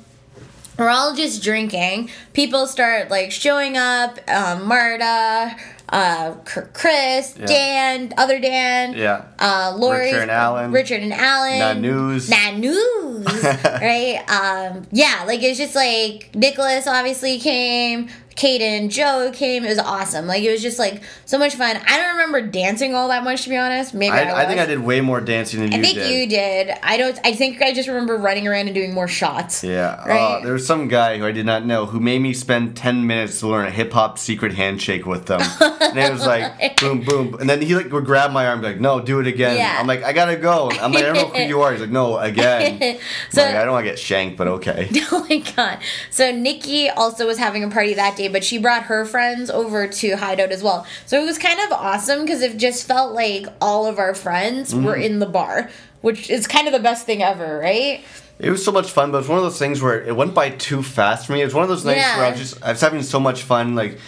we're 0.78 0.88
all 0.88 1.14
just 1.14 1.42
drinking 1.42 2.10
people 2.32 2.66
start 2.66 3.10
like 3.10 3.30
showing 3.30 3.76
up 3.76 4.18
um, 4.28 4.66
marta 4.66 5.54
uh, 5.88 6.32
Chr- 6.44 6.60
chris 6.72 7.34
Yeah. 7.38 7.46
dan 7.46 8.14
other 8.16 8.40
dan 8.40 8.94
Yeah. 8.94 9.22
uh, 9.38 9.74
Lori, 9.76 10.06
Richard 10.06 10.22
and 10.22 10.30
Alan. 10.30 10.72
Richard 10.72 11.02
and 11.02 11.12
Alan, 11.12 11.82
Nanooz. 11.82 12.30
Nanooz, 12.30 13.64
right? 13.80 14.22
Um, 14.28 14.86
yeah, 14.90 15.24
like 15.26 15.42
it's 15.42 15.58
just 15.58 15.74
like 15.74 16.30
Nicholas 16.34 16.86
obviously 16.86 17.38
came, 17.38 18.08
Caden, 18.36 18.90
Joe 18.90 19.30
came. 19.32 19.64
It 19.64 19.68
was 19.68 19.78
awesome. 19.78 20.26
Like 20.26 20.42
it 20.42 20.50
was 20.50 20.60
just 20.60 20.76
like 20.78 21.02
so 21.24 21.38
much 21.38 21.54
fun. 21.54 21.76
I 21.86 21.96
don't 21.98 22.12
remember 22.16 22.42
dancing 22.42 22.92
all 22.94 23.06
that 23.08 23.22
much 23.22 23.42
to 23.44 23.48
be 23.48 23.56
honest. 23.56 23.94
Maybe 23.94 24.10
I, 24.12 24.24
I, 24.24 24.42
I 24.42 24.46
think 24.46 24.58
I 24.58 24.66
did 24.66 24.80
way 24.80 25.00
more 25.00 25.20
dancing 25.20 25.60
than 25.60 25.72
I 25.72 25.76
you 25.76 25.82
did. 25.84 25.90
I 25.98 26.00
think 26.02 26.12
you 26.12 26.26
did. 26.28 26.70
I 26.82 26.96
don't. 26.96 27.16
I 27.24 27.32
think 27.32 27.62
I 27.62 27.72
just 27.72 27.86
remember 27.88 28.16
running 28.16 28.48
around 28.48 28.66
and 28.66 28.74
doing 28.74 28.92
more 28.92 29.06
shots. 29.06 29.62
Yeah. 29.62 30.02
Right? 30.04 30.18
Uh, 30.18 30.40
there 30.44 30.52
was 30.54 30.66
some 30.66 30.88
guy 30.88 31.18
who 31.18 31.26
I 31.26 31.30
did 31.30 31.46
not 31.46 31.64
know 31.64 31.86
who 31.86 32.00
made 32.00 32.22
me 32.22 32.32
spend 32.32 32.76
10 32.76 33.06
minutes 33.06 33.38
to 33.40 33.46
learn 33.46 33.66
a 33.66 33.70
hip 33.70 33.92
hop 33.92 34.18
secret 34.18 34.54
handshake 34.54 35.06
with 35.06 35.26
them. 35.26 35.40
and 35.90 35.98
it 35.98 36.12
was 36.12 36.26
like, 36.26 36.76
boom, 36.80 37.00
boom. 37.02 37.34
And 37.40 37.48
then 37.48 37.60
he 37.60 37.74
like 37.74 37.90
would 37.90 38.04
grab 38.04 38.32
my 38.32 38.46
arm 38.46 38.58
and 38.58 38.62
be 38.62 38.68
like, 38.68 38.80
no, 38.80 39.00
do 39.00 39.20
it 39.20 39.26
again. 39.26 39.56
Yeah. 39.56 39.76
I'm 39.78 39.86
like, 39.86 40.02
I 40.02 40.12
gotta 40.12 40.36
go. 40.36 40.70
I'm 40.70 40.92
like, 40.92 41.04
I 41.04 41.12
don't 41.12 41.14
know 41.14 41.38
who 41.38 41.42
you 41.42 41.60
are. 41.62 41.72
He's 41.72 41.80
like, 41.80 41.90
no, 41.90 42.18
again. 42.18 42.98
So- 43.30 43.42
like, 43.42 43.54
I 43.54 43.64
don't 43.64 43.72
want 43.72 43.84
to 43.84 43.90
get 43.90 43.98
shanked, 43.98 44.36
but 44.36 44.46
okay. 44.48 44.88
Oh 45.12 45.26
my 45.28 45.38
god. 45.38 45.78
So 46.10 46.32
Nikki 46.32 46.88
also 46.88 47.26
was 47.26 47.38
having 47.38 47.62
a 47.62 47.68
party 47.68 47.94
that 47.94 48.16
day, 48.16 48.28
but 48.28 48.42
she 48.42 48.58
brought 48.58 48.84
her 48.84 49.04
friends 49.04 49.50
over 49.50 49.86
to 49.86 50.16
Hideout 50.16 50.50
as 50.50 50.62
well. 50.62 50.86
So 51.06 51.20
it 51.20 51.24
was 51.24 51.38
kind 51.38 51.60
of 51.60 51.72
awesome 51.72 52.22
because 52.22 52.42
it 52.42 52.56
just 52.56 52.86
felt 52.86 53.12
like 53.12 53.46
all 53.60 53.86
of 53.86 53.98
our 53.98 54.14
friends 54.14 54.74
were 54.74 54.94
mm-hmm. 54.94 55.02
in 55.02 55.18
the 55.18 55.26
bar, 55.26 55.70
which 56.00 56.30
is 56.30 56.46
kind 56.46 56.66
of 56.66 56.72
the 56.72 56.80
best 56.80 57.06
thing 57.06 57.22
ever, 57.22 57.58
right? 57.58 58.04
It 58.38 58.50
was 58.50 58.64
so 58.64 58.72
much 58.72 58.90
fun, 58.90 59.12
but 59.12 59.18
it 59.18 59.20
was 59.20 59.28
one 59.28 59.38
of 59.38 59.44
those 59.44 59.58
things 59.58 59.80
where 59.80 60.02
it 60.02 60.16
went 60.16 60.34
by 60.34 60.50
too 60.50 60.82
fast 60.82 61.26
for 61.26 61.32
me. 61.32 61.42
It 61.42 61.44
was 61.44 61.54
one 61.54 61.62
of 61.62 61.68
those 61.68 61.84
nights 61.84 62.16
where 62.16 62.26
I 62.26 62.30
was 62.30 62.40
just 62.40 62.62
I 62.62 62.72
was 62.72 62.80
having 62.80 63.02
so 63.02 63.20
much 63.20 63.42
fun, 63.42 63.74
like 63.74 63.98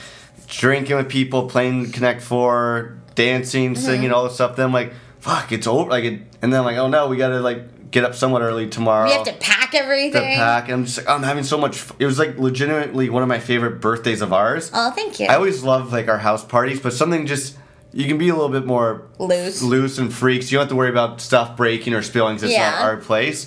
drinking 0.47 0.97
with 0.97 1.09
people, 1.09 1.49
playing 1.49 1.93
Connect 1.93 2.23
Four, 2.23 2.99
dancing, 3.15 3.75
Mm-hmm. 3.75 3.83
singing, 3.85 4.13
all 4.13 4.25
this 4.25 4.35
stuff. 4.35 4.57
Then 4.57 4.67
I'm 4.67 4.73
like, 4.73 4.93
fuck, 5.21 5.53
it's 5.53 5.67
over. 5.67 5.91
Like, 5.91 6.05
it, 6.05 6.21
and 6.43 6.53
then 6.53 6.61
I'm 6.61 6.65
like, 6.67 6.77
oh 6.77 6.89
no, 6.89 7.09
we 7.09 7.17
gotta 7.17 7.41
like 7.41 7.91
get 7.91 8.05
up 8.05 8.15
somewhat 8.15 8.43
early 8.43 8.69
tomorrow. 8.69 9.07
We 9.07 9.13
have 9.13 9.25
to 9.27 9.33
pack 9.35 9.71
to 9.73 9.79
everything. 9.79 10.37
pack. 10.37 10.65
And 10.65 10.73
I'm 10.75 10.85
just 10.85 10.99
like, 10.99 11.09
I'm 11.09 11.23
having 11.23 11.45
so 11.45 11.57
much. 11.59 11.77
f- 11.77 11.93
It 11.99 12.07
was 12.07 12.19
like 12.19 12.37
legitimately 12.39 13.09
one 13.11 13.23
of 13.23 13.29
my 13.29 13.39
favorite 13.39 13.81
birthdays 13.81 14.23
of 14.23 14.33
ours. 14.33 14.71
Oh, 14.75 14.91
thank 14.91 15.19
you. 15.21 15.27
I 15.27 15.35
always 15.37 15.63
love 15.63 15.93
like 15.93 16.09
our 16.09 16.19
house 16.19 16.45
parties, 16.45 16.81
but 16.81 16.93
something 16.93 17.27
just 17.27 17.57
you 17.93 18.07
can 18.07 18.19
be 18.19 18.29
a 18.29 18.35
little 18.35 18.51
bit 18.51 18.67
more 18.67 19.09
Loose. 19.19 19.63
loose 19.63 19.97
and 19.99 20.13
freaks. 20.13 20.51
You 20.53 20.59
don't 20.59 20.65
have 20.65 20.69
to 20.71 20.77
worry 20.77 20.91
about 20.91 21.21
stuff 21.21 21.57
breaking 21.57 21.95
or 21.95 22.03
spilling. 22.03 22.35
It's 22.35 22.45
Yeah. 22.45 22.71
not 22.73 22.83
our 22.83 22.97
place. 22.99 23.47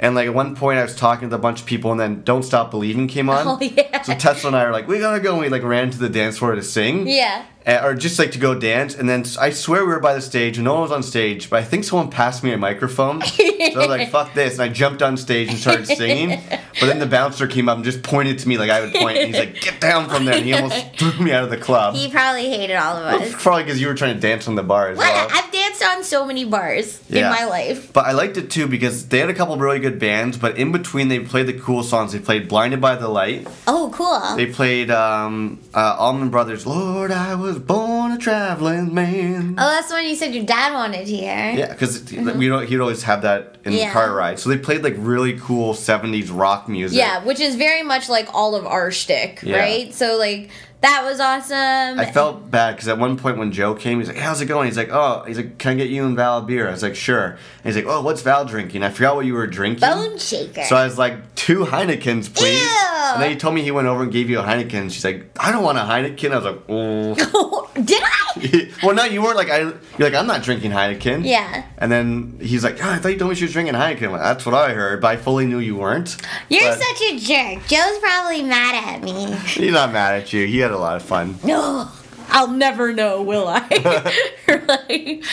And 0.00 0.14
like 0.14 0.26
at 0.26 0.34
one 0.34 0.54
point, 0.54 0.78
I 0.78 0.82
was 0.82 0.94
talking 0.94 1.28
to 1.30 1.36
a 1.36 1.38
bunch 1.38 1.60
of 1.60 1.66
people, 1.66 1.90
and 1.90 1.98
then 2.00 2.22
"Don't 2.22 2.42
Stop 2.44 2.70
Believing" 2.70 3.08
came 3.08 3.28
on. 3.28 3.46
Oh, 3.48 3.58
yeah. 3.60 4.02
So 4.02 4.14
Tesla 4.14 4.48
and 4.48 4.56
I 4.56 4.62
are 4.64 4.72
like, 4.72 4.86
"We 4.86 4.98
gotta 4.98 5.20
go." 5.20 5.32
And 5.32 5.40
we 5.40 5.48
like 5.48 5.62
ran 5.62 5.90
to 5.90 5.98
the 5.98 6.08
dance 6.08 6.38
floor 6.38 6.54
to 6.54 6.62
sing. 6.62 7.08
Yeah. 7.08 7.44
Uh, 7.66 7.80
or 7.82 7.92
just 7.94 8.18
like 8.18 8.32
to 8.32 8.38
go 8.38 8.54
dance, 8.58 8.94
and 8.94 9.06
then 9.06 9.24
I 9.38 9.50
swear 9.50 9.84
we 9.84 9.92
were 9.92 10.00
by 10.00 10.14
the 10.14 10.22
stage, 10.22 10.56
and 10.56 10.64
no 10.64 10.72
one 10.74 10.82
was 10.82 10.92
on 10.92 11.02
stage, 11.02 11.50
but 11.50 11.58
I 11.60 11.64
think 11.64 11.84
someone 11.84 12.08
passed 12.08 12.42
me 12.42 12.50
a 12.52 12.56
microphone. 12.56 13.20
so 13.20 13.34
I 13.44 13.72
was 13.76 13.88
like, 13.88 14.08
"Fuck 14.10 14.32
this!" 14.32 14.54
and 14.54 14.62
I 14.62 14.68
jumped 14.72 15.02
on 15.02 15.18
stage 15.18 15.48
and 15.50 15.58
started 15.58 15.86
singing. 15.86 16.40
But 16.80 16.86
then 16.86 16.98
the 16.98 17.06
bouncer 17.06 17.46
came 17.46 17.68
up 17.68 17.76
and 17.76 17.84
just 17.84 18.02
pointed 18.02 18.38
to 18.38 18.48
me 18.48 18.56
like 18.56 18.70
I 18.70 18.80
would 18.80 18.94
point, 18.94 19.18
and 19.18 19.26
he's 19.26 19.36
like, 19.38 19.60
"Get 19.60 19.80
down 19.82 20.08
from 20.08 20.24
there!" 20.24 20.36
And 20.36 20.46
he 20.46 20.54
almost 20.54 20.82
threw 20.96 21.12
me 21.22 21.30
out 21.32 21.44
of 21.44 21.50
the 21.50 21.58
club. 21.58 21.94
He 21.94 22.08
probably 22.10 22.48
hated 22.48 22.76
all 22.76 22.96
of 22.96 23.20
us. 23.20 23.34
Probably 23.42 23.64
because 23.64 23.80
you 23.80 23.88
were 23.88 23.94
trying 23.94 24.14
to 24.14 24.20
dance 24.20 24.48
on 24.48 24.54
the 24.54 24.62
bar 24.62 24.88
as 24.88 24.96
What? 24.96 25.12
well. 25.12 25.28
I've 25.30 25.52
danced 25.52 25.84
on 25.84 26.04
so 26.04 26.24
many 26.24 26.44
bars 26.46 27.02
in 27.10 27.22
my 27.24 27.44
life. 27.44 27.92
But 27.92 28.06
I 28.06 28.12
liked 28.12 28.38
it 28.38 28.50
too 28.50 28.66
because 28.66 29.08
they 29.08 29.18
had 29.18 29.28
a 29.28 29.34
couple 29.34 29.56
really 29.58 29.80
good 29.80 29.98
bands, 29.98 30.38
but 30.38 30.56
in 30.56 30.72
between 30.72 31.08
they 31.08 31.18
played 31.20 31.46
the 31.48 31.52
cool 31.58 31.82
songs. 31.82 32.12
They 32.12 32.18
played 32.20 32.48
"Blinded 32.48 32.80
by 32.80 32.94
the 32.96 33.08
Light." 33.08 33.46
Oh, 33.66 33.90
cool. 33.92 34.36
They 34.36 34.46
played 34.46 34.90
um, 34.90 35.60
uh, 35.74 35.96
Allman 35.98 36.30
Brothers. 36.30 36.64
Lord, 36.66 37.10
I 37.10 37.34
was 37.48 37.58
born 37.58 38.12
a 38.12 38.18
traveling 38.18 38.94
man. 38.94 39.54
oh, 39.58 39.68
that's 39.70 39.88
the 39.88 39.94
one 39.94 40.04
you 40.04 40.14
said 40.14 40.34
your 40.34 40.44
dad 40.44 40.72
wanted 40.72 41.06
to 41.06 41.16
hear. 41.16 41.52
Yeah, 41.56 41.72
because 41.72 42.04
we 42.12 42.48
don't. 42.48 42.66
He'd 42.68 42.80
always 42.80 43.02
have 43.04 43.22
that 43.22 43.56
in 43.64 43.72
Yeah. 43.72 43.86
the 43.88 43.92
car 43.92 44.14
ride. 44.14 44.38
So 44.38 44.48
they 44.50 44.58
played 44.58 44.82
like 44.82 44.94
really 44.98 45.38
cool 45.38 45.74
'70s 45.74 46.30
rock 46.30 46.68
music. 46.68 46.98
Yeah, 46.98 47.24
which 47.24 47.40
is 47.40 47.56
very 47.56 47.82
much 47.82 48.08
like 48.08 48.28
all 48.34 48.54
of 48.54 48.66
our 48.66 48.90
shtick, 48.90 49.40
Yeah. 49.42 49.58
right? 49.58 49.94
So 49.94 50.16
like 50.18 50.50
that 50.80 51.02
was 51.04 51.18
awesome. 51.20 51.98
I 51.98 52.10
felt 52.12 52.50
bad 52.50 52.76
because 52.76 52.88
at 52.88 52.98
one 52.98 53.16
point 53.16 53.36
when 53.38 53.50
Joe 53.52 53.74
came, 53.74 53.98
he's 53.98 54.08
like, 54.08 54.16
"How's 54.16 54.40
it 54.40 54.46
going?" 54.46 54.66
He's 54.66 54.76
like, 54.76 54.90
"Oh, 54.90 55.24
he's 55.26 55.36
like, 55.36 55.58
can 55.58 55.72
I 55.72 55.74
get 55.74 55.88
you 55.88 56.04
and 56.06 56.16
Val 56.16 56.38
a 56.38 56.42
beer?" 56.42 56.68
I 56.68 56.70
was 56.70 56.82
like, 56.82 56.94
"Sure." 56.94 57.30
And 57.30 57.38
he's 57.64 57.76
like, 57.76 57.86
"Oh, 57.92 58.00
what's 58.02 58.22
Val 58.22 58.44
drinking?" 58.44 58.82
I 58.82 58.90
forgot 58.90 59.16
what 59.16 59.26
you 59.26 59.34
were 59.34 59.46
drinking. 59.46 59.80
bone 59.80 60.18
shaker. 60.18 60.62
So 60.64 60.76
I 60.76 60.84
was 60.84 60.96
like, 60.98 61.34
two 61.34 61.64
Heinekens, 61.64 62.32
please. 62.34 62.60
Ew. 62.60 62.68
And 63.14 63.22
then 63.22 63.30
he 63.30 63.36
told 63.36 63.54
me 63.54 63.62
he 63.62 63.70
went 63.70 63.88
over 63.88 64.02
and 64.02 64.12
gave 64.12 64.28
you 64.28 64.38
a 64.38 64.42
Heineken. 64.42 64.90
She's 64.92 65.04
like, 65.04 65.30
I 65.40 65.50
don't 65.50 65.62
want 65.62 65.78
a 65.78 65.82
Heineken. 65.82 66.30
I 66.30 66.36
was 66.36 66.44
like, 66.44 66.60
oh. 66.68 67.67
Did 67.84 68.02
I? 68.02 68.70
well, 68.82 68.94
no, 68.94 69.04
you 69.04 69.22
weren't 69.22 69.36
like, 69.36 69.50
I. 69.50 69.58
You're 69.60 69.74
like, 69.98 70.14
I'm 70.14 70.26
not 70.26 70.42
drinking 70.42 70.70
Heineken. 70.72 71.24
Yeah. 71.24 71.64
And 71.78 71.90
then 71.92 72.38
he's 72.40 72.64
like, 72.64 72.82
oh, 72.84 72.90
I 72.90 72.98
thought 72.98 73.08
you 73.08 73.18
told 73.18 73.30
me 73.30 73.34
she 73.36 73.44
was 73.44 73.52
drinking 73.52 73.74
Heineken. 73.74 74.10
Like, 74.10 74.22
That's 74.22 74.44
what 74.46 74.54
I 74.54 74.72
heard, 74.72 75.00
but 75.00 75.08
I 75.08 75.16
fully 75.16 75.46
knew 75.46 75.58
you 75.58 75.76
weren't. 75.76 76.16
You're 76.48 76.62
But 76.64 76.78
such 76.80 77.02
a 77.02 77.18
jerk. 77.18 77.66
Joe's 77.66 77.98
probably 77.98 78.42
mad 78.42 78.74
at 78.96 79.02
me. 79.02 79.32
He's 79.46 79.72
not 79.72 79.92
mad 79.92 80.22
at 80.22 80.32
you. 80.32 80.46
He 80.46 80.58
had 80.58 80.70
a 80.70 80.78
lot 80.78 80.96
of 80.96 81.02
fun. 81.02 81.38
No, 81.44 81.88
I'll 82.28 82.48
never 82.48 82.92
know, 82.92 83.22
will 83.22 83.46
I? 83.48 84.12
Like- 84.68 85.24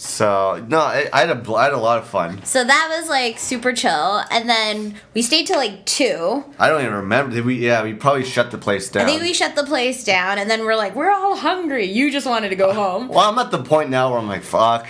So 0.00 0.64
no, 0.66 0.78
I, 0.78 1.10
I 1.12 1.26
had 1.26 1.46
a, 1.46 1.52
I 1.52 1.64
had 1.64 1.74
a 1.74 1.78
lot 1.78 1.98
of 1.98 2.08
fun. 2.08 2.42
so 2.42 2.64
that 2.64 2.96
was 2.98 3.10
like 3.10 3.38
super 3.38 3.74
chill, 3.74 4.22
and 4.30 4.48
then 4.48 4.94
we 5.12 5.20
stayed 5.20 5.46
till 5.46 5.58
like 5.58 5.84
two. 5.84 6.42
I 6.58 6.70
don't 6.70 6.80
even 6.80 6.94
remember. 6.94 7.34
Did 7.34 7.44
we? 7.44 7.56
Yeah, 7.56 7.82
we 7.82 7.92
probably 7.92 8.24
shut 8.24 8.50
the 8.50 8.56
place 8.56 8.88
down. 8.88 9.02
I 9.02 9.06
think 9.06 9.20
we 9.20 9.34
shut 9.34 9.56
the 9.56 9.64
place 9.64 10.02
down, 10.02 10.38
and 10.38 10.50
then 10.50 10.64
we're 10.64 10.74
like, 10.74 10.94
we're 10.96 11.10
all 11.10 11.36
hungry. 11.36 11.84
You 11.84 12.10
just 12.10 12.26
wanted 12.26 12.48
to 12.48 12.56
go 12.56 12.72
home. 12.72 13.08
Well, 13.08 13.18
I'm 13.18 13.38
at 13.38 13.50
the 13.50 13.62
point 13.62 13.90
now 13.90 14.08
where 14.10 14.18
I'm 14.18 14.26
like, 14.26 14.42
fuck. 14.42 14.86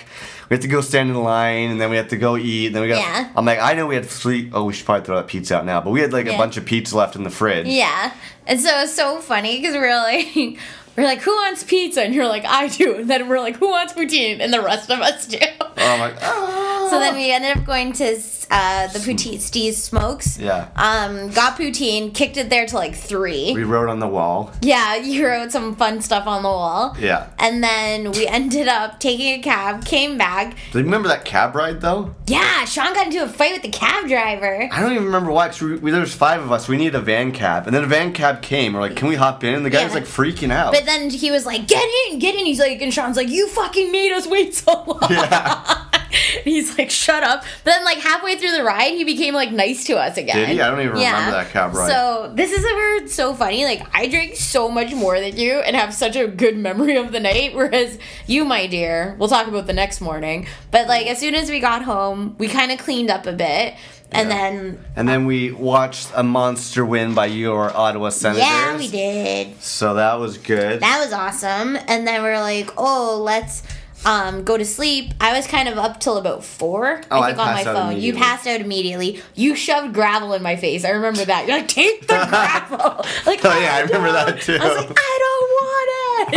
We 0.49 0.55
have 0.55 0.63
to 0.63 0.69
go 0.69 0.81
stand 0.81 1.11
in 1.11 1.17
line, 1.17 1.71
and 1.71 1.81
then 1.81 1.91
we 1.91 1.97
have 1.97 2.09
to 2.09 2.17
go 2.17 2.37
eat. 2.37 2.67
And 2.67 2.75
then 2.77 2.83
we 2.83 2.89
got. 2.89 2.99
Yeah. 2.99 3.33
I'm 3.35 3.45
like, 3.45 3.59
I 3.59 3.75
know 3.75 3.89
we 3.89 3.97
had 3.97 4.07
three 4.07 4.49
oh 4.53 4.65
we 4.65 4.73
should 4.75 4.87
probably 4.87 5.05
throw 5.07 5.17
that 5.17 5.27
pizza 5.27 5.57
out 5.57 5.65
now, 5.67 5.81
but 5.81 5.91
we 5.91 6.01
had 6.01 6.13
like 6.13 6.27
a 6.27 6.37
bunch 6.37 6.57
of 6.57 6.65
pizza 6.65 6.97
left 6.97 7.17
in 7.17 7.25
the 7.25 7.31
fridge. 7.31 7.67
Yeah, 7.67 8.13
and 8.47 8.61
so 8.61 8.71
it's 8.83 8.95
so 8.95 9.21
funny 9.21 9.61
because 9.61 9.75
we're 9.75 9.97
like. 9.97 10.59
We're 10.97 11.05
like, 11.05 11.21
who 11.21 11.33
wants 11.33 11.63
pizza? 11.63 12.03
And 12.03 12.15
you're 12.15 12.27
like, 12.27 12.45
I 12.45 12.69
do. 12.69 12.97
And 12.97 13.09
then 13.09 13.29
we're 13.29 13.41
like, 13.41 13.57
who 13.57 13.69
wants 13.69 13.93
poutine? 13.93 14.41
And 14.41 14.53
the 14.53 14.61
rest 14.61 14.91
of 14.91 15.01
us 15.01 15.27
do. 15.27 15.39
Oh, 15.61 15.97
like, 15.99 16.17
oh. 16.21 16.89
So 16.91 16.99
then 16.99 17.15
ah. 17.15 17.17
we 17.17 17.31
ended 17.31 17.57
up 17.57 17.65
going 17.65 17.93
to 17.95 18.17
uh, 18.51 18.89
the 18.89 18.99
poutine 18.99 19.41
Steve's 19.41 19.83
Smokes. 19.83 20.39
Yeah. 20.39 20.69
Um, 20.77 21.31
got 21.31 21.57
poutine, 21.57 22.13
kicked 22.13 22.37
it 22.37 22.51
there 22.51 22.67
to 22.67 22.75
like 22.75 22.95
three. 22.95 23.53
We 23.55 23.65
wrote 23.65 23.89
on 23.89 23.99
the 24.01 24.09
wall. 24.09 24.53
yeah, 24.63 24.97
you 25.11 25.27
wrote 25.27 25.53
some 25.53 25.77
fun 25.77 26.01
stuff 26.01 26.27
on 26.27 26.43
the 26.43 26.49
wall. 26.49 26.97
Yeah. 26.99 27.29
And 27.39 27.63
then 27.63 28.13
we 28.13 28.27
ended 28.41 28.69
up 28.69 29.01
taking 29.01 29.39
a 29.39 29.43
cab, 29.43 29.85
came 29.85 30.19
back. 30.19 30.57
Do 30.73 30.79
you 30.79 30.85
remember 30.85 31.09
that 31.09 31.25
cab 31.25 31.55
ride 31.55 31.81
though? 31.81 32.15
Yeah, 32.27 32.65
Sean 32.65 32.93
got 32.95 33.07
into 33.07 33.23
a 33.23 33.29
fight 33.29 33.53
with 33.53 33.63
the 33.63 33.69
cab 33.71 34.09
driver. 34.09 34.69
I 34.71 34.81
don't 34.81 34.93
even 34.93 35.05
remember 35.05 35.31
why. 35.31 35.49
Cause 35.49 35.61
we, 35.63 35.77
we, 35.77 35.91
there 35.91 36.01
was 36.01 36.15
five 36.15 36.41
of 36.43 36.53
us. 36.53 36.69
We 36.69 36.77
needed 36.77 36.95
a 36.95 37.01
van 37.01 37.33
cab, 37.33 37.67
and 37.67 37.75
then 37.75 37.85
a 37.85 37.87
van 37.89 38.13
cab 38.13 38.43
came. 38.43 38.73
We're 38.73 38.81
like, 38.81 38.97
can 38.97 39.09
we 39.09 39.17
hop 39.17 39.43
in? 39.45 39.55
And 39.55 39.67
the 39.67 39.71
guy 39.71 39.85
was 39.85 39.95
like 39.95 40.05
freaking 40.05 40.51
out. 40.51 40.73
But 40.73 40.87
then 40.87 41.11
he 41.11 41.31
was 41.31 41.47
like, 41.47 41.67
"Get 41.67 41.87
in, 42.09 42.19
get 42.19 42.35
in." 42.35 42.47
He's 42.47 42.59
like, 42.59 42.81
and 42.81 42.93
Sean's 42.93 43.17
like, 43.17 43.29
"You 43.29 43.49
fucking 43.49 43.91
made 43.91 44.13
us 44.13 44.27
wait 44.27 44.55
so 44.55 44.85
long." 44.87 45.01
Yeah. 45.11 45.85
He's 46.45 46.77
like, 46.79 46.91
"Shut 46.91 47.23
up." 47.23 47.43
But 47.65 47.71
then, 47.73 47.85
like 47.85 47.99
halfway 47.99 48.37
through 48.39 48.53
the 48.53 48.65
ride, 48.65 48.93
he 48.95 49.05
became 49.05 49.35
like 49.35 49.53
nice 49.53 49.85
to 49.85 49.97
us 49.97 50.17
again. 50.17 50.37
Did 50.37 50.49
he? 50.51 50.61
I 50.61 50.71
don't 50.71 50.81
even 50.81 50.93
remember 50.93 51.31
that 51.31 51.51
cab 51.51 51.75
ride. 51.75 51.89
So 51.91 52.33
this 52.35 52.53
is 52.53 52.63
where 52.63 52.97
it's 53.03 53.15
so 53.15 53.35
funny. 53.35 53.65
Like 53.65 53.83
I 53.95 54.09
drank 54.09 54.37
so 54.37 54.69
much 54.71 54.93
more 54.93 55.21
than 55.21 55.37
you 55.37 55.55
and 55.61 55.77
have 55.77 55.95
such 55.95 56.17
a 56.17 56.27
good 56.27 56.57
memory 56.57 56.97
of 56.97 57.13
the 57.13 57.21
night, 57.21 57.55
whereas 57.55 57.99
you, 58.27 58.45
my 58.45 58.67
dear, 58.67 59.15
we'll 59.19 59.29
talk 59.29 59.47
about 59.47 59.67
the 59.67 59.73
next 59.73 60.01
morning. 60.01 60.47
But 60.71 60.89
like 60.89 61.07
as 61.07 61.19
soon 61.19 61.35
as 61.35 61.51
we 61.51 61.61
got 61.61 61.83
home, 61.83 62.35
we 62.39 62.49
kind 62.49 62.73
of 62.73 62.79
cleaned 62.79 63.11
up 63.11 63.27
a 63.27 63.33
bit, 63.33 63.75
and 64.13 64.31
then 64.31 64.85
and 64.97 65.09
then 65.09 65.27
we 65.27 65.53
watched 65.53 66.11
a 66.17 66.23
monster 66.25 66.85
win 66.85 67.15
by 67.15 67.27
your 67.27 67.75
Ottawa 67.77 68.09
Senators. 68.09 68.43
yeah, 68.43 68.77
we 68.77 68.89
did. 68.89 69.61
So 69.63 69.95
that 69.95 70.15
was 70.15 70.39
good. 70.39 70.81
That 70.81 71.01
was 71.05 71.13
awesome. 71.13 71.77
And 71.87 72.07
then 72.07 72.23
we 72.23 72.29
are 72.31 72.41
like, 72.41 72.71
oh, 72.77 73.21
let's 73.23 73.63
um, 74.05 74.45
go 74.45 74.57
to 74.57 74.65
sleep. 74.65 75.13
I 75.21 75.37
was 75.37 75.47
kind 75.47 75.69
of 75.69 75.77
up 75.79 76.01
till 76.01 76.17
about 76.17 76.43
four. 76.45 77.03
Oh, 77.11 77.21
I 77.21 77.25
I 77.25 77.27
think 77.29 77.39
on 77.39 77.55
my 77.55 77.65
phone. 77.65 78.01
You 78.01 78.15
passed 78.15 78.47
out 78.47 78.61
immediately. 78.61 79.21
You 79.35 79.55
shoved 79.55 79.95
Gravol 79.95 80.35
in 80.37 80.43
my 80.43 80.57
face. 80.57 80.85
I 80.85 80.91
remember 80.91 81.25
that. 81.25 81.47
You're 81.47 81.59
like, 81.59 81.69
take 81.69 82.07
the 82.07 82.15
Gravol. 82.15 83.27
like, 83.27 83.45
Oh, 83.45 83.59
yeah, 83.61 83.75
I 83.77 83.81
remember 83.83 84.09
don't." 84.13 84.27
that, 84.27 84.41
too. 84.41 84.59
I 84.61 84.69
was 84.69 84.77
like, 84.89 84.99
I 84.99 85.19
don't 85.23 85.51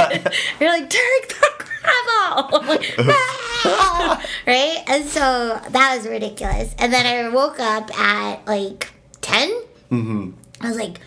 want 0.03 0.25
it. 0.25 0.35
You're 0.59 0.69
like, 0.71 0.89
take 0.89 1.29
the 1.29 1.65
Gravol. 1.65 2.49
I'm 2.61 2.67
like, 2.67 2.95
"Ah." 2.99 4.25
right? 4.47 4.83
And 4.87 5.05
so 5.05 5.59
that 5.69 5.95
was 5.97 6.07
ridiculous. 6.07 6.73
And 6.79 6.91
then 6.93 7.05
I 7.05 7.29
woke 7.29 7.59
up 7.59 7.97
at 7.99 8.45
like 8.47 8.91
10. 9.21 9.49
Mm-hmm. 9.91 10.31
I 10.61 10.67
was 10.67 10.77
like, 10.77 10.97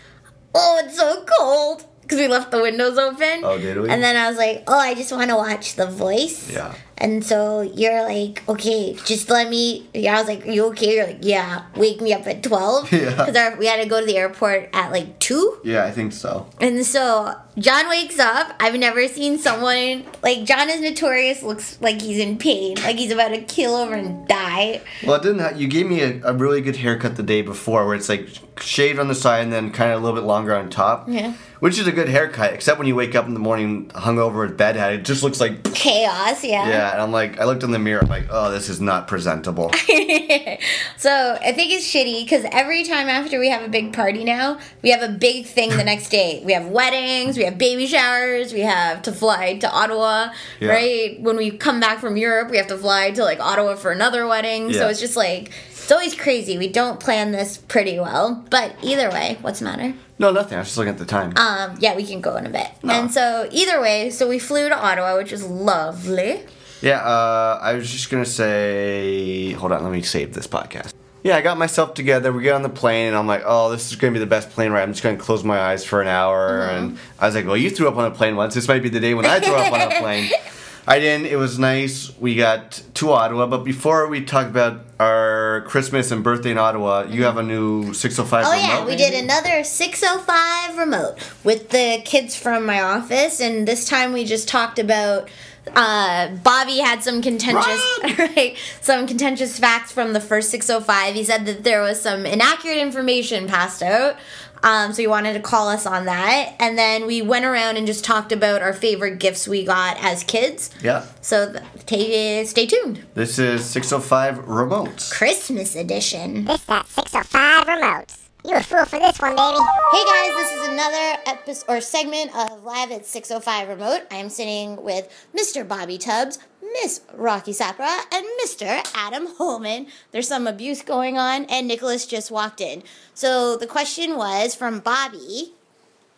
oh, 0.55 0.81
it's 0.83 0.97
so 0.97 1.25
cold. 1.39 1.85
Because 2.07 2.19
we 2.19 2.29
left 2.29 2.51
the 2.51 2.61
windows 2.61 2.97
open. 2.97 3.41
Oh, 3.43 3.57
did 3.57 3.75
we? 3.81 3.89
And 3.89 4.01
then 4.01 4.15
I 4.15 4.29
was 4.29 4.37
like, 4.37 4.63
oh, 4.65 4.79
I 4.79 4.93
just 4.95 5.11
want 5.11 5.29
to 5.29 5.35
watch 5.35 5.75
The 5.75 5.87
Voice. 5.87 6.49
Yeah. 6.49 6.73
And 6.97 7.21
so 7.23 7.59
you're 7.61 8.03
like, 8.03 8.47
okay, 8.47 8.93
just 9.03 9.29
let 9.29 9.49
me. 9.49 9.89
Yeah, 9.93 10.15
I 10.15 10.19
was 10.19 10.29
like, 10.29 10.45
you 10.45 10.67
okay? 10.67 10.95
You're 10.95 11.07
like, 11.07 11.19
yeah. 11.19 11.65
Wake 11.75 11.99
me 11.99 12.13
up 12.13 12.25
at 12.25 12.43
twelve. 12.43 12.89
Yeah. 12.97 13.25
Because 13.25 13.57
we 13.59 13.65
had 13.67 13.83
to 13.83 13.89
go 13.89 13.99
to 13.99 14.05
the 14.05 14.15
airport 14.15 14.69
at 14.71 14.91
like 14.93 15.19
two. 15.19 15.59
Yeah, 15.65 15.83
I 15.83 15.91
think 15.91 16.13
so. 16.13 16.47
And 16.61 16.85
so 16.85 17.35
John 17.59 17.89
wakes 17.89 18.19
up. 18.19 18.55
I've 18.59 18.75
never 18.75 19.07
seen 19.07 19.39
someone 19.39 20.05
like 20.21 20.43
John 20.43 20.69
is 20.69 20.79
notorious. 20.79 21.41
Looks 21.41 21.81
like 21.81 22.01
he's 22.01 22.19
in 22.19 22.37
pain, 22.37 22.75
like 22.77 22.97
he's 22.97 23.11
about 23.11 23.29
to 23.29 23.41
kill 23.41 23.75
over 23.75 23.95
and 23.95 24.27
die. 24.27 24.81
Well, 25.03 25.15
it 25.15 25.23
didn't. 25.23 25.39
Ha- 25.39 25.53
you 25.55 25.67
gave 25.67 25.87
me 25.87 26.01
a, 26.01 26.21
a 26.23 26.33
really 26.33 26.61
good 26.61 26.75
haircut 26.75 27.15
the 27.15 27.23
day 27.23 27.41
before, 27.41 27.87
where 27.87 27.95
it's 27.95 28.09
like 28.09 28.29
shaved 28.61 28.99
on 28.99 29.07
the 29.07 29.15
side 29.15 29.43
and 29.43 29.51
then 29.51 29.71
kind 29.71 29.91
of 29.91 30.01
a 30.01 30.05
little 30.05 30.19
bit 30.19 30.27
longer 30.27 30.55
on 30.55 30.69
top. 30.69 31.07
Yeah. 31.09 31.33
Which 31.59 31.79
is 31.79 31.87
a 31.87 31.91
good 31.91 32.07
haircut, 32.07 32.53
except 32.53 32.77
when 32.77 32.87
you 32.87 32.95
wake 32.95 33.15
up 33.15 33.25
in 33.25 33.33
the 33.33 33.39
morning 33.39 33.87
hungover 33.89 34.47
with 34.47 34.57
bedhead, 34.57 34.93
it 34.93 35.05
just 35.05 35.23
looks 35.23 35.39
like. 35.39 35.63
Chaos, 35.73 36.43
yeah. 36.43 36.69
Yeah, 36.69 36.91
and 36.91 37.01
I'm 37.01 37.11
like, 37.11 37.39
I 37.39 37.45
looked 37.45 37.63
in 37.63 37.71
the 37.71 37.79
mirror, 37.79 38.01
I'm 38.03 38.09
like, 38.09 38.27
oh, 38.29 38.51
this 38.51 38.69
is 38.69 38.79
not 38.79 39.07
presentable. 39.07 39.71
so 40.97 41.37
I 41.41 41.51
think 41.53 41.71
it's 41.73 41.91
shitty 41.91 42.23
because 42.23 42.45
every 42.51 42.83
time 42.83 43.09
after 43.09 43.39
we 43.39 43.49
have 43.49 43.63
a 43.63 43.69
big 43.69 43.91
party 43.91 44.23
now, 44.23 44.59
we 44.83 44.91
have 44.91 45.01
a 45.01 45.11
big 45.11 45.47
thing 45.47 45.71
the 45.71 45.83
next 45.83 46.09
day. 46.09 46.43
We 46.45 46.53
have 46.53 46.67
weddings, 46.67 47.37
we 47.37 47.43
have 47.47 47.57
baby 47.57 47.87
showers, 47.87 48.53
we 48.53 48.61
have 48.61 49.01
to 49.03 49.11
fly 49.11 49.57
to 49.57 49.69
Ottawa, 49.71 50.29
Yeah. 50.59 50.69
right? 50.69 51.19
When 51.21 51.35
we 51.37 51.51
come 51.51 51.79
back 51.79 51.99
from 51.99 52.15
Europe, 52.17 52.49
we 52.51 52.57
have 52.57 52.67
to 52.67 52.77
fly 52.77 53.11
to 53.11 53.23
like 53.23 53.39
Ottawa 53.39 53.75
for 53.75 53.91
another 53.91 54.25
wedding. 54.27 54.71
So 54.73 54.87
it's 54.87 54.99
just 54.99 55.17
like 55.17 55.51
it's 55.71 55.91
always 55.91 56.15
crazy. 56.15 56.57
We 56.57 56.67
don't 56.67 56.99
plan 56.99 57.31
this 57.31 57.57
pretty 57.57 57.97
well, 57.99 58.43
but 58.49 58.75
either 58.83 59.09
way, 59.09 59.37
what's 59.41 59.59
the 59.59 59.65
matter? 59.65 59.93
no, 60.19 60.31
nothing. 60.31 60.55
I 60.55 60.59
was 60.61 60.67
just 60.69 60.77
looking 60.79 60.93
at 60.93 60.97
the 60.99 61.05
time. 61.05 61.31
Um, 61.37 61.77
yeah, 61.79 61.95
we 61.95 62.03
can 62.03 62.21
go 62.21 62.35
in 62.37 62.45
a 62.47 62.49
bit. 62.49 62.67
No. 62.83 62.91
And 62.93 63.11
so 63.11 63.47
either 63.51 63.79
way, 63.79 64.09
so 64.09 64.27
we 64.27 64.39
flew 64.39 64.67
to 64.67 64.75
Ottawa, 64.75 65.15
which 65.15 65.31
is 65.31 65.43
lovely. 65.45 66.41
Yeah, 66.81 66.99
uh, 67.01 67.59
I 67.61 67.73
was 67.73 67.89
just 67.91 68.09
gonna 68.09 68.25
say, 68.25 69.51
hold 69.53 69.71
on, 69.71 69.83
let 69.83 69.91
me 69.91 70.01
save 70.01 70.33
this 70.33 70.47
podcast. 70.47 70.93
Yeah, 71.27 71.35
I 71.35 71.41
got 71.41 71.57
myself 71.57 71.93
together. 71.93 72.31
We 72.31 72.41
get 72.41 72.55
on 72.55 72.61
the 72.61 72.69
plane, 72.69 73.07
and 73.09 73.15
I'm 73.17 73.27
like, 73.27 73.43
oh, 73.45 73.69
this 73.69 73.91
is 73.91 73.97
gonna 73.97 74.13
be 74.13 74.19
the 74.19 74.25
best 74.25 74.49
plane 74.49 74.71
ride. 74.71 74.83
I'm 74.83 74.93
just 74.93 75.03
gonna 75.03 75.17
close 75.17 75.43
my 75.43 75.59
eyes 75.59 75.83
for 75.83 76.01
an 76.01 76.07
hour. 76.07 76.61
Uh-huh. 76.61 76.71
And 76.77 76.99
I 77.19 77.25
was 77.25 77.35
like, 77.35 77.45
well, 77.45 77.57
you 77.57 77.69
threw 77.69 77.89
up 77.89 77.97
on 77.97 78.09
a 78.09 78.15
plane 78.15 78.37
once. 78.37 78.55
This 78.55 78.69
might 78.69 78.81
be 78.81 78.87
the 78.87 79.01
day 79.01 79.13
when 79.13 79.25
I 79.25 79.41
throw 79.41 79.55
up 79.55 79.73
on 79.73 79.81
a 79.81 79.99
plane. 79.99 80.31
I 80.87 80.99
didn't. 80.99 81.25
It 81.25 81.35
was 81.35 81.59
nice. 81.59 82.17
We 82.17 82.35
got 82.35 82.81
to 82.93 83.11
Ottawa, 83.11 83.45
but 83.47 83.65
before 83.65 84.07
we 84.07 84.23
talk 84.23 84.47
about 84.47 84.85
our 85.01 85.65
Christmas 85.67 86.11
and 86.11 86.23
birthday 86.23 86.51
in 86.51 86.57
Ottawa, 86.57 87.07
you 87.09 87.25
have 87.25 87.35
a 87.35 87.43
new 87.43 87.93
605 87.93 88.45
Oh, 88.45 88.47
oh 88.47 88.51
remote. 88.53 88.65
yeah, 88.65 88.85
we 88.85 88.95
did 88.95 89.13
another 89.21 89.65
605 89.65 90.77
remote 90.77 91.17
with 91.43 91.71
the 91.71 92.01
kids 92.05 92.37
from 92.37 92.65
my 92.65 92.81
office, 92.81 93.41
and 93.41 93.67
this 93.67 93.83
time 93.83 94.13
we 94.13 94.23
just 94.23 94.47
talked 94.47 94.79
about. 94.79 95.27
Uh, 95.75 96.29
Bobby 96.43 96.77
had 96.79 97.03
some 97.03 97.21
contentious, 97.21 97.99
right, 98.17 98.55
some 98.81 99.07
contentious 99.07 99.59
facts 99.59 99.91
from 99.91 100.13
the 100.13 100.21
first 100.21 100.49
605. 100.51 101.15
He 101.15 101.23
said 101.23 101.45
that 101.45 101.63
there 101.63 101.81
was 101.81 102.01
some 102.01 102.25
inaccurate 102.25 102.77
information 102.77 103.47
passed 103.47 103.81
out, 103.83 104.17
um, 104.63 104.93
so 104.93 105.01
he 105.01 105.07
wanted 105.07 105.33
to 105.33 105.39
call 105.39 105.69
us 105.69 105.85
on 105.85 106.05
that. 106.05 106.55
And 106.59 106.77
then 106.77 107.05
we 107.05 107.21
went 107.21 107.45
around 107.45 107.77
and 107.77 107.85
just 107.85 108.03
talked 108.03 108.31
about 108.31 108.61
our 108.61 108.73
favorite 108.73 109.19
gifts 109.19 109.47
we 109.47 109.63
got 109.63 109.97
as 110.03 110.23
kids. 110.23 110.69
Yeah. 110.81 111.05
So 111.21 111.51
th- 111.51 111.63
stay, 111.81 112.43
stay 112.45 112.65
tuned. 112.65 113.05
This 113.13 113.39
is 113.39 113.65
605 113.65 114.45
remotes. 114.45 115.11
Christmas 115.11 115.75
edition. 115.75 116.45
This 116.45 116.63
that 116.65 116.87
605 116.87 117.65
remotes. 117.65 118.26
You 118.47 118.55
a 118.55 118.63
fool 118.63 118.85
for 118.85 118.97
this 118.97 119.19
one, 119.19 119.35
baby. 119.35 119.57
Hey 119.91 120.05
guys, 120.05 120.35
this 120.37 120.51
is 120.61 120.67
another 120.69 121.21
episode 121.25 121.65
or 121.67 121.81
segment 121.81 122.33
of 122.33 122.63
Live 122.63 122.91
at 122.91 123.05
605 123.05 123.67
Remote. 123.67 124.03
I 124.09 124.15
am 124.15 124.29
sitting 124.29 124.81
with 124.81 125.09
Mr. 125.37 125.67
Bobby 125.67 125.97
Tubbs, 125.97 126.39
Miss 126.61 127.01
Rocky 127.13 127.51
Sapra, 127.51 127.93
and 128.13 128.25
Mr. 128.41 128.89
Adam 128.95 129.27
Holman. 129.35 129.87
There's 130.11 130.29
some 130.29 130.47
abuse 130.47 130.81
going 130.81 131.17
on, 131.17 131.43
and 131.45 131.67
Nicholas 131.67 132.05
just 132.05 132.31
walked 132.31 132.61
in. 132.61 132.83
So 133.13 133.57
the 133.57 133.67
question 133.67 134.15
was 134.15 134.55
from 134.55 134.79
Bobby. 134.79 135.51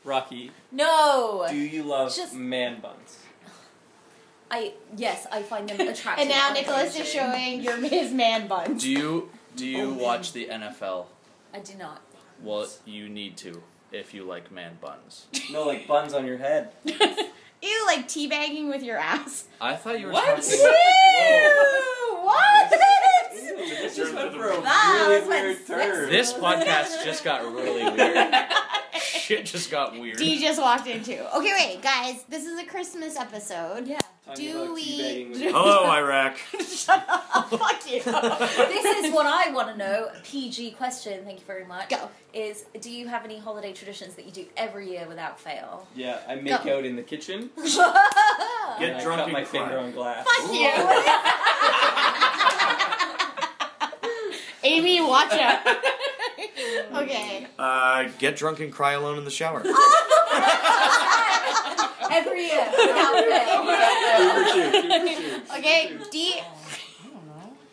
Rocky, 0.04 0.52
No. 0.72 1.48
do 1.50 1.56
you 1.58 1.82
love 1.82 2.16
Just- 2.16 2.36
man 2.36 2.80
buns? 2.80 3.18
I 4.52 4.74
yes, 4.96 5.26
I 5.32 5.42
find 5.42 5.68
them 5.68 5.80
attractive. 5.88 6.22
And 6.22 6.30
now 6.30 6.50
on 6.50 6.54
Nicholas 6.54 6.96
is 7.00 7.08
showing 7.08 7.62
your 7.62 7.78
his 7.78 8.12
man 8.12 8.48
buns. 8.48 8.84
Do 8.84 8.90
you 8.92 9.30
do 9.56 9.66
you 9.66 9.92
Oh, 9.92 9.94
watch 9.94 10.34
the 10.34 10.46
NFL? 10.48 11.06
I 11.54 11.60
do 11.60 11.74
not. 11.76 12.02
Well, 12.42 12.68
you 12.86 13.10
need 13.10 13.38
to 13.38 13.62
if 13.92 14.14
you 14.14 14.24
like 14.24 14.52
man 14.52 14.78
buns. 14.80 15.28
No, 15.52 15.66
like 15.66 15.88
buns 15.88 16.14
on 16.14 16.26
your 16.26 16.38
head. 16.38 16.72
Ew, 16.86 17.86
like 17.88 18.08
teabagging 18.08 18.70
with 18.70 18.84
your 18.84 18.98
ass. 18.98 19.46
I 19.62 19.76
thought 19.76 20.00
you 20.00 20.08
were 20.08 20.14
What? 20.14 20.26
talking. 20.42 20.60
Ew, 20.60 22.18
what? 22.24 22.74
This 23.60 23.96
just 23.96 24.14
went 24.16 24.34
for 24.34 24.50
a 24.52 24.62
That 24.62 25.06
really 25.08 25.20
was 25.20 25.28
weird 25.28 25.68
turn. 25.68 26.10
This 26.10 26.34
podcast 26.34 27.04
just 27.04 27.24
got 27.24 27.44
really 27.54 27.84
weird. 27.84 28.34
Shit 29.02 29.46
just 29.46 29.70
got 29.72 29.98
weird. 30.00 30.18
D 30.18 30.40
just 30.40 30.60
walked 30.62 30.88
in 30.88 31.04
too. 31.04 31.24
Okay, 31.36 31.52
wait, 31.54 31.82
guys, 31.82 32.24
this 32.30 32.46
is 32.46 32.58
a 32.60 32.66
Christmas 32.66 33.16
episode. 33.18 33.88
Yeah. 33.88 34.00
Talking 34.26 34.52
Do 34.52 34.74
we- 34.76 34.84
teabagging 35.34 35.42
Hello, 35.52 35.90
Iraq. 35.92 36.38
Shut 36.38 37.04
up. 37.10 37.50
Fuck 37.50 37.90
you. 37.92 38.02
this 38.04 39.06
is 39.06 39.14
what 39.14 39.26
I 39.26 39.52
want 39.52 39.70
to 39.70 39.78
know. 39.78 40.10
PG 40.24 40.72
question. 40.72 41.24
Thank 41.26 41.40
you 41.40 41.46
very 41.46 41.66
much. 41.66 41.90
Go. 41.90 42.10
Is 42.34 42.66
do 42.80 42.92
you 42.92 43.08
have 43.08 43.26
any 43.26 43.40
holiday 43.40 43.74
traditions 43.74 44.14
that 44.16 44.26
you 44.26 44.32
do 44.32 44.46
every 44.56 44.90
year 44.92 45.08
without 45.08 45.40
fail? 45.40 45.88
Yeah, 45.96 46.20
I 46.28 46.36
make 46.36 46.64
Go. 46.64 46.78
out 46.78 46.86
in 46.86 46.96
the 46.96 47.02
kitchen. 47.02 47.50
Get 47.58 47.76
and 48.90 48.98
I 48.98 49.04
drunk 49.04 49.20
cut 49.20 49.24
and 49.26 49.34
my 49.34 49.44
cry. 49.44 49.49
Finger 49.50 49.78
on 49.80 49.92
glass. 49.92 50.26
Fuck 50.26 50.54
you. 50.54 50.72
Amy, 54.70 55.02
watch 55.02 55.32
out. 55.32 55.66
okay. 57.04 57.48
Uh, 57.58 58.10
get 58.20 58.36
drunk 58.36 58.60
and 58.60 58.72
cry 58.74 58.92
alone 58.94 59.18
in 59.18 59.26
the 59.26 59.32
shower. 59.32 59.60
Every 62.12 62.48
year 62.48 62.68
without 62.72 63.14
fail. 63.14 63.64
Super 64.20 64.46
shoot, 64.50 64.74
super 64.74 65.08
shoot. 65.08 65.44
Okay, 65.58 65.98
D. 66.12 66.42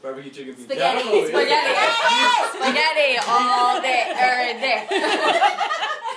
Barbecue 0.03 0.31
chicken 0.31 0.55
feet. 0.55 0.65
Spaghetti, 0.67 1.09
Yeah, 1.09 1.27
spaghetti, 1.27 1.75
spaghetti 2.55 3.19
all 3.27 3.81
day, 3.83 4.13
er, 4.13 4.61
there. 4.61 4.87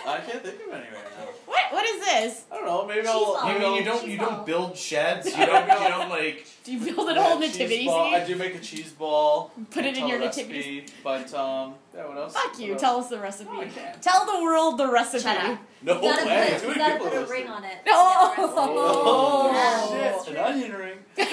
I 0.05 0.21
can't 0.27 0.43
think 0.43 0.55
of 0.55 0.73
any 0.73 0.81
right 0.81 0.93
now. 0.93 1.08
What? 1.49 1.73
What 1.73 1.85
is 1.85 1.99
this? 2.05 2.45
I 2.51 2.55
don't 2.57 2.65
know. 2.65 2.85
Maybe 2.85 3.07
I'll. 3.07 3.25
ball. 3.33 3.47
maybe 3.47 3.59
You 3.59 3.65
mean 3.71 3.75
you 3.77 3.83
don't 3.85 4.03
you 4.03 4.09
Cheese 4.09 4.19
ball. 4.19 4.29
don't 4.29 4.45
build 4.45 4.77
sheds? 4.77 5.25
You 5.37 5.45
don't 5.45 5.67
you 5.67 5.89
don't 5.89 6.09
like 6.09 6.45
Do 6.63 6.71
you 6.73 6.79
build 6.95 7.09
a 7.09 7.13
yeah, 7.13 7.23
whole 7.23 7.39
nativity 7.39 7.85
ball. 7.85 8.13
I 8.15 8.23
do 8.25 8.35
make 8.35 8.53
a 8.55 8.59
cheese 8.59 8.91
ball. 8.91 9.51
Put 9.71 9.85
it 9.85 9.97
in 9.97 10.07
your 10.07 10.19
nativity 10.19 10.85
But 11.03 11.33
um, 11.33 11.73
yeah. 11.95 12.07
What 12.07 12.17
else? 12.17 12.33
Fuck 12.33 12.59
you. 12.59 12.71
What 12.73 12.79
Tell 12.79 12.95
else? 12.97 13.05
us 13.05 13.09
the 13.11 13.19
recipe. 13.19 13.51
No, 13.51 13.65
Tell 14.01 14.25
the 14.25 14.43
world 14.43 14.77
the 14.77 14.91
recipe. 14.91 15.23
Shut 15.23 15.37
up. 15.37 15.59
No 15.81 15.95
You 15.95 16.01
gotta 16.01 16.25
way. 16.27 16.49
put, 16.51 16.59
Too 16.61 16.67
you 16.67 16.75
many 16.75 16.79
gotta 16.79 17.03
put 17.03 17.13
a 17.13 17.19
listening. 17.21 17.41
ring 17.41 17.47
on 17.49 17.63
it. 17.63 17.77
Oh. 17.87 19.51
Oh, 19.51 20.23
shit! 20.25 20.35
An 20.35 20.43
onion 20.43 20.73
ring. 20.73 20.97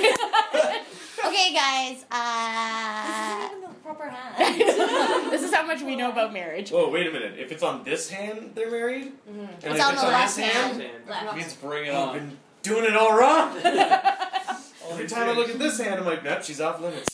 Okay, 1.26 1.52
guys. 1.52 1.96
This 1.96 2.06
Uh, 2.10 3.38
isn't 3.38 3.56
even 3.56 3.60
the 3.62 3.65
proper 3.86 4.08
hand. 4.10 4.58
this 5.30 5.42
is 5.42 5.54
how 5.54 5.64
much 5.64 5.80
we 5.82 5.94
know 5.94 6.10
about 6.10 6.32
marriage. 6.32 6.70
Whoa, 6.70 6.90
wait 6.90 7.06
a 7.06 7.12
minute. 7.12 7.38
If 7.38 7.52
it's 7.52 7.62
on 7.62 7.84
this 7.84 8.10
hand, 8.10 8.50
they're 8.54 8.70
married. 8.70 9.12
And 9.28 9.48
It's 9.62 9.64
if 9.64 9.80
on 9.80 9.92
it's 9.92 10.00
the 10.00 10.06
on 10.08 10.12
left 10.12 10.36
this 10.36 10.44
hand. 10.44 10.84
Left. 11.08 11.36
Means 11.36 11.54
bring 11.54 11.86
it 11.86 11.94
I've 11.94 12.08
on. 12.08 12.18
been 12.18 12.36
doing 12.62 12.84
it 12.84 12.96
all 12.96 13.16
wrong. 13.16 13.56
Every 14.90 15.06
time 15.06 15.28
I 15.28 15.32
look 15.32 15.48
at 15.48 15.58
this 15.58 15.78
hand, 15.80 16.00
I'm 16.00 16.06
like, 16.06 16.24
nope, 16.24 16.42
she's 16.42 16.60
off 16.60 16.80
limits. 16.80 17.08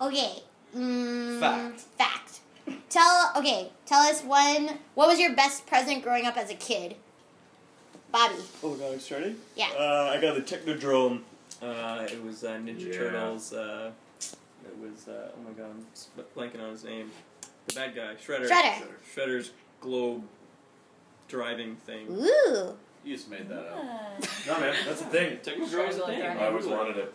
Okay. 0.00 0.42
Mm, 0.76 1.40
Fact. 1.40 1.80
Fact. 1.98 2.40
Tell 2.88 3.32
okay. 3.36 3.70
Tell 3.86 4.00
us 4.02 4.22
one. 4.22 4.78
What 4.94 5.08
was 5.08 5.18
your 5.18 5.34
best 5.34 5.66
present 5.66 6.02
growing 6.02 6.26
up 6.26 6.36
as 6.36 6.50
a 6.50 6.54
kid? 6.54 6.94
Bobby. 8.12 8.36
Oh 8.62 8.74
god, 8.74 8.92
I'm 8.92 9.00
starting? 9.00 9.36
Yeah. 9.56 9.68
Uh, 9.78 10.12
I 10.14 10.20
got 10.20 10.34
the 10.34 10.40
Technodrome. 10.42 11.20
Uh, 11.60 12.06
it 12.10 12.22
was 12.24 12.44
uh, 12.44 12.50
Ninja 12.52 12.86
Yeah. 12.86 12.92
Turtles. 12.98 13.52
Uh, 13.52 13.90
it 14.68 14.78
was, 14.78 15.08
uh, 15.08 15.30
oh 15.34 15.40
my 15.42 15.50
god, 15.52 15.70
I'm 15.70 15.86
sp- 15.94 16.28
blanking 16.36 16.62
on 16.62 16.70
his 16.70 16.84
name. 16.84 17.10
The 17.66 17.74
bad 17.74 17.94
guy, 17.94 18.14
Shredder. 18.14 18.48
Shredder. 18.48 18.86
Shredder's 19.14 19.50
globe 19.80 20.22
driving 21.28 21.76
thing. 21.76 22.06
Ooh. 22.10 22.74
You 23.04 23.14
just 23.16 23.30
made 23.30 23.48
that 23.48 23.58
up. 23.66 23.84
No 24.46 24.60
man, 24.60 24.74
that's 24.86 25.00
the 25.00 25.06
thing. 25.06 25.36
Technodrome's 25.38 25.96
a 25.96 26.06
thing. 26.06 26.22
I 26.22 26.46
always 26.46 26.66
wanted 26.66 26.96
it. 26.96 27.14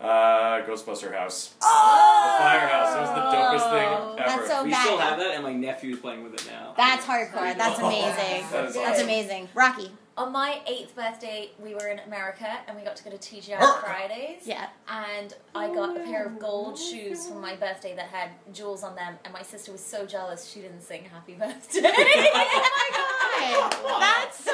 Uh, 0.00 0.62
Ghostbuster 0.62 1.12
House. 1.12 1.54
Oh. 1.60 2.36
The 2.38 2.44
firehouse. 2.44 2.94
It 2.94 3.00
was 3.00 3.10
the 3.10 3.36
dopest 3.36 3.70
thing 3.72 4.22
ever. 4.22 4.36
That's 4.36 4.48
so 4.48 4.64
We 4.64 4.70
bad. 4.70 4.84
still 4.84 4.98
have 4.98 5.18
that, 5.18 5.34
and 5.34 5.42
my 5.42 5.52
nephew's 5.52 5.98
playing 5.98 6.22
with 6.22 6.34
it 6.34 6.46
now. 6.48 6.72
That's 6.76 7.04
hardcore. 7.04 7.56
That's 7.58 7.80
amazing. 7.80 8.46
That 8.52 8.64
is 8.66 8.74
That's 8.74 9.00
amazing. 9.02 9.48
Rocky. 9.54 9.90
On 10.18 10.32
my 10.32 10.60
eighth 10.66 10.96
birthday, 10.96 11.50
we 11.62 11.74
were 11.74 11.86
in 11.86 12.00
America 12.00 12.48
and 12.66 12.76
we 12.76 12.82
got 12.82 12.96
to 12.96 13.04
go 13.04 13.10
to 13.10 13.16
TGI 13.16 13.80
Fridays. 13.80 14.42
Yeah. 14.44 14.66
And 14.88 15.32
I 15.54 15.72
got 15.72 15.96
a 15.96 16.00
pair 16.00 16.26
of 16.26 16.40
gold 16.40 16.76
shoes 16.76 17.28
for 17.28 17.36
my 17.36 17.54
birthday 17.54 17.94
that 17.94 18.06
had 18.06 18.30
jewels 18.52 18.82
on 18.82 18.96
them, 18.96 19.14
and 19.24 19.32
my 19.32 19.42
sister 19.42 19.70
was 19.70 19.80
so 19.80 20.06
jealous 20.06 20.50
she 20.50 20.60
didn't 20.60 20.82
sing 20.82 21.04
happy 21.04 21.34
birthday. 21.34 21.82
Oh 23.40 23.70
my 23.70 23.70
god. 23.70 24.00
That's 24.00 24.44
so 24.44 24.52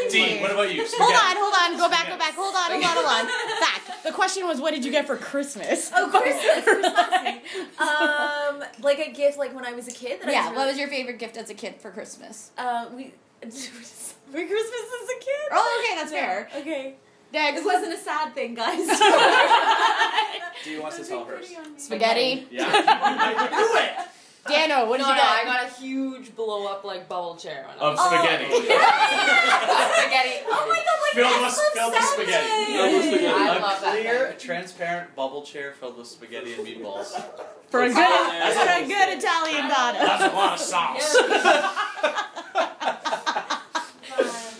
crazy. 0.00 0.36
D, 0.36 0.40
what 0.40 0.52
about 0.52 0.72
you? 0.72 0.86
Hold 0.86 1.12
on, 1.12 1.36
hold 1.36 1.54
on. 1.60 1.76
Go 1.76 1.90
back, 1.90 2.08
go 2.08 2.16
back. 2.16 2.34
Hold 2.34 2.54
on, 2.54 2.70
hold 2.70 2.84
on, 2.84 2.94
hold 2.94 3.06
on. 3.06 3.26
Fact. 3.60 4.04
The 4.04 4.12
question 4.12 4.46
was, 4.46 4.60
what 4.60 4.72
did 4.72 4.84
you 4.84 4.92
get 4.92 5.08
for 5.08 5.16
Christmas? 5.16 5.90
Oh, 5.92 6.08
Christmas, 6.08 6.62
Christmas. 6.62 7.80
um, 7.80 8.62
like 8.80 9.00
a 9.00 9.10
gift, 9.10 9.38
like 9.38 9.52
when 9.52 9.64
I 9.64 9.72
was 9.72 9.88
a 9.88 9.90
kid. 9.90 10.20
That 10.20 10.28
I 10.28 10.32
yeah. 10.32 10.48
was 10.50 10.56
What 10.56 10.68
was 10.68 10.78
your 10.78 10.88
favorite 10.88 11.18
gift 11.18 11.36
as 11.36 11.50
a 11.50 11.54
kid 11.54 11.80
for 11.80 11.90
Christmas? 11.90 12.52
Uh, 12.56 12.86
we 12.94 13.12
for 13.50 14.38
Christmas 14.46 14.86
as 15.02 15.08
a 15.08 15.18
kid. 15.18 15.48
Oh, 15.52 15.84
okay, 15.84 15.94
that's 16.00 16.12
fair. 16.12 16.48
Okay, 16.56 16.94
Next. 17.32 17.60
it 17.60 17.64
wasn't 17.64 17.92
a 17.94 17.98
sad 17.98 18.34
thing, 18.34 18.54
guys. 18.54 18.86
Do 20.64 20.70
you 20.70 20.82
want 20.82 20.94
to 20.94 21.04
tell 21.04 21.24
first? 21.24 21.52
Spaghetti. 21.78 22.46
Yeah. 22.50 22.64
I 22.70 23.48
knew 23.50 23.78
it. 23.80 24.08
Dano, 24.44 24.86
what 24.88 24.96
did 24.96 25.04
no, 25.04 25.10
you 25.10 25.14
no, 25.14 25.22
get? 25.22 25.30
I 25.30 25.44
got 25.44 25.64
a 25.66 25.68
huge 25.80 26.34
blow 26.34 26.66
up 26.66 26.82
like 26.82 27.08
bubble 27.08 27.36
chair. 27.36 27.64
When 27.68 27.78
I 27.78 27.80
Of 27.80 27.92
was 27.92 28.00
oh, 28.02 28.06
spaghetti. 28.16 28.44
spaghetti. 28.50 30.36
oh 30.48 30.66
my 30.68 30.76
god, 30.82 30.98
like 31.00 31.14
Filled 31.14 31.42
that's 31.44 31.56
with- 31.58 31.72
filled 31.74 31.92
with 31.92 32.02
spaghetti. 32.02 32.72
Filled 32.72 32.92
with 32.92 33.04
spaghetti. 33.04 33.26
I 33.28 33.30
a 33.56 33.60
love 33.60 33.80
that 33.82 33.92
clear, 34.00 34.34
transparent 34.40 35.14
bubble 35.14 35.42
chair 35.42 35.72
filled 35.74 35.96
with 35.96 36.08
spaghetti 36.08 36.54
and 36.54 36.66
meatballs. 36.66 37.12
For 37.70 37.82
a 37.84 37.86
good, 37.88 37.96
That's 37.96 38.56
for 38.58 38.68
a 38.82 38.86
good 38.86 39.18
Italian 39.18 39.68
daughter. 39.68 39.98
That's 40.00 40.24
a 40.24 40.36
lot 40.36 40.54
of 40.54 40.58
sauce. 40.58 41.16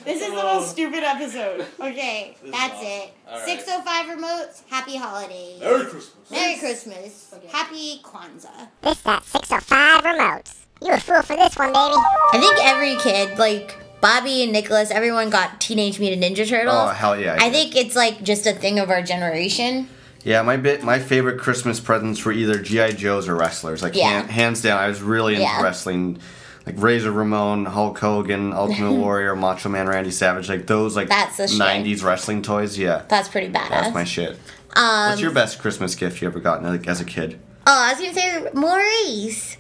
This 0.05 0.23
is 0.23 0.29
the 0.29 0.43
most 0.43 0.71
stupid 0.71 1.03
episode. 1.05 1.67
Okay, 1.81 2.37
This 2.43 2.47
is 2.47 2.59
that's 2.59 2.75
awesome. 2.75 2.87
it. 2.87 3.13
All 3.29 3.39
right. 3.39 3.47
605 3.49 4.07
remotes. 4.19 4.63
Happy 4.69 4.97
holidays. 4.97 5.61
Merry 5.61 5.85
Christmas. 5.85 6.31
Merry 6.31 6.59
Christmas. 6.59 7.35
Happy 7.51 8.01
Kwanzaa. 8.03 8.69
This 8.83 9.01
that 9.03 9.25
605 9.25 10.03
remotes. 10.05 10.55
You 10.81 10.93
a 10.93 10.99
fool 10.99 11.23
for 11.23 11.37
this 11.37 11.57
one, 11.57 11.69
baby. 11.69 11.79
I 11.79 12.39
think 12.41 12.57
every 12.65 12.97
kid, 12.97 13.39
like 13.39 13.77
Bobby 14.01 14.43
and 14.43 14.53
Nicholas, 14.53 14.91
everyone 14.91 15.31
got 15.31 15.61
Teenage 15.61 16.01
Mutant 16.01 16.23
Ninja 16.25 16.49
Turtles. 16.49 16.75
Oh 16.77 16.89
hell 16.89 17.19
yeah! 17.19 17.37
I 17.41 17.51
did. 17.51 17.53
think 17.53 17.77
it's 17.77 17.95
like 17.95 18.23
just 18.25 18.47
a 18.47 18.53
thing 18.53 18.79
of 18.81 18.91
our 18.91 19.03
generation. 19.03 19.89
Yeah, 20.25 20.43
my 20.43 20.57
bit, 20.57 20.83
my 20.85 20.99
favorite 20.99 21.39
Christmas 21.41 21.79
presents 21.81 22.25
were 22.25 22.33
either 22.33 22.59
GI 22.61 22.93
Joes 22.95 23.29
or 23.29 23.35
wrestlers. 23.37 23.83
Like 23.83 23.95
Yeah. 23.97 24.09
hand, 24.09 24.31
hands 24.31 24.63
down, 24.63 24.81
I 24.81 24.89
was 24.89 25.01
really 25.03 25.35
into 25.35 25.43
Yeah. 25.45 25.63
wrestling. 25.63 26.19
Like 26.67 26.77
Razor 26.81 27.11
Ramon, 27.11 27.65
Hulk 27.67 27.99
Hogan, 27.99 28.53
Ultimate 28.53 28.93
Warrior, 29.01 29.35
Macho 29.35 29.69
Man 29.69 29.89
Randy 29.89 30.11
Savage, 30.13 30.49
like 30.49 30.67
those 30.67 30.95
like 30.97 31.09
That's 31.09 31.37
the 31.37 31.49
shit. 31.49 31.61
'90s 31.61 32.05
wrestling 32.05 32.43
toys. 32.43 32.79
Yeah, 32.79 33.03
That's 33.09 33.29
pretty 33.29 33.49
badass. 33.49 33.69
that's 33.71 33.95
my 33.95 34.05
shit. 34.05 34.39
um, 34.77 35.11
What's 35.11 35.21
your 35.21 35.33
best 35.33 35.59
Christmas 35.59 35.95
gift 35.95 36.23
you 36.23 36.29
ever 36.29 36.39
gotten 36.41 36.67
like 36.69 36.87
as 36.87 37.01
a 37.01 37.05
kid? 37.05 37.41
Oh, 37.67 37.73
I 37.73 37.93
was 37.93 38.01
gonna 38.01 38.15
say 38.15 38.49
Maurice, 38.55 39.57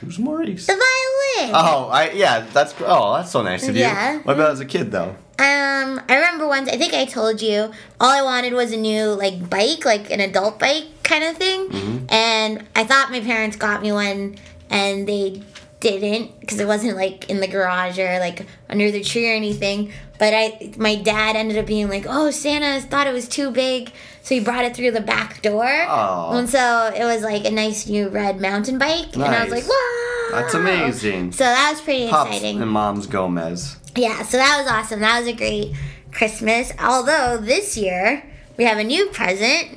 Who's 0.00 0.18
Maurice? 0.18 0.66
the 0.66 0.72
violin. 0.72 1.54
Oh, 1.54 1.88
I 1.92 2.10
yeah, 2.14 2.40
that's 2.52 2.74
oh, 2.80 3.14
that's 3.16 3.30
so 3.30 3.42
nice 3.42 3.66
of 3.68 3.74
you. 3.74 3.82
Yeah. 3.82 4.18
What 4.18 4.34
about 4.34 4.50
as 4.52 4.60
a 4.60 4.66
kid 4.66 4.90
though? 4.90 5.16
Um, 5.38 6.00
I 6.08 6.14
remember 6.16 6.46
once. 6.46 6.68
I 6.68 6.76
think 6.76 6.92
I 6.94 7.04
told 7.06 7.40
you 7.42 7.70
all 8.00 8.10
I 8.10 8.22
wanted 8.22 8.52
was 8.52 8.72
a 8.72 8.76
new 8.76 9.06
like 9.14 9.48
bike, 9.50 9.84
like 9.84 10.10
an 10.10 10.20
adult 10.20 10.58
bike 10.58 10.84
kind 11.02 11.24
of 11.24 11.36
thing. 11.36 11.68
Mm-hmm. 11.70 12.04
And 12.10 12.66
I 12.76 12.84
thought 12.84 13.10
my 13.10 13.20
parents 13.20 13.56
got 13.56 13.82
me 13.82 13.90
one, 13.92 14.36
and 14.70 15.08
they 15.08 15.42
didn't 15.82 16.40
because 16.40 16.58
it 16.60 16.66
wasn't 16.66 16.96
like 16.96 17.28
in 17.28 17.40
the 17.40 17.46
garage 17.48 17.98
or 17.98 18.18
like 18.18 18.46
under 18.70 18.90
the 18.90 19.02
tree 19.02 19.30
or 19.30 19.34
anything. 19.34 19.92
But 20.18 20.32
I, 20.34 20.72
my 20.78 20.94
dad 20.94 21.36
ended 21.36 21.58
up 21.58 21.66
being 21.66 21.88
like, 21.88 22.06
"Oh, 22.08 22.30
Santa 22.30 22.80
thought 22.86 23.06
it 23.06 23.12
was 23.12 23.28
too 23.28 23.50
big, 23.50 23.90
so 24.22 24.34
he 24.36 24.40
brought 24.40 24.64
it 24.64 24.74
through 24.76 24.92
the 24.92 25.00
back 25.00 25.42
door." 25.42 25.64
Aw. 25.66 26.36
And 26.38 26.48
so 26.48 26.92
it 26.96 27.04
was 27.04 27.22
like 27.22 27.44
a 27.44 27.50
nice 27.50 27.86
new 27.88 28.08
red 28.08 28.40
mountain 28.40 28.78
bike, 28.78 29.14
and 29.14 29.24
I 29.24 29.42
was 29.42 29.50
like, 29.52 29.64
Nice. 29.64 29.68
"Wow!" 29.68 30.28
That's 30.40 30.54
amazing. 30.54 31.32
So 31.32 31.44
that 31.44 31.70
was 31.72 31.80
pretty 31.80 32.08
Pops 32.08 32.30
exciting. 32.30 32.62
and 32.62 32.70
Mom's 32.70 33.06
Gomez. 33.06 33.76
Yeah, 33.96 34.22
so 34.22 34.36
that 34.38 34.58
was 34.62 34.70
awesome. 34.70 35.00
That 35.00 35.18
was 35.18 35.28
a 35.28 35.32
great 35.34 35.74
Christmas. 36.12 36.72
Although 36.78 37.38
this 37.38 37.76
year 37.76 38.24
we 38.56 38.64
have 38.64 38.78
a 38.78 38.84
new 38.84 39.06
present, 39.08 39.76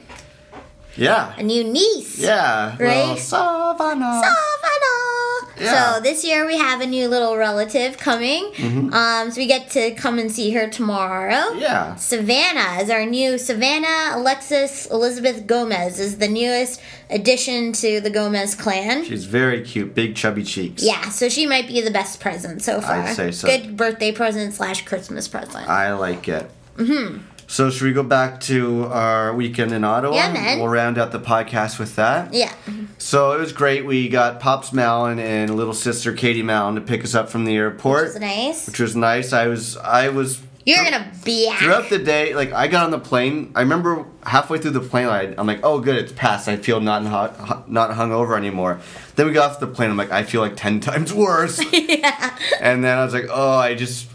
Yeah. 0.97 1.33
a 1.37 1.43
new 1.43 1.63
niece. 1.63 2.19
Yeah. 2.19 2.71
Right? 2.79 3.05
Well, 3.05 3.17
Savannah. 3.17 4.21
Savannah. 4.23 5.51
Yeah. 5.57 5.93
So 5.95 6.01
this 6.01 6.25
year 6.25 6.45
we 6.45 6.57
have 6.57 6.81
a 6.81 6.85
new 6.85 7.07
little 7.07 7.37
relative 7.37 7.97
coming. 7.97 8.51
Mm-hmm. 8.55 8.93
Um, 8.93 9.31
so 9.31 9.37
we 9.39 9.47
get 9.47 9.69
to 9.71 9.91
come 9.95 10.19
and 10.19 10.29
see 10.31 10.51
her 10.51 10.69
tomorrow. 10.69 11.53
Yeah. 11.53 11.95
Savannah 11.95 12.81
is 12.81 12.89
our 12.89 13.05
new 13.05 13.37
Savannah 13.37 14.11
Alexis 14.15 14.85
Elizabeth 14.87 15.47
Gomez 15.47 15.99
is 15.99 16.17
the 16.17 16.27
newest 16.27 16.81
addition 17.09 17.71
to 17.73 18.01
the 18.01 18.09
Gomez 18.09 18.53
clan. 18.55 19.05
She's 19.05 19.25
very 19.25 19.61
cute, 19.61 19.95
big 19.95 20.15
chubby 20.15 20.43
cheeks. 20.43 20.83
Yeah, 20.83 21.09
so 21.09 21.29
she 21.29 21.45
might 21.47 21.67
be 21.67 21.79
the 21.79 21.91
best 21.91 22.19
present 22.19 22.61
so 22.61 22.81
far. 22.81 23.01
I'd 23.03 23.15
say 23.15 23.31
so. 23.31 23.47
Good 23.47 23.77
birthday 23.77 24.11
present 24.11 24.53
slash 24.53 24.83
Christmas 24.85 25.27
present. 25.29 25.69
I 25.69 25.93
like 25.93 26.27
it. 26.27 26.49
hmm 26.77 27.19
So 27.47 27.69
should 27.69 27.83
we 27.83 27.93
go 27.93 28.03
back 28.03 28.39
to 28.41 28.85
our 28.85 29.33
weekend 29.33 29.71
in 29.71 29.83
Ottawa? 29.83 30.15
Yeah, 30.15 30.33
man. 30.33 30.59
We'll 30.59 30.67
round 30.67 30.97
out 30.97 31.11
the 31.11 31.19
podcast 31.19 31.77
with 31.79 31.95
that. 31.95 32.33
Yeah. 32.33 32.51
So 32.97 33.31
it 33.33 33.39
was 33.39 33.53
great. 33.53 33.85
We 33.85 34.09
got 34.09 34.39
Pops 34.39 34.73
Malin 34.73 35.19
and 35.19 35.55
little 35.55 35.73
sister 35.73 36.11
Katie 36.13 36.41
Malin 36.43 36.75
to 36.75 36.81
pick 36.81 37.03
us 37.03 37.13
up 37.13 37.29
from 37.29 37.45
the 37.45 37.55
airport, 37.55 38.05
Which 38.05 38.13
was 38.13 38.21
nice. 38.21 38.67
which 38.67 38.79
was 38.79 38.95
nice. 38.95 39.31
I 39.31 39.47
was 39.47 39.77
I 39.77 40.09
was 40.09 40.41
You're 40.65 40.83
gonna 40.83 41.11
be 41.23 41.53
throughout 41.57 41.89
the 41.89 41.99
day. 41.99 42.33
Like 42.33 42.51
I 42.51 42.67
got 42.67 42.85
on 42.85 42.91
the 42.91 42.99
plane. 42.99 43.51
I 43.55 43.61
remember 43.61 44.05
halfway 44.23 44.57
through 44.57 44.71
the 44.71 44.79
plane 44.81 45.05
ride, 45.07 45.35
I'm 45.37 45.45
like, 45.45 45.59
oh 45.63 45.79
good, 45.79 45.97
it's 45.97 46.11
past. 46.13 46.47
I 46.47 46.57
feel 46.57 46.79
not 46.81 47.05
hot, 47.05 47.69
not 47.69 47.91
hungover 47.91 48.35
anymore. 48.35 48.79
Then 49.15 49.27
we 49.27 49.33
got 49.33 49.51
off 49.51 49.59
the 49.59 49.67
plane. 49.67 49.91
I'm 49.91 49.97
like, 49.97 50.11
I 50.11 50.23
feel 50.23 50.41
like 50.41 50.55
ten 50.57 50.79
times 50.89 51.13
worse. 51.13 51.61
yeah. 51.71 52.37
And 52.59 52.83
then 52.83 52.97
I 52.97 53.05
was 53.05 53.13
like, 53.13 53.27
oh, 53.29 53.57
I 53.57 53.75
just, 53.75 54.09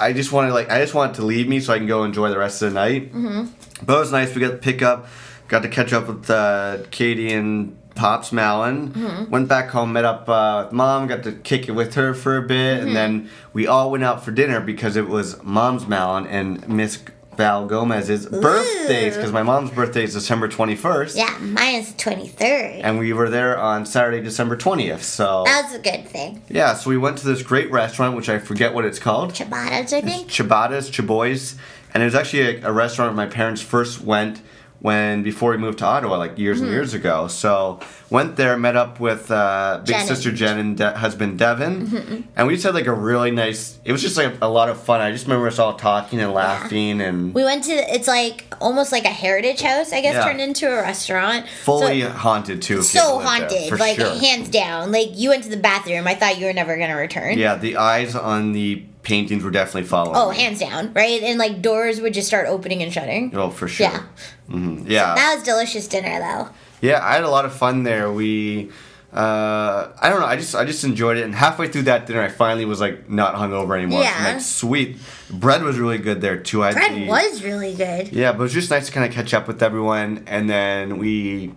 I 0.00 0.12
just 0.12 0.30
wanted 0.32 0.52
like, 0.52 0.70
I 0.70 0.80
just 0.80 0.94
want 0.94 1.12
it 1.12 1.20
to 1.20 1.26
leave 1.26 1.48
me 1.48 1.60
so 1.60 1.72
I 1.72 1.78
can 1.78 1.86
go 1.86 2.04
enjoy 2.04 2.28
the 2.30 2.38
rest 2.38 2.62
of 2.62 2.72
the 2.72 2.74
night. 2.74 3.10
hmm 3.10 3.46
But 3.84 3.96
it 3.96 4.00
was 4.00 4.12
nice. 4.12 4.34
We 4.34 4.40
got 4.40 4.50
to 4.52 4.56
pick 4.58 4.82
up, 4.82 5.06
got 5.48 5.62
to 5.62 5.68
catch 5.68 5.92
up 5.92 6.08
with 6.08 6.28
uh, 6.30 6.78
Katie 6.90 7.32
and 7.32 7.76
Pops 7.94 8.30
Malin. 8.32 8.92
Mhm. 8.92 9.28
Went 9.28 9.48
back 9.48 9.70
home, 9.70 9.92
met 9.92 10.04
up 10.04 10.28
uh, 10.28 10.62
with 10.66 10.72
mom, 10.72 11.08
got 11.08 11.24
to 11.24 11.32
kick 11.32 11.68
it 11.68 11.72
with 11.72 11.94
her 11.94 12.14
for 12.14 12.36
a 12.36 12.42
bit, 12.42 12.78
Mhm. 12.80 12.86
and 12.86 12.96
then 12.96 13.28
we 13.52 13.66
all 13.66 13.90
went 13.90 14.04
out 14.04 14.24
for 14.24 14.30
dinner 14.30 14.60
because 14.60 14.94
it 14.96 15.08
was 15.08 15.42
mom's 15.42 15.86
Malin 15.88 16.26
and 16.26 16.68
Miss 16.68 17.00
Val 17.38 17.66
Gomez's 17.66 18.26
birthdays 18.26 19.14
because 19.14 19.30
my 19.30 19.44
mom's 19.44 19.70
birthday 19.70 20.02
is 20.02 20.12
December 20.12 20.48
21st. 20.48 21.16
Yeah, 21.16 21.38
mine 21.40 21.76
is 21.76 21.94
the 21.94 22.02
23rd. 22.02 22.80
And 22.82 22.98
we 22.98 23.12
were 23.12 23.30
there 23.30 23.56
on 23.56 23.86
Saturday, 23.86 24.20
December 24.20 24.56
20th. 24.56 25.02
So, 25.02 25.44
That's 25.46 25.72
a 25.72 25.78
good 25.78 26.08
thing. 26.08 26.42
yeah, 26.48 26.74
so 26.74 26.90
we 26.90 26.98
went 26.98 27.16
to 27.18 27.24
this 27.24 27.44
great 27.44 27.70
restaurant, 27.70 28.16
which 28.16 28.28
I 28.28 28.40
forget 28.40 28.74
what 28.74 28.84
it's 28.84 28.98
called. 28.98 29.34
Ciabattas, 29.34 29.92
I 29.92 30.00
think. 30.00 30.28
Ciabattas, 30.28 30.90
Chaboys, 30.90 31.54
and 31.94 32.02
it 32.02 32.06
was 32.06 32.16
actually 32.16 32.60
a, 32.60 32.70
a 32.70 32.72
restaurant 32.72 33.14
my 33.14 33.26
parents 33.26 33.62
first 33.62 34.00
went 34.00 34.42
when 34.80 35.22
before 35.22 35.50
we 35.50 35.56
moved 35.56 35.78
to 35.78 35.84
Ottawa, 35.84 36.16
like 36.18 36.38
years 36.38 36.60
and 36.60 36.68
Mhm. 36.68 36.72
years 36.72 36.94
ago. 36.94 37.26
So 37.26 37.80
went 38.10 38.36
there, 38.36 38.56
met 38.56 38.76
up 38.76 39.00
with 39.00 39.30
uh, 39.30 39.78
big 39.84 39.96
Jen. 39.96 40.06
sister 40.06 40.30
Jen 40.30 40.58
and 40.58 40.76
de- 40.76 40.96
husband 40.96 41.38
Devin, 41.38 41.86
Mhm. 41.88 42.22
and 42.36 42.46
we 42.46 42.54
just 42.54 42.64
had 42.64 42.74
like 42.74 42.86
a 42.86 42.92
really 42.92 43.30
nice. 43.32 43.78
It 43.84 43.92
was 43.92 44.00
just 44.02 44.16
like 44.16 44.34
a 44.40 44.48
lot 44.48 44.68
of 44.68 44.80
fun. 44.80 45.00
I 45.00 45.10
just 45.10 45.24
remember 45.26 45.48
us 45.48 45.58
all 45.58 45.74
talking 45.74 46.20
and 46.20 46.32
laughing 46.32 47.00
and 47.00 47.34
We 47.34 47.42
went 47.44 47.64
to, 47.64 47.72
it's 47.72 48.06
like 48.08 48.44
almost 48.60 48.92
like 48.92 49.04
a 49.04 49.08
heritage 49.24 49.60
house, 49.62 49.92
I 49.92 50.00
guess, 50.00 50.14
Yeah. 50.14 50.24
turned 50.24 50.40
into 50.40 50.66
a 50.68 50.80
restaurant. 50.82 51.46
fully 51.64 52.02
So- 52.02 52.10
haunted 52.10 52.62
too. 52.62 52.82
so 52.82 53.16
lived 53.16 53.20
there, 53.20 53.28
haunted, 53.68 53.80
like 53.80 53.96
sure. 53.96 54.14
hands 54.18 54.48
down. 54.48 54.92
Like 54.92 55.10
you 55.14 55.30
went 55.30 55.42
to 55.44 55.50
the 55.50 55.56
bathroom, 55.56 56.06
I 56.06 56.14
thought 56.14 56.38
you 56.38 56.46
were 56.46 56.52
never 56.52 56.76
gonna 56.76 56.96
return. 56.96 57.36
Yeah, 57.38 57.56
the 57.56 57.76
eyes 57.76 58.14
on 58.14 58.52
the 58.52 58.82
paintings 59.08 59.42
were 59.42 59.50
definitely 59.50 59.88
following. 59.88 60.16
Oh, 60.16 60.30
me. 60.30 60.36
hands 60.36 60.60
down, 60.60 60.92
right? 60.92 61.22
And 61.22 61.38
like 61.38 61.62
doors 61.62 62.00
would 62.00 62.12
just 62.14 62.28
start 62.28 62.46
opening 62.46 62.82
and 62.82 62.92
shutting. 62.92 63.34
Oh, 63.34 63.50
for 63.50 63.66
sure. 63.66 63.86
Yeah. 63.88 64.02
hmm 64.48 64.84
Yeah. 64.86 65.14
That 65.14 65.34
was 65.36 65.42
delicious 65.44 65.88
dinner 65.88 66.18
though. 66.20 66.50
Yeah, 66.80 67.00
I 67.04 67.14
had 67.14 67.24
a 67.24 67.30
lot 67.30 67.44
of 67.44 67.52
fun 67.54 67.82
there. 67.82 68.12
We, 68.12 68.70
uh, 69.12 69.88
I 70.00 70.10
don't 70.10 70.20
know. 70.20 70.26
I 70.26 70.36
just 70.36 70.54
I 70.54 70.64
just 70.64 70.84
enjoyed 70.84 71.16
it. 71.16 71.24
And 71.24 71.34
halfway 71.34 71.66
through 71.68 71.82
that 71.84 72.06
dinner, 72.06 72.20
I 72.22 72.28
finally 72.28 72.64
was 72.66 72.80
like 72.80 73.08
not 73.08 73.34
hungover 73.34 73.76
anymore. 73.76 74.02
So 74.04 74.08
Yeah. 74.10 74.32
like, 74.34 74.40
sweet. 74.42 74.98
Bread 75.30 75.62
was 75.62 75.78
really 75.78 75.98
good 75.98 76.20
there 76.20 76.36
too. 76.36 76.62
I 76.62 76.72
Bread 76.72 77.08
was 77.08 77.42
really 77.42 77.74
good. 77.74 78.12
Yeah, 78.12 78.32
but 78.32 78.40
it 78.40 78.42
was 78.42 78.52
just 78.52 78.70
nice 78.70 78.86
to 78.86 78.92
kind 78.92 79.06
of 79.08 79.12
catch 79.12 79.32
up 79.34 79.48
with 79.48 79.62
everyone, 79.62 80.24
and 80.26 80.48
then 80.48 80.98
we 80.98 81.52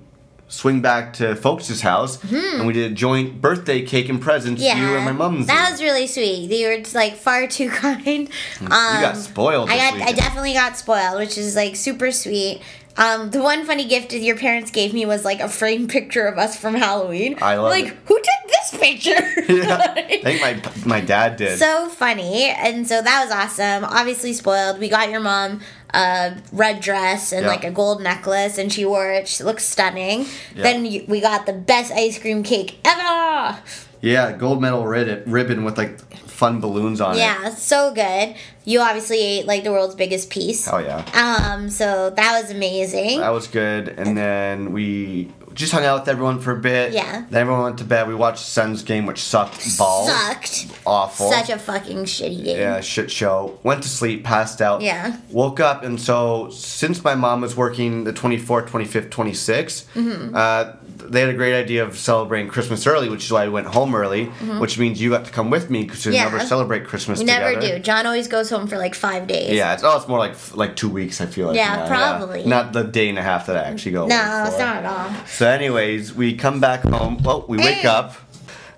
swing 0.51 0.81
back 0.81 1.13
to 1.13 1.33
folks' 1.35 1.79
house, 1.79 2.17
Mhm. 2.17 2.55
and 2.59 2.67
we 2.67 2.73
did 2.73 2.91
a 2.91 2.93
joint 2.93 3.39
birthday 3.41 3.81
cake 3.83 4.09
and 4.09 4.21
presents. 4.21 4.61
Yeah, 4.61 4.77
You 4.77 4.95
and 4.97 5.05
my 5.05 5.13
mom's. 5.13 5.47
That 5.47 5.71
was 5.71 5.81
really 5.81 6.07
sweet. 6.07 6.51
You 6.51 6.67
were 6.67 6.77
just 6.77 6.93
like 6.93 7.15
far 7.17 7.47
too 7.47 7.69
kind. 7.83 8.29
Um, 8.59 8.67
got 8.69 9.15
spoiled 9.17 9.69
I 9.69 9.77
got. 9.77 10.01
I 10.01 10.11
definitely 10.11 10.53
got 10.53 10.77
spoiled, 10.77 11.17
which 11.19 11.37
is 11.37 11.55
like 11.55 11.75
super 11.77 12.11
sweet. 12.11 12.61
Um, 12.97 13.31
the 13.31 13.41
one 13.41 13.65
funny 13.65 13.85
gift 13.85 14.09
that 14.09 14.19
your 14.19 14.35
parents 14.35 14.69
gave 14.69 14.93
me 14.93 15.05
was 15.05 15.23
like 15.23 15.39
a 15.39 15.47
framed 15.47 15.87
picture 15.89 16.27
of 16.27 16.37
us 16.37 16.57
from 16.57 16.75
Halloween. 16.75 17.37
I 17.41 17.55
love 17.55 17.71
like, 17.71 17.85
it. 17.87 17.97
who 18.03 18.15
took 18.17 18.49
this 18.49 18.81
picture? 18.81 19.43
yeah, 19.53 19.93
I 19.95 20.19
think 20.21 20.41
my 20.41 20.59
my 20.85 20.99
dad 20.99 21.37
did. 21.37 21.57
So 21.57 21.87
funny, 21.87 22.49
and 22.49 22.85
so 22.85 23.01
that 23.01 23.23
was 23.25 23.33
awesome. 23.33 23.85
Obviously 23.85 24.33
spoiled. 24.33 24.77
We 24.79 24.89
got 24.89 25.09
your 25.09 25.21
mom 25.21 25.61
a 25.93 26.37
red 26.51 26.79
dress 26.81 27.31
and 27.31 27.43
Yeah. 27.43 27.47
like 27.51 27.63
a 27.63 27.71
gold 27.71 28.01
necklace, 28.01 28.57
and 28.57 28.71
she 28.71 28.85
wore 28.85 29.11
it. 29.11 29.27
She 29.27 29.43
looks 29.43 29.63
stunning. 29.65 30.25
Yeah. 30.55 30.63
Then 30.63 30.83
we 30.83 31.19
got 31.21 31.45
the 31.45 31.53
best 31.53 31.91
ice 31.91 32.17
cream 32.19 32.43
cake 32.43 32.79
ever. 32.85 33.57
yeah, 34.01 34.31
gold 34.31 34.61
medal 34.61 34.85
ribbon, 34.87 35.23
ribbon 35.31 35.63
with 35.63 35.77
like 35.77 35.99
fun 36.27 36.59
balloons 36.59 36.99
on 37.01 37.15
it. 37.15 37.19
Yeah, 37.19 37.49
so 37.53 37.93
good. 37.93 38.35
You 38.65 38.79
obviously 38.81 39.19
ate 39.21 39.45
like 39.45 39.63
the 39.63 39.71
world's 39.71 39.93
biggest 39.95 40.29
piece. 40.31 40.67
Oh 40.67 40.79
yeah. 40.79 41.03
Um, 41.13 41.69
so 41.69 42.09
that 42.09 42.41
was 42.41 42.49
amazing. 42.51 43.19
That 43.19 43.29
was 43.29 43.47
good. 43.47 43.89
And 43.89 44.17
then 44.17 44.71
we 44.73 45.31
just 45.53 45.71
hung 45.73 45.83
out 45.85 46.01
with 46.01 46.09
everyone 46.09 46.39
for 46.39 46.51
a 46.51 46.59
bit. 46.59 46.93
Yeah. 46.93 47.25
Then 47.29 47.41
everyone 47.41 47.63
went 47.63 47.77
to 47.79 47.83
bed. 47.83 48.07
We 48.07 48.15
watched 48.15 48.39
the 48.43 48.49
Sens 48.51 48.83
game, 48.83 49.05
which 49.05 49.19
sucked 49.21 49.77
balls. 49.77 50.09
Sucked. 50.09 50.67
Awful. 50.85 51.31
Such 51.31 51.49
a 51.49 51.57
fucking 51.59 52.05
shitty 52.05 52.43
game. 52.43 52.57
yeah, 52.57 52.81
shit 52.81 53.11
show. 53.11 53.59
Went 53.63 53.83
to 53.83 53.89
sleep, 53.89 54.23
passed 54.23 54.61
out. 54.61 54.81
Yeah. 54.81 55.17
Woke 55.29 55.59
up, 55.59 55.83
and 55.83 55.99
so 55.99 56.49
since 56.49 57.03
my 57.03 57.15
mom 57.15 57.41
was 57.41 57.55
working 57.55 58.03
the 58.03 58.13
24th, 58.13 58.67
25th, 58.69 59.09
26th, 59.09 59.85
Mhm. 59.95 60.35
uh, 60.35 60.73
they 61.09 61.21
had 61.21 61.29
a 61.29 61.33
great 61.33 61.53
idea 61.55 61.83
of 61.83 61.97
celebrating 61.97 62.47
Christmas 62.49 62.85
early, 62.87 63.09
which 63.09 63.25
is 63.25 63.31
why 63.31 63.43
I 63.43 63.47
went 63.47 63.67
home 63.67 63.93
early, 63.95 64.27
Mhm. 64.41 64.59
which 64.59 64.77
means 64.77 65.01
you 65.01 65.09
got 65.09 65.25
to 65.25 65.31
come 65.31 65.49
with 65.49 65.69
me 65.69 65.83
because 65.83 66.05
we 66.05 66.13
Yeah. 66.13 66.23
never 66.23 66.39
celebrate 66.39 66.85
Christmas 66.85 67.19
We 67.19 67.25
together. 67.25 67.51
never 67.59 67.61
do. 67.77 67.79
John 67.79 68.05
always 68.05 68.27
goes 68.27 68.49
home 68.49 68.67
for 68.67 68.77
like 68.77 68.95
five 68.95 69.27
days. 69.27 69.51
Yeah, 69.53 69.73
it's, 69.73 69.83
oh, 69.83 69.97
it's 69.97 70.07
more 70.07 70.19
like 70.19 70.35
like 70.53 70.75
two 70.75 70.89
weeks. 70.89 71.19
I 71.21 71.25
feel 71.25 71.47
like. 71.47 71.55
Yeah, 71.57 71.87
probably. 71.87 72.43
Not 72.45 72.73
the 72.73 72.83
day 72.83 73.09
and 73.09 73.17
a 73.19 73.23
half 73.23 73.47
that 73.47 73.57
I 73.57 73.61
actually 73.69 73.91
go. 73.93 74.07
No, 74.07 74.45
it's 74.47 74.57
not 74.59 74.77
at 74.77 74.85
all. 74.85 75.09
So, 75.27 75.47
anyways, 75.47 76.13
we 76.13 76.33
come 76.35 76.59
back 76.59 76.83
home. 76.83 77.17
Well, 77.23 77.45
we 77.47 77.57
wake 77.57 77.85
up. 77.85 78.15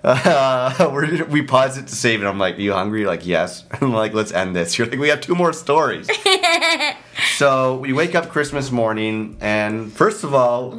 Uh, 0.02 0.90
we're, 0.92 1.24
we 1.24 1.40
pause 1.40 1.78
it 1.78 1.86
to 1.86 1.94
save 1.96 2.22
it. 2.22 2.26
I'm 2.26 2.38
like, 2.38 2.58
"Are 2.58 2.60
you 2.60 2.74
hungry?" 2.74 3.00
You're 3.00 3.08
like, 3.08 3.24
"Yes." 3.26 3.64
I'm 3.80 3.92
like, 3.94 4.12
"Let's 4.12 4.32
end 4.32 4.54
this." 4.54 4.76
You're 4.78 4.86
like, 4.86 4.98
"We 5.00 5.08
have 5.08 5.22
two 5.22 5.34
more 5.34 5.52
stories." 5.54 6.06
so 7.38 7.76
we 7.76 7.92
wake 7.92 8.14
up 8.14 8.28
Christmas 8.28 8.70
morning, 8.70 9.36
and 9.40 9.92
first 9.92 10.24
of 10.24 10.34
all, 10.34 10.78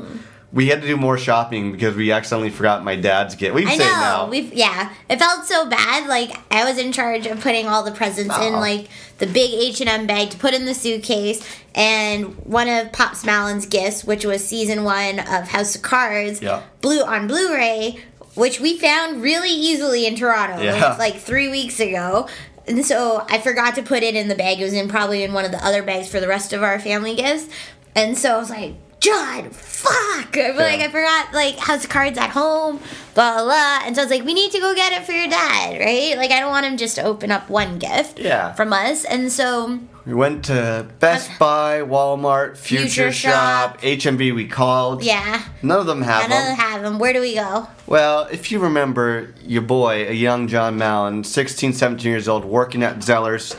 we 0.55 0.67
had 0.67 0.81
to 0.81 0.87
do 0.87 0.95
more 0.95 1.17
shopping 1.17 1.73
because 1.73 1.97
we 1.97 2.13
accidentally 2.13 2.49
forgot 2.49 2.81
my 2.81 2.95
dad's 2.95 3.35
gift. 3.35 3.53
We 3.53 3.63
can 3.63 3.71
I 3.71 3.77
say 3.77 3.83
it 3.83 3.87
know. 3.87 3.99
now. 3.99 4.29
We've 4.29 4.53
yeah. 4.53 4.93
It 5.09 5.19
felt 5.19 5.45
so 5.45 5.69
bad. 5.69 6.07
Like 6.07 6.31
I 6.49 6.63
was 6.63 6.77
in 6.77 6.93
charge 6.93 7.27
of 7.27 7.41
putting 7.41 7.67
all 7.67 7.83
the 7.83 7.91
presents 7.91 8.33
in 8.37 8.53
uh-huh. 8.53 8.61
like 8.61 8.87
the 9.17 9.27
big 9.27 9.51
H 9.53 9.81
and 9.81 9.89
M 9.89 10.07
bag 10.07 10.29
to 10.29 10.37
put 10.37 10.53
in 10.53 10.63
the 10.63 10.73
suitcase. 10.73 11.45
And 11.75 12.37
one 12.45 12.69
of 12.69 12.93
Pops 12.93 13.25
Malin's 13.25 13.65
gifts, 13.65 14.05
which 14.05 14.23
was 14.23 14.47
season 14.47 14.85
one 14.85 15.19
of 15.19 15.49
House 15.49 15.75
of 15.75 15.81
Cards, 15.81 16.41
Yeah. 16.41 16.61
blue 16.79 17.01
on 17.01 17.27
Blu-ray, 17.27 17.99
which 18.35 18.61
we 18.61 18.77
found 18.77 19.21
really 19.21 19.51
easily 19.51 20.07
in 20.07 20.15
Toronto, 20.15 20.63
Yeah. 20.63 20.95
like 20.97 21.17
three 21.17 21.49
weeks 21.49 21.81
ago. 21.81 22.29
And 22.65 22.85
so 22.85 23.25
I 23.29 23.39
forgot 23.39 23.75
to 23.75 23.83
put 23.83 24.03
it 24.03 24.15
in 24.15 24.29
the 24.29 24.35
bag. 24.35 24.61
It 24.61 24.63
was 24.63 24.73
in 24.73 24.87
probably 24.87 25.21
in 25.21 25.33
one 25.33 25.43
of 25.43 25.51
the 25.51 25.63
other 25.65 25.83
bags 25.83 26.07
for 26.07 26.21
the 26.21 26.29
rest 26.29 26.53
of 26.53 26.63
our 26.63 26.79
family 26.79 27.13
gifts. 27.13 27.49
And 27.93 28.17
so 28.17 28.35
I 28.35 28.37
was 28.37 28.49
like, 28.49 28.75
John, 29.05 29.51
fuck! 29.51 30.35
I'm 30.35 30.55
Like 30.57 30.79
I 30.79 30.87
forgot 30.87 31.31
like 31.31 31.57
House 31.59 31.83
of 31.83 31.91
Cards 31.91 32.17
at 32.17 32.31
home, 32.31 32.77
blah 33.13 33.35
blah 33.35 33.43
blah. 33.43 33.79
And 33.85 33.95
so 33.95 34.01
I 34.01 34.05
was 34.05 34.09
like, 34.11 34.25
we 34.25 34.33
need 34.33 34.51
to 34.53 34.59
go 34.59 34.73
get 34.73 34.93
it 34.93 35.05
for 35.05 35.11
your 35.11 35.27
dad, 35.27 35.79
right? 35.79 36.17
Like 36.17 36.31
I 36.31 36.39
don't 36.39 36.49
want 36.49 36.65
him 36.65 36.75
just 36.75 36.95
to 36.95 37.03
open 37.03 37.31
up 37.31 37.47
one 37.47 37.77
gift 37.77 38.17
Yeah. 38.17 38.53
from 38.53 38.73
us. 38.73 39.05
And 39.05 39.31
so 39.31 39.79
We 40.07 40.15
went 40.15 40.45
to 40.45 40.87
Best 40.99 41.29
Buy, 41.37 41.81
Walmart, 41.81 42.57
Future, 42.57 42.87
Future 42.87 43.11
Shop, 43.11 43.79
HMV. 43.81 44.33
We 44.33 44.47
called. 44.47 45.03
yeah, 45.03 45.43
None 45.61 45.79
of 45.79 45.85
them 45.85 46.01
have 46.01 46.21
none 46.21 46.29
them. 46.31 46.41
of 46.53 46.57
them 46.57 46.67
have 46.67 46.81
them. 46.81 46.97
Where 46.97 47.13
do 47.13 47.21
we 47.21 47.35
go? 47.35 47.67
Well, 47.85 48.27
if 48.31 48.51
you 48.51 48.57
remember 48.57 49.35
your 49.43 49.61
boy, 49.61 50.07
a 50.09 50.13
young 50.13 50.47
John 50.47 50.79
Malin, 50.79 51.23
16, 51.23 51.73
17 51.73 52.09
years 52.11 52.27
old, 52.27 52.43
working 52.43 52.81
at 52.81 52.97
Zellers, 52.99 53.55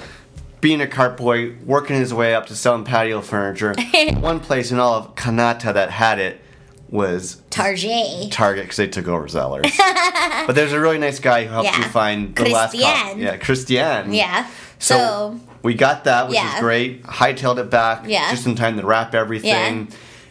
being 0.66 0.80
a 0.80 0.86
cart 0.88 1.16
boy, 1.16 1.54
working 1.64 1.94
his 1.94 2.12
way 2.12 2.34
up 2.34 2.46
to 2.46 2.56
selling 2.56 2.82
patio 2.82 3.20
furniture, 3.20 3.72
one 4.18 4.40
place 4.40 4.72
in 4.72 4.80
all 4.80 4.94
of 4.94 5.14
Kanata 5.14 5.72
that 5.72 5.92
had 5.92 6.18
it, 6.18 6.40
was 6.88 7.40
Target. 7.50 8.32
Target 8.32 8.64
because 8.64 8.76
they 8.76 8.88
took 8.88 9.06
over 9.06 9.28
Zellers. 9.28 9.70
but 10.48 10.56
there's 10.56 10.72
a 10.72 10.80
really 10.80 10.98
nice 10.98 11.20
guy 11.20 11.44
who 11.44 11.50
helped 11.52 11.68
Yeah. 11.68 11.78
you 11.78 11.84
find 11.84 12.34
the 12.34 12.48
last 12.48 12.72
copy. 12.72 12.82
Christian. 12.82 13.18
Yeah, 13.20 13.36
Christian. 13.36 14.12
Yeah. 14.12 14.48
So, 14.80 14.96
So, 14.98 15.40
we 15.62 15.74
got 15.74 16.02
that, 16.02 16.26
which 16.26 16.34
Yeah. 16.34 16.54
is 16.56 16.60
great. 16.60 17.04
Hightailed 17.04 17.58
it 17.58 17.70
back 17.70 18.02
Yeah. 18.08 18.28
just 18.32 18.44
in 18.44 18.56
time 18.56 18.76
to 18.80 18.84
wrap 18.84 19.14
everything. 19.14 19.86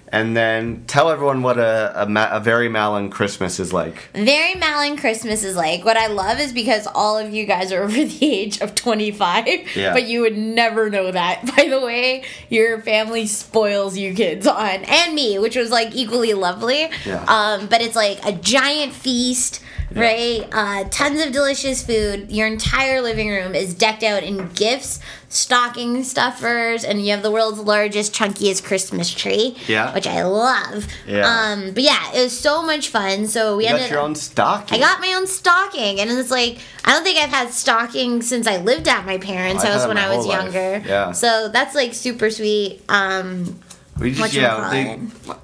And 0.10 0.38
then 0.38 0.84
tell 0.86 1.10
everyone 1.10 1.42
what 1.42 1.58
a, 1.58 2.04
a, 2.04 2.08
ma- 2.08 2.30
a 2.32 2.40
very 2.40 2.70
Malin 2.70 3.10
Christmas 3.10 3.60
is 3.60 3.74
like. 3.74 4.08
very 4.14 4.54
Malin 4.56 4.98
Christmas 4.98 5.44
is 5.44 5.56
like. 5.56 5.84
What 5.84 5.98
I 5.98 6.08
love 6.08 6.40
is 6.40 6.54
because 6.54 6.88
all 6.94 7.18
of 7.18 7.34
you 7.34 7.46
guys 7.46 7.72
are 7.72 7.82
over 7.84 7.92
the 8.06 8.18
age 8.26 8.62
of 8.62 8.76
25, 8.76 9.76
Yeah. 9.76 9.94
but 9.94 10.04
you 10.04 10.22
would 10.22 10.38
never 10.38 10.90
know 10.92 11.12
that. 11.12 11.42
By 11.58 11.68
the 11.68 11.82
way, 11.82 12.24
your 12.50 12.82
family 12.82 13.26
spoils 13.26 13.98
you 13.98 14.14
kids 14.14 14.46
on, 14.48 14.84
and 14.86 15.16
me, 15.16 15.40
which 15.40 15.56
was 15.56 15.72
like 15.72 15.94
equally 15.96 16.34
lovely. 16.34 16.88
Yeah. 17.06 17.26
Um, 17.28 17.68
but 17.68 17.82
it's 17.82 17.96
like 17.96 18.24
a 18.26 18.32
giant 18.32 18.94
feast. 18.94 19.60
Right, 19.94 20.48
uh, 20.52 20.86
tons 20.90 21.22
of 21.24 21.32
delicious 21.32 21.86
food. 21.86 22.32
Your 22.32 22.48
entire 22.48 23.02
living 23.02 23.30
room 23.30 23.54
is 23.56 23.74
decked 23.74 24.04
out 24.04 24.24
in 24.24 24.50
gifts, 24.50 25.00
stocking 25.30 26.04
stuffers, 26.04 26.84
and 26.84 27.04
you 27.06 27.12
have 27.12 27.22
the 27.24 27.32
world's 27.32 27.60
largest, 27.60 28.14
chunkiest 28.14 28.64
Christmas 28.64 29.14
tree. 29.14 29.56
Yeah. 29.68 29.94
which 29.94 30.08
I 30.08 30.24
love. 30.24 30.88
Yeah. 31.08 31.26
Um, 31.28 31.74
but 31.74 31.84
yeah, 31.84 32.12
it 32.14 32.24
was 32.24 32.38
so 32.38 32.62
much 32.64 32.90
fun. 32.90 33.28
So 33.28 33.58
we 33.58 33.64
You 33.64 33.70
ended. 33.70 33.84
got 33.84 33.92
your 33.92 34.00
own 34.02 34.16
stocking. 34.16 34.78
I 34.78 34.80
got 34.82 35.00
my 35.00 35.14
own 35.14 35.28
stocking, 35.28 36.00
and 36.02 36.10
it's 36.10 36.32
like 36.32 36.58
I 36.84 36.92
don't 36.94 37.04
think 37.04 37.18
I've 37.20 37.30
had 37.30 37.50
stocking 37.52 38.22
since 38.22 38.48
I 38.48 38.58
lived 38.58 38.88
at 38.88 39.06
my 39.06 39.18
parents' 39.18 39.64
house 39.64 39.88
when 39.88 39.98
I 39.98 40.08
was 40.10 40.26
whole 40.26 40.28
life. 40.36 40.54
younger. 40.54 40.84
Yeah. 40.88 41.12
So 41.12 41.48
that's 41.50 41.76
like 41.76 41.94
super 41.94 42.30
sweet. 42.30 42.82
Um, 42.90 43.60
We 44.00 44.12
just 44.12 44.34
Whatchamacallit. 44.34 44.36
yeah, 44.36 44.70
they 44.70 45.00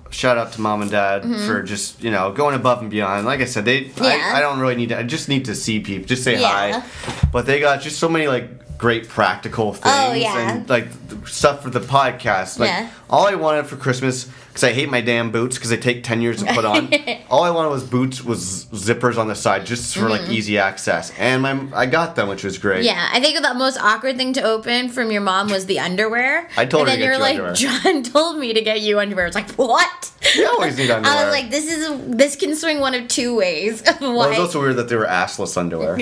shout 0.10 0.38
out 0.38 0.52
to 0.54 0.62
mom 0.62 0.82
and 0.82 0.92
dad 0.92 1.24
Mhm. 1.24 1.48
for 1.48 1.64
just 1.64 2.04
you 2.04 2.12
know 2.12 2.32
going 2.34 2.56
above 2.56 2.82
and 2.82 2.90
beyond. 2.90 3.26
Like 3.26 3.40
I 3.40 3.46
said, 3.46 3.64
they 3.66 3.92
Yeah. 3.96 4.32
I, 4.34 4.38
I 4.38 4.40
don't 4.42 4.60
really 4.60 4.76
need 4.76 4.90
to. 4.90 5.00
I 5.00 5.04
just 5.04 5.30
need 5.30 5.46
to 5.46 5.56
see 5.56 5.80
people, 5.80 6.06
just 6.08 6.24
say 6.24 6.40
Yeah. 6.40 6.82
hi. 6.82 6.84
But 7.32 7.46
they 7.46 7.60
got 7.62 7.82
just 7.82 7.98
so 7.98 8.10
many 8.10 8.28
like 8.28 8.78
great 8.78 9.08
practical 9.08 9.74
things 9.74 9.96
Oh, 9.98 10.14
yeah. 10.14 10.38
and 10.52 10.70
like 10.70 10.88
stuff 11.26 11.62
for 11.64 11.70
the 11.70 11.80
podcast. 11.80 12.60
Like 12.60 12.88
all 13.10 13.26
I 13.28 13.36
wanted 13.36 13.68
for 13.68 13.78
Christmas 13.78 14.28
because 14.52 14.64
I 14.66 14.74
hate 14.74 14.90
my 14.90 15.02
damn 15.02 15.32
boots 15.32 15.58
because 15.58 15.70
they 15.70 15.78
take 15.78 16.04
ten 16.04 16.22
years 16.22 16.44
to 16.44 16.54
put 16.54 16.66
on. 16.66 16.94
all 17.30 17.44
I 17.44 17.50
wanted 17.52 17.70
was 17.70 17.84
boots 17.84 18.24
with 18.24 18.40
zippers 18.40 19.18
on 19.18 19.28
the 19.28 19.36
side 19.36 19.66
just 19.66 19.96
for 19.96 20.10
like 20.10 20.22
Mhm. 20.22 20.32
easy 20.32 20.58
access, 20.58 21.12
and 21.18 21.42
my 21.42 21.60
I 21.74 21.86
got 21.86 22.16
them, 22.16 22.28
which 22.28 22.44
was 22.44 22.58
great. 22.58 22.84
yeah, 22.84 23.10
I 23.14 23.20
think 23.20 23.42
the 23.42 23.54
most 23.54 23.78
awkward 23.80 24.18
thing 24.18 24.34
to 24.34 24.42
open 24.44 24.90
from 24.90 25.12
your 25.12 25.22
mom 25.22 25.50
was 25.50 25.66
the 25.68 25.80
underwear. 25.80 26.50
I 26.58 26.66
told 26.66 26.88
and 26.88 26.92
her 26.92 26.98
then 26.98 27.00
to 27.00 27.00
get 27.00 27.06
you're 27.06 27.14
you 27.14 27.20
like, 27.20 27.36
underwear. 27.36 27.54
John 27.94 28.04
told 28.04 28.38
me 28.40 28.54
to 28.54 28.62
get 28.62 28.82
you 28.82 29.00
underwear. 29.00 29.26
It's 29.28 29.36
like 29.36 29.52
what? 29.54 30.12
You 30.36 30.48
always 30.48 30.78
need 30.78 30.92
underwear. 30.92 31.18
I 31.20 31.24
was 31.26 31.34
like, 31.34 31.50
this 31.50 31.66
is 31.72 31.90
this 32.08 32.36
can 32.36 32.56
swing 32.56 32.80
one 32.80 32.94
of 32.94 33.08
two 33.08 33.36
ways. 33.36 33.82
Well, 34.02 34.24
it 34.24 34.30
was 34.32 34.40
also 34.40 34.60
weird 34.62 34.76
that 34.78 34.90
they 34.90 34.96
were 34.96 35.06
assless 35.06 35.56
underwear. 35.58 35.98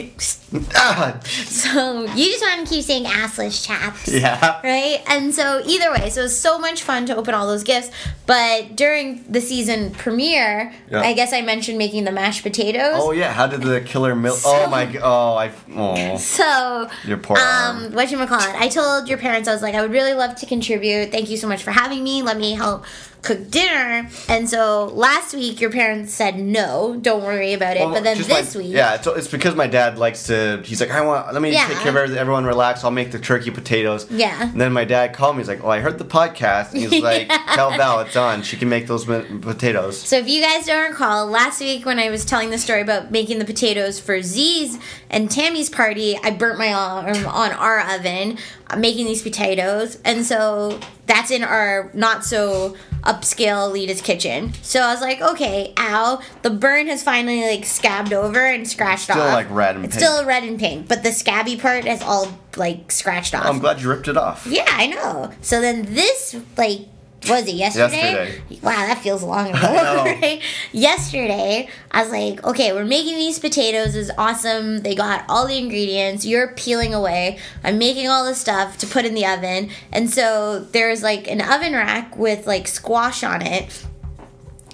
ah, 0.75 1.19
so 1.23 2.03
you 2.15 2.25
just 2.25 2.41
want 2.43 2.67
to 2.67 2.73
keep 2.73 2.83
saying 2.83 3.03
assless 3.05 3.65
chaps. 3.65 4.07
yeah. 4.07 4.59
Right? 4.63 5.01
And 5.07 5.33
so 5.33 5.61
either 5.65 5.91
way, 5.91 6.09
so 6.09 6.21
it 6.21 6.23
was 6.23 6.39
so 6.39 6.57
much 6.57 6.81
fun 6.83 7.05
to 7.07 7.15
open 7.15 7.33
all 7.33 7.45
those 7.47 7.63
gifts. 7.63 7.91
But 8.25 8.38
during 8.75 9.23
the 9.29 9.41
season 9.41 9.91
premiere, 9.91 10.73
Yeah. 10.89 11.01
I 11.01 11.13
guess 11.13 11.33
I 11.33 11.41
mentioned 11.41 11.77
making 11.77 12.03
the 12.05 12.11
mashed 12.11 12.43
potatoes. 12.43 12.95
Oh 12.97 13.11
yeah, 13.11 13.31
how 13.33 13.47
did 13.47 13.61
the 13.61 13.81
killer 13.81 14.15
milk? 14.15 14.39
oh 14.45 14.69
my 14.69 14.85
g- 14.85 14.99
oh 15.01 15.35
I 15.35 15.51
oh 15.75 16.17
So 16.39 16.89
your 17.05 17.17
poor 17.17 17.37
um 17.37 17.91
what 17.93 18.11
you 18.11 18.17
call 18.25 18.39
it? 18.41 18.55
I 18.55 18.67
told 18.67 19.07
your 19.07 19.17
parents 19.17 19.47
I 19.47 19.53
was 19.53 19.61
like, 19.61 19.75
I 19.75 19.81
would 19.81 19.91
really 19.91 20.13
love 20.13 20.35
to 20.37 20.45
contribute. 20.45 21.11
Thank 21.11 21.29
you 21.29 21.37
so 21.37 21.47
much 21.47 21.63
for 21.63 21.71
having 21.71 22.03
me. 22.03 22.21
Let 22.21 22.37
me 22.37 22.53
help 22.53 22.85
cook 23.21 23.49
dinner. 23.51 24.09
And 24.27 24.49
so 24.49 24.85
last 24.93 25.33
week 25.33 25.59
your 25.59 25.71
parents 25.71 26.13
said 26.13 26.39
no, 26.39 26.97
don't 27.01 27.23
worry 27.23 27.53
about 27.53 27.75
it. 27.77 27.81
Well, 27.81 27.93
but 27.93 28.03
then 28.03 28.17
this 28.17 28.55
my- 28.55 28.61
week 28.61 28.71
yeah, 28.73 28.95
it's, 28.95 29.07
it's 29.07 29.27
because 29.27 29.55
my 29.55 29.67
dad 29.67 29.97
likes 29.97 30.27
to. 30.27 30.61
He's 30.65 30.79
like, 30.79 30.91
I 30.91 31.01
want. 31.01 31.33
Let 31.33 31.41
me 31.41 31.51
Yeah. 31.51 31.67
take 31.67 31.77
care 31.77 32.03
of. 32.03 32.15
Everyone 32.15 32.45
relax. 32.45 32.83
I'll 32.83 32.91
make 32.91 33.11
the 33.11 33.19
turkey 33.19 33.51
potatoes. 33.51 34.07
Yeah. 34.09 34.41
And 34.49 34.59
then 34.59 34.71
my 34.73 34.85
dad 34.85 35.13
called 35.13 35.35
me. 35.35 35.41
He's 35.41 35.47
like, 35.49 35.63
Oh, 35.63 35.69
I 35.69 35.79
heard 35.79 35.97
the 35.97 36.05
podcast. 36.05 36.71
And 36.73 36.81
he's 36.81 37.01
like, 37.03 37.27
Tell 37.27 37.71
Val 37.71 37.99
it's 38.01 38.15
on. 38.15 38.41
She 38.43 38.57
can 38.57 38.69
make 38.69 38.87
those 38.87 39.05
potatoes. 39.05 39.99
So 39.99 40.17
if 40.17 40.27
you 40.27 40.41
guys 40.41 40.65
don't 40.65 40.89
recall, 40.89 41.25
last 41.27 41.59
week 41.59 41.85
when 41.85 41.99
I 41.99 42.09
was 42.09 42.25
telling 42.25 42.49
the 42.49 42.57
story 42.57 42.81
about 42.81 43.11
making 43.11 43.39
the 43.39 43.45
potatoes 43.45 43.99
for 43.99 44.21
Z's 44.21 44.77
and 45.09 45.29
Tammy's 45.29 45.69
party, 45.69 46.17
I 46.23 46.31
burnt 46.31 46.57
my 46.57 46.73
arm 46.73 47.25
on 47.25 47.51
our 47.51 47.79
oven 47.95 48.37
uh, 48.69 48.77
making 48.77 49.05
these 49.07 49.21
potatoes. 49.21 49.97
And 50.05 50.25
so 50.25 50.79
that's 51.05 51.31
in 51.31 51.43
our 51.43 51.89
not 51.93 52.23
so 52.23 52.75
upscale 53.03 53.71
elitist 53.71 54.03
kitchen. 54.03 54.53
So 54.61 54.81
I 54.81 54.91
was 54.91 55.01
like, 55.01 55.21
okay, 55.21 55.73
ow, 55.77 56.21
the 56.41 56.49
burn 56.49 56.87
has 56.87 57.03
finally 57.03 57.41
like 57.41 57.65
scabbed 57.65 58.13
over 58.13 58.45
and 58.45 58.67
scratched 58.67 59.03
Still, 59.03 59.17
off. 59.17 59.21
Still 59.23 59.33
like, 59.33 59.49
red 59.49 59.75
and 59.75 59.85
It's 59.85 59.95
pink. 59.95 60.05
still 60.05 60.25
red 60.25 60.43
and 60.43 60.59
pink, 60.59 60.87
but 60.87 61.03
the 61.03 61.11
scabby 61.11 61.57
part 61.57 61.85
is 61.85 62.01
all 62.01 62.39
like 62.55 62.91
scratched 62.91 63.33
oh, 63.33 63.39
off. 63.39 63.45
I'm 63.45 63.59
glad 63.59 63.81
you 63.81 63.89
ripped 63.89 64.07
it 64.07 64.17
off. 64.17 64.45
Yeah, 64.47 64.65
I 64.67 64.87
know. 64.87 65.31
So 65.41 65.61
then 65.61 65.93
this, 65.93 66.35
like, 66.57 66.81
was 67.27 67.47
it 67.47 67.55
yesterday? 67.55 67.97
Yesterday. 67.97 68.59
Wow, 68.61 68.75
that 68.87 68.99
feels 68.99 69.23
long 69.23 69.47
ago, 69.49 69.57
right? 69.59 70.41
Yesterday, 70.71 71.69
I 71.91 72.03
was 72.03 72.11
like, 72.11 72.43
okay, 72.43 72.71
we're 72.71 72.85
making 72.85 73.15
these 73.15 73.39
potatoes. 73.39 73.95
It's 73.95 74.11
awesome. 74.17 74.79
They 74.79 74.95
got 74.95 75.25
all 75.27 75.47
the 75.47 75.57
ingredients. 75.57 76.25
You're 76.25 76.53
peeling 76.53 76.93
away. 76.93 77.39
I'm 77.63 77.77
making 77.77 78.07
all 78.07 78.25
the 78.25 78.35
stuff 78.35 78.77
to 78.79 78.87
put 78.87 79.05
in 79.05 79.13
the 79.13 79.25
oven. 79.25 79.69
And 79.91 80.09
so 80.09 80.59
there's 80.59 81.03
like 81.03 81.27
an 81.27 81.41
oven 81.41 81.73
rack 81.73 82.17
with 82.17 82.47
like 82.47 82.67
squash 82.67 83.23
on 83.23 83.41
it. 83.41 83.85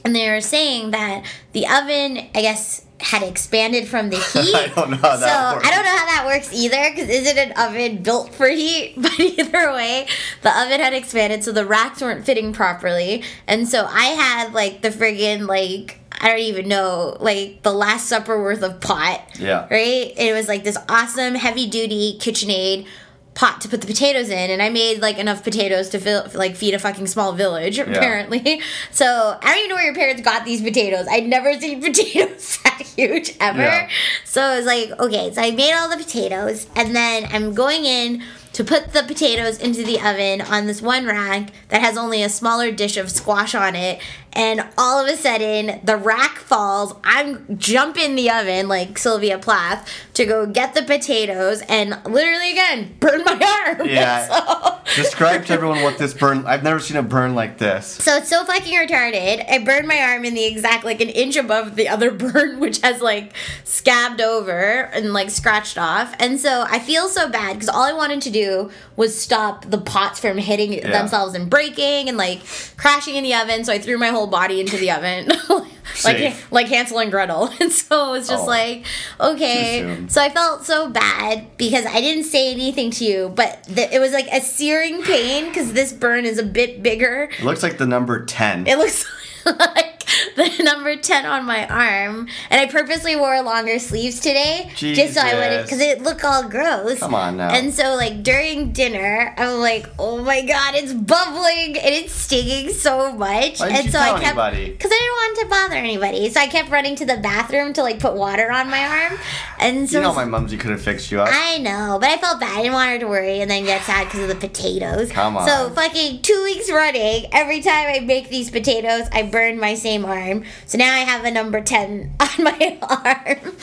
And 0.04 0.16
they 0.16 0.30
were 0.30 0.42
saying 0.42 0.92
that 0.92 1.26
the 1.54 1.66
oven, 1.66 2.30
I 2.36 2.42
guess, 2.42 2.85
had 3.00 3.24
expanded 3.24 3.88
from 3.88 4.10
the 4.10 4.18
heat. 4.34 4.56
I 4.56 4.68
don't 4.76 4.92
know 4.92 4.98
how 4.98 5.16
so 5.16 5.22
that 5.22 5.56
works. 5.56 5.68
I 5.68 5.72
don't 5.72 5.84
know 5.84 5.98
how 5.98 6.06
that 6.06 6.24
works 6.26 6.54
either, 6.54 6.90
because 6.92 7.10
is 7.10 7.28
it 7.28 7.38
an 7.38 7.54
oven 7.58 8.04
built 8.04 8.34
for 8.34 8.48
heat? 8.48 8.94
But 9.06 9.20
either 9.20 9.72
way, 9.74 10.08
the 10.42 10.50
oven 10.50 10.80
had 10.80 10.94
expanded, 10.94 11.44
so 11.44 11.52
the 11.52 11.66
racks 11.66 12.02
weren't 12.02 12.26
fitting 12.26 12.54
properly, 12.54 13.24
and 13.48 13.68
so 13.68 13.86
I 13.86 14.06
had 14.06 14.54
like 14.54 14.82
the 14.82 14.90
friggin' 14.90 15.48
like 15.48 16.00
I 16.20 16.30
don't 16.30 16.40
even 16.40 16.68
know 16.68 17.18
like 17.20 17.62
the 17.64 17.74
Last 17.74 18.08
Supper 18.08 18.42
worth 18.42 18.64
of 18.64 18.80
pot. 18.82 19.22
Yeah. 19.38 19.68
Right. 19.70 20.14
It 20.18 20.34
was 20.34 20.48
like 20.48 20.64
this 20.64 20.78
awesome 20.88 21.36
heavy 21.36 21.70
duty 21.70 22.18
KitchenAid 22.20 22.88
pot 23.36 23.60
to 23.62 23.68
put 23.68 23.82
the 23.82 23.88
potatoes 23.88 24.30
in 24.30 24.50
and 24.50 24.62
I 24.62 24.70
made 24.70 25.02
like 25.02 25.18
enough 25.18 25.44
potatoes 25.44 25.90
to 25.90 26.00
fill 26.00 26.26
like 26.34 26.56
feed 26.56 26.74
a 26.74 26.80
fucking 26.80 27.08
small 27.08 27.34
village 27.34 27.78
apparently. 27.78 28.62
So 28.92 29.38
I 29.42 29.46
don't 29.46 29.58
even 29.58 29.70
know 29.70 29.76
where 29.76 29.86
your 29.86 29.96
parents 29.96 30.22
got 30.22 30.46
these 30.46 30.62
potatoes. 30.62 31.06
I'd 31.10 31.28
never 31.28 31.54
seen 31.60 31.82
potatoes 31.82 32.58
that 32.64 32.82
huge 32.82 33.34
ever. 33.42 33.62
Yeah. 33.62 33.90
So 34.24 34.42
I 34.42 34.56
was 34.56 34.66
like, 34.66 34.92
okay, 35.00 35.34
so 35.34 35.42
I 35.42 35.52
made 35.52 35.74
all 35.74 35.90
the 35.90 35.98
potatoes 35.98 36.68
and 36.76 36.96
then 36.96 37.28
I'm 37.30 37.54
going 37.54 37.84
in 37.84 38.24
to 38.54 38.64
put 38.64 38.94
the 38.94 39.04
potatoes 39.04 39.60
into 39.60 39.84
the 39.84 40.00
oven 40.00 40.40
on 40.40 40.66
this 40.66 40.82
one 40.82 41.06
rack 41.06 41.50
that 41.68 41.82
has 41.82 41.98
only 41.98 42.24
a 42.24 42.30
smaller 42.30 42.72
dish 42.72 42.96
of 42.96 43.12
squash 43.12 43.54
on 43.54 43.76
it. 43.76 44.00
And 44.36 44.66
all 44.78 45.04
of 45.04 45.12
a 45.12 45.16
sudden, 45.18 45.80
the 45.84 45.96
rack 45.98 46.38
falls. 46.40 46.94
I'm 47.04 47.58
jump 47.58 47.98
in 47.98 48.16
the 48.16 48.30
oven 48.30 48.68
like 48.68 48.98
Sylvia 48.98 49.40
Plath 49.40 49.90
to 50.16 50.26
go 50.26 50.46
get 50.46 50.74
the 50.76 50.84
potatoes 50.84 51.62
and 51.70 51.92
literally 52.06 52.52
again 52.52 52.96
burn 53.00 53.24
my 53.24 53.66
arm. 53.78 53.88
Yeah. 53.88 54.80
Describe 54.96 55.46
to 55.46 55.54
everyone 55.54 55.82
what 55.82 55.98
this 55.98 56.14
burn. 56.14 56.46
I've 56.46 56.64
never 56.64 56.80
seen 56.80 56.96
a 56.98 57.04
burn 57.04 57.34
like 57.36 57.58
this. 57.58 57.88
So 57.88 58.16
it's 58.18 58.30
so 58.30 58.46
fucking 58.46 58.74
retarded. 58.74 59.50
I 59.50 59.60
burned 59.64 59.88
my 59.88 60.00
arm 60.00 60.26
in 60.26 60.34
the 60.36 60.46
exact 60.46 60.86
like 60.86 61.02
an 61.02 61.10
inch 61.10 61.36
above 61.38 61.76
the 61.76 61.88
other 61.90 62.12
burn, 62.12 62.60
which 62.60 62.82
has 62.82 63.02
like 63.02 63.34
scabbed 63.64 64.22
over 64.22 64.90
and 64.94 65.12
like 65.14 65.30
scratched 65.30 65.78
off. 65.78 66.14
And 66.20 66.40
so 66.40 66.66
I 66.70 66.80
feel 66.80 67.08
so 67.08 67.30
bad 67.30 67.54
because 67.54 67.70
all 67.70 67.84
I 67.84 67.94
wanted 67.94 68.22
to 68.24 68.30
do 68.30 68.70
was 68.96 69.20
stop 69.20 69.66
the 69.70 69.78
pots 69.80 70.20
from 70.20 70.38
hitting 70.38 70.74
Yeah. 70.74 70.92
themselves 70.92 71.34
and 71.34 71.50
breaking 71.50 72.08
and 72.10 72.18
like 72.18 72.42
crashing 72.78 73.16
in 73.16 73.24
the 73.24 73.34
oven. 73.34 73.64
So 73.66 73.74
I 73.74 73.80
threw 73.80 73.98
my 73.98 74.10
whole 74.10 74.25
body 74.28 74.60
into 74.60 74.78
the 74.78 74.92
oven. 74.92 75.30
like 76.04 76.36
like 76.52 76.68
Hansel 76.68 77.00
and 77.00 77.12
Gretel. 77.12 77.50
And 77.60 77.72
so 77.72 78.10
it 78.10 78.20
was 78.20 78.28
just 78.28 78.44
Oh. 78.44 78.48
like, 78.48 78.86
okay. 79.20 80.06
So 80.08 80.22
I 80.22 80.30
felt 80.30 80.66
so 80.66 80.90
bad 80.90 81.56
because 81.58 81.86
I 81.86 82.02
didn't 82.02 82.26
say 82.26 82.52
anything 82.52 82.92
to 82.92 83.06
you, 83.06 83.32
but 83.36 83.64
it 83.70 84.00
was 84.02 84.12
like 84.12 84.28
a 84.32 84.42
searing 84.42 85.02
pain 85.04 85.46
because 85.46 85.74
this 85.74 85.94
burn 85.94 86.26
is 86.26 86.38
a 86.38 86.44
bit 86.44 86.84
bigger. 86.84 87.30
It 87.40 87.44
looks 87.46 87.64
like 87.64 87.78
the 87.78 87.86
number 87.88 88.26
ten. 88.26 88.68
It 88.68 88.78
looks 88.78 89.06
like 89.46 89.95
the 90.36 90.64
number 90.64 90.96
10 90.96 91.26
on 91.26 91.46
my 91.46 91.68
arm. 91.68 92.28
And 92.50 92.62
I 92.62 92.72
purposely 92.72 93.16
wore 93.16 93.42
longer 93.42 93.80
sleeves 93.80 94.20
today 94.20 94.72
just 94.76 95.14
so 95.16 95.22
I 95.22 95.34
wouldn't, 95.34 95.66
because 95.66 95.80
it 95.80 96.02
looked 96.02 96.24
all 96.24 96.48
gross. 96.48 97.00
Come 97.00 97.16
on 97.16 97.38
now. 97.38 97.50
And 97.50 97.74
so, 97.74 97.96
like, 97.96 98.24
during 98.24 98.72
dinner, 98.72 99.34
I'm 99.38 99.60
like, 99.60 99.88
oh 100.00 100.24
my 100.24 100.42
god, 100.42 100.76
it's 100.76 100.94
bubbling 100.94 101.78
and 101.78 101.96
it's 101.96 102.14
stinging 102.14 102.72
so 102.74 103.12
much. 103.12 103.60
Why 103.60 103.68
didn't 103.68 103.76
and 103.76 103.86
you 103.86 103.92
so 103.92 104.00
tell 104.00 104.16
I 104.16 104.20
kept, 104.20 104.38
anybody? 104.38 104.72
because 104.72 104.92
I 104.92 104.96
didn't 104.96 105.12
want 105.12 105.40
to 105.40 105.46
bother 105.48 105.76
anybody. 105.76 106.30
So 106.30 106.40
I 106.40 106.48
kept 106.48 106.70
running 106.70 106.96
to 106.98 107.06
the 107.06 107.18
bathroom 107.18 107.74
to, 107.74 107.82
like, 107.82 108.00
put 108.00 108.16
water 108.16 108.52
on 108.52 108.70
my 108.70 108.86
arm. 109.10 109.20
And 109.60 109.90
so 109.90 109.98
you 109.98 110.04
know 110.04 110.14
my 110.14 110.26
mumsy 110.26 110.58
could 110.58 110.72
have 110.72 110.82
fixed 110.82 111.12
you 111.12 111.22
up. 111.22 111.30
I 111.32 111.58
know, 111.60 111.98
but 112.00 112.10
I 112.10 112.18
felt 112.18 112.40
bad. 112.40 112.58
I 112.58 112.62
didn't 112.62 112.74
want 112.74 112.92
her 112.92 113.00
to 113.00 113.08
worry 113.08 113.42
and 113.42 113.50
then 113.50 113.64
get 113.64 113.82
sad 113.84 114.06
because 114.06 114.22
of 114.22 114.28
the 114.28 114.36
potatoes. 114.36 115.12
Come 115.12 115.38
on. 115.38 115.48
So 115.48 115.70
fucking 115.72 116.22
two 116.22 116.42
weeks 116.44 116.70
running, 116.70 117.26
every 117.32 117.62
time 117.62 117.88
I 117.88 118.00
make 118.00 118.30
these 118.30 118.52
potatoes, 118.52 119.08
I 119.12 119.24
burn 119.24 119.60
my 119.60 119.76
same 119.96 120.06
arm. 120.06 120.44
So 120.66 120.78
now 120.78 120.94
I 120.94 121.00
have 121.00 121.26
a 121.26 121.32
number 121.32 121.62
10 121.62 122.16
on 122.20 122.44
my 122.44 122.78
arm. 122.82 123.56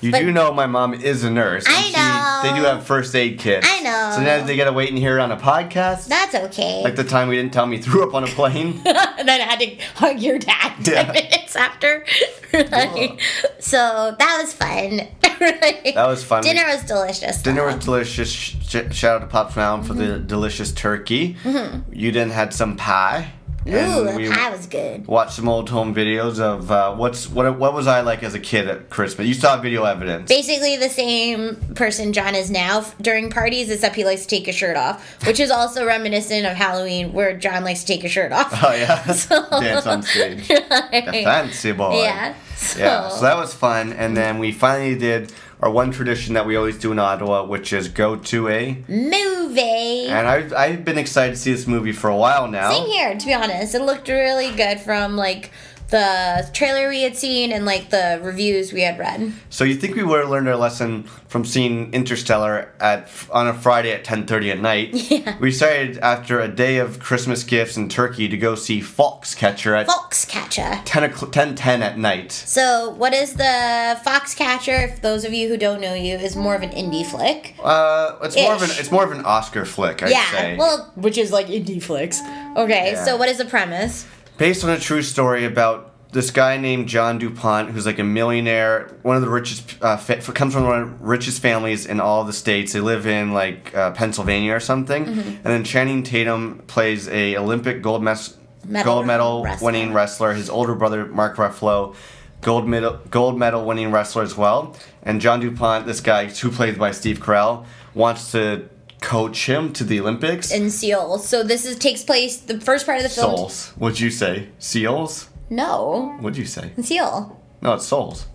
You 0.00 0.10
But- 0.10 0.20
do 0.20 0.32
know 0.32 0.52
my 0.52 0.66
mom 0.66 0.92
is 0.92 1.24
a 1.24 1.30
nurse. 1.30 1.64
I 1.66 1.80
she- 1.80 1.92
know. 1.92 2.40
they 2.42 2.60
do 2.60 2.66
have 2.66 2.84
first 2.84 3.14
aid 3.14 3.38
kits. 3.38 3.66
I 3.70 3.80
know. 3.80 4.12
So 4.16 4.22
now 4.22 4.44
they 4.44 4.56
gotta 4.56 4.72
wait 4.72 4.90
and 4.90 4.98
hear 4.98 5.18
it 5.18 5.20
on 5.22 5.32
a 5.32 5.36
podcast. 5.36 6.08
That's 6.08 6.34
okay. 6.34 6.82
like 6.82 6.96
the 6.96 7.04
time 7.04 7.28
we 7.28 7.36
didn't 7.36 7.52
tell 7.54 7.66
me 7.66 7.78
threw 7.78 8.06
up 8.06 8.14
on 8.14 8.22
a 8.24 8.26
plane. 8.26 8.82
and 8.84 8.84
then 9.28 9.40
I 9.40 9.44
had 9.44 9.60
to 9.60 9.76
hug 9.94 10.20
your 10.20 10.38
dad 10.38 10.84
10 10.84 10.94
Yeah. 11.06 11.12
minutes 11.12 11.56
after. 11.56 12.04
Right. 12.52 13.18
So 13.60 14.14
that 14.18 14.38
was 14.42 14.52
fun. 14.52 15.08
Right. 15.40 15.94
That 15.94 16.06
was 16.06 16.22
fun. 16.22 16.42
Dinner 16.42 16.66
was 16.66 16.82
delicious. 16.84 17.40
Dinner 17.42 17.62
though. 17.62 17.74
was 17.76 17.84
delicious. 17.84 18.30
Sh- 18.30 18.56
shout 18.68 19.04
out 19.04 19.18
to 19.20 19.26
Pop 19.26 19.56
Mountain 19.56 19.86
for 19.88 19.94
the 19.94 20.04
mm-hmm. 20.04 20.26
delicious 20.26 20.70
turkey. 20.72 21.34
Mm-hmm. 21.44 21.92
You 21.92 22.12
then 22.12 22.30
had 22.30 22.52
some 22.52 22.76
pie. 22.76 23.32
Ooh, 23.66 24.06
and 24.08 24.32
pie 24.32 24.50
was 24.50 24.66
good. 24.66 25.06
watched 25.06 25.32
some 25.32 25.48
old 25.48 25.70
home 25.70 25.94
videos 25.94 26.38
of 26.38 26.70
uh, 26.70 26.94
what's 26.94 27.28
what 27.30 27.58
what 27.58 27.72
was 27.72 27.86
I 27.86 28.02
like 28.02 28.22
as 28.22 28.34
a 28.34 28.38
kid 28.40 28.68
at 28.68 28.90
Christmas. 28.90 29.26
You 29.26 29.34
saw 29.34 29.56
video 29.60 29.84
evidence. 29.84 30.28
Basically 30.28 30.76
the 30.76 30.88
same 30.90 31.56
person 31.74 32.12
John 32.12 32.34
is 32.34 32.50
now 32.50 32.84
during 33.00 33.30
parties, 33.30 33.70
except 33.70 33.96
he 33.96 34.04
likes 34.04 34.22
to 34.22 34.28
take 34.28 34.46
his 34.46 34.54
shirt 34.54 34.76
off, 34.76 35.24
which 35.26 35.40
is 35.40 35.50
also 35.50 35.86
reminiscent 35.86 36.44
of 36.46 36.56
Halloween, 36.56 37.12
where 37.12 37.36
John 37.36 37.64
likes 37.64 37.80
to 37.80 37.86
take 37.86 38.02
his 38.02 38.12
shirt 38.12 38.32
off. 38.32 38.50
Oh 38.62 38.72
yeah, 38.74 39.02
So- 39.12 39.46
dance 39.60 39.86
on 39.86 40.02
stage. 40.02 40.46
The 40.94 41.22
fancy 41.24 41.72
boy. 41.72 42.02
Yeah. 42.02 42.34
So, 42.56 42.78
Yeah, 42.78 43.08
so 43.08 43.20
that 43.22 43.36
was 43.36 43.52
fun. 43.52 43.92
And 43.92 44.16
then 44.16 44.38
we 44.38 44.52
finally 44.52 44.96
did 44.96 45.32
our 45.64 45.70
one 45.70 45.90
tradition 45.90 46.34
that 46.34 46.44
we 46.44 46.56
always 46.56 46.76
do 46.78 46.92
in 46.92 46.98
Ottawa, 46.98 47.42
which 47.42 47.72
is 47.72 47.88
go 47.88 48.16
to 48.16 48.48
a. 48.50 48.76
movie. 48.86 50.06
And 50.08 50.28
I've, 50.28 50.52
I've 50.52 50.84
been 50.84 50.98
excited 50.98 51.30
to 51.32 51.40
see 51.40 51.52
this 51.52 51.66
movie 51.66 51.92
for 51.92 52.10
a 52.10 52.16
while 52.16 52.46
now. 52.48 52.70
Same 52.70 52.86
here, 52.86 53.16
to 53.16 53.26
be 53.26 53.32
honest. 53.32 53.74
It 53.74 53.80
looked 53.80 54.08
really 54.08 54.54
good 54.54 54.78
from 54.78 55.16
like 55.16 55.52
the 55.94 56.50
trailer 56.52 56.88
we 56.88 57.02
had 57.02 57.16
seen 57.16 57.52
and 57.52 57.64
like 57.64 57.90
the 57.90 58.18
reviews 58.20 58.72
we 58.72 58.80
had 58.82 58.98
read. 58.98 59.32
So 59.48 59.62
you 59.62 59.76
think 59.76 59.94
we 59.94 60.02
would 60.02 60.18
have 60.22 60.28
learned 60.28 60.48
our 60.48 60.56
lesson 60.56 61.04
from 61.28 61.44
seeing 61.44 61.92
Interstellar 61.94 62.72
at 62.80 63.08
on 63.30 63.46
a 63.46 63.54
Friday 63.54 63.92
at 63.92 64.02
10:30 64.04 64.50
at 64.50 64.60
night? 64.60 64.90
Yeah. 65.14 65.36
We 65.38 65.50
decided 65.50 65.98
after 65.98 66.40
a 66.40 66.48
day 66.48 66.78
of 66.78 66.98
Christmas 66.98 67.44
gifts 67.44 67.76
in 67.76 67.88
Turkey 67.88 68.28
to 68.28 68.36
go 68.36 68.56
see 68.56 68.80
Foxcatcher 68.80 69.78
at 69.78 69.86
Foxcatcher. 69.86 70.80
10 70.84 71.04
o'clock, 71.04 71.30
10 71.30 71.54
10 71.54 71.82
at 71.82 71.98
night. 71.98 72.32
So, 72.32 72.90
what 72.90 73.12
is 73.14 73.34
the 73.34 74.00
Foxcatcher? 74.04 74.88
If 74.88 75.02
those 75.02 75.24
of 75.24 75.32
you 75.32 75.48
who 75.48 75.56
don't 75.56 75.80
know 75.80 75.94
you, 75.94 76.16
is 76.16 76.34
more 76.34 76.56
of 76.56 76.62
an 76.62 76.70
indie 76.70 77.06
flick. 77.06 77.54
Uh, 77.62 78.16
it's 78.22 78.34
more 78.34 78.54
of 78.54 78.62
an 78.62 78.70
it's 78.72 78.90
more 78.90 79.04
of 79.04 79.12
an 79.12 79.24
Oscar 79.24 79.64
flick, 79.64 80.02
I'd 80.02 80.10
yeah, 80.10 80.30
say. 80.32 80.56
well, 80.56 80.90
which 80.96 81.18
is 81.18 81.30
like 81.30 81.46
indie 81.46 81.80
flicks. 81.82 82.18
Okay, 82.56 82.92
Yeah. 82.92 83.04
so 83.04 83.16
what 83.16 83.28
is 83.28 83.38
the 83.38 83.44
premise? 83.44 84.06
Based 84.36 84.64
on 84.64 84.70
a 84.70 84.78
true 84.78 85.02
story 85.02 85.44
about 85.44 85.90
this 86.12 86.30
guy 86.30 86.56
named 86.56 86.88
John 86.88 87.18
DuPont, 87.18 87.70
who's 87.70 87.86
like 87.86 87.98
a 87.98 88.04
millionaire, 88.04 88.96
one 89.02 89.16
of 89.16 89.22
the 89.22 89.28
richest, 89.28 89.82
uh, 89.82 89.96
fa- 89.96 90.20
comes 90.32 90.54
from 90.54 90.64
one 90.64 90.80
of 90.82 90.98
the 91.00 91.04
richest 91.04 91.42
families 91.42 91.86
in 91.86 91.98
all 92.00 92.22
the 92.22 92.32
states. 92.32 92.72
They 92.72 92.80
live 92.80 93.06
in 93.06 93.32
like 93.32 93.74
uh, 93.74 93.90
Pennsylvania 93.90 94.54
or 94.54 94.60
something. 94.60 95.06
Mm-hmm. 95.06 95.18
And 95.18 95.44
then 95.44 95.64
Channing 95.64 96.04
Tatum 96.04 96.62
plays 96.68 97.08
a 97.08 97.36
Olympic 97.36 97.82
gold 97.82 98.02
mes- 98.02 98.36
Medal 98.66 98.94
gold 98.94 99.06
medal 99.06 99.42
wrestler. 99.42 99.66
winning 99.66 99.92
wrestler. 99.92 100.32
His 100.32 100.48
older 100.48 100.74
brother 100.74 101.04
Mark 101.04 101.36
Ruffalo, 101.36 101.94
gold 102.40 102.66
medal 102.66 102.98
gold 103.10 103.38
medal 103.38 103.64
winning 103.66 103.90
wrestler 103.90 104.22
as 104.22 104.36
well. 104.36 104.76
And 105.02 105.20
John 105.20 105.40
DuPont, 105.40 105.84
this 105.84 106.00
guy 106.00 106.26
who 106.28 106.50
played 106.50 106.78
by 106.78 106.92
Steve 106.92 107.18
Carell, 107.18 107.66
wants 107.92 108.32
to 108.32 108.68
coach 109.04 109.46
him 109.46 109.72
to 109.74 109.84
the 109.84 110.00
Olympics. 110.00 110.50
In 110.50 110.70
Seoul. 110.70 111.18
So 111.18 111.42
this 111.42 111.64
is 111.64 111.78
takes 111.78 112.02
place. 112.02 112.36
The 112.38 112.60
first 112.60 112.86
part 112.86 112.98
of 112.98 113.02
the 113.04 113.08
film. 113.10 113.36
Souls. 113.36 113.68
What'd 113.76 114.00
you 114.00 114.10
say? 114.10 114.48
Seals? 114.58 115.28
No, 115.50 116.16
What'd 116.20 116.38
you 116.38 116.46
say? 116.46 116.72
in 116.76 116.82
Seoul. 116.82 117.40
No, 117.62 117.74
it's 117.74 117.86
souls. 117.86 118.26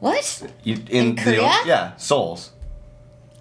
What? 0.00 0.42
You, 0.64 0.82
In 0.88 1.14
the- 1.14 1.22
Korea? 1.22 1.52
yeah, 1.66 1.96
souls. 1.96 2.52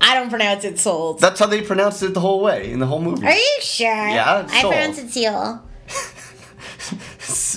I 0.02 0.14
don't 0.14 0.30
pronounce 0.30 0.64
it 0.66 0.78
souls. 0.78 1.20
That's 1.22 1.40
how 1.40 1.48
they 1.48 1.62
pronounced 1.62 2.04
it 2.04 2.14
the 2.14 2.20
whole 2.20 2.42
way 2.42 2.70
in 2.72 2.80
the 2.80 2.86
whole 2.86 3.02
movie. 3.02 3.26
Are 3.26 3.34
you 3.34 3.58
sure? 3.62 3.88
Yeah, 3.88 4.42
it's 4.44 4.54
I 4.54 4.62
pronounce 4.62 4.98
it 5.00 5.10
Seoul. 5.10 5.62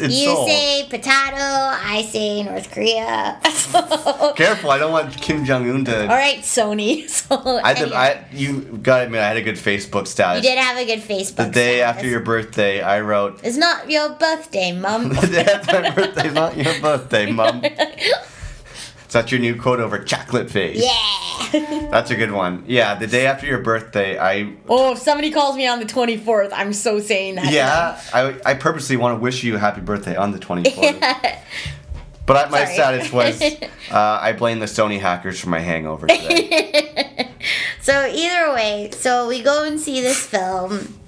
It's, 0.00 0.14
it's 0.14 0.20
you 0.20 0.26
Seoul. 0.28 0.46
say 0.46 0.86
potato, 0.88 1.36
I 1.36 2.06
say 2.08 2.42
North 2.44 2.70
Korea. 2.70 3.40
Careful, 4.36 4.70
I 4.70 4.78
don't 4.78 4.92
want 4.92 5.16
Kim 5.20 5.44
Jong 5.44 5.68
Un 5.68 5.84
to. 5.86 6.02
All 6.02 6.08
right, 6.08 6.38
Sony. 6.38 7.08
So 7.28 7.36
I, 7.62 7.74
did. 7.74 7.92
I 7.92 8.24
you 8.32 8.78
gotta 8.82 9.04
admit 9.04 9.20
I 9.20 9.28
had 9.28 9.36
a 9.36 9.42
good 9.42 9.56
Facebook 9.56 10.06
status. 10.06 10.42
you 10.42 10.48
did 10.50 10.58
have 10.58 10.78
a 10.78 10.84
good 10.84 11.00
Facebook. 11.00 11.36
the 11.36 11.50
day 11.50 11.78
status. 11.78 11.96
after 11.96 12.06
your 12.06 12.20
birthday, 12.20 12.80
I 12.80 13.00
wrote. 13.00 13.40
It's 13.42 13.56
not 13.56 13.90
your 13.90 14.10
birthday, 14.10 14.72
mom. 14.72 15.08
The 15.18 15.26
day 15.26 15.44
after 15.44 15.80
my 15.82 15.90
birthday, 15.90 16.30
not 16.30 16.56
your 16.56 16.80
birthday, 16.80 17.32
Mum. 17.32 17.62
Is 19.09 19.14
that 19.14 19.32
your 19.32 19.40
new 19.40 19.56
quote 19.59 19.80
over 19.80 19.98
chocolate 19.98 20.51
face? 20.51 20.85
yeah. 20.85 21.89
That's 21.90 22.10
a 22.10 22.14
good 22.14 22.30
one. 22.30 22.64
Yeah, 22.66 22.94
the 22.94 23.06
day 23.06 23.26
after 23.26 23.47
your 23.47 23.60
birthday, 23.60 24.18
I 24.18 24.55
oh, 24.68 24.93
if 24.93 24.98
somebody 24.98 25.30
calls 25.30 25.56
me 25.56 25.66
on 25.66 25.78
the 25.78 25.86
24th, 25.86 26.51
I'm 26.52 26.74
so 26.74 27.01
saying 27.01 27.36
that. 27.36 27.51
Yeah, 27.51 27.98
I, 28.12 28.39
I 28.44 28.55
purposely 28.55 28.98
want 28.98 29.16
to 29.16 29.22
wish 29.22 29.43
you 29.43 29.56
a 29.56 29.59
happy 29.59 29.80
birthday 29.80 30.14
on 30.14 30.32
the 30.32 30.39
24th. 30.39 31.01
them. 31.01 31.22
But 32.26 32.48
I, 32.48 32.51
my 32.51 32.64
status 32.66 33.10
was 33.10 33.40
uh, 33.90 34.18
I 34.20 34.35
blame 34.35 34.59
the 34.59 34.66
Sony 34.66 35.01
hackers 35.01 35.40
for 35.40 35.48
my 35.48 35.60
hangover 35.60 36.06
today. 36.06 37.30
so 37.80 38.05
either 38.06 38.52
way, 38.52 38.90
so 38.93 39.26
we 39.28 39.43
go 39.43 39.64
and 39.64 39.80
see 39.80 40.02
this 40.02 40.26
film. 40.26 40.98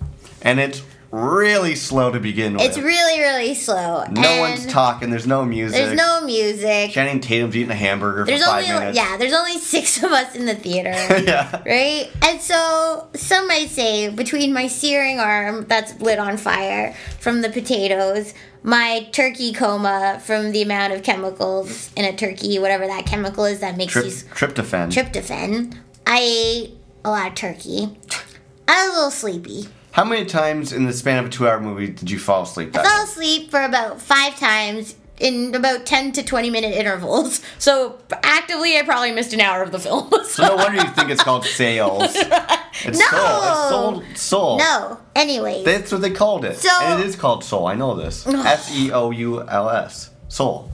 and 0.40 0.58
it's 0.58 0.80
really 1.10 1.74
slow 1.74 2.12
to 2.12 2.20
begin 2.20 2.54
with. 2.54 2.62
It's 2.62 2.78
really, 2.78 3.20
really 3.20 3.54
slow. 3.54 4.04
no 4.10 4.22
and 4.22 4.40
one's 4.40 4.66
talking, 4.66 5.10
there's 5.10 5.26
no 5.26 5.44
music. 5.44 5.76
There's 5.76 5.96
no 5.96 6.20
music. 6.24 6.92
Channing 6.92 7.20
Tatum's 7.20 7.56
eating 7.56 7.70
a 7.70 7.74
hamburger 7.74 8.24
There's 8.24 8.40
for 8.40 8.46
five 8.46 8.64
only 8.64 8.78
minutes. 8.78 8.96
yeah. 8.96 9.16
There's 9.16 9.32
only 9.32 9.58
six 9.58 10.02
of 10.02 10.12
us 10.12 10.34
in 10.34 10.46
the 10.46 10.54
theater. 10.54 10.90
yeah. 11.24 11.62
Right? 11.66 12.10
And 12.22 12.40
so, 12.40 13.08
some 13.14 13.48
might 13.48 13.70
say, 13.70 14.08
between 14.08 14.52
my 14.52 14.68
searing 14.68 15.18
arm 15.18 15.66
that's 15.66 16.00
lit 16.00 16.18
on 16.18 16.36
fire 16.36 16.94
from 17.18 17.42
the 17.42 17.50
potatoes, 17.50 18.32
my 18.62 19.08
turkey 19.12 19.52
coma 19.52 20.20
from 20.24 20.52
the 20.52 20.62
amount 20.62 20.92
of 20.92 21.02
chemicals 21.02 21.90
in 21.96 22.04
a 22.04 22.14
turkey, 22.16 22.58
whatever 22.58 22.86
that 22.86 23.06
chemical 23.06 23.44
is 23.46 23.60
that 23.60 23.76
makes 23.76 23.92
Trip, 23.92 24.04
you 24.04 24.10
tryptophan. 24.12 24.92
tryptophan, 24.92 25.76
I 26.06 26.18
ate 26.20 26.74
a 27.04 27.10
lot 27.10 27.28
of 27.28 27.34
turkey. 27.34 27.96
I 28.68 28.86
was 28.86 28.92
a 28.92 28.96
little 28.96 29.10
sleepy. 29.10 29.68
How 29.92 30.04
many 30.04 30.24
times 30.24 30.72
in 30.72 30.84
the 30.86 30.92
span 30.92 31.18
of 31.18 31.26
a 31.26 31.28
two 31.28 31.48
hour 31.48 31.60
movie 31.60 31.88
did 31.88 32.10
you 32.10 32.18
fall 32.18 32.42
asleep? 32.42 32.76
I 32.76 32.82
fell 32.84 33.04
asleep 33.04 33.50
for 33.50 33.62
about 33.62 34.00
five 34.00 34.38
times 34.38 34.94
in 35.18 35.54
about 35.54 35.84
10 35.84 36.12
to 36.12 36.22
20 36.22 36.48
minute 36.50 36.72
intervals. 36.72 37.40
So, 37.58 37.98
actively, 38.22 38.78
I 38.78 38.82
probably 38.82 39.12
missed 39.12 39.34
an 39.34 39.40
hour 39.42 39.62
of 39.62 39.70
the 39.72 39.78
film. 39.78 40.10
So 40.24 40.46
no 40.46 40.56
wonder 40.56 40.80
you 40.82 40.88
think 40.90 41.10
it's 41.10 41.22
called 41.22 41.44
sales. 41.44 42.16
It's 42.82 42.98
No! 42.98 43.68
soul. 43.68 44.00
It's 44.10 44.22
soul. 44.22 44.58
Soul. 44.58 44.58
no. 44.58 44.98
Anyways. 45.14 45.64
That's 45.66 45.92
what 45.92 46.00
they 46.00 46.10
called 46.12 46.44
it. 46.46 46.56
So- 46.56 46.70
and 46.82 47.00
it 47.00 47.06
is 47.06 47.14
called 47.16 47.44
soul. 47.44 47.66
I 47.66 47.74
know 47.74 47.94
this. 47.94 48.26
S 48.26 48.74
E 48.74 48.90
O 48.92 49.10
U 49.10 49.42
L 49.46 49.68
S. 49.68 50.10
Soul. 50.28 50.70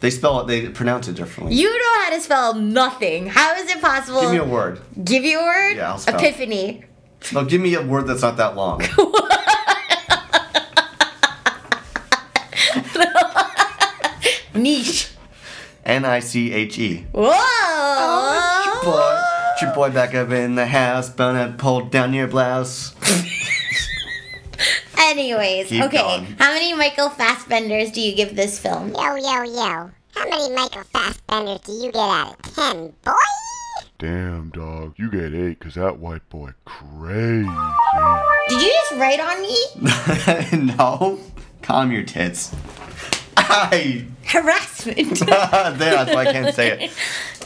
They 0.00 0.10
spell 0.10 0.40
it. 0.40 0.46
They 0.48 0.68
pronounce 0.70 1.06
it 1.06 1.14
differently. 1.14 1.54
You 1.54 1.70
know 1.70 2.02
how 2.02 2.10
to 2.10 2.20
spell 2.20 2.54
nothing. 2.54 3.26
How 3.28 3.54
is 3.54 3.70
it 3.70 3.80
possible? 3.80 4.22
Give 4.22 4.30
me 4.32 4.38
a 4.38 4.44
word. 4.44 4.80
Give 5.04 5.22
you 5.22 5.38
a 5.38 5.42
word? 5.44 5.76
Yeah, 5.76 5.90
I'll 5.92 5.98
spell. 5.98 6.16
Epiphany. 6.18 6.84
No, 7.32 7.44
give 7.44 7.60
me 7.60 7.74
a 7.74 7.82
word 7.82 8.06
that's 8.06 8.22
not 8.22 8.36
that 8.36 8.56
long. 8.56 8.82
Niche. 14.54 15.08
N 15.84 16.04
I 16.04 16.20
C 16.20 16.52
H 16.52 16.78
E. 16.78 17.06
Whoa. 17.12 18.80
Boy, 18.84 19.20
it's 19.52 19.62
your 19.62 19.74
boy 19.74 19.90
back 19.90 20.14
up 20.14 20.30
in 20.30 20.54
the 20.54 20.66
house, 20.66 21.08
gonna 21.10 21.54
pull 21.58 21.86
down 21.86 22.12
your 22.12 22.28
blouse. 22.28 22.94
Anyways, 24.98 25.68
Keep 25.68 25.84
okay. 25.84 25.96
going. 25.98 26.24
How 26.38 26.52
many 26.52 26.74
Michael 26.74 27.08
Fassbenders 27.10 27.92
do 27.92 28.00
you 28.00 28.14
give 28.14 28.36
this 28.36 28.58
film? 28.58 28.94
Yo, 28.94 29.16
yo, 29.16 29.42
yo. 29.42 29.90
How 30.14 30.28
many 30.28 30.54
Michael 30.54 30.84
Fassbenders 30.94 31.64
do 31.64 31.72
you 31.72 31.90
get 31.92 31.96
out 32.00 32.36
of 32.38 32.54
10, 32.54 32.92
boy? 33.04 33.12
Damn, 34.02 34.50
dog. 34.50 34.94
You 34.96 35.08
get 35.12 35.32
eight, 35.32 35.60
cause 35.60 35.76
that 35.76 36.00
white 36.00 36.28
boy 36.28 36.50
crazy. 36.64 37.48
Did 38.48 38.60
you 38.60 38.68
just 38.68 38.92
write 38.94 39.20
on 39.20 39.40
me? 39.40 40.74
no, 40.76 41.20
calm 41.62 41.92
your 41.92 42.02
tits. 42.02 42.52
I. 43.36 44.04
Harassment. 44.24 45.20
That's 45.20 46.12
why 46.12 46.22
I 46.22 46.32
can't 46.32 46.52
say 46.52 46.86
it. 46.86 46.90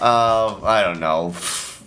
Uh, 0.00 0.58
I 0.62 0.82
don't 0.82 0.98
know, 0.98 1.34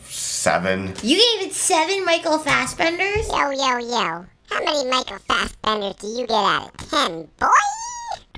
seven. 0.06 0.94
you 1.02 1.16
gave 1.18 1.48
it 1.48 1.54
seven 1.54 2.06
Michael 2.06 2.38
Fassbenders? 2.38 3.28
Yo, 3.28 3.50
yo, 3.50 3.78
yo. 3.80 4.26
How 4.52 4.64
many 4.64 4.88
Michael 4.88 5.18
Fassbenders 5.28 6.00
do 6.00 6.08
you 6.10 6.28
get 6.28 6.44
out 6.46 6.68
of 6.80 6.92
10, 6.92 7.28
boy? 7.40 7.48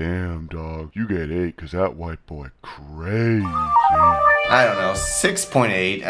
Damn, 0.01 0.47
dog. 0.47 0.89
You 0.95 1.07
get 1.07 1.29
eight, 1.31 1.55
cause 1.57 1.73
that 1.73 1.95
white 1.95 2.25
boy 2.25 2.47
crazy. 2.63 3.45
I 3.45 4.63
don't 4.65 4.77
know, 4.77 4.95
six 4.95 5.45
point 5.45 5.73
eight. 5.73 6.01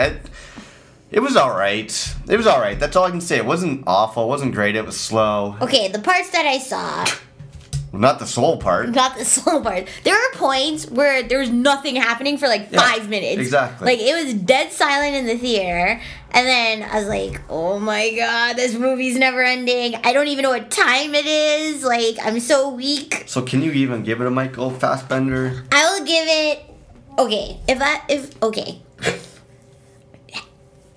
It 1.11 1.19
was 1.19 1.35
all 1.35 1.49
right. 1.49 2.15
It 2.29 2.37
was 2.37 2.47
all 2.47 2.61
right. 2.61 2.79
That's 2.79 2.95
all 2.95 3.03
I 3.03 3.09
can 3.09 3.19
say. 3.19 3.35
It 3.35 3.45
wasn't 3.45 3.83
awful. 3.85 4.23
It 4.23 4.27
wasn't 4.27 4.55
great. 4.55 4.77
It 4.77 4.85
was 4.85 4.97
slow. 4.97 5.57
Okay, 5.59 5.89
the 5.89 5.99
parts 5.99 6.29
that 6.29 6.45
I 6.45 6.57
saw. 6.57 7.05
Not 7.93 8.19
the 8.19 8.25
soul 8.25 8.57
part. 8.57 8.89
Not 8.89 9.17
the 9.17 9.25
slow 9.35 9.61
part. 9.61 9.87
There 10.03 10.15
are 10.15 10.31
points 10.35 10.89
where 10.89 11.23
there 11.23 11.39
was 11.39 11.49
nothing 11.49 11.95
happening 11.97 12.37
for 12.37 12.47
like 12.47 12.71
Yeah, 12.71 12.79
five 12.79 13.09
minutes. 13.09 13.39
exactly. 13.41 13.85
Like 13.85 13.99
it 13.99 14.25
was 14.25 14.33
dead 14.33 14.71
silent 14.71 15.15
in 15.15 15.25
the 15.25 15.37
theater. 15.37 15.99
And 16.33 16.47
then 16.47 16.83
I 16.83 16.99
was 16.99 17.09
like, 17.09 17.41
oh 17.49 17.79
my 17.79 18.15
god, 18.15 18.55
this 18.55 18.73
movie's 18.75 19.17
never 19.17 19.43
ending. 19.43 19.95
I 20.05 20.13
don't 20.13 20.27
even 20.27 20.43
know 20.43 20.51
what 20.51 20.71
time 20.71 21.13
it 21.13 21.25
is. 21.25 21.83
Like, 21.83 22.15
I'm 22.23 22.39
so 22.39 22.69
weak. 22.69 23.25
So 23.27 23.41
can 23.41 23.61
you 23.61 23.71
even 23.73 24.03
give 24.03 24.21
it 24.21 24.27
a 24.27 24.31
Michael 24.31 24.69
Fassbender? 24.71 25.65
I 25.73 25.83
will 25.99 26.05
give 26.05 26.25
it 26.27 26.63
okay. 27.19 27.59
If 27.67 27.81
I 27.81 28.01
if 28.07 28.41
okay. 28.41 28.81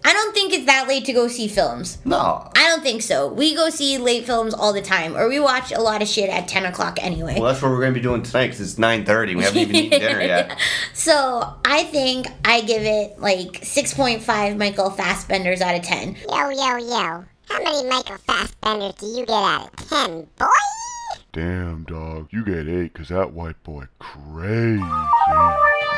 I 0.07 0.13
don't 0.13 0.35
think 0.35 0.53
it's 0.53 0.67
that 0.67 0.87
late 0.87 1.07
to 1.07 1.13
go 1.13 1.29
see 1.29 1.49
films. 1.49 1.99
No. 2.05 2.51
I 2.55 2.69
don't 2.69 2.83
think 2.83 3.01
so. 3.03 3.29
We 3.33 3.55
go 3.55 3.71
see 3.71 3.97
late 3.99 4.27
films 4.27 4.53
all 4.53 4.73
the 4.73 4.83
time, 4.83 5.17
or 5.17 5.29
we 5.29 5.41
watch 5.41 5.73
a 5.73 5.81
lot 5.81 6.03
of 6.03 6.09
shit 6.09 6.29
at 6.29 6.47
ten 6.47 6.67
o'clock 6.67 6.99
anyway. 7.03 7.35
Well, 7.39 7.51
that's 7.51 7.63
what 7.63 7.71
we're 7.71 7.81
gonna 7.81 7.93
be 7.93 8.01
doing 8.01 8.23
tonight 8.23 8.49
because 8.49 8.61
it's 8.61 8.79
nine 8.79 9.05
thirty. 9.05 9.35
We 9.35 9.43
haven't 9.45 9.61
even 9.63 9.77
eaten 9.77 10.01
dinner 10.01 10.21
yet. 10.21 10.59
So 10.93 11.55
I 11.65 11.85
think 11.85 12.27
I 12.45 12.61
give 12.63 12.83
it 12.83 13.19
like 13.19 13.61
six 13.63 13.93
point 13.95 14.23
five 14.23 14.57
Michael 14.57 14.91
Fassbenders 14.91 15.61
out 15.61 15.75
of 15.75 15.83
ten. 15.83 16.17
Yo, 16.29 16.49
yo, 16.51 16.77
yo. 16.77 17.25
How 17.49 17.63
many 17.63 17.87
Michael 17.89 18.17
Fassbenders 18.27 18.99
do 18.99 19.07
you 19.07 19.27
get 19.27 19.31
out 19.31 19.69
of 19.73 19.89
10, 19.89 20.27
boy? 20.39 20.47
Damn, 21.35 21.83
dog, 21.83 22.29
you 22.31 22.45
get 22.45 22.69
eight, 22.69 22.95
cause 22.95 23.09
that 23.09 23.33
white 23.33 23.61
boy 23.65 23.87
crazy. 23.99 24.81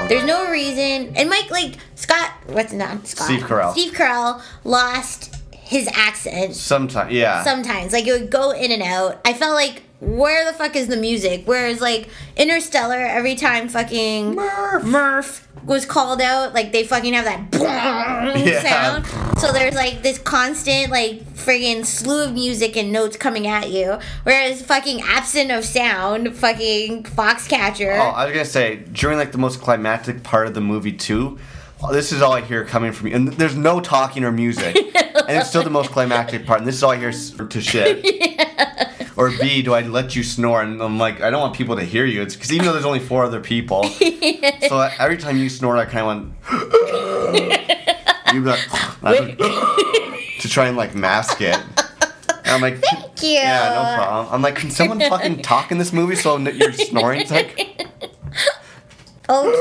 There's 0.08 0.24
no 0.24 0.50
reason, 0.50 1.14
and 1.14 1.28
Mike 1.28 1.50
like 1.50 1.76
Scott, 1.94 2.30
what's 2.46 2.72
not 2.72 3.06
Scott? 3.06 3.26
Steve 3.26 3.42
Carell. 3.42 3.72
Steve 3.72 3.92
Carell 3.92 4.42
lost 4.64 5.36
his 5.52 5.88
accent 5.92 6.54
Sometimes, 6.54 7.12
yeah. 7.12 7.44
sometimes. 7.44 7.92
Like 7.92 8.06
it 8.06 8.18
would 8.18 8.30
go 8.30 8.52
in 8.52 8.70
and 8.72 8.82
out. 8.82 9.20
I 9.26 9.34
felt 9.34 9.54
like 9.54 9.82
where 10.00 10.44
the 10.50 10.56
fuck 10.56 10.76
is 10.76 10.88
the 10.88 10.96
music? 10.96 11.42
Whereas 11.46 11.80
like 11.80 12.08
Interstellar, 12.36 12.98
every 12.98 13.34
time 13.34 13.68
fucking 13.68 14.34
Murph, 14.34 15.48
was 15.64 15.84
called 15.86 16.20
out, 16.20 16.54
like 16.54 16.72
they 16.72 16.84
fucking 16.84 17.14
have 17.14 17.24
that 17.24 17.48
Yeah. 18.46 18.62
sound. 19.02 19.38
So 19.40 19.52
there's 19.52 19.74
like 19.74 20.02
this 20.02 20.18
constant 20.18 20.90
like 20.90 21.22
friggin' 21.34 21.84
slew 21.84 22.24
of 22.24 22.32
music 22.34 22.76
and 22.76 22.92
notes 22.92 23.16
coming 23.16 23.46
at 23.46 23.70
you. 23.70 23.98
Whereas 24.24 24.62
fucking 24.62 25.00
absent 25.02 25.50
of 25.50 25.64
sound, 25.64 26.36
fucking 26.36 27.04
Foxcatcher. 27.04 27.98
Oh, 27.98 28.10
I 28.10 28.24
was 28.26 28.32
gonna 28.32 28.44
say 28.44 28.76
during 28.76 29.18
like 29.18 29.32
the 29.32 29.38
most 29.38 29.60
climactic 29.60 30.22
part 30.22 30.46
of 30.46 30.54
the 30.54 30.60
movie 30.60 30.92
too. 30.92 31.38
oh, 31.82 31.92
This 31.92 32.12
is 32.12 32.22
all 32.22 32.32
I 32.32 32.40
hear 32.42 32.64
coming 32.64 32.92
from 32.92 33.08
you, 33.08 33.14
and 33.16 33.28
there's 33.28 33.56
no 33.56 33.80
talking 33.80 34.24
or 34.24 34.32
music, 34.32 34.76
and 34.94 35.38
it's 35.38 35.48
still 35.48 35.62
the 35.62 35.70
most 35.70 35.90
climactic 35.90 36.46
part. 36.46 36.60
And 36.60 36.68
this 36.68 36.76
is 36.76 36.82
all 36.82 36.90
I 36.92 36.96
hear 36.96 37.12
to 37.12 37.60
shit. 37.60 38.04
Or 39.16 39.30
B, 39.30 39.62
do 39.62 39.72
I 39.72 39.80
let 39.82 40.14
you 40.14 40.22
snore? 40.22 40.60
And 40.62 40.82
I'm 40.82 40.98
like, 40.98 41.22
I 41.22 41.30
don't 41.30 41.40
want 41.40 41.54
people 41.56 41.76
to 41.76 41.82
hear 41.84 42.04
you. 42.04 42.20
It's 42.22 42.34
because 42.36 42.52
even 42.52 42.66
though 42.66 42.72
there's 42.74 42.84
only 42.84 42.98
four 43.00 43.24
other 43.24 43.40
people, 43.40 43.84
so 43.88 44.76
I- 44.78 44.92
every 44.98 45.16
time 45.16 45.38
you 45.38 45.48
snore, 45.48 45.76
I 45.78 45.86
kind 45.86 46.00
of 46.00 46.06
went. 46.06 46.32
you 48.34 48.42
be 48.42 48.48
like, 48.50 49.38
to 50.40 50.48
try 50.48 50.66
and 50.68 50.76
like 50.76 50.94
mask 50.94 51.40
it. 51.40 51.58
And 52.44 52.54
I'm 52.54 52.60
like, 52.60 52.78
Thank 52.82 53.22
you. 53.22 53.28
yeah, 53.30 53.70
no 53.70 54.04
problem. 54.04 54.34
I'm 54.34 54.42
like, 54.42 54.56
can 54.56 54.70
someone 54.70 55.00
fucking 55.00 55.42
talk 55.42 55.72
in 55.72 55.78
this 55.78 55.92
movie 55.92 56.14
so 56.14 56.36
you're 56.38 56.72
snoring? 56.72 57.20
It's 57.22 57.30
like, 57.30 57.58
Okay. 59.28 59.60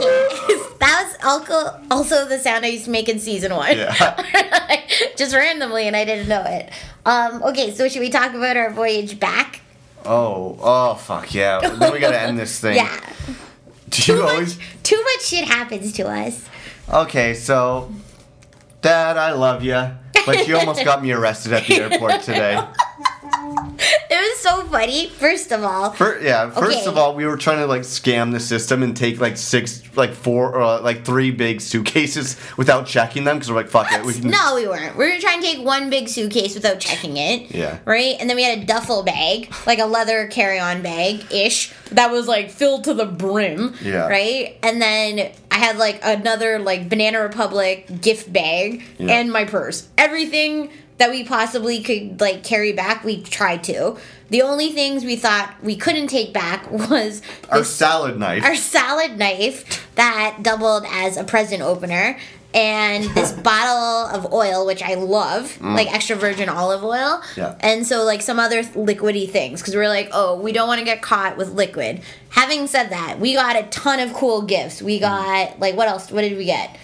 that 0.80 1.03
was 1.07 1.18
also, 1.26 1.82
also 1.90 2.27
the 2.27 2.38
sound 2.38 2.64
I 2.65 2.68
used 2.68 2.86
to 2.86 2.91
make 2.91 3.10
in 3.10 3.18
season 3.19 3.56
one. 3.56 3.76
Yeah. 3.76 4.84
Just 5.18 5.34
randomly, 5.34 5.88
and 5.88 5.95
I 5.95 6.06
didn't 6.06 6.27
know 6.27 6.44
it. 6.45 6.69
Um, 7.06 7.44
okay, 7.44 7.72
so 7.72 7.88
should 7.88 7.99
we 8.02 8.10
talk 8.10 8.34
about 8.34 8.57
our 8.57 8.72
voyage 8.72 9.19
back? 9.19 9.61
oh, 10.06 10.57
oh, 10.61 10.94
fuck 10.95 11.34
yeah. 11.34 11.60
Then 11.61 11.91
we 11.91 11.99
gotta 11.99 12.19
end 12.19 12.38
this 12.38 12.60
thing. 12.61 12.76
Yeah. 12.76 13.14
Do 13.90 14.14
you 14.14 14.23
always? 14.23 14.57
Too 14.84 15.02
much 15.03 15.22
shit 15.26 15.45
happens 15.45 15.94
to 15.94 16.07
us. 16.07 16.48
Okay, 16.91 17.34
so, 17.34 17.91
Dad, 18.82 19.18
I 19.18 19.32
love 19.32 19.64
you, 19.64 19.90
but 20.26 20.48
you 20.48 20.57
almost 20.57 20.84
got 20.84 21.02
me 21.02 21.11
arrested 21.11 21.53
at 21.53 21.65
the 21.65 21.76
airport 21.76 22.22
today. 22.22 22.64
It 24.10 24.30
was 24.32 24.40
so 24.40 24.62
funny, 24.68 25.10
first 25.10 25.52
of 25.52 25.64
all. 25.64 25.91
Fir 25.91 26.20
yeah, 26.22 26.49
first 26.49 26.80
Okay. 26.80 26.86
of 26.88 26.98
all, 26.98 27.16
we 27.16 27.26
were 27.26 27.38
trying 27.38 27.57
to 27.57 27.66
like 27.68 27.82
scam 27.82 28.32
the 28.32 28.40
system 28.40 28.82
and 28.84 28.95
take 28.95 29.20
like 29.20 29.38
six, 29.38 29.82
like 29.95 30.14
four, 30.14 30.56
or 30.56 30.80
like 30.80 31.03
three 31.06 31.32
big 31.32 31.62
suitcases 31.62 32.38
without 32.57 32.86
checking 32.88 33.24
them 33.24 33.38
because 33.38 33.49
we're 33.52 33.57
like, 33.57 33.70
fuck 33.70 33.91
it, 33.91 34.03
we 34.06 34.14
can. 34.14 34.30
No, 34.30 34.53
we 34.56 34.68
weren't. 34.68 34.95
We 34.98 35.12
were 35.14 35.20
trying 35.20 35.41
to 35.41 35.48
take 35.48 35.66
one 35.66 35.90
big 35.90 36.07
suitcase 36.07 36.53
without 36.56 36.80
checking 36.80 37.18
it. 37.18 37.52
Yeah. 37.53 37.80
Right? 37.86 38.16
And 38.20 38.30
then 38.30 38.38
we 38.38 38.44
had 38.44 38.60
a 38.60 38.66
duffel 38.66 39.03
bag, 39.03 39.53
like 39.68 39.80
a 39.80 39.86
leather 39.86 40.28
carry 40.28 40.60
on 40.60 40.82
bag 40.82 41.26
ish, 41.32 41.74
that 41.91 42.12
was 42.12 42.28
like 42.28 42.49
filled 42.52 42.84
to 42.86 42.94
the 42.94 43.06
brim. 43.06 43.74
Yeah. 43.82 44.07
Right? 44.07 44.57
And 44.64 44.82
then 44.82 45.32
I 45.52 45.56
had 45.56 45.78
like 45.78 45.99
another 46.03 46.60
like 46.60 46.90
Banana 46.90 47.22
Republic 47.22 48.02
gift 48.02 48.32
bag 48.32 48.84
Yeah. 48.98 49.14
and 49.20 49.32
my 49.32 49.45
purse. 49.45 49.88
Everything 49.98 50.70
that 50.97 51.09
we 51.09 51.23
possibly 51.23 51.81
could 51.81 52.19
like 52.22 52.43
carry 52.43 52.72
back, 52.73 53.03
we 53.03 53.22
tried 53.22 53.63
to. 53.65 53.97
The 54.30 54.41
only 54.41 54.72
things 54.72 55.03
we 55.05 55.15
thought 55.17 55.53
we 55.61 55.76
couldn't 55.76 56.07
take 56.07 56.34
back 56.34 56.69
was 56.89 57.22
Our 57.49 57.59
this- 57.59 57.76
salad 57.76 58.17
knife. 58.17 58.43
our 58.43 58.55
salad 58.55 59.17
knife 59.17 59.88
that 59.95 60.38
doubled 60.41 60.85
as 60.89 61.17
a 61.17 61.23
present 61.23 61.61
opener 61.61 62.17
and 62.53 63.03
this 63.15 63.34
bottle 63.34 64.07
of 64.17 64.31
oil 64.34 64.65
which 64.65 64.81
i 64.81 64.93
love 64.93 65.57
Mm. 65.59 65.76
like 65.76 65.93
extra 65.93 66.15
virgin 66.15 66.47
olive 66.47 66.84
oil 66.85 67.22
Yeah. 67.35 67.55
and 67.59 67.85
so 67.85 68.03
like 68.03 68.22
some 68.22 68.39
other 68.39 68.63
liquidy 68.63 69.30
things 69.30 69.61
because 69.61 69.76
we're 69.76 69.89
like 69.89 70.09
oh 70.13 70.39
we 70.39 70.53
don't 70.53 70.67
want 70.67 70.80
to 70.80 70.85
get 70.85 71.01
caught 71.01 71.35
with 71.38 71.49
liquid 71.51 72.01
having 72.30 72.67
said 72.67 72.89
that 72.91 73.19
we 73.19 73.34
got 73.35 73.57
a 73.57 73.63
ton 73.63 73.99
of 73.99 74.13
cool 74.13 74.41
gifts 74.43 74.81
we 74.81 74.99
got 74.99 75.59
like 75.59 75.76
what 75.76 75.88
else 75.89 76.09
what 76.11 76.22
did 76.22 76.38
we 76.38 76.45
get 76.45 76.77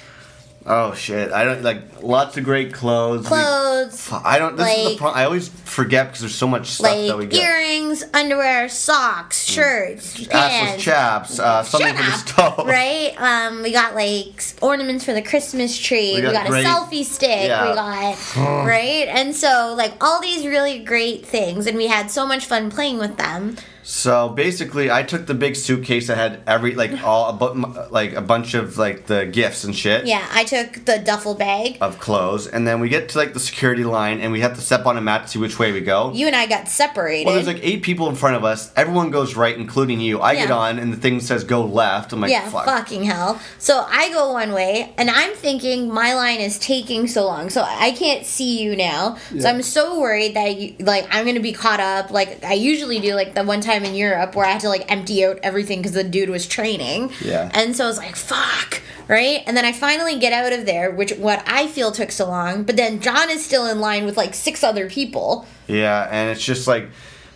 oh 0.66 0.94
shit! 0.94 1.32
I 1.32 1.44
don't 1.44 1.62
like 1.64 2.02
lots 2.04 2.38
of 2.38 2.44
great 2.44 2.74
clothes. 2.74 3.28
Clothes 3.28 4.08
Fu- 4.08 4.16
I 4.24 4.38
don't. 4.40 4.56
This 4.56 4.68
is 4.70 4.76
the 4.84 4.90
like- 4.90 4.98
problem. 4.98 5.20
I 5.20 5.26
always 5.26 5.50
forget 5.50 6.08
because 6.08 6.22
there's 6.22 6.36
so 6.36 6.48
much 6.48 6.68
stuff 6.68 6.96
that 6.96 7.18
we 7.18 7.24
like 7.24 7.30
get. 7.32 7.42
earrings 7.44 8.04
underwear 8.14 8.70
socks 8.70 9.44
shirts 9.44 10.16
Assless 10.18 10.30
pants 10.30 10.84
chaps, 10.84 11.40
uh, 11.40 11.64
something 11.64 11.96
for 11.96 12.04
the 12.04 12.12
stove. 12.12 12.68
Right? 12.68 13.14
Um, 13.18 13.64
we 13.64 13.72
got 13.72 13.96
like 13.96 14.44
ornaments 14.62 15.04
for 15.06 15.14
the 15.14 15.22
Christmas 15.22 15.78
tree. 15.78 16.12
We 16.16 16.16
We 16.18 16.22
got 16.22 16.34
got, 16.34 16.48
great- 16.48 16.66
a 16.66 16.68
selfie 16.70 17.04
stick. 17.06 17.48
yeah. 17.48 17.70
We 17.70 17.76
got 17.76 18.36
right, 18.66 19.08
and 19.10 19.36
so 19.36 19.74
like 19.78 19.94
all 20.04 20.22
these 20.22 20.46
really 20.46 20.80
great 20.80 21.26
things, 21.26 21.68
and 21.68 21.76
we 21.78 21.88
had 21.88 22.12
so 22.12 22.26
much 22.28 22.46
fun 22.46 22.70
playing 22.70 22.98
with 23.00 23.18
them. 23.18 23.58
So 23.84 24.30
basically, 24.30 24.92
I 24.92 25.04
took 25.04 25.26
the 25.28 25.34
big 25.34 25.56
suitcase 25.56 26.08
that 26.08 26.18
had 26.18 26.42
every 26.48 26.76
like 26.76 27.04
all 27.04 27.30
a 27.30 27.34
bu- 27.34 27.90
like 27.90 28.14
a 28.14 28.22
bunch 28.22 28.54
of 28.54 28.78
like 28.78 29.08
the 29.08 29.26
gifts 29.26 29.64
and 29.64 29.76
shit. 29.76 30.06
Yeah, 30.06 30.26
I 30.32 30.44
took 30.44 30.86
the 30.86 31.00
duffel 31.00 31.36
bag. 31.36 31.78
Of 31.82 32.00
clothes, 32.00 32.48
and 32.48 32.68
then 32.68 32.80
we 32.80 32.90
get 32.90 33.10
to 33.10 33.18
like 33.18 33.34
the 33.34 33.40
security 33.40 33.84
line, 33.84 34.20
and 34.20 34.32
we 34.32 34.42
have 34.42 34.56
to 34.56 34.62
step 34.62 34.86
on 34.86 34.98
a 34.98 35.02
mat 35.02 35.24
to 35.24 35.28
see 35.30 35.40
which 35.40 35.58
way 35.60 35.72
we 35.72 35.82
go. 35.82 36.12
You 36.14 36.28
and 36.28 36.36
I 36.36 36.46
got 36.48 36.68
separated. 36.68 37.26
Well, 37.26 37.36
there's 37.36 37.48
like 37.48 37.60
eight 37.62 37.82
people 37.84 38.08
in 38.10 38.16
front 38.16 38.36
of 38.36 38.44
us. 38.44 38.72
Everyone 38.76 39.10
goes 39.12 39.36
right, 39.36 39.56
including 39.58 40.00
you. 40.00 40.22
I 40.22 40.36
get 40.36 40.52
on, 40.52 40.80
and 40.80 40.92
the 40.94 40.98
thing 40.98 41.20
says 41.20 41.44
go 41.44 41.64
left. 41.66 42.14
I'm 42.14 42.22
like, 42.22 42.32
yeah, 42.32 42.50
fuck. 42.50 42.66
fucking 42.66 43.04
hell. 43.04 43.40
So 43.58 43.86
I 43.88 44.10
go 44.12 44.34
one 44.34 44.54
way, 44.54 44.94
and 44.98 45.10
I'm 45.10 45.34
thinking 45.34 45.92
my 45.94 46.14
line 46.14 46.40
is 46.40 46.60
taking 46.60 47.08
so 47.08 47.26
long, 47.26 47.50
so 47.50 47.64
I 47.64 47.92
can't 47.92 48.26
see 48.26 48.62
you 48.62 48.76
now. 48.76 49.18
So 49.40 49.50
I'm 49.50 49.62
so 49.62 50.00
worried 50.00 50.36
that 50.36 50.58
you, 50.58 50.76
like 50.80 51.08
I'm 51.12 51.26
gonna 51.26 51.40
be 51.40 51.54
caught 51.54 51.80
up, 51.80 52.12
like 52.12 52.44
I 52.44 52.54
usually 52.54 53.00
do, 53.00 53.16
like 53.16 53.34
the 53.34 53.44
one 53.44 53.62
time 53.62 53.81
in 53.86 53.96
Europe 53.96 54.36
where 54.36 54.46
I 54.46 54.52
had 54.52 54.62
to 54.62 54.70
like 54.70 54.92
empty 54.92 55.26
out 55.26 55.40
everything 55.44 55.80
because 55.80 55.92
the 55.94 56.04
dude 56.04 56.30
was 56.30 56.48
training. 56.48 57.12
Yeah. 57.24 57.50
And 57.54 57.76
so 57.76 57.86
I 57.86 57.88
was 57.88 57.98
like, 57.98 58.16
fuck, 58.16 58.82
right? 59.08 59.42
And 59.46 59.56
then 59.58 59.66
I 59.66 59.72
finally 59.72 60.20
get 60.20 60.34
out 60.34 60.54
of 60.54 60.66
there, 60.66 60.92
which 60.92 61.12
what 61.14 61.44
I 61.48 61.68
feel 61.68 61.92
took 61.92 62.12
so 62.12 62.28
long. 62.28 62.64
But 62.64 62.78
then 62.78 63.00
John 63.02 63.30
is 63.30 63.46
still 63.46 63.66
in 63.68 63.80
line 63.80 64.06
with 64.06 64.18
like 64.18 64.34
six 64.34 64.64
other 64.64 64.90
people. 64.90 65.46
Yeah, 65.68 66.08
and 66.12 66.30
it's 66.30 66.44
just 66.44 66.68
like. 66.68 66.90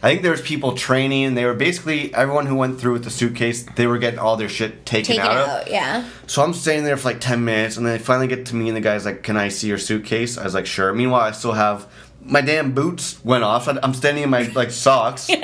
I 0.03 0.09
think 0.09 0.22
there 0.22 0.31
was 0.31 0.41
people 0.41 0.73
training, 0.73 1.34
they 1.34 1.45
were 1.45 1.55
basically 1.55 2.13
everyone 2.13 2.45
who 2.45 2.55
went 2.55 2.80
through 2.80 2.93
with 2.93 3.05
the 3.05 3.09
suitcase. 3.09 3.63
They 3.76 3.88
were 3.88 3.97
getting 3.97 4.19
all 4.19 4.38
their 4.38 4.49
shit 4.49 4.85
taken 4.85 5.15
Taken 5.15 5.23
out, 5.26 5.47
out, 5.49 5.61
of. 5.63 5.67
yeah. 5.69 6.07
So 6.27 6.43
I'm 6.43 6.53
standing 6.53 6.84
there 6.84 6.95
for 6.95 7.07
like 7.09 7.22
10 7.22 7.43
minutes, 7.43 7.76
and 7.77 7.84
then 7.88 7.97
they 7.97 8.03
finally 8.03 8.27
get 8.27 8.45
to 8.47 8.55
me, 8.55 8.67
and 8.67 8.77
the 8.77 8.81
guy's 8.81 9.03
like, 9.03 9.23
Can 9.23 9.35
I 9.35 9.47
see 9.47 9.67
your 9.67 9.80
suitcase? 9.80 10.38
I 10.38 10.43
was 10.43 10.53
like, 10.53 10.67
Sure. 10.67 10.93
Meanwhile, 10.93 11.22
I 11.22 11.31
still 11.31 11.53
have 11.53 11.88
my 12.22 12.41
damn 12.41 12.73
boots 12.73 13.23
went 13.23 13.43
off. 13.43 13.67
I'm 13.67 13.93
standing 13.95 14.22
in 14.23 14.30
my 14.30 14.43
like 14.53 14.69
socks. 14.69 15.27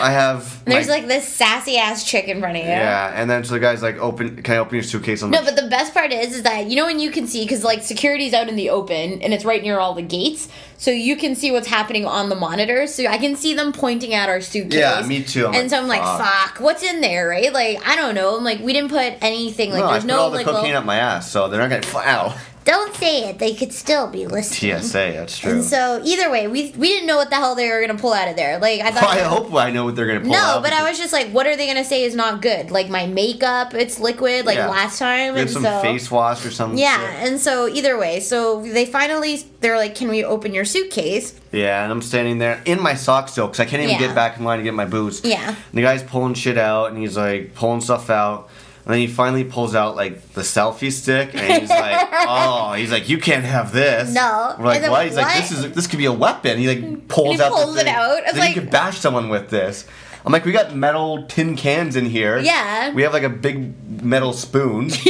I 0.00 0.10
have. 0.12 0.62
And 0.64 0.72
there's 0.72 0.86
my- 0.88 0.94
like 0.94 1.06
this 1.08 1.26
sassy 1.28 1.76
ass 1.78 2.04
chick 2.04 2.26
in 2.28 2.40
front 2.40 2.56
of 2.56 2.62
you. 2.62 2.68
Yeah, 2.70 3.12
and 3.14 3.28
then 3.28 3.44
so 3.44 3.54
the 3.54 3.60
guy's 3.60 3.82
like, 3.82 3.96
Open, 3.98 4.42
can 4.42 4.54
I 4.54 4.58
open 4.58 4.74
your 4.74 4.82
suitcase? 4.82 5.22
I'm 5.22 5.30
No, 5.30 5.38
like, 5.40 5.54
but 5.54 5.62
the 5.62 5.68
best 5.68 5.92
part 5.94 6.12
is, 6.12 6.36
is 6.36 6.42
that 6.42 6.66
you 6.70 6.76
know 6.76 6.86
when 6.86 6.98
you 7.00 7.10
can 7.10 7.26
see 7.26 7.44
because 7.44 7.64
like 7.64 7.82
security's 7.82 8.32
out 8.34 8.48
in 8.48 8.56
the 8.56 8.70
open 8.70 9.20
and 9.22 9.34
it's 9.34 9.44
right 9.44 9.62
near 9.62 9.78
all 9.78 9.94
the 9.94 10.02
gates, 10.02 10.48
so 10.76 10.90
you 10.90 11.16
can 11.16 11.34
see 11.34 11.50
what's 11.50 11.66
happening 11.68 12.06
on 12.06 12.28
the 12.28 12.34
monitors. 12.36 12.94
So 12.94 13.06
I 13.06 13.18
can 13.18 13.36
see 13.36 13.54
them 13.54 13.72
pointing 13.72 14.14
at 14.14 14.28
our 14.28 14.40
suitcase. 14.40 14.78
Yeah, 14.78 15.02
me 15.06 15.22
too. 15.22 15.46
I'm 15.46 15.54
and 15.54 15.62
like, 15.64 15.70
so 15.70 15.78
I'm 15.78 15.88
like, 15.88 16.02
fuck. 16.02 16.20
fuck, 16.54 16.60
what's 16.60 16.82
in 16.82 17.00
there, 17.00 17.28
right? 17.28 17.52
Like 17.52 17.86
I 17.86 17.96
don't 17.96 18.14
know. 18.14 18.36
I'm 18.36 18.44
like, 18.44 18.60
we 18.60 18.72
didn't 18.72 18.90
put 18.90 19.14
anything. 19.20 19.70
Like 19.70 19.80
no, 19.80 19.86
I 19.86 19.92
there's 19.92 20.04
put 20.04 20.08
no 20.08 20.18
all 20.20 20.30
the 20.30 20.36
like. 20.36 20.46
cocaine 20.46 20.62
little- 20.64 20.78
up 20.78 20.84
my 20.84 20.96
ass, 20.96 21.30
so 21.30 21.48
they're 21.48 21.66
not 21.66 21.70
gonna. 21.82 22.06
Ow. 22.06 22.38
Don't 22.68 22.94
say 22.94 23.28
it. 23.30 23.38
They 23.38 23.54
could 23.54 23.72
still 23.72 24.06
be 24.08 24.26
listening. 24.26 24.78
TSA, 24.80 24.92
that's 25.16 25.36
true. 25.38 25.52
And 25.52 25.64
so 25.64 26.00
either 26.04 26.30
way, 26.30 26.46
we 26.46 26.70
we 26.76 26.88
didn't 26.88 27.06
know 27.06 27.16
what 27.16 27.30
the 27.30 27.36
hell 27.36 27.54
they 27.54 27.68
were 27.68 27.80
gonna 27.80 27.98
pull 27.98 28.12
out 28.12 28.28
of 28.28 28.36
there. 28.36 28.58
Like 28.58 28.80
I 28.80 28.90
thought. 28.90 29.04
I 29.04 29.20
hope 29.22 29.52
I 29.54 29.70
know 29.70 29.84
what 29.84 29.96
they're 29.96 30.06
gonna 30.06 30.20
pull 30.20 30.30
no, 30.30 30.38
out. 30.38 30.62
but 30.62 30.72
I 30.72 30.88
was 30.88 30.98
just 30.98 31.12
like, 31.12 31.28
what 31.30 31.46
are 31.46 31.56
they 31.56 31.66
gonna 31.66 31.84
say 31.84 32.04
is 32.04 32.14
not 32.14 32.42
good? 32.42 32.70
Like 32.70 32.88
my 32.88 33.06
makeup, 33.06 33.74
it's 33.74 33.98
liquid, 33.98 34.46
like 34.46 34.56
Yeah. 34.58 34.68
last 34.68 34.98
time, 34.98 35.36
and 35.36 35.50
some 35.50 35.62
so 35.62 35.80
face 35.80 36.10
wash 36.10 36.44
or 36.46 36.50
something. 36.50 36.78
yeah. 36.78 37.00
And 37.24 37.40
so 37.40 37.66
either 37.68 37.98
way, 37.98 38.20
so 38.20 38.62
they 38.62 38.84
finally 38.84 39.44
they're 39.60 39.76
like, 39.76 39.94
can 39.96 40.08
we 40.08 40.22
open 40.24 40.54
your 40.54 40.64
suitcase? 40.64 41.34
Yeah, 41.50 41.82
and 41.82 41.90
I'm 41.90 42.02
standing 42.02 42.38
there 42.38 42.60
in 42.66 42.80
my 42.82 42.94
socks 42.94 43.32
still 43.32 43.46
because 43.46 43.60
I 43.60 43.64
can't 43.64 43.82
even 43.82 43.94
Yeah. 43.94 44.06
get 44.08 44.14
back 44.14 44.38
in 44.38 44.44
line 44.44 44.58
to 44.58 44.64
get 44.64 44.74
my 44.74 44.84
boots. 44.84 45.22
Yeah. 45.24 45.48
And 45.48 45.56
the 45.72 45.80
guy's 45.82 46.02
pulling 46.02 46.34
shit 46.34 46.58
out, 46.58 46.90
and 46.90 46.98
he's 46.98 47.16
like 47.16 47.54
pulling 47.54 47.80
stuff 47.80 48.10
out. 48.10 48.48
And 48.88 48.94
then 48.94 49.00
he 49.00 49.06
finally 49.06 49.44
pulls 49.44 49.74
out 49.74 49.96
like 49.96 50.32
the 50.32 50.40
selfie 50.40 50.90
stick, 50.90 51.34
and 51.34 51.60
he's 51.60 51.68
like, 51.68 52.08
"Oh, 52.26 52.72
he's 52.72 52.90
like, 52.90 53.10
you 53.10 53.18
can't 53.18 53.44
have 53.44 53.70
this." 53.70 54.14
No. 54.14 54.54
We're 54.58 54.64
like, 54.64 54.76
And 54.76 54.84
then 54.84 54.90
"What?" 54.90 55.04
He's 55.04 55.14
like, 55.14 55.36
"This 55.36 55.52
is 55.52 55.72
this 55.72 55.86
could 55.86 55.98
be 55.98 56.06
a 56.06 56.12
weapon." 56.12 56.56
He 56.56 56.66
like 56.68 57.06
pulls 57.06 57.36
he 57.36 57.42
out. 57.42 57.52
pulls 57.52 57.74
the 57.74 57.82
it 57.82 57.86
out. 57.86 58.20
It's 58.20 58.30
He's 58.30 58.40
like- 58.40 58.56
you 58.56 58.62
could 58.62 58.70
bash 58.70 58.96
someone 58.98 59.28
with 59.28 59.50
this. 59.50 59.84
I'm 60.24 60.32
like, 60.32 60.46
we 60.46 60.52
got 60.52 60.74
metal 60.74 61.26
tin 61.26 61.54
cans 61.54 61.96
in 61.96 62.06
here. 62.06 62.38
Yeah. 62.38 62.92
We 62.94 63.02
have 63.02 63.12
like 63.12 63.22
a 63.24 63.28
big 63.28 64.02
metal 64.02 64.32
spoon. 64.32 64.90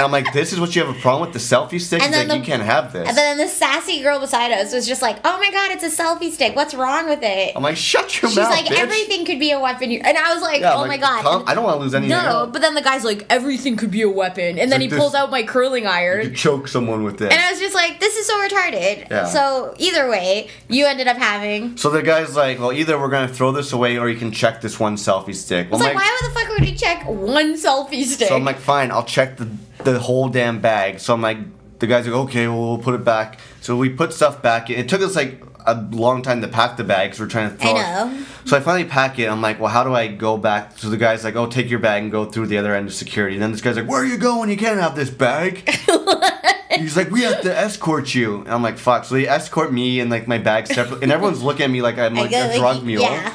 and 0.00 0.06
I'm 0.06 0.12
like, 0.12 0.32
this 0.32 0.52
is 0.52 0.60
what 0.60 0.74
you 0.74 0.84
have 0.84 0.94
a 0.96 0.98
problem 1.00 1.22
with 1.28 1.32
the 1.32 1.38
selfie 1.38 1.80
stick? 1.80 2.02
And 2.02 2.08
He's 2.08 2.10
then 2.12 2.28
like, 2.28 2.28
the- 2.28 2.36
you 2.38 2.44
can't 2.44 2.62
have 2.62 2.92
this. 2.92 3.08
And 3.08 3.16
then 3.16 3.38
the 3.38 3.48
sassy 3.48 4.02
girl 4.02 4.18
beside 4.20 4.52
us 4.52 4.72
was 4.72 4.86
just 4.86 5.02
like, 5.02 5.18
"Oh 5.24 5.38
my 5.38 5.50
god, 5.50 5.70
it's 5.72 5.84
a 5.84 6.02
selfie 6.02 6.30
stick. 6.30 6.56
What's 6.56 6.74
wrong 6.74 7.08
with 7.08 7.20
it?" 7.22 7.52
I'm 7.56 7.62
like, 7.62 7.76
shut 7.76 8.20
your 8.20 8.30
She's 8.30 8.38
mouth, 8.38 8.54
She's 8.56 8.64
like, 8.70 8.72
bitch. 8.78 8.82
"Everything 8.82 9.24
could 9.24 9.38
be 9.38 9.50
a 9.52 9.60
weapon." 9.60 9.90
And 9.92 10.16
I 10.18 10.32
was 10.34 10.42
like, 10.42 10.60
Yeah, 10.60 10.74
"Oh 10.74 10.82
I'm 10.82 10.88
my 10.88 10.96
god." 10.96 11.44
I 11.46 11.54
don't 11.54 11.64
want 11.64 11.76
to 11.76 11.80
lose 11.82 11.94
anything. 11.94 12.16
no, 12.16 12.48
but 12.52 12.62
then 12.62 12.74
the 12.74 12.82
guy's 12.82 13.04
like, 13.04 13.26
"Everything 13.30 13.76
could 13.76 13.90
be 13.90 14.02
a 14.02 14.08
weapon," 14.08 14.58
and 14.58 14.70
then 14.72 14.80
like 14.80 14.80
he 14.82 14.86
this- 14.88 14.98
pulls 14.98 15.14
out 15.14 15.30
my 15.30 15.42
curling 15.42 15.86
iron. 15.86 16.22
could 16.22 16.36
choke 16.36 16.68
someone 16.68 17.04
with 17.04 17.18
this. 17.18 17.32
And 17.32 17.40
I 17.40 17.50
was 17.50 17.60
just 17.60 17.74
like, 17.74 18.00
this 18.00 18.16
is 18.16 18.26
so 18.26 18.34
retarded. 18.40 19.10
Yeah. 19.10 19.26
So 19.26 19.74
either 19.78 20.08
way, 20.08 20.48
you 20.68 20.86
ended 20.86 21.06
up 21.06 21.16
having. 21.16 21.76
So 21.76 21.90
the 21.90 22.02
guy's 22.02 22.34
like, 22.36 22.58
well, 22.58 22.72
either 22.72 22.98
we're 22.98 23.08
gonna 23.10 23.28
throw 23.28 23.52
this 23.52 23.72
away 23.72 23.98
or 23.98 24.08
you 24.08 24.18
can 24.18 24.32
check 24.32 24.60
this 24.60 24.78
one 24.80 24.96
selfie 24.96 25.34
stick. 25.34 25.66
I 25.66 25.70
was 25.70 25.80
I'm 25.82 25.88
like, 25.88 25.96
why 25.96 26.18
the 26.28 26.30
fuck 26.40 26.48
would 26.50 26.62
he 26.68 26.74
check 26.74 27.04
one 27.06 27.54
selfie 27.54 28.04
stick? 28.04 28.28
so 28.28 28.36
I'm 28.36 28.44
like, 28.44 28.58
fine, 28.58 28.90
I'll 28.90 29.04
check 29.04 29.36
the 29.36 29.48
the 29.84 29.98
whole 29.98 30.28
damn 30.28 30.60
bag. 30.60 31.00
So 31.00 31.14
I'm 31.14 31.22
like, 31.22 31.38
the 31.78 31.86
guy's 31.86 32.06
are 32.06 32.10
like, 32.10 32.28
okay, 32.28 32.46
well, 32.48 32.60
we'll 32.60 32.78
put 32.78 32.94
it 32.94 33.04
back. 33.04 33.40
So 33.60 33.76
we 33.76 33.88
put 33.88 34.12
stuff 34.12 34.42
back. 34.42 34.70
It 34.70 34.88
took 34.88 35.00
us 35.02 35.16
like 35.16 35.42
a 35.66 35.74
long 35.90 36.22
time 36.22 36.40
to 36.40 36.48
pack 36.48 36.76
the 36.76 36.84
bag 36.84 37.10
because 37.10 37.20
we're 37.20 37.26
trying 37.28 37.50
to 37.50 37.56
throw 37.56 37.72
I 37.72 37.80
it. 37.80 37.82
know. 38.14 38.24
So 38.44 38.56
I 38.56 38.60
finally 38.60 38.88
pack 38.88 39.18
it. 39.18 39.28
I'm 39.28 39.42
like, 39.42 39.60
well, 39.60 39.70
how 39.70 39.84
do 39.84 39.94
I 39.94 40.08
go 40.08 40.36
back? 40.36 40.78
So 40.78 40.88
the 40.90 40.96
guy's 40.96 41.24
like, 41.24 41.36
oh, 41.36 41.46
take 41.46 41.68
your 41.70 41.78
bag 41.78 42.02
and 42.02 42.12
go 42.12 42.24
through 42.24 42.46
the 42.46 42.58
other 42.58 42.74
end 42.74 42.88
of 42.88 42.94
security. 42.94 43.36
And 43.36 43.42
then 43.42 43.52
this 43.52 43.60
guy's 43.60 43.76
like, 43.76 43.88
where 43.88 44.02
are 44.02 44.06
you 44.06 44.16
going? 44.18 44.50
You 44.50 44.56
can't 44.56 44.80
have 44.80 44.96
this 44.96 45.10
bag. 45.10 45.68
He's 46.70 46.96
like, 46.96 47.10
we 47.10 47.22
have 47.22 47.42
to 47.42 47.54
escort 47.56 48.14
you. 48.14 48.40
And 48.40 48.48
I'm 48.48 48.62
like, 48.62 48.78
fuck. 48.78 49.04
So 49.04 49.14
they 49.14 49.26
escort 49.26 49.72
me 49.72 50.00
and 50.00 50.10
like 50.10 50.26
my 50.28 50.38
bag 50.38 50.66
separately. 50.66 51.02
And 51.02 51.12
everyone's 51.12 51.42
looking 51.42 51.64
at 51.64 51.70
me 51.70 51.82
like 51.82 51.98
I'm 51.98 52.14
like 52.14 52.32
a 52.32 52.56
drug 52.56 52.84
mule. 52.84 53.02
yeah. 53.02 53.34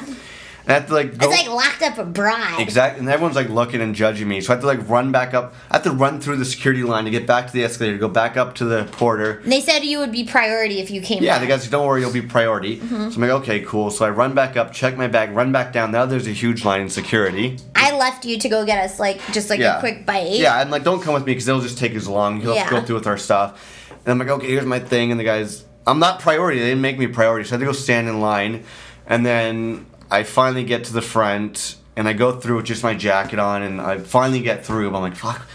And 0.66 0.72
I 0.74 0.78
have 0.80 0.88
to 0.88 0.94
like 0.94 1.16
go. 1.16 1.30
It's 1.30 1.46
like 1.46 1.48
locked 1.48 1.82
up 1.82 1.96
abroad. 1.96 2.58
Exactly, 2.60 2.98
and 3.00 3.08
everyone's 3.08 3.36
like 3.36 3.48
looking 3.48 3.80
and 3.80 3.94
judging 3.94 4.26
me. 4.26 4.40
So 4.40 4.52
I 4.52 4.56
have 4.56 4.62
to 4.62 4.66
like 4.66 4.88
run 4.88 5.12
back 5.12 5.32
up. 5.32 5.54
I 5.70 5.74
have 5.74 5.84
to 5.84 5.92
run 5.92 6.20
through 6.20 6.38
the 6.38 6.44
security 6.44 6.82
line 6.82 7.04
to 7.04 7.10
get 7.10 7.24
back 7.24 7.46
to 7.46 7.52
the 7.52 7.62
escalator, 7.62 7.96
go 7.98 8.08
back 8.08 8.36
up 8.36 8.56
to 8.56 8.64
the 8.64 8.84
porter. 8.90 9.38
And 9.44 9.52
they 9.52 9.60
said 9.60 9.84
you 9.84 10.00
would 10.00 10.10
be 10.10 10.24
priority 10.24 10.80
if 10.80 10.90
you 10.90 11.00
came. 11.00 11.22
Yeah, 11.22 11.34
back. 11.34 11.42
the 11.42 11.46
guy's 11.46 11.62
like, 11.62 11.70
don't 11.70 11.86
worry, 11.86 12.00
you'll 12.00 12.12
be 12.12 12.22
priority. 12.22 12.78
Mhm. 12.78 13.12
So 13.12 13.14
I'm 13.14 13.20
like, 13.20 13.30
okay, 13.42 13.60
cool. 13.60 13.92
So 13.92 14.04
I 14.04 14.10
run 14.10 14.34
back 14.34 14.56
up, 14.56 14.72
check 14.72 14.96
my 14.96 15.06
bag, 15.06 15.30
run 15.30 15.52
back 15.52 15.72
down. 15.72 15.92
Now 15.92 16.04
there's 16.04 16.26
a 16.26 16.32
huge 16.32 16.64
line 16.64 16.80
in 16.80 16.90
security. 16.90 17.58
I 17.76 17.96
left 17.96 18.24
you 18.24 18.36
to 18.36 18.48
go 18.48 18.66
get 18.66 18.82
us 18.84 18.98
like 18.98 19.20
just 19.32 19.48
like 19.50 19.60
yeah. 19.60 19.76
a 19.76 19.80
quick 19.80 20.04
bite. 20.04 20.32
Yeah, 20.32 20.56
I'm 20.56 20.70
like, 20.70 20.82
don't 20.82 21.00
come 21.00 21.14
with 21.14 21.24
me 21.24 21.32
because 21.32 21.44
they'll 21.46 21.60
just 21.60 21.78
take 21.78 21.94
as 21.94 22.08
long. 22.08 22.40
You'll 22.40 22.54
have 22.56 22.68
to 22.68 22.74
Yeah. 22.74 22.80
go 22.80 22.86
through 22.86 22.96
with 22.96 23.06
our 23.06 23.18
stuff. 23.18 23.84
And 24.04 24.08
I'm 24.08 24.18
like, 24.18 24.28
okay, 24.28 24.48
here's 24.48 24.66
my 24.66 24.80
thing. 24.80 25.12
And 25.12 25.20
the 25.20 25.24
guy's, 25.24 25.64
I'm 25.86 26.00
not 26.00 26.18
priority. 26.18 26.58
They 26.58 26.66
didn't 26.66 26.80
make 26.82 26.98
me 26.98 27.06
priority. 27.06 27.48
So 27.48 27.52
I 27.52 27.54
had 27.54 27.60
to 27.60 27.66
go 27.66 27.72
stand 27.72 28.08
in 28.08 28.20
line. 28.20 28.64
And 29.06 29.24
then 29.24 29.86
I 30.10 30.22
finally 30.22 30.64
get 30.64 30.84
to 30.84 30.92
the 30.92 31.02
front 31.02 31.76
and 31.96 32.06
I 32.08 32.12
go 32.12 32.38
through 32.38 32.56
with 32.56 32.66
just 32.66 32.82
my 32.82 32.94
jacket 32.94 33.38
on 33.38 33.62
and 33.62 33.80
I 33.80 33.98
finally 33.98 34.40
get 34.40 34.64
through. 34.64 34.90
But 34.90 34.98
I'm 34.98 35.02
like, 35.02 35.16
fuck, 35.16 35.46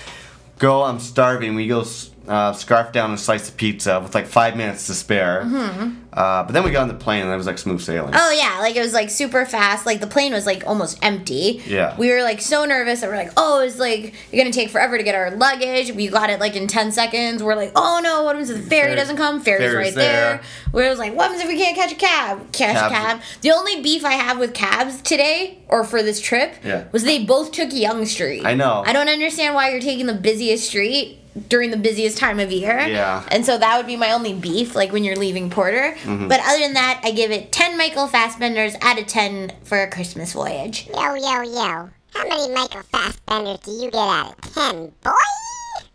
go, 0.59 0.83
I'm 0.83 0.99
starving. 0.99 1.55
We 1.55 1.67
go 1.67 1.83
uh, 2.27 2.53
scarf 2.53 2.91
down 2.91 3.11
a 3.13 3.17
slice 3.17 3.49
of 3.49 3.57
pizza 3.57 3.99
with 3.99 4.13
like 4.13 4.27
five 4.27 4.55
minutes 4.55 4.87
to 4.87 4.93
spare. 4.93 5.41
Mhm. 5.43 5.95
Uh, 6.13 6.43
but 6.43 6.51
then 6.51 6.63
we 6.63 6.71
got 6.71 6.81
on 6.81 6.87
the 6.89 6.93
plane 6.93 7.21
and 7.23 7.31
it 7.31 7.37
was 7.37 7.47
like 7.47 7.57
smooth 7.57 7.79
sailing. 7.81 8.13
Oh 8.15 8.31
yeah, 8.31 8.59
like 8.59 8.75
it 8.75 8.81
was 8.81 8.93
like 8.93 9.09
super 9.09 9.45
fast. 9.45 9.85
Like 9.85 10.01
the 10.01 10.07
plane 10.07 10.33
was 10.33 10.45
like 10.45 10.63
almost 10.67 10.99
empty. 11.01 11.61
Yeah. 11.65 11.95
We 11.97 12.11
were 12.11 12.21
like 12.21 12.41
so 12.41 12.65
nervous 12.65 12.99
that 13.01 13.09
we're 13.09 13.15
like, 13.15 13.31
oh, 13.37 13.61
it's 13.61 13.79
like 13.79 14.13
you're 14.31 14.43
gonna 14.43 14.53
take 14.53 14.69
forever 14.69 14.97
to 14.97 15.03
get 15.03 15.15
our 15.15 15.31
luggage. 15.31 15.91
We 15.93 16.09
got 16.09 16.29
it 16.29 16.39
like 16.39 16.55
in 16.55 16.67
ten 16.67 16.91
seconds. 16.91 17.41
We're 17.41 17.55
like, 17.55 17.71
oh 17.75 18.01
no, 18.03 18.23
what 18.23 18.35
happens 18.35 18.49
if 18.49 18.63
the 18.63 18.69
ferry 18.69 18.83
Ferry- 18.87 18.95
doesn't 18.97 19.17
come? 19.17 19.39
Ferry's 19.41 19.71
ferry's 19.71 19.87
right 19.87 19.95
there. 19.95 20.41
there. 20.73 20.85
It 20.85 20.89
was 20.89 20.99
like, 20.99 21.15
what 21.15 21.23
happens 21.31 21.41
if 21.43 21.47
we 21.47 21.57
can't 21.57 21.75
catch 21.77 21.93
a 21.93 21.95
cab? 21.95 22.51
Catch 22.51 22.75
Cabs. 22.75 22.91
a 22.91 22.95
cab. 22.95 23.21
The 23.41 23.51
only 23.51 23.81
beef 23.81 24.03
I 24.05 24.13
have 24.13 24.37
with 24.37 24.53
cabs 24.53 25.01
today 25.01 25.59
or 25.69 25.83
for 25.85 26.03
this 26.03 26.19
trip 26.19 26.55
Yeah. 26.63 26.83
was 26.91 27.03
they 27.03 27.23
both 27.23 27.51
took 27.53 27.71
Yonge 27.73 28.07
Street. 28.09 28.45
I 28.45 28.53
know. 28.53 28.83
I 28.85 28.91
don't 28.93 29.07
understand 29.09 29.55
why 29.55 29.71
you're 29.71 29.79
taking 29.81 30.07
the 30.07 30.13
busiest 30.13 30.67
street 30.67 31.19
during 31.47 31.71
the 31.71 31.77
busiest 31.77 32.17
time 32.17 32.39
of 32.39 32.51
year. 32.51 32.79
Yeah. 32.81 33.23
And 33.29 33.45
so 33.45 33.57
that 33.57 33.77
would 33.77 33.87
be 33.87 33.95
my 33.95 34.11
only 34.11 34.33
beef, 34.33 34.75
like 34.75 34.91
when 34.91 35.03
you're 35.03 35.15
leaving 35.15 35.49
Porter. 35.49 35.95
Mhm. 36.03 36.27
But 36.27 36.39
other 36.45 36.59
than 36.59 36.73
that, 36.73 36.99
I 37.03 37.11
give 37.11 37.31
it 37.31 37.51
10 37.51 37.77
Michael 37.77 38.07
Fassbenders 38.07 38.75
out 38.81 38.99
of 38.99 39.07
10 39.07 39.53
for 39.63 39.81
a 39.81 39.87
Christmas 39.89 40.33
voyage. 40.33 40.87
Yo, 40.93 41.13
yo, 41.15 41.41
yo. 41.41 41.89
How 42.13 42.27
many 42.27 42.49
Michael 42.53 42.81
Fassbenders 42.93 43.63
do 43.63 43.71
you 43.71 43.89
get 43.91 43.95
out 43.95 44.35
of 44.37 44.53
10, 44.53 44.91
boy? 45.03 45.11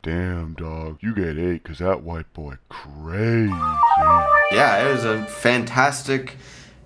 Damn, 0.03 0.55
dog. 0.55 0.99
You 1.01 1.15
get 1.15 1.37
eight, 1.37 1.65
cause 1.65 1.79
that 1.79 2.03
white 2.03 2.33
boy 2.33 2.55
crazy. 2.69 3.53
Yeah, 4.53 4.87
it 4.87 4.93
was 4.93 5.05
a 5.05 5.25
fantastic. 5.27 6.37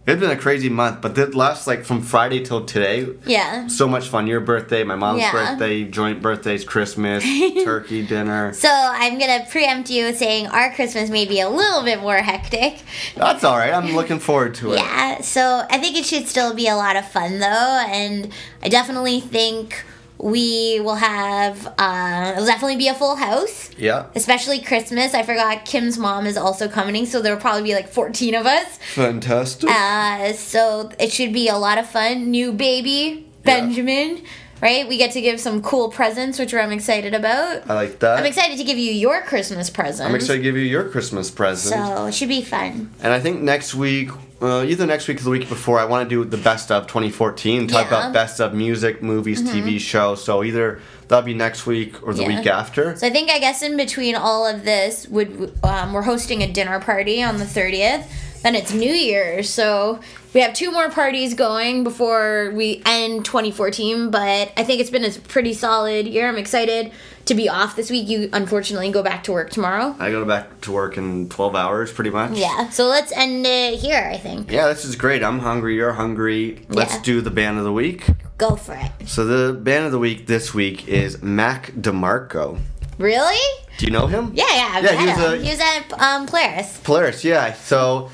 It's 0.06 0.18
been 0.18 0.30
a 0.30 0.36
crazy 0.36 0.70
month, 0.70 1.02
but 1.02 1.14
the 1.14 1.26
last 1.36 1.66
like 1.66 1.84
from 1.84 2.00
Friday 2.02 2.42
till 2.42 2.64
today, 2.64 3.06
Yeah. 3.26 3.68
so 3.68 3.86
much 3.86 4.08
fun. 4.08 4.26
Your 4.26 4.40
birthday, 4.40 4.82
my 4.82 4.96
mom's 4.96 5.20
Yeah. 5.20 5.30
birthday, 5.30 5.84
joint 5.84 6.20
birthdays, 6.22 6.64
Christmas, 6.64 7.22
turkey 7.64 8.04
dinner. 8.06 8.52
So 8.54 8.70
I'm 8.72 9.18
gonna 9.18 9.46
preempt 9.50 9.90
you 9.90 10.12
saying 10.14 10.48
our 10.48 10.72
Christmas 10.72 11.10
may 11.10 11.26
be 11.26 11.40
a 11.40 11.48
little 11.50 11.82
bit 11.84 12.00
more 12.00 12.16
hectic. 12.16 12.78
That's 13.14 13.44
all 13.44 13.56
right. 13.58 13.72
I'm 13.72 13.94
looking 13.94 14.18
forward 14.18 14.54
to 14.56 14.72
it. 14.72 14.78
Yeah, 14.78 15.20
so 15.20 15.64
I 15.70 15.78
think 15.78 15.96
it 15.96 16.06
should 16.06 16.26
still 16.26 16.54
be 16.54 16.66
a 16.66 16.76
lot 16.76 16.96
of 16.96 17.06
fun 17.06 17.38
though, 17.38 17.84
and 17.88 18.32
I 18.64 18.68
definitely 18.68 19.20
think 19.20 19.84
we 20.22 20.80
will 20.80 20.96
have 20.96 21.66
uh, 21.78 22.32
it'll 22.34 22.46
definitely 22.46 22.76
be 22.76 22.88
a 22.88 22.94
full 22.94 23.16
house. 23.16 23.70
Yeah. 23.76 24.06
Especially 24.14 24.60
Christmas. 24.60 25.14
I 25.14 25.22
forgot 25.22 25.64
Kim's 25.64 25.98
mom 25.98 26.26
is 26.26 26.36
also 26.36 26.68
coming, 26.68 27.06
so 27.06 27.22
there 27.22 27.34
will 27.34 27.40
probably 27.40 27.62
be 27.62 27.74
like 27.74 27.88
14 27.88 28.34
of 28.34 28.46
us. 28.46 28.78
Fantastic. 28.94 29.70
Uh, 29.70 30.32
so 30.32 30.90
it 30.98 31.12
should 31.12 31.32
be 31.32 31.48
a 31.48 31.56
lot 31.56 31.78
of 31.78 31.88
fun. 31.88 32.30
New 32.30 32.52
baby, 32.52 33.26
Benjamin, 33.44 34.22
right? 34.60 34.86
We 34.86 34.98
get 34.98 35.12
to 35.12 35.20
give 35.20 35.40
some 35.40 35.62
cool 35.62 35.88
presents, 35.88 36.38
which 36.38 36.52
I'm 36.52 36.72
excited 36.72 37.14
about. 37.14 37.68
I 37.70 37.74
like 37.74 37.98
that. 38.00 38.18
I'm 38.18 38.26
excited 38.26 38.58
to 38.58 38.64
give 38.64 38.78
you 38.78 38.92
your 38.92 39.22
Christmas 39.22 39.70
present. 39.70 40.08
I'm 40.08 40.14
excited 40.14 40.38
to 40.38 40.42
give 40.42 40.56
you 40.56 40.64
your 40.64 40.88
Christmas 40.88 41.30
present. 41.30 41.74
So 41.74 42.06
it 42.06 42.14
should 42.14 42.28
be 42.28 42.42
fun. 42.42 42.92
And 43.02 43.12
I 43.12 43.20
think 43.20 43.40
next 43.40 43.74
week, 43.74 44.10
uh, 44.42 44.64
either 44.66 44.86
next 44.86 45.06
week 45.08 45.20
or 45.20 45.24
the 45.24 45.30
week 45.30 45.48
before, 45.48 45.78
I 45.78 45.84
want 45.84 46.08
to 46.08 46.14
do 46.24 46.28
the 46.28 46.36
best 46.42 46.70
of 46.70 46.86
2014. 46.86 47.66
Talk 47.68 47.90
Yeah. 47.90 47.98
about 47.98 48.12
best 48.12 48.40
of 48.40 48.54
music, 48.54 49.02
movies, 49.02 49.42
Mhm. 49.42 49.52
TV 49.52 49.78
shows. 49.78 50.24
So 50.24 50.42
either 50.42 50.80
that'll 51.08 51.24
be 51.24 51.34
next 51.34 51.66
week 51.66 51.94
or 52.02 52.14
the 52.14 52.22
Yeah. 52.22 52.28
week 52.28 52.46
after. 52.46 52.96
So 52.96 53.06
I 53.06 53.10
think 53.10 53.30
I 53.30 53.38
guess 53.38 53.62
in 53.62 53.76
between 53.76 54.14
all 54.16 54.46
of 54.46 54.64
this, 54.64 55.06
would 55.08 55.52
um, 55.62 55.92
we're 55.92 56.02
hosting 56.02 56.42
a 56.42 56.46
dinner 56.46 56.80
party 56.80 57.22
on 57.22 57.38
the 57.38 57.44
30th. 57.44 58.04
Then 58.42 58.54
it's 58.54 58.72
New 58.72 58.92
Year's, 58.92 59.50
so 59.50 60.00
we 60.32 60.40
have 60.40 60.54
two 60.54 60.70
more 60.70 60.88
parties 60.88 61.34
going 61.34 61.84
before 61.84 62.52
we 62.54 62.80
end 62.86 63.26
2014. 63.26 64.10
But 64.10 64.52
I 64.56 64.62
think 64.64 64.80
it's 64.80 64.88
been 64.88 65.04
a 65.04 65.10
pretty 65.10 65.52
solid 65.52 66.06
year. 66.06 66.26
I'm 66.26 66.38
excited 66.38 66.90
to 67.26 67.34
be 67.34 67.48
off 67.48 67.76
this 67.76 67.90
week. 67.90 68.08
You 68.08 68.28
unfortunately 68.32 68.90
go 68.90 69.02
back 69.02 69.24
to 69.24 69.32
work 69.32 69.50
tomorrow. 69.50 69.94
I 69.98 70.10
go 70.10 70.24
back 70.24 70.60
to 70.62 70.72
work 70.72 70.96
in 70.98 71.28
12 71.28 71.54
hours, 71.54 71.92
pretty 71.92 72.10
much. 72.10 72.32
Yeah, 72.36 72.70
so 72.70 72.86
let's 72.86 73.12
end 73.12 73.46
it 73.46 73.78
here. 73.78 74.08
I 74.12 74.16
think. 74.16 74.50
Yeah, 74.50 74.68
this 74.68 74.84
is 74.84 74.96
great. 74.96 75.22
I'm 75.22 75.38
hungry. 75.40 75.76
You're 75.76 75.92
hungry. 75.92 76.64
Let's 76.68 76.94
Yeah. 76.96 77.02
do 77.02 77.20
the 77.20 77.30
band 77.30 77.58
of 77.58 77.64
the 77.64 77.72
week. 77.72 78.06
Go 78.38 78.56
for 78.56 78.74
it. 78.74 78.90
So 79.08 79.24
the 79.24 79.52
band 79.52 79.86
of 79.86 79.92
the 79.92 79.98
week 79.98 80.26
this 80.26 80.54
week 80.54 80.88
is 80.88 81.22
Mac 81.22 81.72
DeMarco. 81.72 82.58
Really? 82.98 83.38
Do 83.78 83.86
you 83.86 83.92
know 83.92 84.06
him? 84.06 84.32
Yeah, 84.34 84.44
yeah. 84.50 84.70
I've 84.74 84.84
Yeah, 84.84 85.00
he 85.00 85.06
was 85.06 85.18
a- 85.32 85.36
he 85.44 85.50
was 85.50 85.60
at 85.60 85.92
um, 86.02 86.26
Polaris. 86.26 86.78
Polaris. 86.84 87.24
Yeah. 87.24 87.54
So 87.54 88.10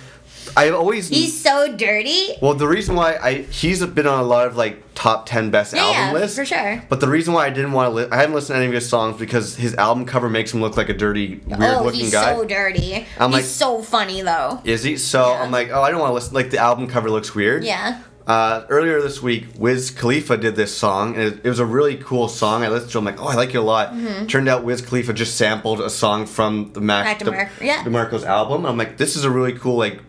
I 0.56 0.70
always. 0.70 1.08
He's 1.08 1.38
so 1.38 1.76
dirty. 1.76 2.30
well, 2.40 2.54
the 2.54 2.66
reason 2.66 2.94
why 2.96 3.16
I 3.16 3.32
he's 3.42 3.84
been 3.84 4.06
on 4.06 4.20
a 4.20 4.22
lot 4.24 4.46
of 4.46 4.56
like 4.56 4.82
top 4.94 5.26
ten 5.26 5.50
best 5.50 5.74
Yeah, 5.74 5.82
album 5.82 5.94
yeah, 6.00 6.12
lists. 6.14 6.38
for 6.38 6.44
sure. 6.46 6.82
But 6.88 7.00
the 7.00 7.08
reason 7.08 7.34
why 7.34 7.46
I 7.46 7.50
didn't 7.50 7.72
want 7.72 7.90
to, 7.90 7.94
li- 7.94 8.08
I 8.10 8.16
haven't 8.16 8.34
listened 8.34 8.54
to 8.54 8.58
any 8.58 8.66
of 8.68 8.72
his 8.72 8.88
songs 8.88 9.18
because 9.18 9.54
his 9.56 9.74
album 9.74 10.06
cover 10.06 10.30
makes 10.30 10.54
him 10.54 10.62
look 10.62 10.76
like 10.76 10.88
a 10.88 10.94
dirty, 10.94 11.42
weird 11.46 11.60
oh, 11.62 11.82
looking 11.84 12.00
he's 12.00 12.12
guy. 12.12 12.34
so 12.34 12.44
dirty. 12.46 13.06
I'm 13.18 13.30
he's 13.32 13.40
like- 13.40 13.44
so 13.44 13.82
funny 13.82 14.22
though. 14.22 14.60
Is 14.64 14.82
he? 14.82 14.96
So 14.96 15.34
I'm 15.34 15.50
like, 15.50 15.68
oh, 15.70 15.82
I 15.82 15.90
don't 15.90 16.00
want 16.00 16.10
to 16.10 16.14
listen. 16.14 16.32
Like 16.34 16.50
the 16.50 16.58
album 16.58 16.86
cover 16.88 17.10
looks 17.10 17.34
weird. 17.34 17.62
Yeah. 17.62 18.00
uh, 18.26 18.64
earlier 18.70 19.00
this 19.02 19.22
week, 19.22 19.46
Wiz 19.58 19.90
Khalifa 19.90 20.36
did 20.38 20.56
this 20.56 20.74
song, 20.76 21.14
and 21.14 21.22
it, 21.34 21.40
it 21.44 21.48
was 21.48 21.58
a 21.60 21.66
really 21.66 21.96
cool 21.98 22.26
song. 22.28 22.64
I 22.64 22.68
listened 22.68 22.90
to 22.92 22.98
it, 22.98 23.00
I'm 23.00 23.04
like, 23.04 23.20
oh, 23.20 23.26
I 23.28 23.34
like 23.34 23.50
it 23.50 23.58
a 23.58 23.60
lot. 23.62 23.92
Mhm. 23.92 24.26
Turned 24.28 24.48
out 24.48 24.64
Wiz 24.64 24.80
Khalifa 24.80 25.12
just 25.12 25.36
sampled 25.36 25.80
a 25.80 25.90
song 25.90 26.24
from 26.26 26.72
the 26.72 26.80
Mac, 26.80 27.04
Mac 27.04 27.18
DeMar- 27.20 27.50
yeah. 27.60 27.84
DeMarco's 27.84 28.24
album. 28.24 28.64
I'm 28.66 28.76
like, 28.78 28.96
this 28.96 29.14
is 29.16 29.24
a 29.24 29.30
really 29.30 29.52
cool 29.52 29.76
like 29.76 30.00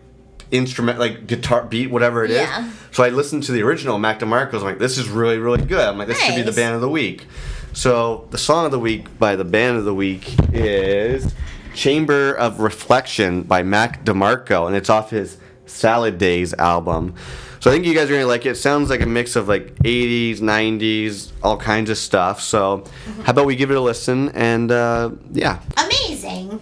instrument, 0.50 0.98
like 0.98 1.26
guitar 1.26 1.64
beat, 1.64 1.90
whatever 1.90 2.24
it 2.24 2.30
is. 2.30 2.40
Yeah. 2.40 2.70
So 2.92 3.04
I 3.04 3.10
listened 3.10 3.42
to 3.44 3.52
the 3.52 3.62
original 3.62 3.98
Mac 3.98 4.20
DeMarco. 4.20 4.54
I'm 4.54 4.62
like, 4.62 4.78
this 4.78 4.98
is 4.98 5.08
really, 5.08 5.38
really 5.38 5.64
good. 5.64 5.80
I'm 5.80 5.98
like, 5.98 6.08
this 6.08 6.20
should 6.20 6.36
be 6.36 6.42
the 6.42 6.52
band 6.52 6.74
of 6.74 6.80
the 6.80 6.88
week. 6.88 7.26
So 7.72 8.26
the 8.30 8.38
song 8.38 8.64
of 8.64 8.72
the 8.72 8.78
week 8.78 9.18
by 9.18 9.36
the 9.36 9.44
band 9.44 9.76
of 9.76 9.84
the 9.84 9.94
week 9.94 10.34
is 10.52 11.34
Chamber 11.74 12.34
of 12.34 12.60
Reflection 12.60 13.42
by 13.42 13.62
Mac 13.62 14.04
DeMarco, 14.04 14.66
and 14.66 14.74
it's 14.74 14.90
off 14.90 15.10
his 15.10 15.38
Salad 15.66 16.18
Days 16.18 16.54
album. 16.54 17.14
So 17.60 17.70
I 17.70 17.74
think 17.74 17.86
you 17.86 17.94
guys 17.94 18.08
are 18.08 18.14
gonna 18.14 18.26
like 18.26 18.46
it. 18.46 18.50
It 18.50 18.54
sounds 18.56 18.88
like 18.88 19.00
a 19.00 19.06
mix 19.06 19.36
of 19.36 19.48
like 19.48 19.74
80s, 19.76 20.38
90s, 20.38 21.32
all 21.42 21.56
kinds 21.56 21.90
of 21.90 21.98
stuff. 21.98 22.40
So 22.40 22.84
how 23.24 23.32
about 23.32 23.46
we 23.46 23.56
give 23.56 23.70
it 23.70 23.76
a 23.76 23.80
listen 23.80 24.30
and 24.30 24.70
uh, 24.70 25.10
yeah. 25.32 25.60
Amazing. 25.76 26.60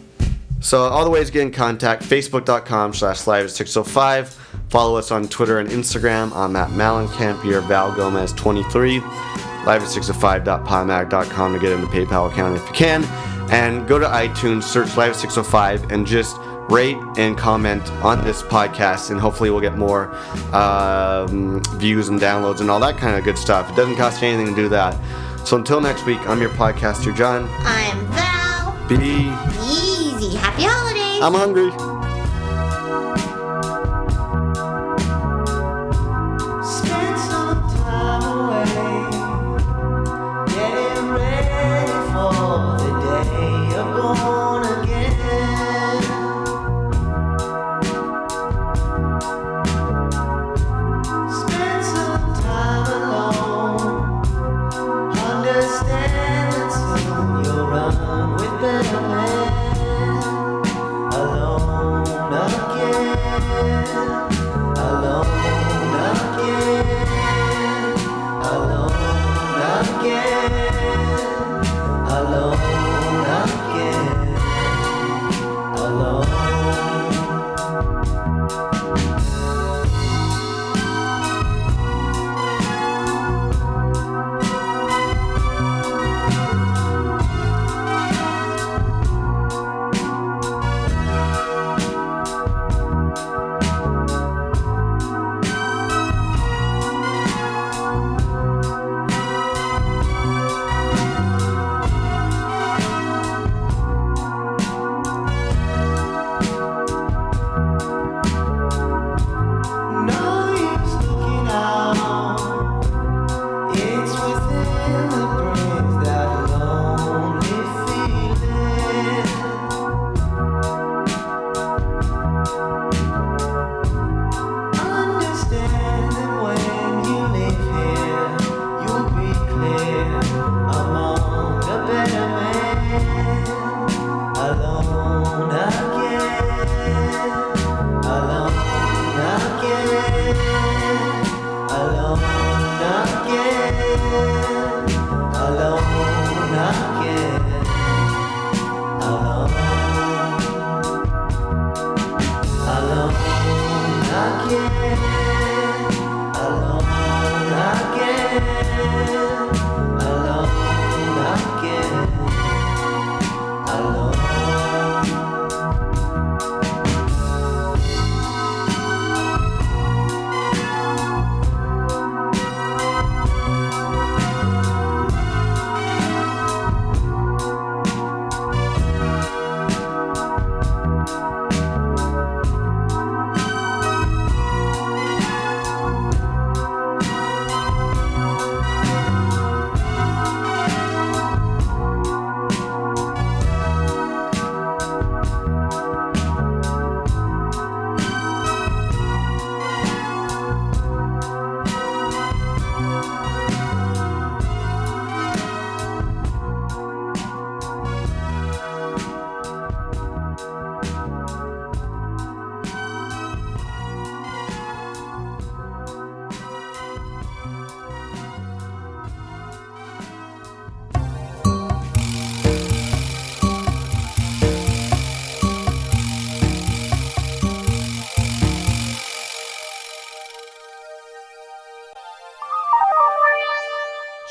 So 0.66 0.88
all 0.88 1.04
the 1.04 1.10
ways 1.10 1.28
to 1.28 1.32
get 1.32 1.42
in 1.42 1.52
contact, 1.52 2.02
facebook.com 2.02 2.92
slash 2.92 3.28
live 3.28 3.44
at 3.44 3.52
605. 3.52 4.30
Follow 4.68 4.96
us 4.96 5.12
on 5.12 5.28
Twitter 5.28 5.60
and 5.60 5.68
Instagram. 5.68 6.34
I'm 6.34 6.56
at 6.56 6.70
Malenkamp. 6.70 7.44
You're 7.44 7.60
Val 7.60 7.94
Gomez 7.94 8.32
23. 8.32 8.98
Live 8.98 9.82
at 9.84 9.88
605.podmag.com 9.88 11.52
to 11.52 11.60
get 11.60 11.70
in 11.70 11.82
the 11.82 11.86
PayPal 11.86 12.32
account 12.32 12.56
if 12.56 12.66
you 12.66 12.74
can. 12.74 13.04
And 13.52 13.86
go 13.86 14.00
to 14.00 14.06
iTunes, 14.06 14.64
search 14.64 14.96
Live 14.96 15.10
at 15.10 15.16
605, 15.16 15.92
and 15.92 16.04
just 16.04 16.36
rate 16.68 16.96
and 17.16 17.38
comment 17.38 17.88
on 18.02 18.24
this 18.24 18.42
podcast. 18.42 19.12
And 19.12 19.20
hopefully 19.20 19.50
we'll 19.50 19.60
get 19.60 19.78
more 19.78 20.12
um, 20.52 21.62
views 21.78 22.08
and 22.08 22.18
downloads 22.18 22.60
and 22.60 22.72
all 22.72 22.80
that 22.80 22.96
kind 22.96 23.16
of 23.16 23.22
good 23.22 23.38
stuff. 23.38 23.70
It 23.70 23.76
doesn't 23.76 23.94
cost 23.94 24.20
you 24.20 24.26
anything 24.26 24.52
to 24.56 24.62
do 24.62 24.68
that. 24.70 24.98
So 25.46 25.56
until 25.56 25.80
next 25.80 26.06
week, 26.06 26.18
I'm 26.28 26.40
your 26.40 26.50
podcaster, 26.50 27.14
John. 27.14 27.48
I'm 27.60 28.04
Val. 28.08 28.88
Be 28.88 28.96
Easy. 30.18 30.36
Happy 30.36 30.62
holidays. 30.62 31.22
I'm 31.22 31.34
hungry. 31.34 32.05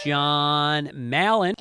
John 0.05 0.91
Mallon. 0.93 1.54